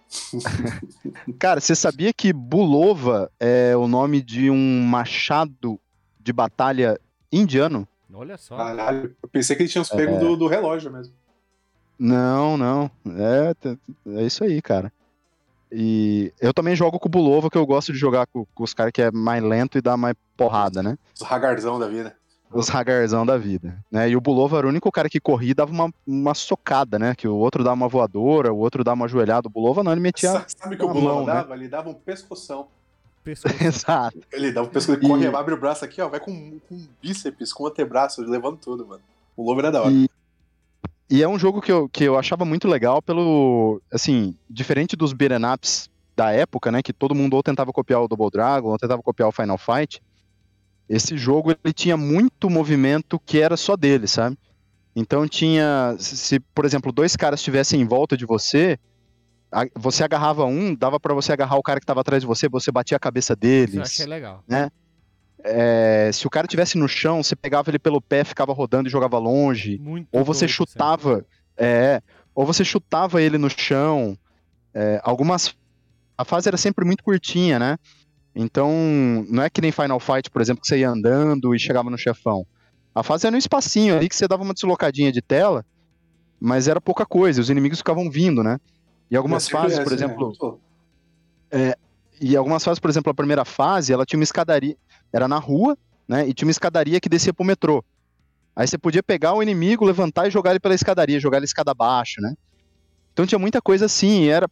Cara, 1.39 1.59
você 1.59 1.75
sabia 1.75 2.11
que 2.13 2.33
Bulova 2.33 3.31
é 3.39 3.75
o 3.75 3.87
nome 3.87 4.21
de 4.21 4.49
um 4.49 4.81
machado 4.83 5.79
de 6.19 6.33
batalha 6.33 6.99
indiano? 7.31 7.87
Olha 8.13 8.37
só. 8.37 8.57
Caralho. 8.57 9.15
Eu 9.23 9.29
pensei 9.29 9.55
que 9.55 9.63
eles 9.63 9.71
tinham 9.71 9.85
pego 9.85 10.15
É. 10.15 10.19
do, 10.19 10.35
do 10.35 10.47
relógio 10.47 10.91
mesmo. 10.91 11.13
Não, 11.97 12.57
não. 12.57 12.91
É, 13.07 13.53
é 14.19 14.23
isso 14.23 14.43
aí, 14.43 14.61
cara. 14.61 14.91
E 15.75 16.31
eu 16.39 16.53
também 16.53 16.75
jogo 16.75 16.99
com 16.99 17.07
o 17.07 17.11
Bulova, 17.11 17.49
que 17.49 17.57
eu 17.57 17.65
gosto 17.65 17.91
de 17.91 17.97
jogar 17.97 18.27
com, 18.27 18.45
com 18.53 18.63
os 18.63 18.73
caras 18.73 18.91
que 18.93 19.01
é 19.01 19.11
mais 19.11 19.43
lento 19.43 19.77
e 19.77 19.81
dá 19.81 19.97
mais 19.97 20.15
porrada, 20.37 20.83
né? 20.83 20.97
Os 21.19 21.25
ragarzão 21.25 21.79
da 21.79 21.87
vida. 21.87 22.15
Os 22.51 22.69
ragarzão 22.69 23.25
da 23.25 23.35
vida. 23.35 23.83
Né? 23.91 24.11
E 24.11 24.15
o 24.15 24.21
Bulova 24.21 24.59
era 24.59 24.67
o 24.67 24.69
único 24.69 24.91
cara 24.91 25.09
que 25.09 25.19
corria 25.19 25.49
e 25.49 25.53
dava 25.55 25.71
uma, 25.71 25.91
uma 26.05 26.35
socada, 26.35 26.99
né? 26.99 27.15
Que 27.15 27.27
o 27.27 27.35
outro 27.35 27.63
dava 27.63 27.73
uma 27.75 27.87
voadora, 27.87 28.53
o 28.53 28.57
outro 28.59 28.83
dava 28.83 28.93
uma 28.95 29.07
joelhada. 29.07 29.47
O 29.47 29.51
Bulova 29.51 29.83
não, 29.83 29.91
ele 29.91 30.01
metia. 30.01 30.31
Sa- 30.31 30.45
Sabe 30.55 30.75
o 30.75 30.77
que 30.77 30.85
o 30.85 30.89
Bulova 30.89 31.15
mão, 31.15 31.25
né? 31.25 31.33
dava? 31.33 31.55
Ele 31.55 31.67
dava 31.67 31.89
um 31.89 31.95
pescoção. 31.95 32.67
Exato. 33.59 34.19
Ele 34.31 34.51
dava 34.51 34.67
um 34.67 34.69
pescoço, 34.69 34.99
ele 34.99 35.05
E- 35.07 35.09
corre, 35.09 35.27
abre 35.27 35.53
o 35.55 35.59
braço 35.59 35.83
aqui, 35.83 35.99
ó, 36.01 36.07
vai 36.09 36.19
com, 36.19 36.59
com 36.69 36.87
bíceps, 37.01 37.51
com 37.51 37.63
o 37.63 37.67
antebraço, 37.67 38.21
levando 38.21 38.57
tudo, 38.57 38.85
mano. 38.85 39.01
O 39.35 39.43
Lobo 39.43 39.61
era 39.61 39.71
da 39.71 39.81
hora. 39.81 39.91
E, 39.91 40.07
e 41.09 41.21
é 41.21 41.27
um 41.27 41.37
jogo 41.37 41.61
que 41.61 41.71
eu, 41.71 41.87
que 41.89 42.03
eu 42.03 42.17
achava 42.17 42.45
muito 42.45 42.67
legal 42.67 43.01
pelo. 43.01 43.81
Assim, 43.91 44.35
diferente 44.49 44.95
dos 44.95 45.13
beat'em 45.13 45.45
ups 45.53 45.89
da 46.15 46.31
época, 46.31 46.71
né? 46.71 46.81
Que 46.81 46.93
todo 46.93 47.15
mundo 47.15 47.35
ou 47.35 47.43
tentava 47.43 47.71
copiar 47.71 48.01
o 48.01 48.07
Double 48.07 48.29
Dragon, 48.31 48.69
ou 48.69 48.77
tentava 48.77 49.01
copiar 49.01 49.29
o 49.29 49.31
Final 49.31 49.57
Fight. 49.57 50.01
Esse 50.87 51.17
jogo 51.17 51.51
ele 51.51 51.73
tinha 51.73 51.95
muito 51.97 52.49
movimento 52.49 53.19
que 53.25 53.39
era 53.39 53.55
só 53.57 53.75
dele, 53.75 54.07
sabe? 54.07 54.37
Então 54.95 55.27
tinha. 55.27 55.95
Se, 55.99 56.39
por 56.39 56.65
exemplo, 56.65 56.91
dois 56.91 57.15
caras 57.15 57.39
estivessem 57.39 57.81
em 57.81 57.85
volta 57.85 58.15
de 58.15 58.25
você, 58.25 58.77
você 59.75 60.03
agarrava 60.03 60.45
um, 60.45 60.75
dava 60.75 60.99
pra 60.99 61.13
você 61.13 61.31
agarrar 61.31 61.57
o 61.57 61.63
cara 61.63 61.79
que 61.79 61.85
tava 61.85 62.01
atrás 62.01 62.21
de 62.21 62.27
você, 62.27 62.47
você 62.47 62.71
batia 62.71 62.97
a 62.97 62.99
cabeça 62.99 63.33
Isso 63.33 63.37
eu 63.37 63.49
deles. 63.49 63.79
achei 63.79 64.05
legal. 64.05 64.43
É, 65.43 66.09
se 66.13 66.25
o 66.25 66.29
cara 66.29 66.47
tivesse 66.47 66.77
no 66.77 66.87
chão, 66.87 67.21
você 67.21 67.35
pegava 67.35 67.69
ele 67.69 67.79
pelo 67.79 68.01
pé, 68.01 68.23
ficava 68.23 68.53
rodando 68.53 68.87
e 68.87 68.91
jogava 68.91 69.17
longe. 69.17 69.77
Muito 69.77 70.07
Ou 70.11 70.23
você 70.23 70.45
doido, 70.45 70.55
chutava. 70.55 71.25
É, 71.57 72.01
ou 72.33 72.45
você 72.45 72.63
chutava 72.63 73.21
ele 73.21 73.37
no 73.37 73.49
chão. 73.49 74.17
É, 74.73 75.01
algumas. 75.03 75.55
A 76.17 76.23
fase 76.23 76.47
era 76.47 76.57
sempre 76.57 76.85
muito 76.85 77.03
curtinha, 77.03 77.59
né? 77.59 77.77
Então, 78.35 78.71
não 79.29 79.43
é 79.43 79.49
que 79.49 79.61
nem 79.61 79.71
Final 79.71 79.99
Fight, 79.99 80.29
por 80.29 80.41
exemplo, 80.41 80.61
que 80.61 80.67
você 80.67 80.79
ia 80.79 80.89
andando 80.89 81.53
e 81.53 81.59
chegava 81.59 81.89
no 81.89 81.97
chefão. 81.97 82.45
A 82.95 83.03
fase 83.03 83.27
era 83.27 83.35
um 83.35 83.39
espacinho 83.39 83.95
ali 83.95 84.07
que 84.07 84.15
você 84.15 84.27
dava 84.27 84.43
uma 84.43 84.53
deslocadinha 84.53 85.11
de 85.11 85.21
tela, 85.21 85.65
mas 86.39 86.67
era 86.67 86.79
pouca 86.79 87.05
coisa, 87.05 87.41
os 87.41 87.49
inimigos 87.49 87.79
ficavam 87.79 88.09
vindo, 88.09 88.43
né? 88.43 88.59
E 89.09 89.15
algumas 89.15 89.47
É 89.47 89.51
fases, 89.51 89.79
por 89.79 89.89
né? 89.89 89.95
exemplo, 89.95 90.33
Pô, 90.37 90.59
e 92.19 92.37
algumas 92.37 92.63
fases, 92.63 92.79
por 92.79 92.89
exemplo, 92.89 93.11
a 93.11 93.13
primeira 93.13 93.43
fase, 93.43 93.91
ela 93.91 94.05
tinha 94.05 94.17
uma 94.17 94.23
escadaria, 94.23 94.77
era 95.13 95.27
na 95.27 95.37
rua, 95.37 95.77
né? 96.07 96.27
E 96.27 96.33
tinha 96.33 96.47
uma 96.47 96.51
escadaria 96.51 96.99
que 96.99 97.07
descia 97.07 97.33
pro 97.33 97.45
metrô. 97.45 97.83
Aí 98.55 98.67
você 98.67 98.77
podia 98.77 99.01
pegar 99.03 99.33
o 99.33 99.41
inimigo, 99.41 99.85
levantar 99.85 100.27
e 100.27 100.31
jogar 100.31 100.51
ele 100.51 100.59
pela 100.59 100.75
escadaria, 100.75 101.19
jogar 101.19 101.37
ele 101.37 101.45
escada 101.45 101.71
abaixo, 101.71 102.19
né? 102.19 102.33
Então 103.13 103.25
tinha 103.25 103.39
muita 103.39 103.61
coisa 103.61 103.85
assim, 103.85 104.23
e 104.23 104.29
era 104.29 104.49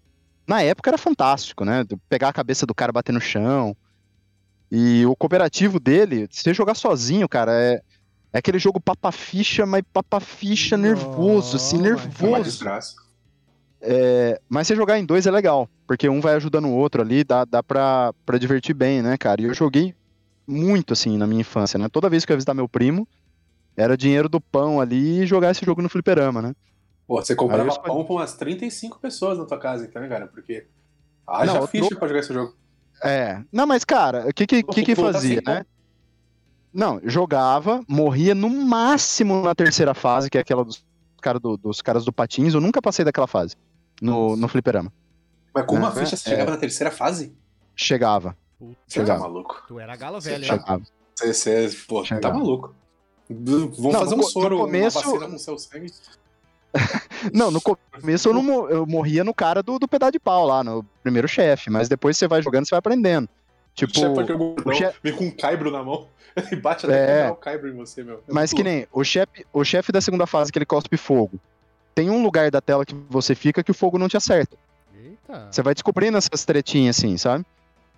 na 0.48 0.62
época 0.62 0.90
era 0.90 0.98
fantástico, 0.98 1.66
né? 1.66 1.84
Pegar 2.08 2.30
a 2.30 2.34
cabeça 2.34 2.66
do 2.66 2.74
cara 2.76 2.92
bater 2.92 3.12
no 3.12 3.22
chão. 3.22 3.76
E 4.72 5.06
o 5.06 5.16
cooperativo 5.16 5.80
dele, 5.80 6.28
se 6.32 6.42
você 6.42 6.54
jogar 6.54 6.76
sozinho, 6.76 7.28
cara, 7.28 7.52
é 7.54 7.82
é 8.34 8.38
aquele 8.38 8.58
jogo 8.58 8.80
papa 8.80 9.12
ficha, 9.12 9.66
mas 9.66 9.84
papa 9.92 10.22
ficha 10.22 10.78
nervoso, 10.78 11.58
assim, 11.58 11.78
É 11.80 11.82
nervoso. 11.82 12.44
desgraça. 12.44 12.96
Mas 14.48 14.68
se 14.68 14.76
jogar 14.76 14.98
em 15.00 15.06
dois 15.06 15.28
é 15.28 15.32
legal, 15.32 15.70
porque 15.86 16.08
um 16.08 16.22
vai 16.22 16.36
ajudando 16.36 16.66
o 16.70 16.74
outro 16.74 17.02
ali, 17.02 17.26
dá, 17.26 17.44
dá 17.44 17.62
pra, 17.62 18.14
pra 18.26 18.38
divertir 18.38 18.74
bem, 18.74 19.02
né, 19.02 19.18
cara? 19.18 19.42
E 19.42 19.46
eu 19.46 19.54
joguei 19.54 19.94
muito, 20.48 20.94
assim, 20.94 21.18
na 21.18 21.26
minha 21.28 21.42
infância, 21.42 21.78
né? 21.78 21.88
Toda 21.90 22.10
vez 22.10 22.26
que 22.26 22.32
eu 22.32 22.36
ia 22.36 22.38
visitar 22.38 22.54
meu 22.54 22.68
primo, 22.68 23.08
era 23.76 23.96
dinheiro 23.98 24.28
do 24.28 24.40
pão 24.42 24.80
ali 24.82 25.22
e 25.22 25.26
jogar 25.26 25.52
esse 25.52 25.66
jogo 25.66 25.82
no 25.82 25.90
fliperama, 25.90 26.42
né? 26.42 26.54
Pô, 27.08 27.22
você 27.22 27.36
comprava 27.36 27.68
escolhi- 27.68 27.88
pão 27.88 28.04
pra 28.06 28.14
umas 28.16 28.34
35 28.36 29.00
pessoas 29.00 29.38
na 29.38 29.46
tua 29.46 29.58
casa, 29.60 29.86
então, 29.86 30.02
né, 30.02 30.08
cara? 30.08 30.28
Porque 30.28 30.68
haja 31.28 31.54
Não, 31.54 31.68
ficha 31.68 31.86
troco- 31.88 32.00
pra 32.00 32.08
jogar 32.08 32.20
esse 32.22 32.34
jogo. 32.34 32.56
É. 33.04 33.42
Não, 33.52 33.66
mas, 33.66 33.84
cara, 33.84 34.28
o 34.30 34.34
que 34.34 34.46
que, 34.46 34.64
que, 34.64 34.84
que 34.84 34.96
tá 34.96 35.02
fazia, 35.02 35.42
sem 35.44 35.54
né? 35.54 35.66
Não, 36.74 37.02
jogava, 37.04 37.84
morria 37.88 38.34
no 38.34 38.50
máximo 38.50 39.42
na 39.44 39.54
terceira 39.54 39.94
fase, 39.94 40.30
que 40.30 40.38
é 40.38 40.42
aquela 40.42 40.64
dos, 40.64 40.84
cara 41.22 41.38
do- 41.40 41.58
dos 41.58 41.82
caras 41.82 42.06
do 42.06 42.14
patins. 42.14 42.54
Eu 42.54 42.62
nunca 42.62 42.82
passei 42.82 43.04
daquela 43.04 43.28
fase 43.28 43.56
no, 44.02 44.36
no 44.38 44.48
fliperama. 44.48 44.92
Mas 45.54 45.66
com 45.66 45.76
uma 45.76 45.90
É, 45.90 45.92
ficha 45.92 46.16
você 46.16 46.30
é. 46.30 46.32
chegava 46.32 46.52
na 46.52 46.58
terceira 46.58 46.90
fase? 46.92 47.36
Chegava, 47.76 48.38
Puta, 48.62 48.78
Você 48.88 49.04
tá 49.04 49.18
maluco. 49.18 49.64
tu 49.68 49.80
era 49.80 49.96
galo 49.96 50.22
Você 50.22 50.30
velho, 50.30 50.44
hein? 50.44 50.50
chegava. 50.52 50.82
Você, 51.18 51.68
você 51.70 51.78
pô, 51.88 52.04
tá 52.04 52.32
maluco. 52.32 52.76
V- 53.28 53.68
Vão 53.76 53.92
Não, 53.92 54.00
fazer 54.02 54.16
no 54.16 54.22
um 54.22 54.28
soro, 54.28 54.56
no 54.58 54.66
começo- 54.66 55.00
uma 55.00 55.06
vacina 55.14 55.32
com 55.32 55.38
seu 55.40 55.58
sangue. 55.58 55.92
Não, 57.34 57.50
no 57.50 57.60
começo 57.62 58.30
eu, 58.30 58.34
não, 58.34 58.70
eu 58.70 58.86
morria 58.86 59.24
no 59.24 59.34
cara 59.34 59.62
do, 59.62 59.78
do 59.78 59.88
pedaço 59.88 60.12
de 60.14 60.20
pau 60.20 60.46
lá, 60.46 60.64
no 60.64 60.84
primeiro 61.04 61.28
chefe, 61.28 61.70
mas 61.70 61.90
depois 61.90 62.18
você 62.18 62.28
vai 62.28 62.42
jogando, 62.42 62.66
você 62.66 62.72
vai 62.72 62.80
aprendendo. 62.80 63.28
Tipo, 63.74 63.92
o 63.92 63.96
chefe 64.00 64.14
gordão, 64.34 64.56
o 64.66 64.74
chefe- 64.74 65.00
vem 65.04 65.14
com 65.16 65.26
um 65.26 65.32
caibro 65.32 65.70
na 65.72 65.84
mão 65.84 66.08
e 66.52 66.56
bate 66.56 66.86
até 66.86 67.28
É. 67.28 67.30
o 67.32 67.36
caibro 67.36 67.68
em 67.70 67.74
você, 67.76 68.04
meu. 68.04 68.24
É 68.28 68.34
mas 68.34 68.54
que 68.54 68.64
nem 68.64 68.88
o 68.92 69.04
chefe, 69.04 69.46
o 69.52 69.64
chefe 69.64 69.92
da 69.92 70.00
segunda 70.02 70.26
fase 70.26 70.52
que 70.52 70.58
ele 70.58 70.66
cospe 70.66 70.98
fogo. 70.98 71.40
Tem 71.94 72.10
um 72.10 72.24
lugar 72.24 72.50
da 72.52 72.62
tela 72.62 72.86
que 72.86 72.96
você 73.10 73.36
fica 73.36 73.62
que 73.64 73.72
o 73.72 73.74
fogo 73.76 73.98
não 73.98 74.08
te 74.08 74.16
acerta. 74.18 74.56
Eita. 74.96 75.48
Você 75.52 75.62
vai 75.62 75.74
descobrindo 75.74 76.18
essas 76.18 76.46
tretinhas 76.46 76.98
assim, 76.98 77.18
sabe? 77.18 77.46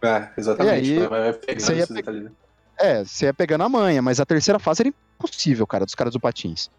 É, 0.04 0.30
exatamente. 0.38 0.89
E 0.89 0.99
aí, 0.99 1.08
vai, 1.08 1.22
vai 1.22 1.34
pegando 1.34 1.62
você 1.66 1.76
ia 1.76 1.88
pe- 1.88 1.93
detalhes. 1.93 2.32
É, 2.78 3.04
você 3.04 3.26
ia 3.26 3.34
pegando 3.34 3.64
a 3.64 3.70
manha, 3.70 4.01
mas 4.01 4.20
a 4.20 4.26
terceira 4.26 4.60
fase 4.60 4.82
era 4.82 4.89
impossível, 4.89 5.66
cara, 5.66 5.86
dos 5.86 5.95
caras 5.95 6.14
do 6.14 6.20
patins. 6.20 6.70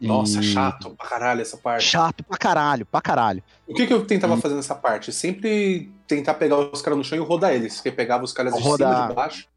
E- 0.00 0.06
Nossa, 0.06 0.42
chato 0.42 0.90
pra 0.90 1.06
caralho 1.08 1.40
essa 1.40 1.56
parte. 1.56 1.84
Chato 1.84 2.22
pra 2.22 2.36
caralho, 2.36 2.84
pra 2.84 3.00
caralho. 3.00 3.42
O 3.66 3.72
que, 3.72 3.86
que 3.86 3.92
eu 3.92 4.04
tentava 4.04 4.34
E- 4.36 4.40
fazer 4.40 4.54
nessa 4.54 4.74
parte? 4.74 5.10
Sempre 5.12 5.90
tentar 6.06 6.34
pegar 6.34 6.58
os 6.58 6.82
caras 6.82 6.98
no 6.98 7.04
chão 7.04 7.16
e 7.16 7.20
rodar 7.22 7.54
eles. 7.54 7.80
Que 7.80 7.90
pegava 7.90 8.22
os 8.22 8.32
caras 8.32 8.52
de 8.52 8.58
cima 8.58 8.70
Rodar. 8.72 9.08
de 9.08 9.14
baixo. 9.14 9.48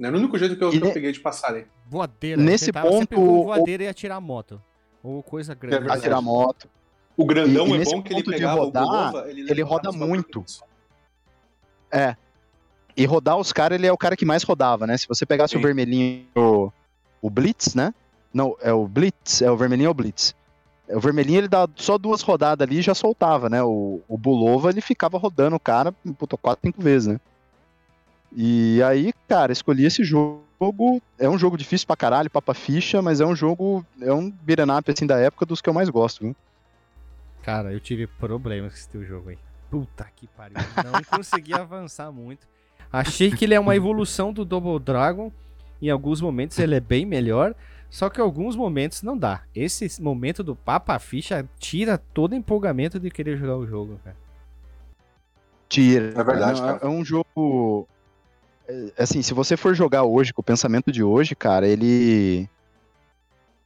Era 0.00 0.14
o 0.14 0.18
único 0.20 0.38
jeito 0.38 0.56
que 0.56 0.62
eu, 0.62 0.72
E 0.72 0.78
que 0.80 0.86
eu 0.86 0.92
peguei 0.92 1.10
de 1.10 1.18
passar 1.18 1.48
ali. 1.48 1.66
Voadeira. 1.88 2.40
Nesse 2.40 2.72
ponto, 2.72 3.08
com 3.12 3.20
o- 3.40 3.44
voadeira 3.46 3.82
e 3.82 3.88
atirar 3.88 4.18
a 4.18 4.20
moto. 4.20 4.62
Ou 5.02 5.20
coisa 5.24 5.54
grande. 5.54 5.88
É. 5.88 5.92
Atirar 5.92 6.22
moto. 6.22 6.68
O 7.16 7.26
grandão 7.26 7.66
E- 7.66 7.78
e 7.78 7.82
é 7.82 7.84
bom 7.84 8.00
que 8.00 8.12
ele 8.12 8.22
pegava 8.22 8.60
rodar, 8.60 8.84
o 8.84 8.86
Bulova, 8.86 9.28
ele, 9.28 9.50
ele 9.50 9.62
roda 9.62 9.90
os 9.90 9.96
bagulhos. 9.96 10.60
E 12.98 13.06
rodar 13.06 13.36
os 13.36 13.52
caras, 13.52 13.78
ele 13.78 13.86
é 13.86 13.92
o 13.92 13.96
cara 13.96 14.16
que 14.16 14.24
mais 14.24 14.42
rodava, 14.42 14.84
né? 14.84 14.98
Se 14.98 15.06
você 15.06 15.24
pegasse 15.24 15.52
Sim. 15.52 15.60
o 15.60 15.62
vermelhinho, 15.62 16.26
o, 16.34 16.72
o 17.22 17.30
Blitz, 17.30 17.76
né? 17.76 17.94
Não, 18.34 18.56
é 18.60 18.72
o 18.72 18.88
Blitz, 18.88 19.40
é 19.40 19.48
o 19.48 19.56
vermelhinho 19.56 19.88
ou 19.88 19.92
o 19.92 19.94
Blitz. 19.94 20.34
É, 20.88 20.96
O 20.96 21.00
vermelhinho, 21.00 21.38
ele 21.38 21.46
dá 21.46 21.68
só 21.76 21.96
duas 21.96 22.22
rodadas 22.22 22.66
ali 22.66 22.80
e 22.80 22.82
já 22.82 22.96
soltava, 22.96 23.48
né? 23.48 23.62
O, 23.62 24.00
o 24.08 24.18
Bulova, 24.18 24.70
ele 24.70 24.80
ficava 24.80 25.16
rodando 25.16 25.54
o 25.54 25.60
cara, 25.60 25.92
puta, 26.18 26.36
quatro, 26.36 26.66
cinco 26.66 26.82
vezes, 26.82 27.06
né? 27.06 27.20
E 28.34 28.82
aí, 28.82 29.12
cara, 29.28 29.52
escolhi 29.52 29.84
esse 29.84 30.02
jogo. 30.02 30.42
É 31.20 31.28
um 31.28 31.38
jogo 31.38 31.56
difícil 31.56 31.86
pra 31.86 31.94
caralho, 31.94 32.28
papa 32.28 32.52
ficha, 32.52 33.00
mas 33.00 33.20
é 33.20 33.24
um 33.24 33.36
jogo, 33.36 33.86
é 34.02 34.12
um 34.12 34.28
beat'em 34.28 34.66
assim, 34.88 35.06
da 35.06 35.20
época 35.20 35.46
dos 35.46 35.60
que 35.60 35.68
eu 35.68 35.74
mais 35.74 35.88
gosto, 35.88 36.24
viu? 36.24 36.36
Cara, 37.44 37.72
eu 37.72 37.78
tive 37.78 38.08
problemas 38.08 38.72
com 38.72 38.78
esse 38.78 38.88
teu 38.88 39.04
jogo 39.04 39.30
aí. 39.30 39.38
Puta 39.70 40.04
que 40.16 40.26
pariu. 40.26 40.56
Não 40.84 41.00
consegui 41.16 41.54
avançar 41.54 42.10
muito. 42.10 42.44
Achei 42.92 43.30
que 43.30 43.44
ele 43.44 43.54
é 43.54 43.60
uma 43.60 43.76
evolução 43.76 44.32
do 44.32 44.44
Double 44.44 44.78
Dragon. 44.78 45.30
Em 45.80 45.90
alguns 45.90 46.20
momentos 46.20 46.58
ele 46.58 46.74
é 46.74 46.80
bem 46.80 47.04
melhor. 47.06 47.54
Só 47.90 48.10
que 48.10 48.20
em 48.20 48.24
alguns 48.24 48.54
momentos 48.54 49.02
não 49.02 49.16
dá. 49.16 49.42
Esse 49.54 50.00
momento 50.02 50.42
do 50.42 50.54
Papa 50.54 50.98
Ficha 50.98 51.48
tira 51.58 51.96
todo 51.96 52.32
o 52.32 52.34
empolgamento 52.34 53.00
de 53.00 53.10
querer 53.10 53.36
jogar 53.38 53.56
o 53.56 53.66
jogo, 53.66 53.98
cara. 54.04 54.16
Tira. 55.68 56.12
É 56.18 56.24
verdade, 56.24 56.60
é, 56.60 56.64
cara. 56.64 56.78
é 56.82 56.88
um 56.88 57.04
jogo. 57.04 57.88
é, 58.66 58.92
Assim, 58.98 59.22
se 59.22 59.32
você 59.34 59.56
for 59.56 59.74
jogar 59.74 60.02
hoje, 60.04 60.32
com 60.32 60.40
o 60.40 60.44
pensamento 60.44 60.92
de 60.92 61.02
hoje, 61.02 61.34
cara, 61.34 61.66
ele. 61.66 62.48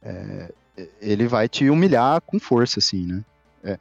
é, 0.01 0.53
ele 1.01 1.27
vai 1.27 1.47
te 1.47 1.69
humilhar 1.69 2.21
com 2.21 2.39
força, 2.39 2.79
assim, 2.79 3.05
né? 3.05 3.23
É. 3.63 3.79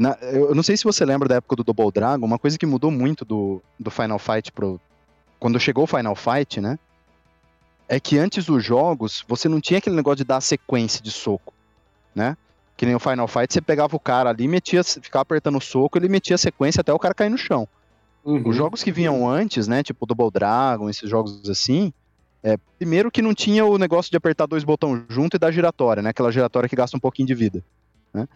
Na- 0.00 0.16
eu 0.22 0.54
não 0.54 0.62
sei 0.62 0.78
se 0.78 0.84
você 0.84 1.04
lembra 1.04 1.28
da 1.28 1.34
época 1.34 1.56
do 1.56 1.62
Double 1.62 1.92
Dragon, 1.92 2.24
uma 2.24 2.38
coisa 2.38 2.58
que 2.58 2.64
mudou 2.64 2.90
muito 2.90 3.22
do, 3.22 3.62
do 3.78 3.90
Final 3.90 4.18
Fight 4.18 4.50
pro. 4.50 4.80
Quando 5.38 5.60
chegou 5.60 5.84
o 5.84 5.86
Final 5.86 6.16
Fight, 6.16 6.58
né? 6.58 6.78
É 7.86 8.00
que 8.00 8.16
antes 8.16 8.46
dos 8.46 8.64
jogos, 8.64 9.22
você 9.28 9.46
não 9.46 9.60
tinha 9.60 9.76
aquele 9.76 9.94
negócio 9.94 10.16
de 10.16 10.24
dar 10.24 10.40
sequência 10.40 11.02
de 11.02 11.10
soco, 11.10 11.52
né? 12.14 12.34
Que 12.78 12.86
nem 12.86 12.94
o 12.94 12.98
Final 12.98 13.28
Fight, 13.28 13.52
você 13.52 13.60
pegava 13.60 13.94
o 13.94 14.00
cara 14.00 14.30
ali, 14.30 14.48
metia, 14.48 14.82
ficava 14.82 15.20
apertando 15.20 15.58
o 15.58 15.60
soco, 15.60 15.98
ele 15.98 16.08
metia 16.08 16.36
a 16.36 16.38
sequência 16.38 16.80
até 16.80 16.94
o 16.94 16.98
cara 16.98 17.12
cair 17.12 17.28
no 17.28 17.36
chão. 17.36 17.68
Uhum. 18.24 18.48
Os 18.48 18.56
jogos 18.56 18.82
que 18.82 18.90
vinham 18.90 19.28
antes, 19.28 19.68
né, 19.68 19.82
tipo 19.82 20.06
Double 20.06 20.30
Dragon, 20.30 20.88
esses 20.88 21.10
jogos 21.10 21.46
assim, 21.50 21.92
é, 22.42 22.56
primeiro 22.78 23.10
que 23.10 23.20
não 23.20 23.34
tinha 23.34 23.66
o 23.66 23.76
negócio 23.76 24.10
de 24.10 24.16
apertar 24.16 24.46
dois 24.46 24.64
botões 24.64 25.02
junto 25.10 25.36
e 25.36 25.38
dar 25.38 25.50
giratória, 25.52 26.02
né, 26.02 26.08
aquela 26.08 26.32
giratória 26.32 26.70
que 26.70 26.76
gasta 26.76 26.96
um 26.96 27.00
pouquinho 27.00 27.26
de 27.26 27.34
vida, 27.34 27.62
né. 28.14 28.26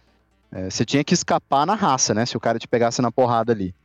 É, 0.55 0.69
você 0.69 0.85
tinha 0.85 1.03
que 1.03 1.13
escapar 1.13 1.65
na 1.65 1.75
raça, 1.75 2.13
né, 2.13 2.25
se 2.25 2.37
o 2.37 2.39
cara 2.39 2.57
te 2.57 2.65
pegasse 2.65 3.01
na 3.01 3.11
porrada 3.11 3.51
ali. 3.51 3.75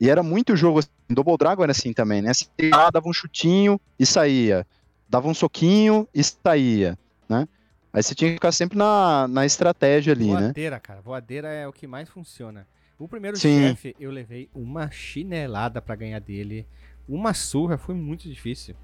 E 0.00 0.10
era 0.10 0.20
muito 0.20 0.56
jogo 0.56 0.80
assim, 0.80 0.88
Double 1.08 1.36
Dragon 1.38 1.62
era 1.62 1.70
assim 1.70 1.92
também, 1.92 2.20
né, 2.20 2.34
você 2.34 2.46
ah, 2.74 2.90
dava 2.90 3.08
um 3.08 3.12
chutinho 3.12 3.80
e 3.96 4.04
saía, 4.04 4.66
dava 5.08 5.28
um 5.28 5.34
soquinho 5.34 6.08
e 6.12 6.24
saía, 6.24 6.98
né. 7.28 7.46
Aí 7.92 8.02
você 8.02 8.16
tinha 8.16 8.30
que 8.30 8.34
ficar 8.34 8.50
sempre 8.50 8.76
na, 8.76 9.28
na 9.28 9.46
estratégia 9.46 10.12
ali, 10.12 10.26
né. 10.26 10.40
Voadeira, 10.40 10.80
cara. 10.80 11.00
Voadeira 11.00 11.48
é 11.48 11.68
o 11.68 11.72
que 11.72 11.86
mais 11.86 12.08
funciona. 12.08 12.66
O 12.98 13.06
primeiro 13.06 13.36
Sim. 13.36 13.68
chefe, 13.68 13.94
eu 14.00 14.10
levei 14.10 14.50
uma 14.52 14.90
chinelada 14.90 15.80
pra 15.80 15.94
ganhar 15.94 16.18
dele. 16.18 16.66
Uma 17.08 17.32
surra, 17.32 17.78
foi 17.78 17.94
muito 17.94 18.28
difícil. 18.28 18.74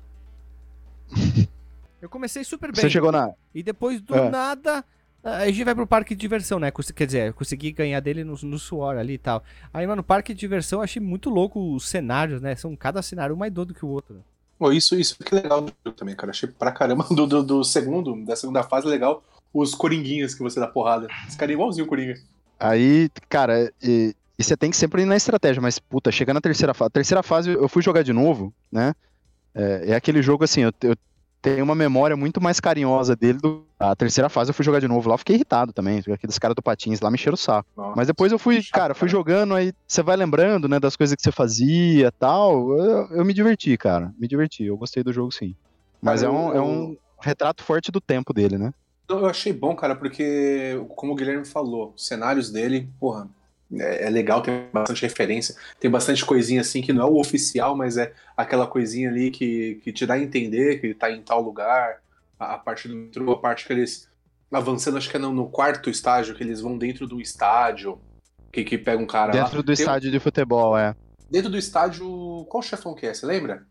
Eu 2.00 2.08
comecei 2.08 2.44
super 2.44 2.70
bem. 2.70 2.82
Você 2.82 2.90
chegou 2.90 3.10
na... 3.10 3.32
E 3.54 3.62
depois, 3.62 3.98
do 4.02 4.14
É. 4.14 4.28
nada, 4.28 4.84
a 5.24 5.46
gente 5.46 5.64
vai 5.64 5.74
pro 5.74 5.86
parque 5.86 6.14
de 6.14 6.20
diversão, 6.20 6.60
né? 6.60 6.70
Quer 6.70 7.06
dizer, 7.06 7.28
eu 7.28 7.34
consegui 7.34 7.72
ganhar 7.72 7.98
dele 8.00 8.22
no, 8.22 8.36
no 8.42 8.58
suor 8.58 8.96
ali 8.96 9.14
e 9.14 9.18
tal. 9.18 9.42
Aí, 9.72 9.86
mano, 9.86 9.96
no 9.96 10.04
parque 10.04 10.34
de 10.34 10.40
diversão 10.40 10.80
eu 10.80 10.84
achei 10.84 11.00
muito 11.00 11.30
louco 11.30 11.74
os 11.74 11.88
cenários, 11.88 12.42
né? 12.42 12.54
São 12.54 12.76
cada 12.76 13.00
cenário 13.00 13.34
um 13.34 13.38
mais 13.38 13.52
doido 13.52 13.72
que 13.72 13.86
o 13.86 13.88
outro. 13.88 14.22
Pô, 14.58 14.70
isso, 14.70 14.94
isso 14.94 15.16
que 15.18 15.34
é 15.34 15.40
legal 15.40 15.62
do 15.62 15.72
jogo 15.84 15.96
também, 15.96 16.14
cara. 16.14 16.30
Achei 16.30 16.48
pra 16.48 16.70
caramba 16.70 17.06
do, 17.10 17.26
do, 17.26 17.42
do 17.42 17.64
segundo, 17.64 18.22
da 18.24 18.36
segunda 18.36 18.62
fase 18.62 18.86
legal, 18.86 19.24
os 19.52 19.74
coringuinhas 19.74 20.34
que 20.34 20.42
você 20.42 20.60
dá 20.60 20.66
porrada. 20.66 21.08
Esse 21.26 21.38
cara 21.38 21.50
é 21.50 21.54
igualzinho 21.54 21.86
o 21.86 21.88
Coringa. 21.88 22.20
Aí, 22.60 23.08
cara, 23.28 23.72
e, 23.82 24.14
e 24.38 24.44
você 24.44 24.56
tem 24.56 24.70
que 24.70 24.76
sempre 24.76 25.02
ir 25.02 25.06
na 25.06 25.16
estratégia, 25.16 25.62
mas, 25.62 25.78
puta, 25.78 26.12
chega 26.12 26.34
na 26.34 26.40
terceira 26.40 26.74
fase. 26.74 26.90
Terceira 26.90 27.22
fase 27.22 27.50
eu 27.50 27.68
fui 27.68 27.82
jogar 27.82 28.02
de 28.02 28.12
novo, 28.12 28.52
né? 28.70 28.94
É, 29.54 29.84
é 29.92 29.94
aquele 29.94 30.20
jogo 30.20 30.44
assim, 30.44 30.62
eu, 30.62 30.72
eu 30.82 30.96
tenho 31.44 31.62
uma 31.62 31.74
memória 31.74 32.16
muito 32.16 32.40
mais 32.40 32.58
carinhosa 32.58 33.14
dele 33.14 33.38
do 33.38 33.62
a 33.78 33.94
terceira 33.94 34.30
fase. 34.30 34.48
Eu 34.50 34.54
fui 34.54 34.64
jogar 34.64 34.80
de 34.80 34.88
novo 34.88 35.10
lá, 35.10 35.18
fiquei 35.18 35.36
irritado 35.36 35.72
também. 35.74 35.98
Aqueles 36.10 36.38
caras 36.38 36.54
do 36.54 36.62
Patins 36.62 37.00
lá 37.00 37.10
me 37.10 37.16
encheram 37.16 37.34
o 37.34 37.36
saco. 37.36 37.68
Nossa. 37.76 37.92
Mas 37.94 38.06
depois 38.06 38.32
eu 38.32 38.38
fui, 38.38 38.62
cara, 38.72 38.94
fui 38.94 39.08
jogando, 39.08 39.54
aí 39.54 39.72
você 39.86 40.02
vai 40.02 40.16
lembrando, 40.16 40.66
né, 40.68 40.80
das 40.80 40.96
coisas 40.96 41.14
que 41.14 41.22
você 41.22 41.30
fazia 41.30 42.10
tal. 42.12 42.70
Eu, 42.78 43.08
eu 43.18 43.24
me 43.24 43.34
diverti, 43.34 43.76
cara. 43.76 44.10
Me 44.18 44.26
diverti. 44.26 44.64
Eu 44.64 44.76
gostei 44.78 45.02
do 45.02 45.12
jogo, 45.12 45.30
sim. 45.30 45.54
Mas 46.00 46.22
Cara, 46.22 46.32
é, 46.32 46.36
um, 46.36 46.48
eu- 46.48 46.54
é 46.56 46.60
um 46.62 46.96
retrato 47.20 47.62
forte 47.62 47.92
do 47.92 48.00
tempo 48.00 48.32
dele, 48.32 48.56
né? 48.56 48.72
Eu 49.06 49.26
achei 49.26 49.52
bom, 49.52 49.76
cara, 49.76 49.94
porque, 49.94 50.82
como 50.96 51.12
o 51.12 51.14
Guilherme 51.14 51.44
falou, 51.44 51.92
os 51.94 52.06
cenários 52.06 52.50
dele, 52.50 52.88
porra, 52.98 53.28
é, 53.72 54.06
é 54.06 54.10
legal, 54.10 54.42
tem 54.42 54.66
bastante 54.72 55.02
referência, 55.02 55.54
tem 55.80 55.90
bastante 55.90 56.24
coisinha 56.24 56.60
assim 56.60 56.82
que 56.82 56.92
não 56.92 57.02
é 57.02 57.10
o 57.10 57.18
oficial, 57.18 57.76
mas 57.76 57.96
é 57.96 58.12
aquela 58.36 58.66
coisinha 58.66 59.08
ali 59.08 59.30
que, 59.30 59.80
que 59.82 59.92
te 59.92 60.06
dá 60.06 60.14
a 60.14 60.18
entender 60.18 60.80
que 60.80 60.86
ele 60.86 60.94
tá 60.94 61.10
em 61.10 61.22
tal 61.22 61.40
lugar, 61.40 62.00
a, 62.38 62.54
a 62.54 62.58
parte 62.58 62.88
do 62.88 62.94
metrô, 62.94 63.32
a 63.32 63.38
parte 63.38 63.66
que 63.66 63.72
eles 63.72 64.08
avançando, 64.52 64.96
acho 64.98 65.10
que 65.10 65.16
é 65.16 65.20
no, 65.20 65.32
no 65.32 65.48
quarto 65.48 65.90
estágio, 65.90 66.34
que 66.34 66.42
eles 66.42 66.60
vão 66.60 66.78
dentro 66.78 67.06
do 67.06 67.20
estádio, 67.20 67.98
que, 68.52 68.62
que 68.62 68.78
pega 68.78 69.02
um 69.02 69.06
cara 69.06 69.32
Dentro 69.32 69.56
lá. 69.56 69.62
do 69.62 69.64
Tem- 69.64 69.72
estádio 69.74 70.10
de 70.10 70.20
futebol, 70.20 70.78
é. 70.78 70.94
Dentro 71.30 71.50
do 71.50 71.58
estádio, 71.58 72.46
qual 72.48 72.62
chefão 72.62 72.94
que 72.94 73.06
é, 73.06 73.12
você 73.14 73.26
lembra? 73.26 73.66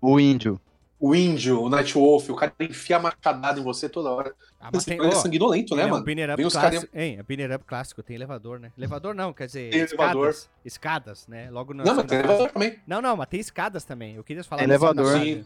O 0.00 0.18
índio. 0.18 0.58
O 0.98 1.14
índio, 1.14 1.60
o 1.60 1.68
Nightwolf, 1.68 2.30
o 2.30 2.36
cara 2.36 2.52
enfia 2.60 2.98
machadada 2.98 3.58
em 3.58 3.62
você 3.62 3.88
toda 3.88 4.10
hora. 4.10 4.32
Ah, 4.64 4.70
mas 4.72 4.84
tem, 4.84 5.04
é 5.04 5.10
sanguinolento, 5.10 5.74
né, 5.74 5.82
é 5.82 5.86
mano? 5.88 6.04
banner 6.04 6.30
up 6.30 6.40
clássico. 6.50 6.88
Hein, 6.94 7.16
é 7.18 7.22
banner 7.22 7.56
up 7.56 7.64
clássico, 7.64 8.00
tem 8.02 8.14
elevador, 8.14 8.60
né? 8.60 8.70
Elevador 8.78 9.12
não, 9.12 9.32
quer 9.32 9.46
dizer, 9.46 9.70
Tem 9.70 9.80
elevador. 9.80 10.28
escadas. 10.28 10.50
Escadas, 10.64 11.26
né? 11.26 11.50
Logo 11.50 11.74
na 11.74 11.82
Não, 11.84 11.96
mas 11.96 12.06
tem 12.06 12.18
fase. 12.18 12.28
elevador 12.28 12.52
também. 12.52 12.78
Não, 12.86 13.02
não, 13.02 13.16
mas 13.16 13.26
tem 13.28 13.40
escadas 13.40 13.84
também. 13.84 14.14
Eu 14.14 14.22
queria 14.22 14.44
falar 14.44 14.60
Tem 14.62 14.70
segunda 14.70 15.00
elevador. 15.02 15.18
fase. 15.18 15.34
Sim. 15.34 15.44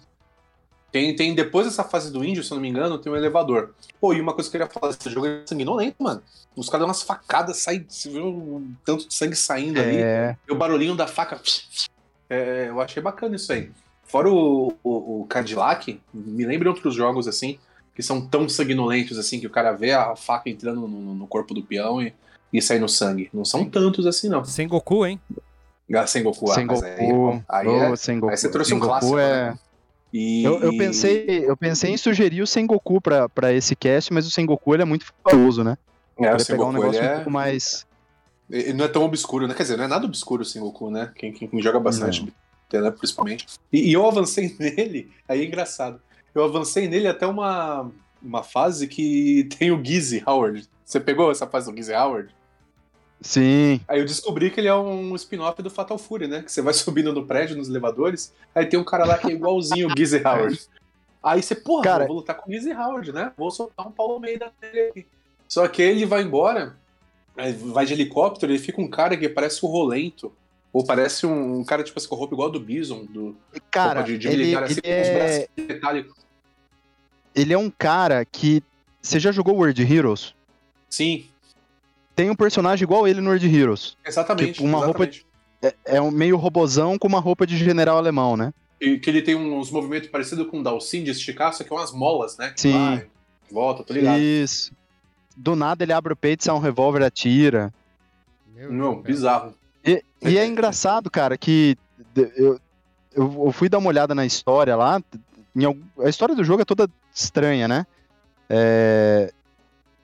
Tem, 0.92 1.16
tem, 1.16 1.34
depois 1.34 1.66
dessa 1.66 1.82
fase 1.82 2.12
do 2.12 2.24
índio, 2.24 2.44
se 2.44 2.50
eu 2.52 2.54
não 2.56 2.62
me 2.62 2.68
engano, 2.68 2.98
tem 2.98 3.10
um 3.12 3.16
elevador. 3.16 3.74
Pô, 4.00 4.12
e 4.14 4.20
uma 4.20 4.32
coisa 4.32 4.48
que 4.50 4.56
eu 4.56 4.60
queria 4.60 4.72
falar, 4.72 4.92
esse 4.92 5.10
jogo 5.10 5.26
é 5.26 5.42
sanguinolento, 5.46 6.02
mano. 6.02 6.22
Os 6.54 6.68
caras 6.68 6.80
dão 6.80 6.88
umas 6.88 7.02
facadas, 7.02 7.56
sai, 7.58 7.84
você 7.88 8.08
vê 8.10 8.20
um 8.20 8.72
tanto 8.84 9.08
de 9.08 9.14
sangue 9.14 9.34
saindo 9.36 9.80
ali. 9.80 9.96
É. 9.96 10.36
E 10.48 10.52
o 10.52 10.56
barulhinho 10.56 10.94
da 10.94 11.06
faca. 11.06 11.40
É, 12.30 12.66
eu 12.68 12.80
achei 12.80 13.02
bacana 13.02 13.36
isso 13.36 13.52
aí. 13.52 13.70
Fora 14.04 14.30
o, 14.30 14.72
o, 14.84 15.22
o 15.22 15.26
Cadillac, 15.26 16.00
me 16.14 16.46
lembra 16.46 16.68
outros 16.70 16.94
jogos 16.94 17.26
assim, 17.26 17.58
que 17.96 18.02
são 18.02 18.20
tão 18.20 18.46
sanguinolentos 18.46 19.18
assim, 19.18 19.40
que 19.40 19.46
o 19.46 19.50
cara 19.50 19.72
vê 19.72 19.92
a 19.92 20.14
faca 20.14 20.50
entrando 20.50 20.86
no, 20.86 21.14
no 21.14 21.26
corpo 21.26 21.54
do 21.54 21.62
peão 21.62 22.02
e, 22.02 22.12
e 22.52 22.60
saindo 22.60 22.86
sangue. 22.88 23.30
Não 23.32 23.42
são 23.42 23.64
tantos 23.64 24.06
assim, 24.06 24.28
não. 24.28 24.44
Sem 24.44 24.68
Goku, 24.68 25.06
hein? 25.06 25.18
Ah, 25.94 26.06
Sem 26.06 26.22
Goku, 26.22 26.50
ah, 26.50 26.54
Sem 26.54 26.66
Goku. 26.66 26.84
aí, 26.84 27.42
aí 27.48 27.68
é- 27.68 27.90
Ô, 27.90 27.96
sem 27.96 28.20
Goku. 28.20 28.30
aí 28.30 28.36
você 28.36 28.50
trouxe 28.50 28.68
Sem 28.68 28.76
um 28.76 28.80
Goku 28.80 28.92
clássico, 28.92 29.18
é... 29.18 29.50
né? 29.50 29.58
E, 30.12 30.44
Eu, 30.44 30.60
eu 30.60 30.76
pensei, 30.76 31.44
eu 31.44 31.56
pensei 31.56 31.90
em 31.90 31.96
sugerir 31.96 32.42
o 32.42 32.46
Sengoku 32.46 33.00
pra, 33.00 33.28
pra 33.28 33.52
esse 33.52 33.74
cast, 33.74 34.12
mas 34.12 34.26
o 34.26 34.30
Sengoku 34.30 34.74
ele 34.74 34.82
é 34.82 34.86
muito 34.86 35.06
famoso, 35.24 35.64
né? 35.64 35.76
É, 36.18 36.34
o 36.34 36.38
Sengoku, 36.38 36.46
pegar 36.46 36.64
um 36.66 36.72
negócio 36.72 37.00
ele 37.00 37.06
um 37.06 37.10
é- 37.10 37.14
pouco 37.16 37.30
mais. 37.30 37.86
Ele 38.48 38.72
não 38.74 38.84
é 38.84 38.88
tão 38.88 39.02
obscuro, 39.02 39.48
né? 39.48 39.54
Quer 39.54 39.64
dizer, 39.64 39.76
não 39.76 39.84
é 39.84 39.88
nada 39.88 40.06
obscuro 40.06 40.42
o 40.42 40.44
Sengoku, 40.44 40.90
né? 40.90 41.10
Quem, 41.16 41.32
quem, 41.32 41.48
quem 41.48 41.62
joga 41.62 41.80
bastante, 41.80 42.22
né? 42.22 42.90
principalmente. 42.92 43.46
E, 43.72 43.90
e 43.90 43.92
eu 43.92 44.06
avancei 44.06 44.54
nele, 44.60 45.10
aí 45.28 45.40
é 45.40 45.44
engraçado. 45.44 46.00
Eu 46.36 46.44
avancei 46.44 46.86
nele 46.86 47.08
até 47.08 47.26
uma, 47.26 47.90
uma 48.22 48.42
fase 48.42 48.86
que 48.86 49.48
tem 49.58 49.70
o 49.70 49.82
Gizzy 49.82 50.22
Howard. 50.26 50.68
Você 50.84 51.00
pegou 51.00 51.30
essa 51.30 51.46
fase 51.46 51.70
do 51.70 51.76
Gizzy 51.76 51.94
Howard? 51.94 52.34
Sim. 53.22 53.80
Aí 53.88 53.98
eu 53.98 54.04
descobri 54.04 54.50
que 54.50 54.60
ele 54.60 54.68
é 54.68 54.74
um 54.74 55.14
spin-off 55.16 55.62
do 55.62 55.70
Fatal 55.70 55.96
Fury, 55.96 56.28
né? 56.28 56.42
Que 56.42 56.52
você 56.52 56.60
vai 56.60 56.74
subindo 56.74 57.12
no 57.12 57.26
prédio, 57.26 57.56
nos 57.56 57.68
elevadores, 57.68 58.34
aí 58.54 58.66
tem 58.66 58.78
um 58.78 58.84
cara 58.84 59.06
lá 59.06 59.16
que 59.16 59.28
é 59.28 59.32
igualzinho 59.32 59.88
o 59.88 59.94
Gizzy 59.96 60.18
Howard. 60.18 60.60
Aí 61.22 61.42
você, 61.42 61.54
porra, 61.54 61.82
Cara- 61.82 62.04
eu 62.04 62.08
vou 62.08 62.16
lutar 62.16 62.36
com 62.36 62.48
o 62.48 62.52
Gizzy 62.52 62.72
Howard, 62.72 63.12
né? 63.12 63.32
Vou 63.36 63.50
soltar 63.50 63.86
um 63.86 63.90
Paulo 63.90 64.20
Meida 64.20 64.52
nele 64.60 64.80
aqui. 64.90 65.06
Só 65.48 65.66
que 65.66 65.80
ele 65.80 66.04
vai 66.04 66.22
embora, 66.22 66.76
vai 67.72 67.86
de 67.86 67.94
helicóptero, 67.94 68.52
ele 68.52 68.58
fica 68.58 68.80
um 68.80 68.88
cara 68.88 69.16
que 69.16 69.28
parece 69.28 69.64
o 69.64 69.68
Rolento. 69.68 70.30
Ou 70.72 70.84
parece 70.84 71.26
um, 71.26 71.60
um 71.60 71.64
cara, 71.64 71.82
tipo 71.82 71.98
assim, 71.98 72.06
com 72.06 72.16
roupa 72.16 72.34
igual 72.34 72.48
a 72.50 72.52
do 72.52 72.60
Bison, 72.60 73.06
do 73.06 73.34
Cara, 73.70 74.02
de, 74.02 74.18
de 74.18 74.28
ele, 74.28 74.36
militar, 74.44 74.64
assim, 74.64 74.74
com 74.74 74.80
os 74.80 74.86
é, 74.86 75.14
braços 75.14 75.48
metálicos. 75.56 76.25
Ele 77.36 77.52
é 77.52 77.58
um 77.58 77.70
cara 77.70 78.24
que. 78.24 78.62
Você 79.00 79.20
já 79.20 79.30
jogou 79.30 79.54
World 79.54 79.80
Heroes? 79.82 80.34
Sim, 80.90 81.26
Tem 82.16 82.28
um 82.30 82.34
personagem 82.34 82.82
igual 82.82 83.06
ele 83.06 83.20
no 83.20 83.28
World 83.28 83.46
Heroes. 83.46 83.96
exatamente. 84.04 84.54
Tipo, 84.54 84.64
uma 84.64 84.78
roupa 84.84 85.04
exatamente. 85.04 85.26
É, 85.62 85.74
é 85.96 86.00
um 86.00 86.10
meio 86.10 86.36
robozão 86.36 86.98
com 86.98 87.06
uma 87.08 87.20
roupa 87.20 87.46
de 87.46 87.56
general 87.56 87.98
alemão, 87.98 88.36
né? 88.36 88.52
E 88.80 88.98
que 88.98 89.08
ele 89.08 89.22
tem 89.22 89.34
uns 89.34 89.70
movimentos 89.70 90.08
parecidos 90.10 90.48
com 90.48 90.60
o 90.60 90.62
Dalsin 90.62 91.02
de 91.04 91.10
esticar, 91.10 91.52
só 91.54 91.62
que 91.64 91.72
é 91.72 91.76
umas 91.76 91.92
molas, 91.92 92.36
né? 92.36 92.50
Que 92.50 92.60
Sim. 92.60 92.72
Vai, 92.72 93.06
volta, 93.50 93.82
tô 93.84 93.92
ligado. 93.94 94.18
Isso. 94.20 94.72
Do 95.36 95.54
nada 95.56 95.84
ele 95.84 95.92
abre 95.92 96.12
o 96.12 96.16
peito, 96.16 96.44
sai 96.44 96.54
um 96.54 96.58
revólver 96.58 97.00
e 97.02 97.04
atira. 97.04 97.72
Meu 98.54 98.72
Não, 98.72 98.94
Deus, 98.94 99.04
bizarro. 99.06 99.54
E, 99.84 100.02
e 100.22 100.38
é 100.38 100.46
engraçado, 100.46 101.10
cara, 101.10 101.36
que 101.38 101.76
de- 102.14 102.32
eu, 102.36 102.58
eu 103.14 103.52
fui 103.52 103.68
dar 103.68 103.78
uma 103.78 103.88
olhada 103.88 104.14
na 104.14 104.24
história 104.26 104.74
lá. 104.76 105.00
Algum- 105.64 105.82
a 106.04 106.08
história 106.08 106.34
do 106.34 106.44
jogo 106.44 106.62
é 106.62 106.64
toda 106.64 106.88
estranha, 107.14 107.66
né? 107.66 107.86
É, 108.48 109.32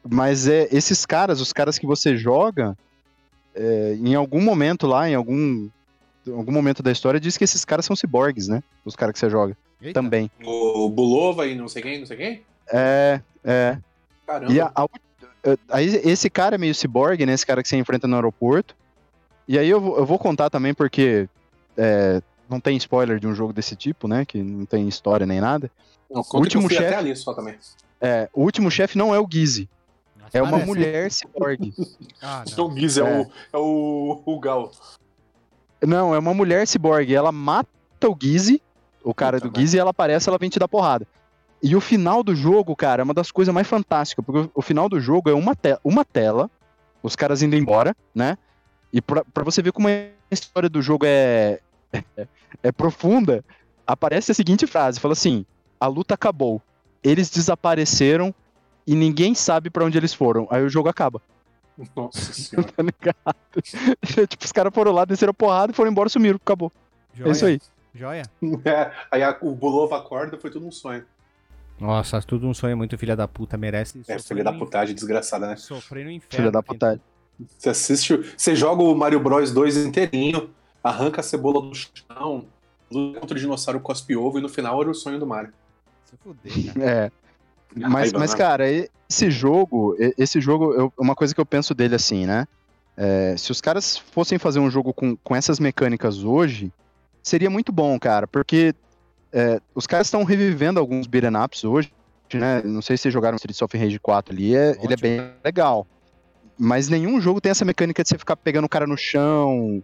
mas 0.08 0.48
é 0.48 0.68
esses 0.72 1.06
caras, 1.06 1.40
os 1.40 1.52
caras 1.52 1.78
que 1.78 1.86
você 1.86 2.16
joga, 2.16 2.76
é, 3.54 3.96
em 4.00 4.14
algum 4.14 4.40
momento 4.40 4.86
lá, 4.86 5.08
em 5.08 5.14
algum, 5.14 5.68
em 6.26 6.32
algum 6.32 6.52
momento 6.52 6.82
da 6.82 6.90
história, 6.90 7.20
diz 7.20 7.36
que 7.36 7.44
esses 7.44 7.64
caras 7.64 7.84
são 7.84 7.94
ciborgues, 7.94 8.48
né? 8.48 8.62
Os 8.84 8.96
caras 8.96 9.12
que 9.12 9.18
você 9.18 9.30
joga 9.30 9.56
Eita. 9.80 10.00
também. 10.00 10.30
O 10.44 10.88
Bulova 10.88 11.46
e 11.46 11.54
não 11.54 11.68
sei 11.68 11.82
quem, 11.82 11.98
não 12.00 12.06
sei 12.06 12.16
quem? 12.16 12.42
É, 12.72 13.20
é. 13.44 13.78
Caramba. 14.26 14.52
E 14.52 14.60
a- 14.60 14.72
a- 14.74 14.86
aí 15.70 15.86
esse 16.04 16.30
cara 16.30 16.54
é 16.54 16.58
meio 16.58 16.74
ciborgue, 16.74 17.26
né? 17.26 17.32
Esse 17.32 17.46
cara 17.46 17.62
que 17.62 17.68
você 17.68 17.76
enfrenta 17.76 18.06
no 18.08 18.14
aeroporto. 18.16 18.74
E 19.46 19.58
aí 19.58 19.68
eu 19.68 19.80
vou, 19.80 19.98
eu 19.98 20.06
vou 20.06 20.18
contar 20.18 20.48
também 20.48 20.72
porque 20.72 21.28
é, 21.76 22.22
não 22.52 22.60
tem 22.60 22.76
spoiler 22.76 23.18
de 23.18 23.26
um 23.26 23.34
jogo 23.34 23.52
desse 23.52 23.74
tipo, 23.74 24.06
né? 24.06 24.24
Que 24.24 24.42
não 24.42 24.64
tem 24.66 24.86
história 24.88 25.26
nem 25.26 25.40
nada. 25.40 25.70
Não, 26.10 26.20
o 26.22 26.36
último 26.38 26.68
chefe- 26.68 26.84
até 26.84 26.96
ali 26.96 27.16
só 27.16 27.32
também. 27.34 27.56
É, 28.00 28.28
o 28.32 28.42
último 28.42 28.70
chefe 28.70 28.96
não 28.98 29.14
é 29.14 29.18
o 29.18 29.26
Gizzy, 29.30 29.68
é 30.32 30.40
uma 30.42 30.50
parece. 30.52 30.66
mulher 30.68 31.10
ciborgue. 31.10 31.72
Ah, 32.22 32.44
Então 32.46 32.68
não. 32.68 32.74
o 32.74 32.78
Giz 32.78 32.96
é, 32.98 33.00
É. 33.00 33.04
o, 33.04 33.30
é 33.52 33.58
o, 33.58 34.22
o 34.26 34.40
Gal. 34.40 34.70
não, 35.84 36.14
é 36.14 36.18
uma 36.18 36.34
mulher 36.34 36.66
ciborgue. 36.66 37.14
Ela 37.14 37.32
mata 37.32 37.68
o 38.08 38.16
Gizzy, 38.20 38.60
o 39.02 39.12
cara 39.14 39.38
Puta 39.40 39.48
do 39.50 39.60
Gizzy, 39.60 39.76
e 39.76 39.80
ela 39.80 39.90
aparece, 39.90 40.28
ela 40.28 40.38
vem 40.38 40.50
te 40.50 40.58
dar 40.58 40.68
porrada. 40.68 41.06
E 41.62 41.74
o 41.76 41.80
final 41.80 42.22
do 42.24 42.34
jogo, 42.34 42.74
cara, 42.74 43.02
é 43.02 43.04
uma 43.04 43.14
das 43.14 43.30
coisas 43.30 43.54
mais 43.54 43.66
fantásticas, 43.68 44.24
porque 44.24 44.40
o- 44.40 44.50
o 44.54 44.62
final 44.62 44.88
do 44.88 45.00
jogo 45.00 45.30
é 45.30 45.34
uma, 45.34 45.54
te 45.54 45.78
uma 45.84 46.04
tela, 46.04 46.50
os 47.02 47.14
caras 47.16 47.40
indo 47.42 47.54
embora, 47.56 47.96
né? 48.14 48.36
E 48.92 49.00
pra, 49.00 49.24
pra 49.24 49.44
você 49.44 49.62
ver 49.62 49.72
como 49.72 49.88
a 49.88 49.92
história 50.30 50.68
do 50.68 50.82
jogo 50.82 51.04
é, 51.06 51.60
é, 51.92 52.26
é 52.62 52.72
profunda, 52.72 53.44
aparece 53.86 54.32
a 54.32 54.34
seguinte 54.34 54.66
frase: 54.66 55.00
fala 55.00 55.12
assim, 55.12 55.44
a 55.78 55.86
luta 55.86 56.14
acabou, 56.14 56.60
eles 57.02 57.28
desapareceram 57.30 58.34
e 58.86 58.94
ninguém 58.94 59.34
sabe 59.34 59.70
pra 59.70 59.84
onde 59.84 59.96
eles 59.98 60.12
foram. 60.14 60.46
Aí 60.50 60.62
o 60.62 60.68
jogo 60.68 60.88
acaba, 60.88 61.20
Nossa 61.96 62.18
senhora. 62.32 62.68
tá 62.72 62.82
ligado? 62.82 64.26
tipo, 64.28 64.44
os 64.44 64.52
caras 64.52 64.72
foram 64.74 64.92
lá, 64.92 65.04
desceram 65.04 65.34
porrada 65.34 65.72
e 65.72 65.74
foram 65.74 65.90
embora, 65.90 66.08
sumiram, 66.08 66.36
acabou. 66.42 66.72
Joia, 67.14 67.28
É 67.28 67.32
isso 67.32 67.46
aí. 67.46 67.60
Joia. 67.94 68.22
É, 68.64 68.90
aí 69.10 69.22
a- 69.22 69.36
o 69.42 69.54
Bulova 69.54 69.98
acorda, 69.98 70.38
foi 70.38 70.50
tudo 70.50 70.66
um 70.66 70.72
sonho. 70.72 71.04
Nossa, 71.78 72.22
tudo 72.22 72.46
um 72.46 72.54
sonho 72.54 72.76
muito 72.76 72.96
filha 72.96 73.14
da 73.16 73.26
puta, 73.28 73.56
merece. 73.58 74.00
É, 74.08 74.18
filha 74.18 74.44
da 74.44 74.52
putagem, 74.52 74.94
desgraçada, 74.94 75.46
né? 75.48 75.56
no 76.04 76.10
inferno. 76.10 76.20
Filha 76.30 76.50
da 76.50 76.62
quem- 76.62 76.74
puta. 76.74 77.00
Você 77.58 77.68
assiste, 77.70 78.14
o- 78.14 78.24
você 78.36 78.54
joga 78.54 78.82
o 78.82 78.94
Mario 78.94 79.18
Bros 79.20 79.52
2 79.52 79.76
inteirinho, 79.76 80.50
arranca 80.82 81.20
a 81.20 81.24
cebola 81.24 81.60
do 81.62 81.74
chão, 81.74 82.44
luta 82.90 83.20
contra 83.20 83.36
o 83.36 83.40
dinossauro 83.40 83.80
cospe 83.80 84.16
ovo 84.16 84.38
e 84.38 84.42
no 84.42 84.48
final 84.48 84.80
era 84.80 84.90
o 84.90 84.94
sonho 84.94 85.18
do 85.18 85.26
Mario. 85.26 85.52
Se 86.04 86.16
fuder, 86.16 86.74
cara. 86.74 86.84
É. 86.90 87.12
Mas, 87.74 87.92
Raiva, 87.92 88.18
mas 88.18 88.32
né? 88.32 88.36
cara, 88.36 88.64
esse 88.70 89.30
jogo, 89.30 89.96
esse 90.18 90.40
jogo, 90.40 90.74
eu- 90.74 90.92
uma 90.98 91.14
coisa 91.14 91.34
que 91.34 91.40
eu 91.40 91.46
penso 91.46 91.74
dele 91.74 91.94
assim, 91.94 92.26
né? 92.26 92.46
É, 92.94 93.34
se 93.38 93.50
os 93.50 93.62
caras 93.62 93.96
fossem 93.96 94.38
fazer 94.38 94.58
um 94.60 94.70
jogo 94.70 94.92
com, 94.92 95.16
com 95.16 95.34
essas 95.34 95.58
mecânicas 95.58 96.22
hoje, 96.22 96.70
seria 97.22 97.48
muito 97.48 97.72
bom, 97.72 97.98
cara, 97.98 98.26
porque 98.26 98.74
é, 99.32 99.58
os 99.74 99.86
caras 99.86 100.06
estão 100.08 100.22
revivendo 100.24 100.78
alguns 100.78 101.06
beat'em 101.06 101.34
ups 101.42 101.64
hoje, 101.64 101.90
né? 102.34 102.60
Não 102.62 102.82
sei 102.82 102.98
se 102.98 103.04
vocês 103.04 103.14
jogaram 103.14 103.36
Streets 103.36 103.62
of 103.62 103.74
Rage 103.78 103.98
4 103.98 104.34
ali, 104.34 104.54
é- 104.54 104.76
ele 104.82 104.92
é 104.92 104.96
bem 104.96 105.30
legal. 105.42 105.86
Mas 106.58 106.90
nenhum 106.90 107.18
jogo 107.22 107.40
tem 107.40 107.48
essa 107.50 107.64
mecânica 107.64 108.02
de 108.02 108.08
você 108.10 108.18
ficar 108.18 108.36
pegando 108.36 108.66
o 108.66 108.68
cara 108.68 108.86
no 108.86 108.96
chão, 108.98 109.82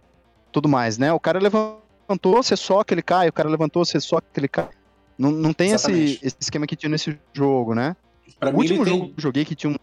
tudo 0.51 0.67
mais, 0.69 0.97
né? 0.97 1.11
O 1.13 1.19
cara 1.19 1.39
levantou, 1.39 2.41
você 2.43 2.55
soca, 2.55 2.93
ele 2.93 3.01
cai, 3.01 3.29
o 3.29 3.33
cara 3.33 3.49
levantou, 3.49 3.83
você 3.85 3.99
soca, 3.99 4.25
ele 4.35 4.47
cai. 4.47 4.69
Não, 5.17 5.31
não 5.31 5.53
tem 5.53 5.71
esse, 5.71 6.19
esse 6.23 6.37
esquema 6.39 6.65
que 6.65 6.75
tinha 6.75 6.89
nesse 6.89 7.19
jogo, 7.33 7.75
né? 7.75 7.95
Pra 8.39 8.51
o 8.51 8.55
último 8.55 8.85
jogo 8.85 8.99
tem... 9.05 9.13
que 9.13 9.19
eu 9.19 9.21
joguei 9.21 9.45
que 9.45 9.55
tinha 9.55 9.71
um. 9.71 9.75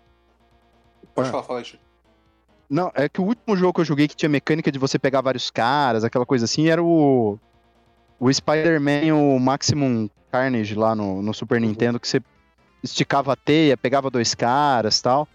Pode 1.14 1.28
Ah. 1.28 1.32
falar, 1.32 1.42
fala. 1.42 1.62
Não, 2.68 2.90
é 2.94 3.08
que 3.08 3.20
o 3.20 3.24
último 3.24 3.56
jogo 3.56 3.74
que 3.74 3.80
eu 3.82 3.84
joguei 3.84 4.08
que 4.08 4.16
tinha 4.16 4.28
mecânica 4.28 4.72
de 4.72 4.78
você 4.78 4.98
pegar 4.98 5.20
vários 5.20 5.50
caras, 5.50 6.04
aquela 6.04 6.26
coisa 6.26 6.46
assim, 6.46 6.68
era 6.68 6.82
o. 6.82 7.38
o 8.18 8.32
Spider-Man, 8.32 9.14
o 9.14 9.38
Maximum 9.38 10.08
Carnage 10.32 10.74
lá 10.74 10.94
no, 10.94 11.22
no 11.22 11.32
Super 11.34 11.60
Uhum. 11.60 11.68
Nintendo, 11.68 12.00
que 12.00 12.08
você 12.08 12.20
esticava 12.82 13.32
a 13.32 13.36
teia, 13.36 13.76
pegava 13.76 14.10
dois 14.10 14.34
caras 14.34 15.00
tal. 15.00 15.28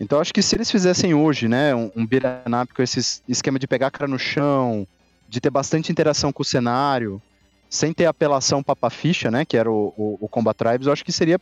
Então 0.00 0.20
acho 0.20 0.32
que 0.34 0.42
se 0.42 0.56
eles 0.56 0.70
fizessem 0.70 1.14
hoje, 1.14 1.48
né, 1.48 1.74
um, 1.74 1.90
um 1.94 2.06
beat'em 2.06 2.66
com 2.74 2.82
esse 2.82 2.98
es- 2.98 3.22
esquema 3.28 3.58
de 3.58 3.66
pegar 3.66 3.90
cara 3.90 4.08
no 4.08 4.18
chão, 4.18 4.86
de 5.28 5.40
ter 5.40 5.50
bastante 5.50 5.90
interação 5.92 6.32
com 6.32 6.42
o 6.42 6.44
cenário, 6.44 7.22
sem 7.70 7.92
ter 7.92 8.06
apelação 8.06 8.62
papa 8.62 8.90
ficha, 8.90 9.30
né, 9.30 9.44
que 9.44 9.56
era 9.56 9.70
o, 9.70 9.92
o, 9.96 10.18
o 10.20 10.28
Combat 10.28 10.56
Tribes, 10.56 10.86
eu 10.86 10.92
acho 10.92 11.04
que 11.04 11.12
seria 11.12 11.40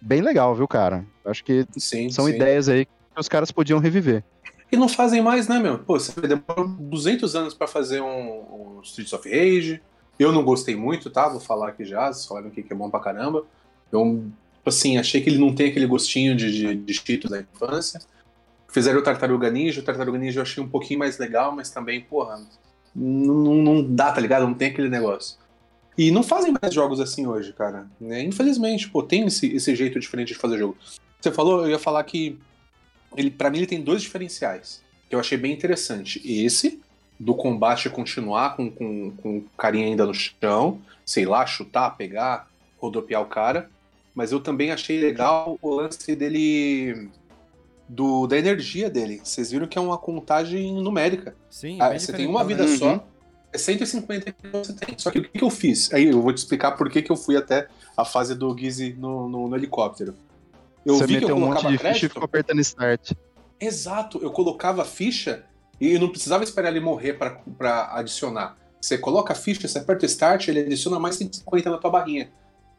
bem 0.00 0.20
legal, 0.20 0.54
viu, 0.54 0.68
cara? 0.68 1.04
Acho 1.24 1.42
que 1.42 1.66
Sim, 1.76 2.10
são 2.10 2.26
sim. 2.26 2.34
ideias 2.34 2.68
aí 2.68 2.84
que 2.84 2.90
os 3.18 3.28
caras 3.28 3.50
podiam 3.50 3.78
reviver. 3.78 4.22
E 4.70 4.76
não 4.76 4.88
fazem 4.88 5.22
mais, 5.22 5.48
né, 5.48 5.58
meu? 5.58 5.78
Pô, 5.78 5.98
você 5.98 6.12
demorou 6.20 6.68
200 6.68 7.36
anos 7.36 7.54
pra 7.54 7.66
fazer 7.66 8.00
um, 8.00 8.76
um 8.78 8.80
Streets 8.82 9.12
of 9.12 9.28
Rage. 9.28 9.80
Eu 10.18 10.32
não 10.32 10.42
gostei 10.44 10.74
muito, 10.74 11.08
tá? 11.10 11.28
Vou 11.28 11.40
falar 11.40 11.68
aqui 11.68 11.84
já, 11.84 12.12
vocês 12.12 12.26
falaram 12.26 12.50
que 12.50 12.64
é 12.68 12.74
bom 12.74 12.90
pra 12.90 13.00
caramba. 13.00 13.44
Eu, 13.92 14.24
assim, 14.68 14.98
achei 14.98 15.20
que 15.20 15.28
ele 15.28 15.38
não 15.38 15.54
tem 15.54 15.68
aquele 15.68 15.86
gostinho 15.86 16.36
de, 16.36 16.50
de, 16.50 16.74
de 16.74 16.94
Cheetos 16.94 17.30
da 17.30 17.40
infância. 17.40 18.00
Fizeram 18.68 19.00
o 19.00 19.02
Tartaruga 19.02 19.50
Ninja, 19.50 19.80
o 19.80 19.84
Tartaruga 19.84 20.18
Ninja 20.18 20.40
eu 20.40 20.42
achei 20.42 20.62
um 20.62 20.68
pouquinho 20.68 20.98
mais 20.98 21.18
legal, 21.18 21.52
mas 21.52 21.70
também, 21.70 22.00
porra, 22.00 22.40
não, 22.94 23.54
não, 23.54 23.82
dá, 23.82 24.12
tá 24.12 24.20
ligado? 24.20 24.46
Não 24.46 24.54
tem 24.54 24.68
aquele 24.68 24.88
negócio. 24.88 25.38
E 25.96 26.10
não 26.10 26.22
fazem 26.22 26.54
mais 26.60 26.74
jogos 26.74 27.00
assim 27.00 27.26
hoje, 27.26 27.52
cara. 27.52 27.86
Né? 28.00 28.22
Infelizmente, 28.22 28.88
pô, 28.88 29.02
tem 29.02 29.26
esse, 29.26 29.46
esse 29.54 29.74
jeito 29.74 29.98
diferente 29.98 30.28
de 30.28 30.34
fazer 30.34 30.58
jogo. 30.58 30.76
Você 31.20 31.30
falou, 31.32 31.62
eu 31.62 31.70
ia 31.70 31.78
falar 31.78 32.04
que 32.04 32.38
ele, 33.16 33.30
para 33.30 33.50
mim 33.50 33.58
ele 33.58 33.66
tem 33.66 33.80
dois 33.80 34.02
diferenciais 34.02 34.82
que 35.08 35.14
eu 35.14 35.20
achei 35.20 35.38
bem 35.38 35.52
interessante. 35.52 36.20
Esse, 36.24 36.80
do 37.18 37.34
combate 37.34 37.88
continuar 37.88 38.56
com, 38.56 38.70
com, 38.70 39.10
com 39.12 39.44
carinha 39.56 39.86
ainda 39.86 40.04
no 40.04 40.14
chão, 40.14 40.80
sei 41.04 41.24
lá, 41.24 41.46
chutar, 41.46 41.96
pegar, 41.96 42.48
rodopiar 42.78 43.22
o 43.22 43.26
cara. 43.26 43.70
Mas 44.16 44.32
eu 44.32 44.40
também 44.40 44.72
achei 44.72 44.98
legal 44.98 45.56
o 45.62 45.68
lance 45.72 46.16
dele. 46.16 47.08
Do, 47.88 48.26
da 48.26 48.36
energia 48.36 48.90
dele. 48.90 49.20
Vocês 49.22 49.52
viram 49.52 49.68
que 49.68 49.78
é 49.78 49.80
uma 49.80 49.96
contagem 49.96 50.74
numérica. 50.82 51.36
Sim, 51.48 51.78
Ah, 51.80 51.96
você 51.96 52.12
tem 52.12 52.26
uma 52.26 52.42
vida? 52.42 52.64
Uhum. 52.64 52.76
só, 52.78 53.06
é 53.52 53.58
150 53.58 54.32
que 54.32 54.48
você 54.48 54.72
tem. 54.72 54.98
Só 54.98 55.08
que 55.12 55.20
o 55.20 55.22
que, 55.22 55.38
que 55.38 55.44
eu 55.44 55.50
fiz? 55.50 55.92
Aí 55.94 56.06
eu 56.06 56.20
vou 56.20 56.32
te 56.32 56.38
explicar 56.38 56.72
por 56.72 56.90
que, 56.90 57.00
que 57.00 57.12
eu 57.12 57.16
fui 57.16 57.36
até 57.36 57.68
a 57.96 58.04
fase 58.04 58.34
do 58.34 58.56
Gizzy 58.58 58.96
no, 58.98 59.28
no, 59.28 59.46
no 59.48 59.54
helicóptero. 59.56 60.16
Eu 60.84 60.96
você 60.96 61.06
vi 61.06 61.18
que 61.18 61.24
eu 61.24 61.28
meteu 61.28 61.36
um 61.36 61.40
monte 61.40 61.48
colocava 61.62 61.72
de 61.72 61.78
ficha 61.78 61.88
e 61.88 61.90
crédito. 61.92 62.12
ficou 62.14 62.24
apertando 62.24 62.60
start. 62.60 63.12
Exato, 63.60 64.18
eu 64.20 64.30
colocava 64.32 64.82
a 64.82 64.84
ficha 64.84 65.44
e 65.80 65.92
eu 65.92 66.00
não 66.00 66.08
precisava 66.08 66.42
esperar 66.42 66.70
ele 66.70 66.80
morrer 66.80 67.12
pra- 67.12 67.40
pra 67.56 67.90
adicionar. 67.94 68.56
Você 68.80 68.98
coloca 68.98 69.32
a 69.32 69.36
ficha, 69.36 69.68
você 69.68 69.78
aperta 69.78 70.04
o 70.04 70.06
start, 70.06 70.48
ele 70.48 70.60
adiciona 70.60 70.98
mais 70.98 71.14
150 71.16 71.70
na 71.70 71.78
tua 71.78 71.90
barrinha. 71.90 72.30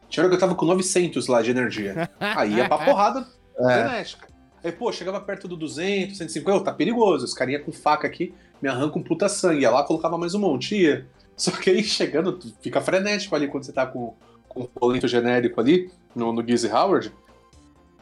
Tinha 0.10 0.24
hora 0.24 0.30
que 0.30 0.36
eu 0.36 0.40
tava 0.40 0.56
com 0.56 0.66
900 0.66 1.28
lá 1.28 1.42
de 1.42 1.52
energia. 1.52 2.10
Aí 2.20 2.56
ia 2.56 2.68
pra 2.68 2.78
porrada 2.80 3.28
É. 3.60 3.64
frenética. 3.88 4.28
Aí, 4.64 4.72
pô, 4.72 4.92
chegava 4.92 5.20
perto 5.20 5.48
do 5.48 5.56
200, 5.56 6.18
150, 6.18 6.58
"Ô, 6.58 6.62
tá 6.62 6.72
perigoso, 6.74 7.26
os 7.26 7.34
carinha 7.34 7.60
com 7.60 7.72
faca 7.72 8.06
aqui 8.08 8.34
me 8.62 8.68
arrancam 8.70 9.00
um 9.02 9.04
puta 9.04 9.28
sangue. 9.30 9.62
Ia 9.62 9.70
lá, 9.72 9.84
colocava 9.84 10.18
mais 10.18 10.34
um 10.34 10.40
monte, 10.40 10.76
ia. 10.76 11.08
Só 11.36 11.52
que 11.52 11.70
aí 11.70 11.84
chegando, 11.84 12.34
tu 12.34 12.54
fica 12.62 12.82
frenético 12.82 13.36
ali 13.36 13.48
quando 13.48 13.64
você 13.66 13.72
tá 13.72 13.86
com, 13.86 14.16
com 14.50 14.62
o 14.62 14.68
colento 14.68 15.08
genérico 15.08 15.60
ali, 15.62 15.92
no, 16.16 16.34
no 16.34 16.46
Gizzy 16.48 16.68
Howard. 16.68 17.12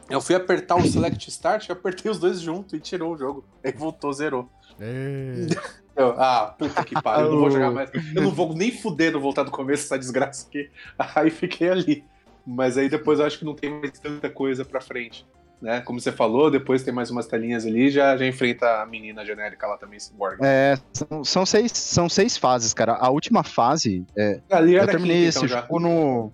Eu 0.08 0.20
fui 0.20 0.34
apertar 0.34 0.76
o 0.76 0.86
Select 0.86 1.28
Start, 1.28 1.68
eu 1.68 1.74
apertei 1.74 2.10
os 2.10 2.18
dois 2.18 2.40
juntos 2.40 2.72
e 2.72 2.80
tirou 2.80 3.14
o 3.14 3.18
jogo. 3.18 3.44
Aí 3.64 3.72
voltou, 3.72 4.12
zerou. 4.12 4.48
É. 4.80 5.46
Eu, 5.96 6.14
ah, 6.18 6.54
puta 6.58 6.84
que 6.84 7.00
pariu, 7.00 7.26
eu 7.26 7.32
não 7.32 7.38
vou 7.40 7.50
jogar 7.50 7.70
mais. 7.72 7.90
Eu 8.14 8.22
não 8.22 8.30
vou 8.30 8.54
nem 8.54 8.70
fuder 8.70 9.12
no 9.12 9.20
voltar 9.20 9.42
do 9.42 9.50
começo 9.50 9.84
essa 9.84 9.98
desgraça 9.98 10.46
aqui. 10.46 10.70
Aí 11.14 11.30
fiquei 11.30 11.70
ali. 11.70 12.04
Mas 12.46 12.78
aí 12.78 12.88
depois 12.88 13.18
eu 13.18 13.26
acho 13.26 13.40
que 13.40 13.44
não 13.44 13.56
tem 13.56 13.68
mais 13.70 13.98
tanta 13.98 14.30
coisa 14.30 14.64
pra 14.64 14.80
frente. 14.80 15.26
Né? 15.60 15.80
Como 15.80 15.98
você 15.98 16.12
falou, 16.12 16.48
depois 16.48 16.84
tem 16.84 16.94
mais 16.94 17.10
umas 17.10 17.26
telinhas 17.26 17.66
ali 17.66 17.90
já 17.90 18.16
já 18.16 18.24
enfrenta 18.24 18.82
a 18.82 18.86
menina 18.86 19.24
genérica 19.24 19.66
lá 19.66 19.76
também, 19.76 19.98
Cyborg. 19.98 20.38
É, 20.42 20.78
são, 20.92 21.24
são 21.24 21.46
seis, 21.46 21.72
são 21.72 22.08
seis 22.08 22.36
fases, 22.36 22.72
cara. 22.72 22.92
A 22.92 23.10
última 23.10 23.42
fase, 23.42 24.04
é, 24.16 24.40
Ali 24.48 24.74
eu 24.74 24.86
terminei 24.86 25.16
quinta, 25.16 25.28
esse 25.28 25.38
então, 25.38 25.48
já. 25.48 25.62
jogo 25.62 25.80
no. 25.80 26.32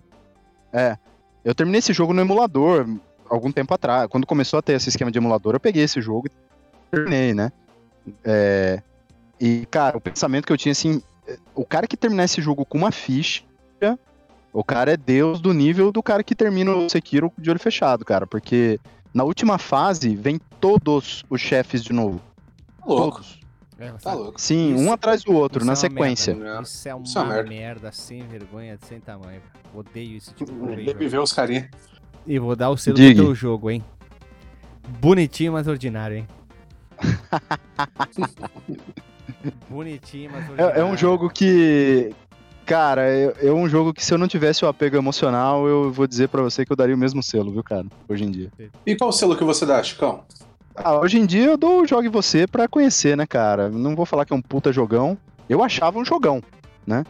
É, 0.71 0.97
eu 1.43 1.55
terminei 1.55 1.79
esse 1.79 1.93
jogo 1.93 2.13
no 2.13 2.21
emulador 2.21 2.85
algum 3.29 3.51
tempo 3.51 3.73
atrás. 3.73 4.07
Quando 4.07 4.27
começou 4.27 4.59
a 4.59 4.61
ter 4.61 4.73
esse 4.73 4.89
esquema 4.89 5.09
de 5.09 5.17
emulador, 5.17 5.55
eu 5.55 5.59
peguei 5.59 5.83
esse 5.83 5.99
jogo 5.99 6.27
e 6.27 6.31
terminei, 6.91 7.33
né? 7.33 7.51
É, 8.23 8.81
e, 9.45 9.65
cara, 9.67 9.97
o 9.97 10.01
pensamento 10.01 10.45
que 10.45 10.53
eu 10.53 10.57
tinha 10.57 10.71
assim: 10.71 11.01
é, 11.27 11.37
o 11.53 11.65
cara 11.65 11.87
que 11.87 11.97
terminar 11.97 12.23
esse 12.25 12.41
jogo 12.41 12.65
com 12.65 12.77
uma 12.77 12.91
ficha, 12.91 13.43
o 14.53 14.63
cara 14.63 14.93
é 14.93 14.97
deus 14.97 15.41
do 15.41 15.51
nível 15.53 15.91
do 15.91 16.01
cara 16.03 16.23
que 16.23 16.35
termina 16.35 16.71
o 16.75 16.87
Sekiro 16.89 17.31
de 17.37 17.49
olho 17.49 17.59
fechado, 17.59 18.05
cara. 18.05 18.27
Porque 18.27 18.79
na 19.13 19.23
última 19.23 19.57
fase 19.57 20.15
vem 20.15 20.39
todos 20.59 21.23
os 21.29 21.41
chefes 21.41 21.83
de 21.83 21.91
novo. 21.91 22.21
Tá 22.79 22.85
louco, 22.85 23.17
Todos. 23.17 23.39
É, 23.79 23.91
tá 23.93 24.13
louco. 24.13 24.39
Sim, 24.39 24.75
Isso- 24.75 24.83
um 24.83 24.93
atrás 24.93 25.23
do 25.23 25.33
outro, 25.33 25.57
isso 25.59 25.65
na 25.65 25.71
é 25.71 25.73
uma 25.73 25.81
sequência. 25.81 26.35
merda. 26.35 26.61
Isso 26.61 26.87
é 26.87 26.93
uma, 26.93 27.03
Isso 27.03 27.17
é 27.17 27.21
uma 27.23 27.33
merda. 27.33 27.49
merda. 27.49 27.91
sem 27.91 28.21
vergonha, 28.27 28.77
sem 28.87 28.99
tamanho. 28.99 29.41
Odeio 29.73 30.17
esse 30.17 30.31
tipo 30.35 30.51
de 30.53 30.75
Deve 30.75 30.85
jogo. 30.91 31.09
ver 31.09 31.19
os 31.19 31.33
carinha. 31.33 31.69
E 32.27 32.37
vou 32.37 32.55
dar 32.55 32.69
o 32.69 32.77
selo 32.77 32.95
Diga. 32.95 33.15
pro 33.15 33.25
teu 33.25 33.35
jogo, 33.35 33.71
hein? 33.71 33.83
Bonitinho, 35.01 35.53
mas 35.53 35.67
ordinário, 35.67 36.17
hein? 36.17 36.27
Bonitinho, 39.69 40.31
mas. 40.31 40.59
É, 40.59 40.79
é 40.79 40.83
um 40.85 40.95
jogo 40.97 41.29
que. 41.29 42.13
Cara, 42.65 43.01
é, 43.09 43.47
é 43.47 43.51
um 43.51 43.67
jogo 43.67 43.93
que 43.93 44.03
se 44.03 44.13
eu 44.13 44.17
não 44.17 44.27
tivesse 44.27 44.63
o 44.63 44.67
apego 44.69 44.95
emocional, 44.95 45.67
eu 45.67 45.91
vou 45.91 46.07
dizer 46.07 46.29
pra 46.29 46.41
você 46.41 46.65
que 46.65 46.71
eu 46.71 46.77
daria 46.77 46.95
o 46.95 46.97
mesmo 46.97 47.21
selo, 47.21 47.51
viu, 47.51 47.61
cara? 47.63 47.85
Hoje 48.07 48.23
em 48.23 48.31
dia. 48.31 48.49
E 48.85 48.95
qual 48.95 49.09
o 49.09 49.13
selo 49.13 49.35
que 49.35 49.43
você 49.43 49.65
dá, 49.65 49.83
Chicão? 49.83 50.23
Ah, 50.75 50.97
hoje 50.99 51.19
em 51.19 51.25
dia 51.25 51.45
eu 51.45 51.57
dou 51.57 51.81
o 51.81 51.85
Jogue 51.87 52.07
Você 52.07 52.47
pra 52.47 52.67
conhecer, 52.67 53.17
né, 53.17 53.25
cara? 53.27 53.69
Não 53.69 53.95
vou 53.95 54.05
falar 54.05 54.23
que 54.25 54.31
é 54.33 54.35
um 54.35 54.41
puta 54.41 54.71
jogão. 54.71 55.17
Eu 55.49 55.61
achava 55.61 55.99
um 55.99 56.05
jogão, 56.05 56.41
né? 56.87 57.03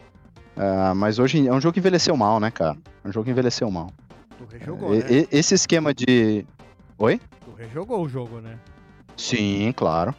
Ah, 0.58 0.94
mas 0.96 1.20
hoje 1.20 1.38
em- 1.38 1.48
é 1.48 1.54
um 1.54 1.62
jogo 1.62 1.74
que 1.74 1.80
envelheceu 1.80 2.18
mal, 2.18 2.40
né, 2.40 2.50
cara? 2.50 2.76
É 3.04 3.08
um 3.08 3.12
jogo 3.12 3.26
que 3.26 3.32
envelheceu 3.32 3.70
mal. 3.70 3.92
Tu 4.38 4.46
rejogou, 4.58 4.96
E- 4.96 5.00
né? 5.22 5.28
esse 5.32 5.54
esquema 5.54 5.94
de. 5.94 6.46
Oi? 6.98 7.22
Tu 7.46 7.52
rejogou 7.56 8.02
o 8.04 8.10
jogo, 8.10 8.42
né? 8.42 8.58
Sim, 9.16 9.72
claro. 9.76 10.16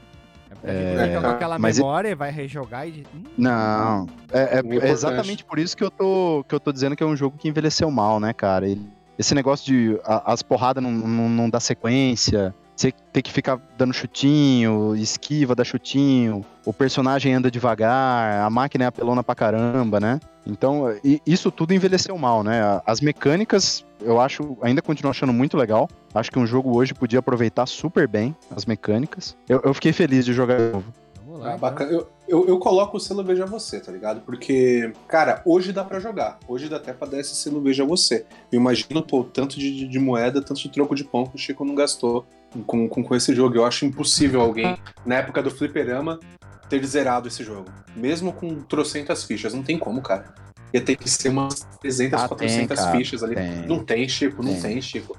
É 0.63 0.71
É, 0.71 0.95
vai 0.97 1.21
com 1.23 1.27
aquela 1.29 1.59
mas- 1.59 1.77
memória 1.79 2.09
e 2.11 2.15
vai 2.15 2.31
rejogar 2.31 2.87
e... 2.89 3.05
Hum, 3.15 3.23
Não, 3.37 4.07
é, 4.33 4.59
é- 4.61 4.87
é 4.87 4.91
exatamente 4.91 5.45
por 5.45 5.59
isso 5.59 5.77
que 5.77 5.83
eu, 5.85 5.91
tô, 5.91 6.45
que 6.49 6.55
eu 6.55 6.61
tô 6.61 6.73
dizendo 6.73 6.95
que 6.97 7.03
é 7.03 7.07
um 7.07 7.17
jogo 7.17 7.37
que 7.39 7.49
envelheceu 7.49 7.91
mal, 7.91 8.21
né, 8.21 8.33
cara? 8.33 8.69
Ele- 8.69 8.89
esse 9.19 9.35
negócio 9.35 9.65
de 9.67 9.99
a- 10.05 10.33
as 10.33 10.43
porradas 10.43 10.83
não, 10.83 10.91
não, 10.91 11.29
não 11.29 11.51
dá 11.51 11.61
sequência, 11.61 12.55
você 12.77 12.93
tem 13.13 13.23
que 13.23 13.33
ficar 13.33 13.61
dando 13.79 13.93
chutinho, 13.95 14.97
esquiva, 14.97 15.55
dá 15.55 15.63
chutinho, 15.65 16.45
o 16.65 16.73
personagem 16.73 17.33
anda 17.35 17.51
devagar, 17.51 18.45
a 18.45 18.51
máquina 18.51 18.85
é 18.85 18.87
apelona 18.89 19.23
pra 19.23 19.35
caramba, 19.35 20.01
né? 20.01 20.19
Então, 20.47 20.85
isso 21.27 21.51
tudo 21.51 21.73
envelheceu 21.73 22.19
mal, 22.19 22.43
né? 22.43 22.81
As 22.85 23.01
mecânicas, 23.01 23.85
eu 24.01 24.21
acho, 24.21 24.59
ainda 24.61 24.83
continuo 24.83 25.11
achando 25.11 25.33
muito 25.33 25.57
legal. 25.57 25.89
Acho 26.15 26.31
que 26.31 26.39
um 26.39 26.47
jogo 26.47 26.77
hoje 26.77 26.93
podia 26.93 27.21
aproveitar 27.21 27.65
super 27.67 28.07
bem 28.07 28.37
as 28.55 28.67
mecânicas. 28.67 29.35
Eu, 29.49 29.63
eu 29.65 29.73
fiquei 29.73 29.93
feliz 29.93 30.25
de 30.25 30.33
jogar 30.35 30.59
de 30.59 30.73
novo. 30.73 30.93
Vamos 31.27 31.41
lá, 31.41 31.47
Ah, 31.47 31.49
então. 31.57 31.59
bacana. 31.61 31.91
Eu, 31.93 32.09
eu, 32.29 32.47
eu 32.47 32.59
coloco 32.59 32.97
o 32.99 33.01
selo 33.01 33.25
Veja 33.25 33.47
Você, 33.47 33.81
tá 33.81 33.91
ligado? 33.91 34.21
Porque, 34.21 34.93
cara, 35.09 35.41
hoje 35.47 35.73
dá 35.73 35.83
pra 35.83 35.99
jogar. 35.99 36.39
Hoje 36.47 36.69
dá 36.69 36.77
até 36.77 36.93
pra 36.93 37.09
dar 37.09 37.19
esse 37.19 37.35
selo 37.35 37.63
Veja 37.63 37.85
Você. 37.85 38.27
Eu 38.53 38.61
imagino, 38.61 39.03
pô, 39.03 39.25
tanto 39.25 39.59
de, 39.59 39.75
de- 39.75 39.89
de 39.89 39.99
moeda, 39.99 40.43
tanto 40.43 40.61
de 40.61 40.69
troco 40.69 40.95
de 40.95 41.05
pão 41.05 41.25
que 41.27 41.37
o 41.37 41.39
Chico 41.39 41.65
não 41.65 41.75
gastou 41.75 42.27
com, 42.63 42.89
com, 42.89 43.03
com 43.03 43.15
esse 43.15 43.35
jogo. 43.35 43.57
Eu 43.57 43.65
acho 43.67 43.85
impossível 43.85 44.41
alguém, 44.41 44.77
na 45.05 45.17
época 45.17 45.43
do 45.43 45.51
fliperama, 45.51 46.19
ter 46.69 46.85
zerado 46.85 47.29
esse 47.29 47.43
jogo. 47.45 47.67
Mesmo 47.97 48.33
com 48.33 48.57
trocentas 48.63 49.25
fichas. 49.25 49.53
Não 49.55 49.63
tem 49.63 49.79
como, 49.79 50.01
cara. 50.03 50.35
Ia 50.73 50.81
ter 50.81 50.97
que 50.97 51.09
ser 51.09 51.29
umas 51.29 51.67
300, 51.81 52.15
Ah, 52.21 52.29
tem, 52.29 52.29
400 52.37 52.79
cara. 52.79 52.97
fichas 52.97 53.23
ali. 53.23 53.35
Tem. 53.37 53.67
Não 53.67 53.85
tem, 53.85 54.09
Chico, 54.09 54.43
não 54.43 54.53
Tem. 54.55 54.63
tem, 54.63 54.83
Chico. 54.83 55.17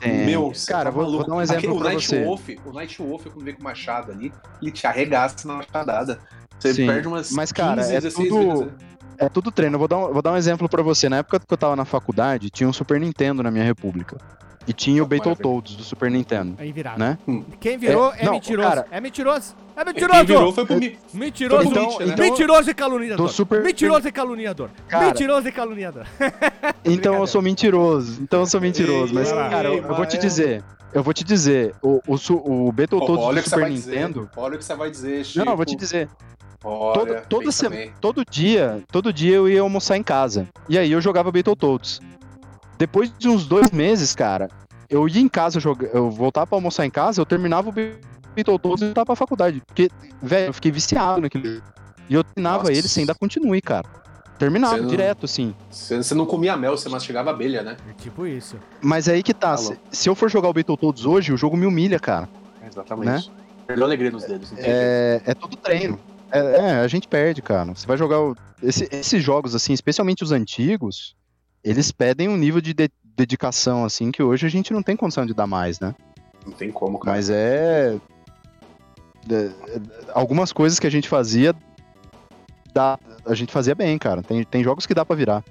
Tem. 0.00 0.26
Meu, 0.26 0.52
você 0.52 0.70
Cara, 0.72 0.84
tá 0.86 0.90
vou, 0.90 1.10
vou 1.10 1.26
dar 1.26 1.34
um 1.36 1.40
exemplo 1.40 1.74
o 1.74 1.78
pra 1.78 1.90
Night 1.90 2.06
você. 2.06 2.24
Wolf, 2.24 2.48
o 2.66 2.72
Night 2.72 2.98
Wolf, 3.02 3.26
quando 3.26 3.44
vem 3.44 3.54
com 3.54 3.62
machado 3.62 4.10
ali, 4.12 4.32
ele 4.60 4.70
te 4.72 4.86
arregaça 4.86 5.46
na 5.48 5.54
machadada. 5.54 6.18
Você 6.58 6.74
Sim, 6.74 6.86
perde 6.86 7.06
umas 7.08 7.30
mas, 7.30 7.52
cara, 7.52 7.82
15, 7.82 7.94
é 7.94 8.00
16 8.00 8.28
tudo- 8.28 8.40
vidas. 8.40 8.60
ali. 8.62 8.96
É 9.18 9.28
tudo 9.30 9.50
treino. 9.50 9.76
Eu 9.76 9.78
vou 9.78 9.88
dar 9.88 9.96
um, 9.98 10.12
vou 10.12 10.20
dar 10.20 10.32
um 10.32 10.36
exemplo 10.36 10.68
pra 10.68 10.82
você. 10.82 11.08
Na 11.08 11.18
época 11.18 11.38
que 11.40 11.46
eu 11.50 11.56
tava 11.56 11.74
na 11.76 11.84
faculdade, 11.86 12.50
tinha 12.50 12.68
um 12.68 12.72
Super 12.72 13.00
Nintendo 13.00 13.42
na 13.42 13.50
minha 13.50 13.64
república. 13.64 14.18
E 14.68 14.72
tinha 14.72 15.02
o. 15.02 15.06
Battletoads 15.06 15.76
do 15.76 15.84
Super 15.84 16.10
Nintendo. 16.10 16.54
Aí 16.58 16.72
virado. 16.72 16.98
Né? 16.98 17.16
Quem 17.60 17.78
virou 17.78 18.12
é, 18.12 18.22
É, 18.22 18.24
não, 18.24 18.32
mentiroso. 18.32 18.68
cara- 18.68 18.86
É 18.90 19.00
mentiroso. 19.00 19.54
É 19.76 19.84
Quem 19.84 19.92
mentiroso. 19.94 20.24
virou 20.24 20.52
foi 20.52 20.66
pro 20.66 20.76
Mi. 20.76 20.98
Mentiroso. 21.14 21.68
Então- 21.68 21.84
Então, 21.92 22.06
então- 22.06 22.24
mentiroso 22.24 22.70
e 22.70 22.74
caluniador. 22.74 23.26
do 23.26 23.32
Super- 23.32 23.62
Mentiroso 23.62 24.08
e 24.08 24.12
caluniador. 24.12 24.70
Cara- 24.88 25.06
Mentiroso 25.06 25.48
e 25.48 25.52
caluniador. 25.52 26.06
Então 26.84 27.14
eu 27.16 27.26
sou 27.26 27.42
mentiroso. 27.42 28.20
Então 28.22 28.40
eu 28.40 28.46
sou 28.46 28.60
mentiroso. 28.60 29.14
Mas, 29.14 29.28
Ei, 29.30 29.34
cara, 29.34 29.68
eu, 29.68 29.74
ei, 29.74 29.78
eu 29.80 29.94
vou 29.94 30.06
te 30.06 30.18
dizer. 30.18 30.62
Eu 30.94 31.02
vou 31.02 31.12
te 31.12 31.24
dizer. 31.24 31.74
O, 31.82 32.00
o, 32.06 32.14
o 32.68 32.72
Battletoads 32.72 33.24
Olha 33.24 33.40
o 33.40 33.42
do 33.42 33.48
Super 33.48 33.60
vai 33.60 33.70
dizer. 33.70 33.90
Nintendo. 33.96 34.30
Olha 34.36 34.54
o 34.54 34.58
que 34.58 34.64
você 34.64 34.74
vai 34.74 34.90
dizer, 34.90 35.24
Chico. 35.24 35.44
Não, 35.44 35.52
eu 35.52 35.56
vou 35.56 35.66
te 35.66 35.76
dizer. 35.76 36.08
Olha, 36.64 36.94
Todo, 36.94 37.26
toda 37.28 37.52
semana, 37.52 37.92
todo 38.00 38.24
dia, 38.28 38.82
todo 38.90 39.12
dia 39.12 39.36
eu 39.36 39.48
ia 39.48 39.60
almoçar 39.60 39.96
em 39.96 40.02
casa. 40.02 40.48
E 40.68 40.76
aí 40.78 40.90
eu 40.90 41.00
jogava 41.00 41.30
Battletoads. 41.30 42.00
Depois 42.78 43.12
de 43.18 43.28
uns 43.28 43.46
dois 43.46 43.70
meses, 43.70 44.14
cara, 44.14 44.48
eu 44.88 45.08
ia 45.08 45.20
em 45.20 45.28
casa, 45.28 45.58
joga- 45.60 45.88
eu 45.92 46.10
voltava 46.10 46.46
pra 46.46 46.56
almoçar 46.56 46.84
em 46.86 46.90
casa, 46.90 47.20
eu 47.20 47.26
terminava 47.26 47.68
o 47.68 47.72
Battletoads 47.72 48.82
e 48.82 48.86
voltava 48.86 49.06
pra 49.06 49.16
faculdade. 49.16 49.62
Porque, 49.66 49.88
velho, 50.22 50.48
eu 50.48 50.52
fiquei 50.52 50.70
viciado 50.70 51.20
naquele 51.20 51.54
jogo. 51.56 51.66
E 52.08 52.14
eu 52.14 52.22
terminava 52.22 52.58
Nossa. 52.64 52.72
ele 52.72 52.86
sem 52.88 53.04
dar 53.06 53.14
continue, 53.14 53.60
cara. 53.60 53.84
Terminava 54.38 54.76
não- 54.76 54.86
direto, 54.86 55.24
assim. 55.24 55.54
Você, 55.70 56.14
não 56.14 56.26
comia 56.26 56.56
mel, 56.56 56.76
você 56.76 56.88
mastigava 56.90 57.30
abelha, 57.30 57.62
né? 57.62 57.76
É 57.88 57.92
tipo 57.94 58.26
isso. 58.26 58.56
Mas 58.82 59.08
aí 59.08 59.22
que 59.22 59.32
tá, 59.32 59.50
Alô. 59.52 59.58
se, 59.58 59.78
se 59.90 60.08
eu 60.08 60.14
for 60.14 60.30
jogar 60.30 60.48
o 60.50 60.52
Battletoads 60.52 61.06
hoje, 61.06 61.32
o 61.32 61.36
jogo 61.38 61.56
me 61.56 61.64
humilha, 61.66 61.98
cara. 61.98 62.28
Exatamente. 62.70 63.32
Perdeu 63.66 63.84
a 63.84 63.88
alegria 63.88 64.10
nos 64.10 64.24
dedos. 64.24 64.52
É, 64.58 65.22
é 65.24 65.34
todo 65.34 65.56
treino. 65.56 65.98
É, 66.30 66.38
é, 66.38 66.70
a 66.80 66.86
gente 66.88 67.08
perde, 67.08 67.40
cara. 67.40 67.74
Você 67.74 67.86
vai 67.86 67.96
jogar. 67.96 68.20
o- 68.20 68.36
esse- 68.62 68.88
esses 68.92 69.22
jogos, 69.24 69.54
assim, 69.54 69.72
especialmente 69.72 70.22
os 70.22 70.32
antigos, 70.32 71.16
eles 71.68 71.90
pedem 71.90 72.28
um 72.28 72.36
nível 72.36 72.60
de, 72.60 72.72
de- 72.72 72.90
dedicação, 73.16 73.84
assim, 73.84 74.12
que 74.12 74.22
hoje 74.22 74.46
a 74.46 74.48
gente 74.48 74.72
não 74.72 74.82
tem 74.82 74.94
condição 74.96 75.26
de 75.26 75.34
dar 75.34 75.46
mais, 75.46 75.80
né? 75.80 75.94
Não 76.44 76.52
tem 76.52 76.70
como, 76.70 76.98
cara. 76.98 77.16
Mas 77.16 77.28
é. 77.30 77.96
é- 79.28 79.34
é- 79.34 79.50
algumas 80.14 80.52
coisas 80.52 80.78
que 80.78 80.86
a 80.86 80.90
gente 80.90 81.08
fazia. 81.08 81.54
Dá, 82.72 82.98
a 83.24 83.34
gente 83.34 83.52
fazia 83.52 83.74
bem, 83.74 83.98
cara. 83.98 84.22
Tem, 84.22 84.44
tem 84.44 84.62
jogos 84.62 84.86
que 84.86 84.94
dá 84.94 85.04
pra 85.04 85.16
virar. 85.16 85.42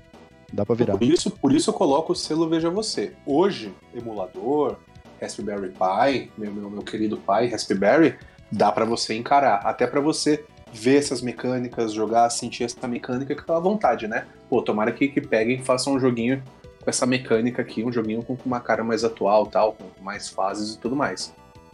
Dá 0.53 0.65
pra 0.65 0.75
virar. 0.75 0.93
Por 0.97 1.03
isso, 1.03 1.31
por 1.31 1.51
isso 1.51 1.69
eu 1.71 1.73
coloco 1.73 2.13
o 2.13 2.15
selo 2.15 2.47
Veja 2.47 2.69
Você. 2.69 3.13
Hoje, 3.25 3.73
emulador, 3.93 4.77
Raspberry 5.19 5.69
Pi, 5.71 6.31
meu, 6.37 6.53
meu, 6.53 6.69
meu 6.69 6.81
querido 6.83 7.17
pai, 7.17 7.47
Raspberry, 7.49 8.15
dá 8.51 8.71
pra 8.71 8.85
você 8.85 9.15
encarar. 9.15 9.55
Até 9.65 9.87
pra 9.87 9.99
você 9.99 10.45
ver 10.75 10.97
essas 10.97 11.21
mecânicas, 11.21 11.93
jogar, 11.93 12.29
sentir 12.29 12.65
essa 12.65 12.87
mecânica 12.87 13.33
com 13.33 13.41
aquela 13.41 13.59
vontade, 13.59 14.07
né? 14.07 14.25
Pô, 14.49 14.61
tomara 14.61 14.91
que, 14.91 15.07
que 15.07 15.21
peguem 15.21 15.57
e 15.59 15.63
façam 15.63 15.93
um 15.93 15.99
joguinho 15.99 16.43
com 16.83 16.89
essa 16.89 17.05
mecânica 17.05 17.61
aqui, 17.61 17.83
um 17.83 17.91
joguinho 17.91 18.21
com 18.21 18.37
uma 18.45 18.59
cara 18.59 18.83
mais 18.83 19.03
atual, 19.03 19.45
tal, 19.47 19.73
com 19.73 20.03
mais 20.03 20.29
fases 20.29 20.75
e 20.75 20.79
tudo 20.79 20.95
mais. 20.95 21.33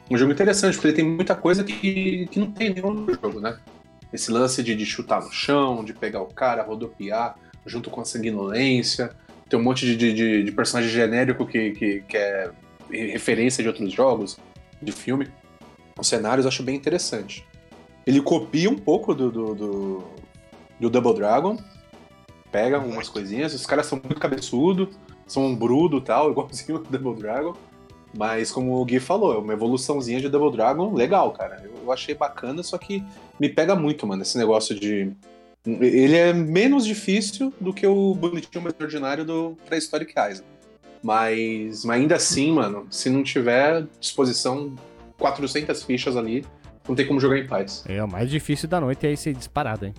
Um 0.09 0.17
jogo 0.17 0.31
interessante, 0.31 0.75
porque 0.75 0.87
ele 0.89 0.95
tem 0.95 1.05
muita 1.05 1.35
coisa 1.35 1.63
que, 1.63 2.27
que 2.29 2.39
não 2.39 2.51
tem 2.51 2.67
em 2.67 2.73
nenhum 2.75 2.87
outro 2.87 3.19
jogo, 3.21 3.39
né? 3.39 3.57
Esse 4.13 4.29
lance 4.31 4.61
de, 4.61 4.75
de 4.75 4.85
chutar 4.85 5.21
no 5.21 5.31
chão, 5.31 5.83
de 5.83 5.93
pegar 5.93 6.21
o 6.21 6.27
cara, 6.27 6.61
rodopiar, 6.63 7.35
junto 7.65 7.89
com 7.89 8.01
a 8.01 8.05
sanguinolência. 8.05 9.11
Tem 9.49 9.59
um 9.59 9.63
monte 9.63 9.85
de, 9.85 9.95
de- 9.95 10.13
de, 10.13 10.43
de 10.43 10.51
personagem 10.51 10.89
genérico 10.91 11.45
que, 11.45 11.71
que, 11.71 12.01
que 12.07 12.17
é 12.17 12.51
referência 12.89 13.61
de 13.63 13.69
outros 13.69 13.91
jogos, 13.91 14.37
de 14.81 14.91
filme. 14.91 15.27
Os 15.97 16.07
cenários 16.07 16.45
eu 16.45 16.49
acho 16.49 16.63
bem 16.63 16.75
interessante. 16.75 17.45
Ele 18.11 18.21
copia 18.21 18.69
um 18.69 18.75
pouco 18.75 19.15
do, 19.15 19.31
do, 19.31 19.55
do, 19.55 20.03
do 20.81 20.89
Double 20.89 21.13
Dragon, 21.13 21.57
pega 22.51 22.75
algumas 22.75 23.07
coisinhas. 23.07 23.53
Os 23.53 23.65
caras 23.65 23.85
são 23.85 24.01
muito 24.03 24.19
cabeçudo, 24.19 24.89
são 25.25 25.45
um 25.45 25.55
brudo 25.55 25.99
e 25.99 26.01
tal, 26.01 26.27
igualzinho 26.31 26.75
o 26.75 26.79
Double 26.79 27.15
Dragon. 27.15 27.55
Mas 28.13 28.51
como 28.51 28.75
o 28.75 28.83
Gui 28.83 28.99
falou, 28.99 29.33
é 29.33 29.37
uma 29.37 29.53
evoluçãozinha 29.53 30.19
de 30.19 30.27
Double 30.27 30.51
Dragon 30.51 30.93
legal, 30.93 31.31
cara. 31.31 31.63
Eu, 31.63 31.89
achei 31.89 32.13
bacana, 32.13 32.61
só 32.61 32.77
que 32.77 33.01
me 33.39 33.47
pega 33.47 33.77
muito, 33.77 34.05
mano, 34.05 34.23
esse 34.23 34.37
negócio 34.37 34.77
de. 34.77 35.13
Ele 35.65 36.17
é 36.17 36.33
menos 36.33 36.85
difícil 36.85 37.53
do 37.61 37.73
que 37.73 37.87
o 37.87 38.13
bonitinho 38.13 38.61
mais 38.61 38.75
ordinário 38.77 39.23
do 39.23 39.57
Prehistoric 39.65 40.11
Island. 40.11 40.43
Mas, 41.01 41.85
mas 41.85 42.01
ainda 42.01 42.15
assim, 42.17 42.51
mano, 42.51 42.87
se 42.91 43.09
não 43.09 43.23
tiver 43.23 43.87
disposição 44.01 44.75
400 45.17 45.81
fichas 45.83 46.17
ali, 46.17 46.45
não 46.91 46.95
tem 46.95 47.07
como 47.07 47.19
jogar 47.19 47.37
em 47.37 47.47
paz. 47.47 47.83
É 47.87 48.03
o 48.03 48.07
mais 48.07 48.29
difícil 48.29 48.67
da 48.67 48.79
noite 48.81 49.07
é 49.07 49.11
esse 49.11 49.33
disparado, 49.33 49.85
hein? 49.85 49.93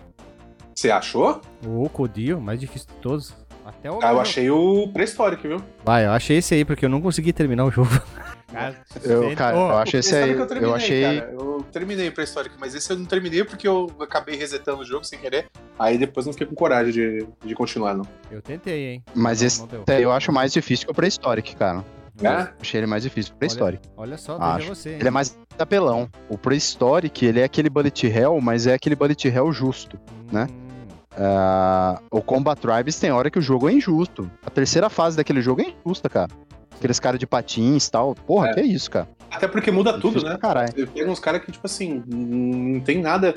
Você 0.75 0.91
achou? 0.91 1.41
O 1.67 1.89
Codio, 1.89 2.39
o 2.39 2.41
mais 2.41 2.61
difícil 2.61 2.89
de 2.89 2.95
todos. 2.97 3.35
Até 3.65 3.91
o. 3.91 3.99
Ah, 4.03 4.13
eu 4.13 4.21
achei 4.21 4.51
o 4.51 4.89
Prehistoric, 4.89 5.47
viu? 5.47 5.63
Vai, 5.85 6.05
eu 6.07 6.11
achei 6.11 6.39
esse 6.39 6.55
aí, 6.55 6.65
porque 6.65 6.85
eu 6.85 6.89
não 6.91 7.01
consegui 7.01 7.33
terminar 7.33 7.65
o 7.65 7.71
jogo. 7.71 7.89
Cara, 8.53 8.77
Eu, 9.03 9.35
cara, 9.35 9.57
eu 9.57 9.77
acho 9.79 9.97
esse 9.97 10.15
aí. 10.15 10.33
Eu 10.33 10.47
terminei, 10.47 10.71
Eu 10.71 10.75
achei. 10.75 11.03
cara. 11.03 11.33
Eu 11.33 11.67
terminei 11.73 12.09
o 12.09 12.13
Prehistoric, 12.13 12.55
mas 12.59 12.75
esse 12.75 12.91
eu 12.91 12.99
não 12.99 13.07
terminei 13.07 13.45
porque 13.45 13.67
eu 13.67 13.91
acabei 14.01 14.37
resetando 14.37 14.83
o 14.83 14.85
jogo 14.85 15.05
sem 15.05 15.19
querer. 15.19 15.49
Aí 15.79 15.97
depois 15.97 16.27
não 16.27 16.33
fiquei 16.33 16.47
com 16.47 16.55
coragem 16.55 16.93
de, 16.93 17.27
de 17.45 17.55
continuar, 17.55 17.95
não. 17.95 18.05
eu 18.31 18.43
tentei, 18.43 18.89
hein? 18.91 19.05
Mas 19.15 19.41
Não, 19.41 19.47
esse 19.47 19.61
não 19.61 19.85
aí 19.89 20.03
eu 20.03 20.13
acho 20.13 20.31
mais 20.31 20.53
difícil 20.53 20.87
que 20.87 20.93
o 20.93 20.95
Prehistoric, 20.95 21.57
cara. 21.57 21.83
É? 22.21 22.49
Achei 22.61 22.79
ele 22.81 22.87
mais 22.87 23.03
difícil 23.03 23.35
Prehistoric. 23.39 23.89
Olha 23.97 24.17
só, 24.19 24.37
Acho. 24.39 24.59
veja 24.59 24.75
você. 24.75 24.91
hein? 24.91 24.97
Ele 25.01 25.09
é 25.09 25.11
mais 25.11 25.39
apelão. 25.59 26.09
O 26.29 26.37
Prehistoric, 26.37 27.25
ele 27.25 27.41
é 27.41 27.45
aquele 27.45 27.71
bullet 27.71 28.07
hell, 28.07 28.39
mas 28.41 28.67
é 28.67 28.75
aquele 28.75 28.95
bullet 28.95 29.29
hell 29.29 29.53
justo. 29.53 29.99
né? 30.31 30.47
Hum, 30.51 30.89
Ah, 31.17 32.01
o 32.11 32.23
Combat 32.23 32.59
Tribes 32.61 32.99
tem 32.99 33.11
hora 33.13 33.31
que 33.31 33.39
o 33.39 33.43
jogo 33.43 33.69
é 33.69 33.73
injusto. 33.73 34.31
A 34.45 34.51
terceira 34.51 34.89
fase 34.89 35.17
daquele 35.17 35.41
jogo 35.43 35.61
é 35.63 35.75
injusta, 35.85 36.09
cara. 36.09 36.31
Aqueles 36.77 36.99
caras 36.99 37.19
de 37.21 37.27
patins 37.27 37.87
e 37.87 37.91
tal. 37.91 38.15
Porra, 38.15 38.49
É. 38.49 38.55
que 38.55 38.61
é 38.61 38.65
isso, 38.65 38.91
cara. 38.91 39.09
Até 39.31 39.47
porque 39.49 39.71
muda 39.71 39.93
tudo, 39.95 40.09
Difícil 40.15 40.29
né? 40.31 40.39
Caralho. 40.39 40.73
Você 40.75 40.87
pega 40.87 41.11
uns 41.11 41.21
caras 41.21 41.43
que, 41.45 41.53
tipo 41.53 41.67
assim, 41.67 42.03
não 42.07 42.81
tem 42.81 43.01
nada 43.01 43.35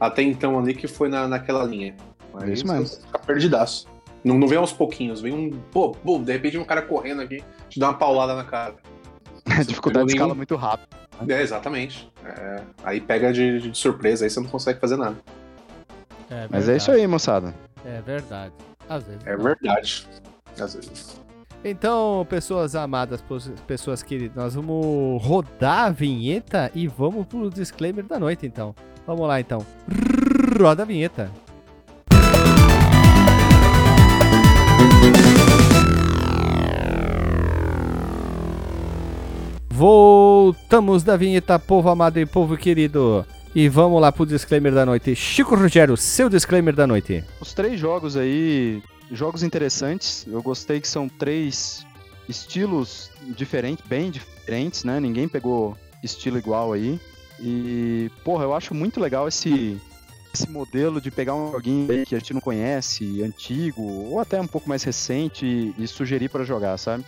até 0.00 0.22
então 0.22 0.58
ali 0.58 0.74
que 0.74 0.86
foi 0.88 1.08
na, 1.08 1.26
naquela 1.28 1.64
linha. 1.64 1.94
Aí 2.34 2.52
Isso 2.52 2.66
você 2.66 2.72
mesmo. 2.72 2.96
Fica 3.06 3.18
perdidaço. 3.20 3.86
Não, 4.26 4.36
não 4.36 4.48
vem 4.48 4.58
aos 4.58 4.72
pouquinhos, 4.72 5.20
vem 5.20 5.32
um. 5.32 5.50
Pô, 5.70 5.92
pô, 5.92 6.18
de 6.18 6.32
repente 6.32 6.58
um 6.58 6.64
cara 6.64 6.82
correndo 6.82 7.22
aqui, 7.22 7.44
te 7.68 7.78
dá 7.78 7.90
uma 7.90 7.94
paulada 7.98 8.34
na 8.34 8.42
cara. 8.42 8.74
A 9.46 9.62
dificuldade 9.64 10.06
de 10.08 10.14
nenhum- 10.14 10.24
escala 10.24 10.34
muito 10.34 10.56
rápido. 10.56 10.88
É, 11.28 11.40
exatamente. 11.40 12.10
É, 12.24 12.60
aí 12.82 13.00
pega 13.00 13.32
de, 13.32 13.70
de 13.70 13.78
surpresa, 13.78 14.24
aí 14.26 14.30
você 14.30 14.40
não 14.40 14.48
consegue 14.48 14.80
fazer 14.80 14.96
nada. 14.96 15.16
é 16.28 16.48
Mas 16.50 16.68
é 16.68 16.76
isso 16.76 16.90
aí, 16.90 17.06
moçada. 17.06 17.54
É 17.84 18.00
verdade. 18.02 18.52
Às 18.88 19.04
vezes. 19.04 19.20
É 19.24 19.36
não. 19.36 19.44
verdade. 19.44 20.06
Às 20.60 20.74
vezes. 20.74 21.20
Então, 21.64 22.26
pessoas 22.28 22.74
amadas, 22.74 23.24
pessoas 23.66 24.02
queridas, 24.02 24.36
nós 24.36 24.54
vamos 24.54 25.22
rodar 25.22 25.86
a 25.86 25.90
vinheta 25.90 26.70
e 26.74 26.86
vamos 26.86 27.26
pro 27.26 27.48
disclaimer 27.48 28.04
da 28.04 28.18
noite, 28.18 28.44
então. 28.46 28.74
Vamos 29.06 29.26
lá, 29.26 29.40
então. 29.40 29.64
Roda 30.60 30.82
a 30.82 30.86
vinheta. 30.86 31.30
Voltamos 39.76 41.02
da 41.02 41.18
vinheta, 41.18 41.58
povo 41.58 41.90
amado 41.90 42.18
e 42.18 42.24
povo 42.24 42.56
querido. 42.56 43.26
E 43.54 43.68
vamos 43.68 44.00
lá 44.00 44.10
pro 44.10 44.24
disclaimer 44.24 44.72
da 44.72 44.86
noite. 44.86 45.14
Chico 45.14 45.54
Rogério, 45.54 45.98
seu 45.98 46.30
disclaimer 46.30 46.74
da 46.74 46.86
noite. 46.86 47.22
Os 47.38 47.52
três 47.52 47.78
jogos 47.78 48.16
aí, 48.16 48.82
jogos 49.12 49.42
interessantes. 49.42 50.26
Eu 50.26 50.42
gostei 50.42 50.80
que 50.80 50.88
são 50.88 51.10
três 51.10 51.84
estilos 52.26 53.10
diferentes, 53.36 53.84
bem 53.86 54.10
diferentes, 54.10 54.82
né? 54.82 54.98
Ninguém 54.98 55.28
pegou 55.28 55.76
estilo 56.02 56.38
igual 56.38 56.72
aí. 56.72 56.98
E, 57.38 58.10
porra, 58.24 58.44
eu 58.44 58.54
acho 58.54 58.74
muito 58.74 58.98
legal 58.98 59.28
esse, 59.28 59.78
esse 60.32 60.48
modelo 60.48 61.02
de 61.02 61.10
pegar 61.10 61.34
um 61.34 61.52
joguinho 61.52 61.86
que 62.06 62.14
a 62.14 62.18
gente 62.18 62.32
não 62.32 62.40
conhece, 62.40 63.22
antigo, 63.22 63.82
ou 63.82 64.20
até 64.20 64.40
um 64.40 64.46
pouco 64.46 64.70
mais 64.70 64.82
recente, 64.82 65.44
e, 65.44 65.74
e 65.76 65.86
sugerir 65.86 66.30
pra 66.30 66.44
jogar, 66.44 66.78
sabe? 66.78 67.04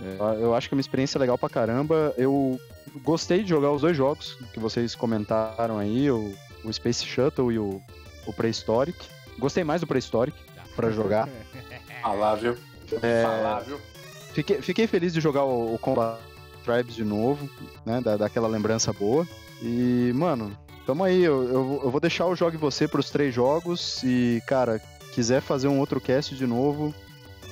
É, 0.00 0.42
eu 0.42 0.54
acho 0.54 0.68
que 0.68 0.74
é 0.74 0.76
uma 0.76 0.80
experiência 0.80 1.18
legal 1.18 1.36
pra 1.36 1.48
caramba. 1.48 2.14
Eu 2.16 2.58
gostei 3.02 3.42
de 3.42 3.48
jogar 3.48 3.72
os 3.72 3.82
dois 3.82 3.96
jogos 3.96 4.38
que 4.52 4.60
vocês 4.60 4.94
comentaram 4.94 5.78
aí, 5.78 6.10
o, 6.10 6.34
o 6.64 6.72
Space 6.72 7.04
Shuttle 7.04 7.52
e 7.52 7.58
o, 7.58 7.82
o 8.26 8.32
Prehistoric. 8.32 8.98
Gostei 9.38 9.64
mais 9.64 9.80
do 9.80 9.86
Prehistoric 9.86 10.36
pra 10.74 10.90
jogar. 10.90 11.28
Falável. 12.02 12.56
É, 13.02 13.22
Falável. 13.22 13.80
Fiquei, 14.32 14.62
fiquei 14.62 14.86
feliz 14.86 15.12
de 15.12 15.20
jogar 15.20 15.44
o, 15.44 15.74
o 15.74 15.78
Combat 15.78 16.18
Tribes 16.64 16.94
de 16.94 17.04
novo, 17.04 17.48
né? 17.84 18.00
Da, 18.00 18.16
daquela 18.16 18.46
lembrança 18.46 18.92
boa. 18.92 19.26
E, 19.60 20.12
mano, 20.14 20.56
tamo 20.86 21.02
aí. 21.02 21.24
Eu, 21.24 21.42
eu, 21.44 21.80
eu 21.84 21.90
vou 21.90 22.00
deixar 22.00 22.26
o 22.26 22.36
Jogue 22.36 22.56
Você 22.56 22.86
pros 22.86 23.10
três 23.10 23.34
jogos. 23.34 24.02
E, 24.04 24.40
cara, 24.46 24.80
quiser 25.12 25.40
fazer 25.40 25.66
um 25.66 25.80
outro 25.80 26.00
cast 26.00 26.36
de 26.36 26.46
novo 26.46 26.94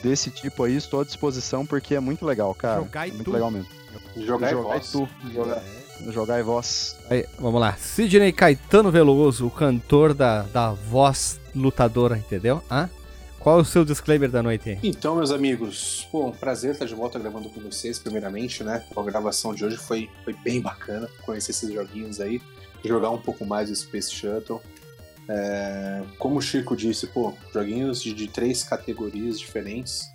desse 0.03 0.31
tipo 0.31 0.65
aí, 0.65 0.77
estou 0.77 1.01
à 1.01 1.05
disposição 1.05 1.65
porque 1.67 1.95
é 1.95 2.01
muito 2.01 2.25
legal, 2.25 2.55
cara. 2.55 2.83
Jogar 2.83 3.07
e 3.07 3.11
é 3.11 3.13
muito 3.13 3.25
tu. 3.25 3.33
legal 3.33 3.51
mesmo. 3.51 3.69
Jogar, 4.17 4.51
jogar 4.51 4.75
é 4.75 4.79
e 4.79 4.81
tu. 4.81 5.09
Jogar, 5.33 5.63
jogar 6.11 6.41
e 6.41 6.43
voz. 6.43 6.97
Aí, 7.11 7.27
vamos 7.39 7.61
lá. 7.61 7.77
Sidney 7.77 8.33
Caetano 8.33 8.91
Veloso, 8.91 9.47
o 9.47 9.51
cantor 9.51 10.15
da, 10.15 10.43
da 10.43 10.73
voz 10.73 11.41
lutadora, 11.55 12.17
entendeu? 12.17 12.63
Hã? 12.71 12.91
Qual 13.47 13.61
é 13.61 13.63
o 13.63 13.65
seu 13.65 13.85
disclaimer 13.85 14.29
da 14.29 14.43
noite? 14.43 14.77
Então, 14.83 15.15
meus 15.15 15.31
amigos, 15.31 16.09
pô, 16.11 16.27
um 16.27 16.33
prazer 16.33 16.73
estar 16.73 16.85
de 16.85 16.95
volta 16.97 17.17
gravando 17.17 17.49
com 17.49 17.61
vocês, 17.61 17.97
primeiramente, 17.97 18.65
né? 18.65 18.85
A 18.97 19.03
gravação 19.03 19.55
de 19.55 19.65
hoje 19.65 19.77
foi, 19.77 20.11
foi 20.25 20.33
bem 20.33 20.61
bacana, 20.61 21.09
conhecer 21.25 21.53
esses 21.53 21.73
joguinhos 21.73 22.21
aí, 22.21 22.43
jogar 22.85 23.11
um 23.11 23.19
pouco 23.19 23.47
mais 23.47 23.69
do 23.69 23.77
Space 23.77 24.11
Shuttle. 24.13 24.61
É, 25.29 26.03
como 26.19 26.37
o 26.37 26.43
Chico 26.43 26.77
disse, 26.77 27.07
pô, 27.09 27.35
joguinhos 27.53 28.03
de, 28.03 28.15
de 28.15 28.29
três 28.29 28.63
categorias 28.63 29.39
diferentes. 29.39 30.09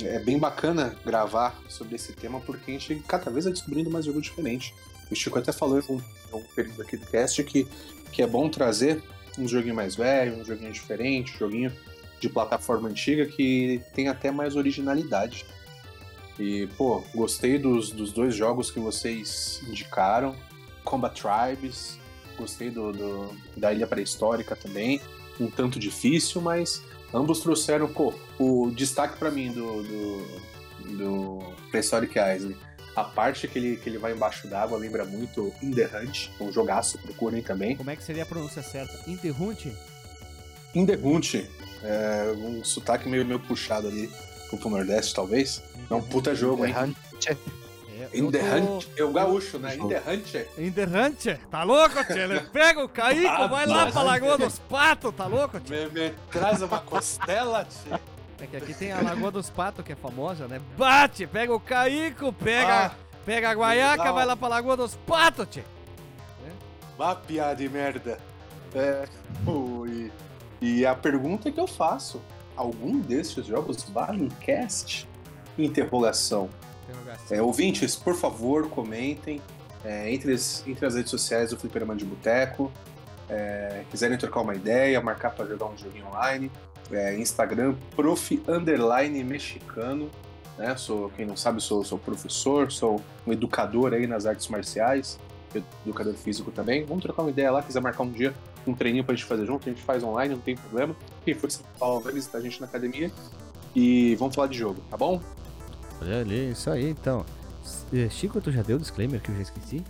É 0.00 0.18
bem 0.18 0.38
bacana 0.38 0.96
gravar 1.04 1.60
sobre 1.68 1.94
esse 1.94 2.12
tema, 2.12 2.40
porque 2.40 2.70
a 2.70 2.74
gente 2.74 3.02
cada 3.06 3.30
vez 3.30 3.44
vai 3.44 3.52
descobrindo 3.52 3.90
mais 3.90 4.04
jogo 4.04 4.20
diferente. 4.20 4.74
O 5.10 5.14
Chico 5.14 5.38
até 5.38 5.52
falou 5.52 5.78
em 5.78 5.82
um, 5.92 6.02
um 6.36 6.42
período 6.56 6.82
aqui 6.82 6.96
do 6.96 7.06
cast 7.06 7.44
que, 7.44 7.68
que 8.10 8.22
é 8.22 8.26
bom 8.26 8.48
trazer 8.48 9.02
um 9.38 9.46
joguinho 9.46 9.74
mais 9.74 9.94
velho, 9.94 10.38
um 10.38 10.44
joguinho 10.44 10.72
diferente, 10.72 11.34
um 11.36 11.38
joguinho 11.38 11.72
de 12.20 12.28
plataforma 12.28 12.88
antiga 12.88 13.26
que 13.26 13.80
tem 13.94 14.08
até 14.08 14.30
mais 14.30 14.56
originalidade. 14.56 15.44
E, 16.38 16.66
pô, 16.78 17.02
gostei 17.14 17.58
dos, 17.58 17.90
dos 17.90 18.12
dois 18.12 18.34
jogos 18.34 18.70
que 18.70 18.80
vocês 18.80 19.60
indicaram. 19.68 20.34
Combat 20.84 21.14
Tribes, 21.14 21.98
gostei 22.36 22.70
do, 22.70 22.92
do 22.92 23.36
da 23.56 23.72
Ilha 23.72 23.86
Pré-Histórica 23.86 24.56
também. 24.56 25.00
Um 25.40 25.50
tanto 25.50 25.78
difícil, 25.78 26.40
mas 26.40 26.82
ambos 27.12 27.40
trouxeram, 27.40 27.88
pô, 27.88 28.14
o 28.38 28.70
destaque 28.70 29.18
para 29.18 29.30
mim 29.30 29.52
do, 29.52 29.82
do, 29.82 30.96
do 30.96 31.38
Prehistoric 31.70 32.18
Island. 32.18 32.56
A 32.94 33.04
parte 33.04 33.48
que 33.48 33.58
ele, 33.58 33.76
que 33.76 33.88
ele 33.88 33.96
vai 33.96 34.12
embaixo 34.12 34.46
d'água 34.46 34.76
lembra 34.76 35.04
muito 35.04 35.52
In 35.62 35.70
The 35.70 35.86
Hunt, 35.86 36.28
um 36.38 36.52
jogaço, 36.52 36.98
procurem 36.98 37.42
também. 37.42 37.74
Como 37.74 37.90
é 37.90 37.96
que 37.96 38.04
seria 38.04 38.22
a 38.22 38.26
pronúncia 38.26 38.62
certa? 38.62 39.10
Interrunt? 39.10 39.66
In 40.74 40.84
The 40.84 40.96
Hunt, 40.96 41.34
é, 41.82 42.32
um 42.36 42.62
sotaque 42.62 43.08
meio, 43.08 43.24
meio 43.24 43.40
puxado 43.40 43.88
ali 43.88 44.10
pro 44.50 44.68
Nordeste, 44.68 45.14
talvez. 45.14 45.62
É 45.90 45.94
um 45.94 46.02
puta 46.02 46.34
jogo, 46.34 46.66
hein? 46.66 46.74
É, 48.00 48.08
In 48.18 48.24
eu 48.24 48.32
The 48.32 48.42
Hunt, 48.42 48.86
é 48.96 49.04
o 49.04 49.12
gaúcho, 49.12 49.58
né? 49.58 49.76
In 49.76 49.88
The 49.88 50.02
Hunt. 50.06 50.58
Interrante? 50.58 51.38
Tá 51.50 51.62
louco, 51.62 52.04
tio? 52.04 52.16
Ele 52.18 52.40
pega 52.40 52.82
o 52.82 52.88
Caico, 52.88 53.28
Ah, 53.28 53.46
vai 53.46 53.66
lá 53.66 53.90
pra 53.90 54.02
Lagoa 54.02 54.38
dos 54.38 54.58
Patos, 54.58 55.14
tá 55.14 55.26
louco, 55.26 55.60
tio? 55.60 55.76
Me, 55.92 56.08
me 56.08 56.14
traz 56.30 56.62
uma 56.62 56.78
costela, 56.80 57.64
tio. 57.66 57.98
É 58.40 58.46
que 58.46 58.56
aqui 58.56 58.74
tem 58.74 58.90
a 58.92 59.00
Lagoa 59.00 59.30
dos 59.30 59.50
Patos, 59.50 59.84
que 59.84 59.92
é 59.92 59.96
famosa, 59.96 60.48
né? 60.48 60.60
Bate, 60.76 61.26
pega 61.26 61.54
o 61.54 61.60
Caico, 61.60 62.32
pega, 62.32 62.86
Ah, 62.86 62.90
pega 63.24 63.50
a 63.50 63.54
guaiaca, 63.54 64.12
vai 64.12 64.24
lá 64.26 64.36
pra 64.36 64.48
Lagoa 64.48 64.76
dos 64.76 64.96
Patos, 64.96 65.46
tio. 65.50 65.64
Vá, 66.96 67.14
piada 67.14 67.56
de 67.56 67.68
merda. 67.68 68.18
É, 68.74 69.04
e, 69.86 70.10
e 70.60 70.86
a 70.86 70.94
pergunta 70.94 71.50
que 71.50 71.60
eu 71.60 71.66
faço: 71.66 72.20
algum 72.56 72.98
desses 73.00 73.46
jogos 73.46 73.82
vale 73.84 74.28
cast? 74.40 75.08
Interrogação. 75.58 76.48
Interrogação. 76.88 77.36
É, 77.36 77.42
ouvintes, 77.42 77.96
por 77.96 78.14
favor, 78.14 78.68
comentem. 78.68 79.40
É, 79.84 80.12
entre, 80.12 80.32
as, 80.32 80.64
entre 80.66 80.86
as 80.86 80.94
redes 80.94 81.10
sociais 81.10 81.50
do 81.50 81.56
Fliperama 81.56 81.96
de 81.96 82.04
Boteco. 82.04 82.70
É, 83.28 83.84
quiserem 83.90 84.16
trocar 84.18 84.40
uma 84.40 84.54
ideia, 84.54 85.00
marcar 85.00 85.30
para 85.30 85.46
jogar 85.46 85.66
um 85.66 85.76
joguinho 85.76 86.06
online. 86.06 86.50
É, 86.90 87.16
Instagram, 87.18 87.74
prof 87.96 88.42
mexicano. 89.24 90.10
Né? 90.58 90.76
Sou, 90.76 91.10
quem 91.10 91.24
não 91.24 91.36
sabe, 91.36 91.60
sou, 91.62 91.82
sou 91.82 91.98
professor, 91.98 92.70
sou 92.70 93.00
um 93.26 93.32
educador 93.32 93.94
aí 93.94 94.06
nas 94.06 94.26
artes 94.26 94.48
marciais, 94.48 95.18
educador 95.84 96.14
físico 96.14 96.50
também. 96.50 96.84
Vamos 96.84 97.02
trocar 97.02 97.22
uma 97.22 97.30
ideia 97.30 97.50
lá, 97.50 97.62
quiser 97.62 97.80
marcar 97.80 98.02
um 98.02 98.10
dia 98.10 98.34
um 98.66 98.74
treininho 98.74 99.04
pra 99.04 99.14
gente 99.14 99.24
fazer 99.24 99.46
junto, 99.46 99.68
a 99.68 99.72
gente 99.72 99.82
faz 99.82 100.02
online, 100.02 100.34
não 100.34 100.40
tem 100.40 100.56
problema. 100.56 100.94
Quem 101.24 101.34
for 101.34 101.50
São 101.50 101.64
Paulo, 101.78 102.00
vai 102.00 102.12
visitar 102.12 102.38
a 102.38 102.40
gente 102.40 102.60
na 102.60 102.66
academia. 102.66 103.10
E 103.74 104.14
vamos 104.16 104.34
falar 104.34 104.48
de 104.48 104.58
jogo, 104.58 104.82
tá 104.90 104.96
bom? 104.96 105.20
Olha 106.02 106.20
ali, 106.20 106.50
isso 106.50 106.68
aí, 106.70 106.90
então. 106.90 107.24
Eh, 107.92 108.08
Chico, 108.10 108.40
tu 108.40 108.50
já 108.50 108.62
deu 108.62 108.76
o 108.76 108.80
disclaimer 108.80 109.20
que 109.20 109.30
eu 109.30 109.36
já 109.36 109.42
esqueci? 109.42 109.82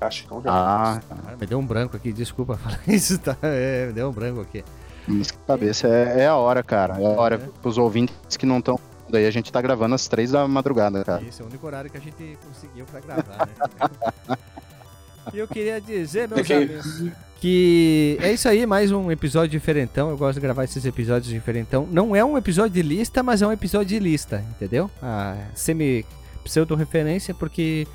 Acho 0.00 0.24
que 0.24 0.30
não 0.30 0.42
já. 0.42 0.50
Ah, 0.50 1.00
Cara, 1.08 1.36
me 1.36 1.46
deu 1.46 1.58
um 1.58 1.66
branco 1.66 1.96
aqui, 1.96 2.12
desculpa 2.12 2.56
falar 2.58 2.80
isso, 2.88 3.18
tá? 3.18 3.36
É, 3.42 3.86
me 3.88 3.92
deu 3.92 4.08
um 4.08 4.12
branco 4.12 4.40
aqui. 4.40 4.64
mas 5.06 5.30
cabeça 5.46 5.86
é, 5.88 6.20
é 6.22 6.26
a 6.26 6.36
hora, 6.36 6.62
cara. 6.62 6.98
É 7.00 7.04
a 7.06 7.20
hora 7.20 7.34
É. 7.34 7.38
pros 7.60 7.76
ouvintes 7.76 8.36
que 8.38 8.46
não 8.46 8.58
estão. 8.58 8.78
Daí 9.10 9.26
a 9.26 9.30
gente 9.30 9.50
tá 9.52 9.60
gravando 9.60 9.94
às 9.94 10.06
três 10.08 10.30
da 10.30 10.46
madrugada, 10.48 11.04
cara. 11.04 11.22
Esse 11.22 11.42
é 11.42 11.44
o 11.44 11.48
único 11.48 11.66
horário 11.66 11.90
que 11.90 11.96
a 11.98 12.00
gente 12.00 12.38
conseguiu 12.46 12.86
pra 12.86 13.00
gravar, 13.00 13.46
né? 13.46 14.38
E 15.34 15.38
eu 15.38 15.46
queria 15.46 15.80
dizer, 15.80 16.26
meus 16.28 16.40
Ok. 16.40 16.56
amigos, 16.56 17.02
que 17.40 18.18
é 18.20 18.32
isso 18.32 18.48
aí, 18.48 18.66
mais 18.66 18.92
um 18.92 19.10
episódio 19.10 19.50
diferentão. 19.50 20.10
Eu 20.10 20.16
gosto 20.18 20.34
de 20.34 20.40
gravar 20.40 20.64
esses 20.64 20.84
episódios 20.84 21.32
diferentão. 21.32 21.88
Não 21.90 22.14
é 22.14 22.24
um 22.24 22.36
episódio 22.36 22.70
de 22.70 22.82
lista, 22.82 23.22
mas 23.22 23.40
é 23.40 23.46
um 23.46 23.52
episódio 23.52 23.88
de 23.88 23.98
lista, 23.98 24.44
entendeu? 24.50 24.90
A 25.02 25.36
semi 25.54 26.04
pseudo-referência, 26.44 27.34
porque 27.34 27.86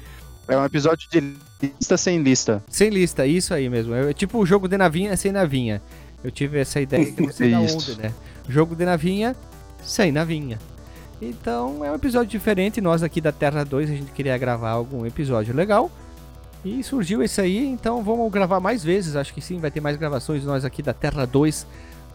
É 0.48 0.58
um 0.58 0.66
episódio 0.66 1.08
de 1.10 1.36
lista 1.62 1.98
sem 1.98 2.22
lista. 2.22 2.64
sem 2.68 2.90
lista, 2.90 3.26
isso 3.26 3.54
aí 3.54 3.70
mesmo. 3.70 3.94
É 3.94 4.14
tipo 4.14 4.40
o 4.40 4.46
jogo 4.46 4.68
de 4.68 4.78
navinha 4.78 5.16
sem 5.16 5.32
navinha. 5.32 5.82
Eu 6.24 6.32
tive 6.32 6.60
essa 6.60 6.82
ideia 6.82 7.06
que 7.06 7.32
sei 7.32 7.52
da 7.52 7.60
onde, 7.60 7.98
né? 7.98 8.12
Jogo 8.50 8.76
de 8.76 8.84
navinha 8.84 9.36
sem 9.84 10.12
navinha. 10.12 10.58
Então 11.22 11.86
é 11.86 11.92
um 11.92 11.96
episódio 11.96 12.30
diferente. 12.30 12.82
Nós 12.82 13.04
aqui 13.04 13.22
da 13.22 13.32
Terra 13.32 13.64
2 13.64 13.92
a 13.92 13.94
gente 13.94 14.12
queria 14.12 14.38
gravar 14.38 14.72
algum 14.72 15.06
episódio 15.06 15.56
legal. 15.56 15.92
E 16.66 16.84
surgiu 16.84 17.22
esse 17.22 17.40
aí, 17.40 17.64
então 17.64 18.04
vamos 18.04 18.32
gravar 18.32 18.60
mais 18.60 18.84
vezes. 18.84 19.16
Acho 19.16 19.32
que 19.34 19.40
sim, 19.40 19.60
vai 19.60 19.70
ter 19.70 19.80
mais 19.82 19.96
gravações 19.98 20.44
nós 20.44 20.66
aqui 20.66 20.82
da 20.82 20.94
Terra 20.94 21.26
2. 21.26 21.66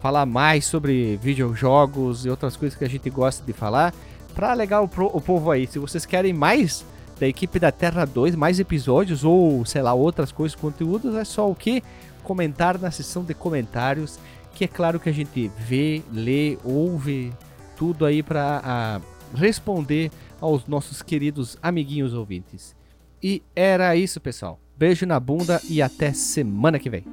Falar 0.01 0.25
mais 0.25 0.65
sobre 0.65 1.15
videojogos 1.17 2.25
e 2.25 2.29
outras 2.29 2.57
coisas 2.57 2.77
que 2.77 2.83
a 2.83 2.89
gente 2.89 3.09
gosta 3.09 3.45
de 3.45 3.53
falar. 3.53 3.93
Pra 4.35 4.51
alegar 4.51 4.81
o, 4.81 4.87
pro- 4.89 5.09
o 5.15 5.21
povo 5.21 5.51
aí. 5.51 5.65
Se 5.67 5.79
vocês 5.79 6.05
querem 6.05 6.33
mais 6.33 6.83
da 7.17 7.27
equipe 7.27 7.59
da 7.59 7.71
Terra 7.71 8.03
2, 8.03 8.35
mais 8.35 8.59
episódios 8.59 9.23
ou, 9.23 9.63
sei 9.63 9.81
lá, 9.81 9.93
outras 9.93 10.31
coisas, 10.33 10.53
conteúdos, 10.55 11.15
é 11.15 11.23
só 11.23 11.49
o 11.49 11.55
que? 11.55 11.81
Comentar 12.23 12.77
na 12.77 12.91
seção 12.91 13.23
de 13.23 13.33
comentários. 13.33 14.19
Que 14.53 14.65
é 14.65 14.67
claro 14.67 14.99
que 14.99 15.07
a 15.07 15.13
gente 15.13 15.49
vê, 15.57 16.01
lê, 16.11 16.57
ouve 16.65 17.31
tudo 17.77 18.05
aí 18.05 18.21
pra 18.21 18.61
ah, 18.65 19.01
responder 19.33 20.11
aos 20.41 20.67
nossos 20.67 21.01
queridos 21.01 21.57
amiguinhos 21.63 22.13
ouvintes. 22.13 22.75
E 23.23 23.43
era 23.55 23.95
isso, 23.95 24.19
pessoal. 24.19 24.59
Beijo 24.77 25.05
na 25.05 25.19
bunda 25.19 25.61
e 25.69 25.81
até 25.81 26.11
semana 26.11 26.79
que 26.79 26.89
vem. 26.89 27.05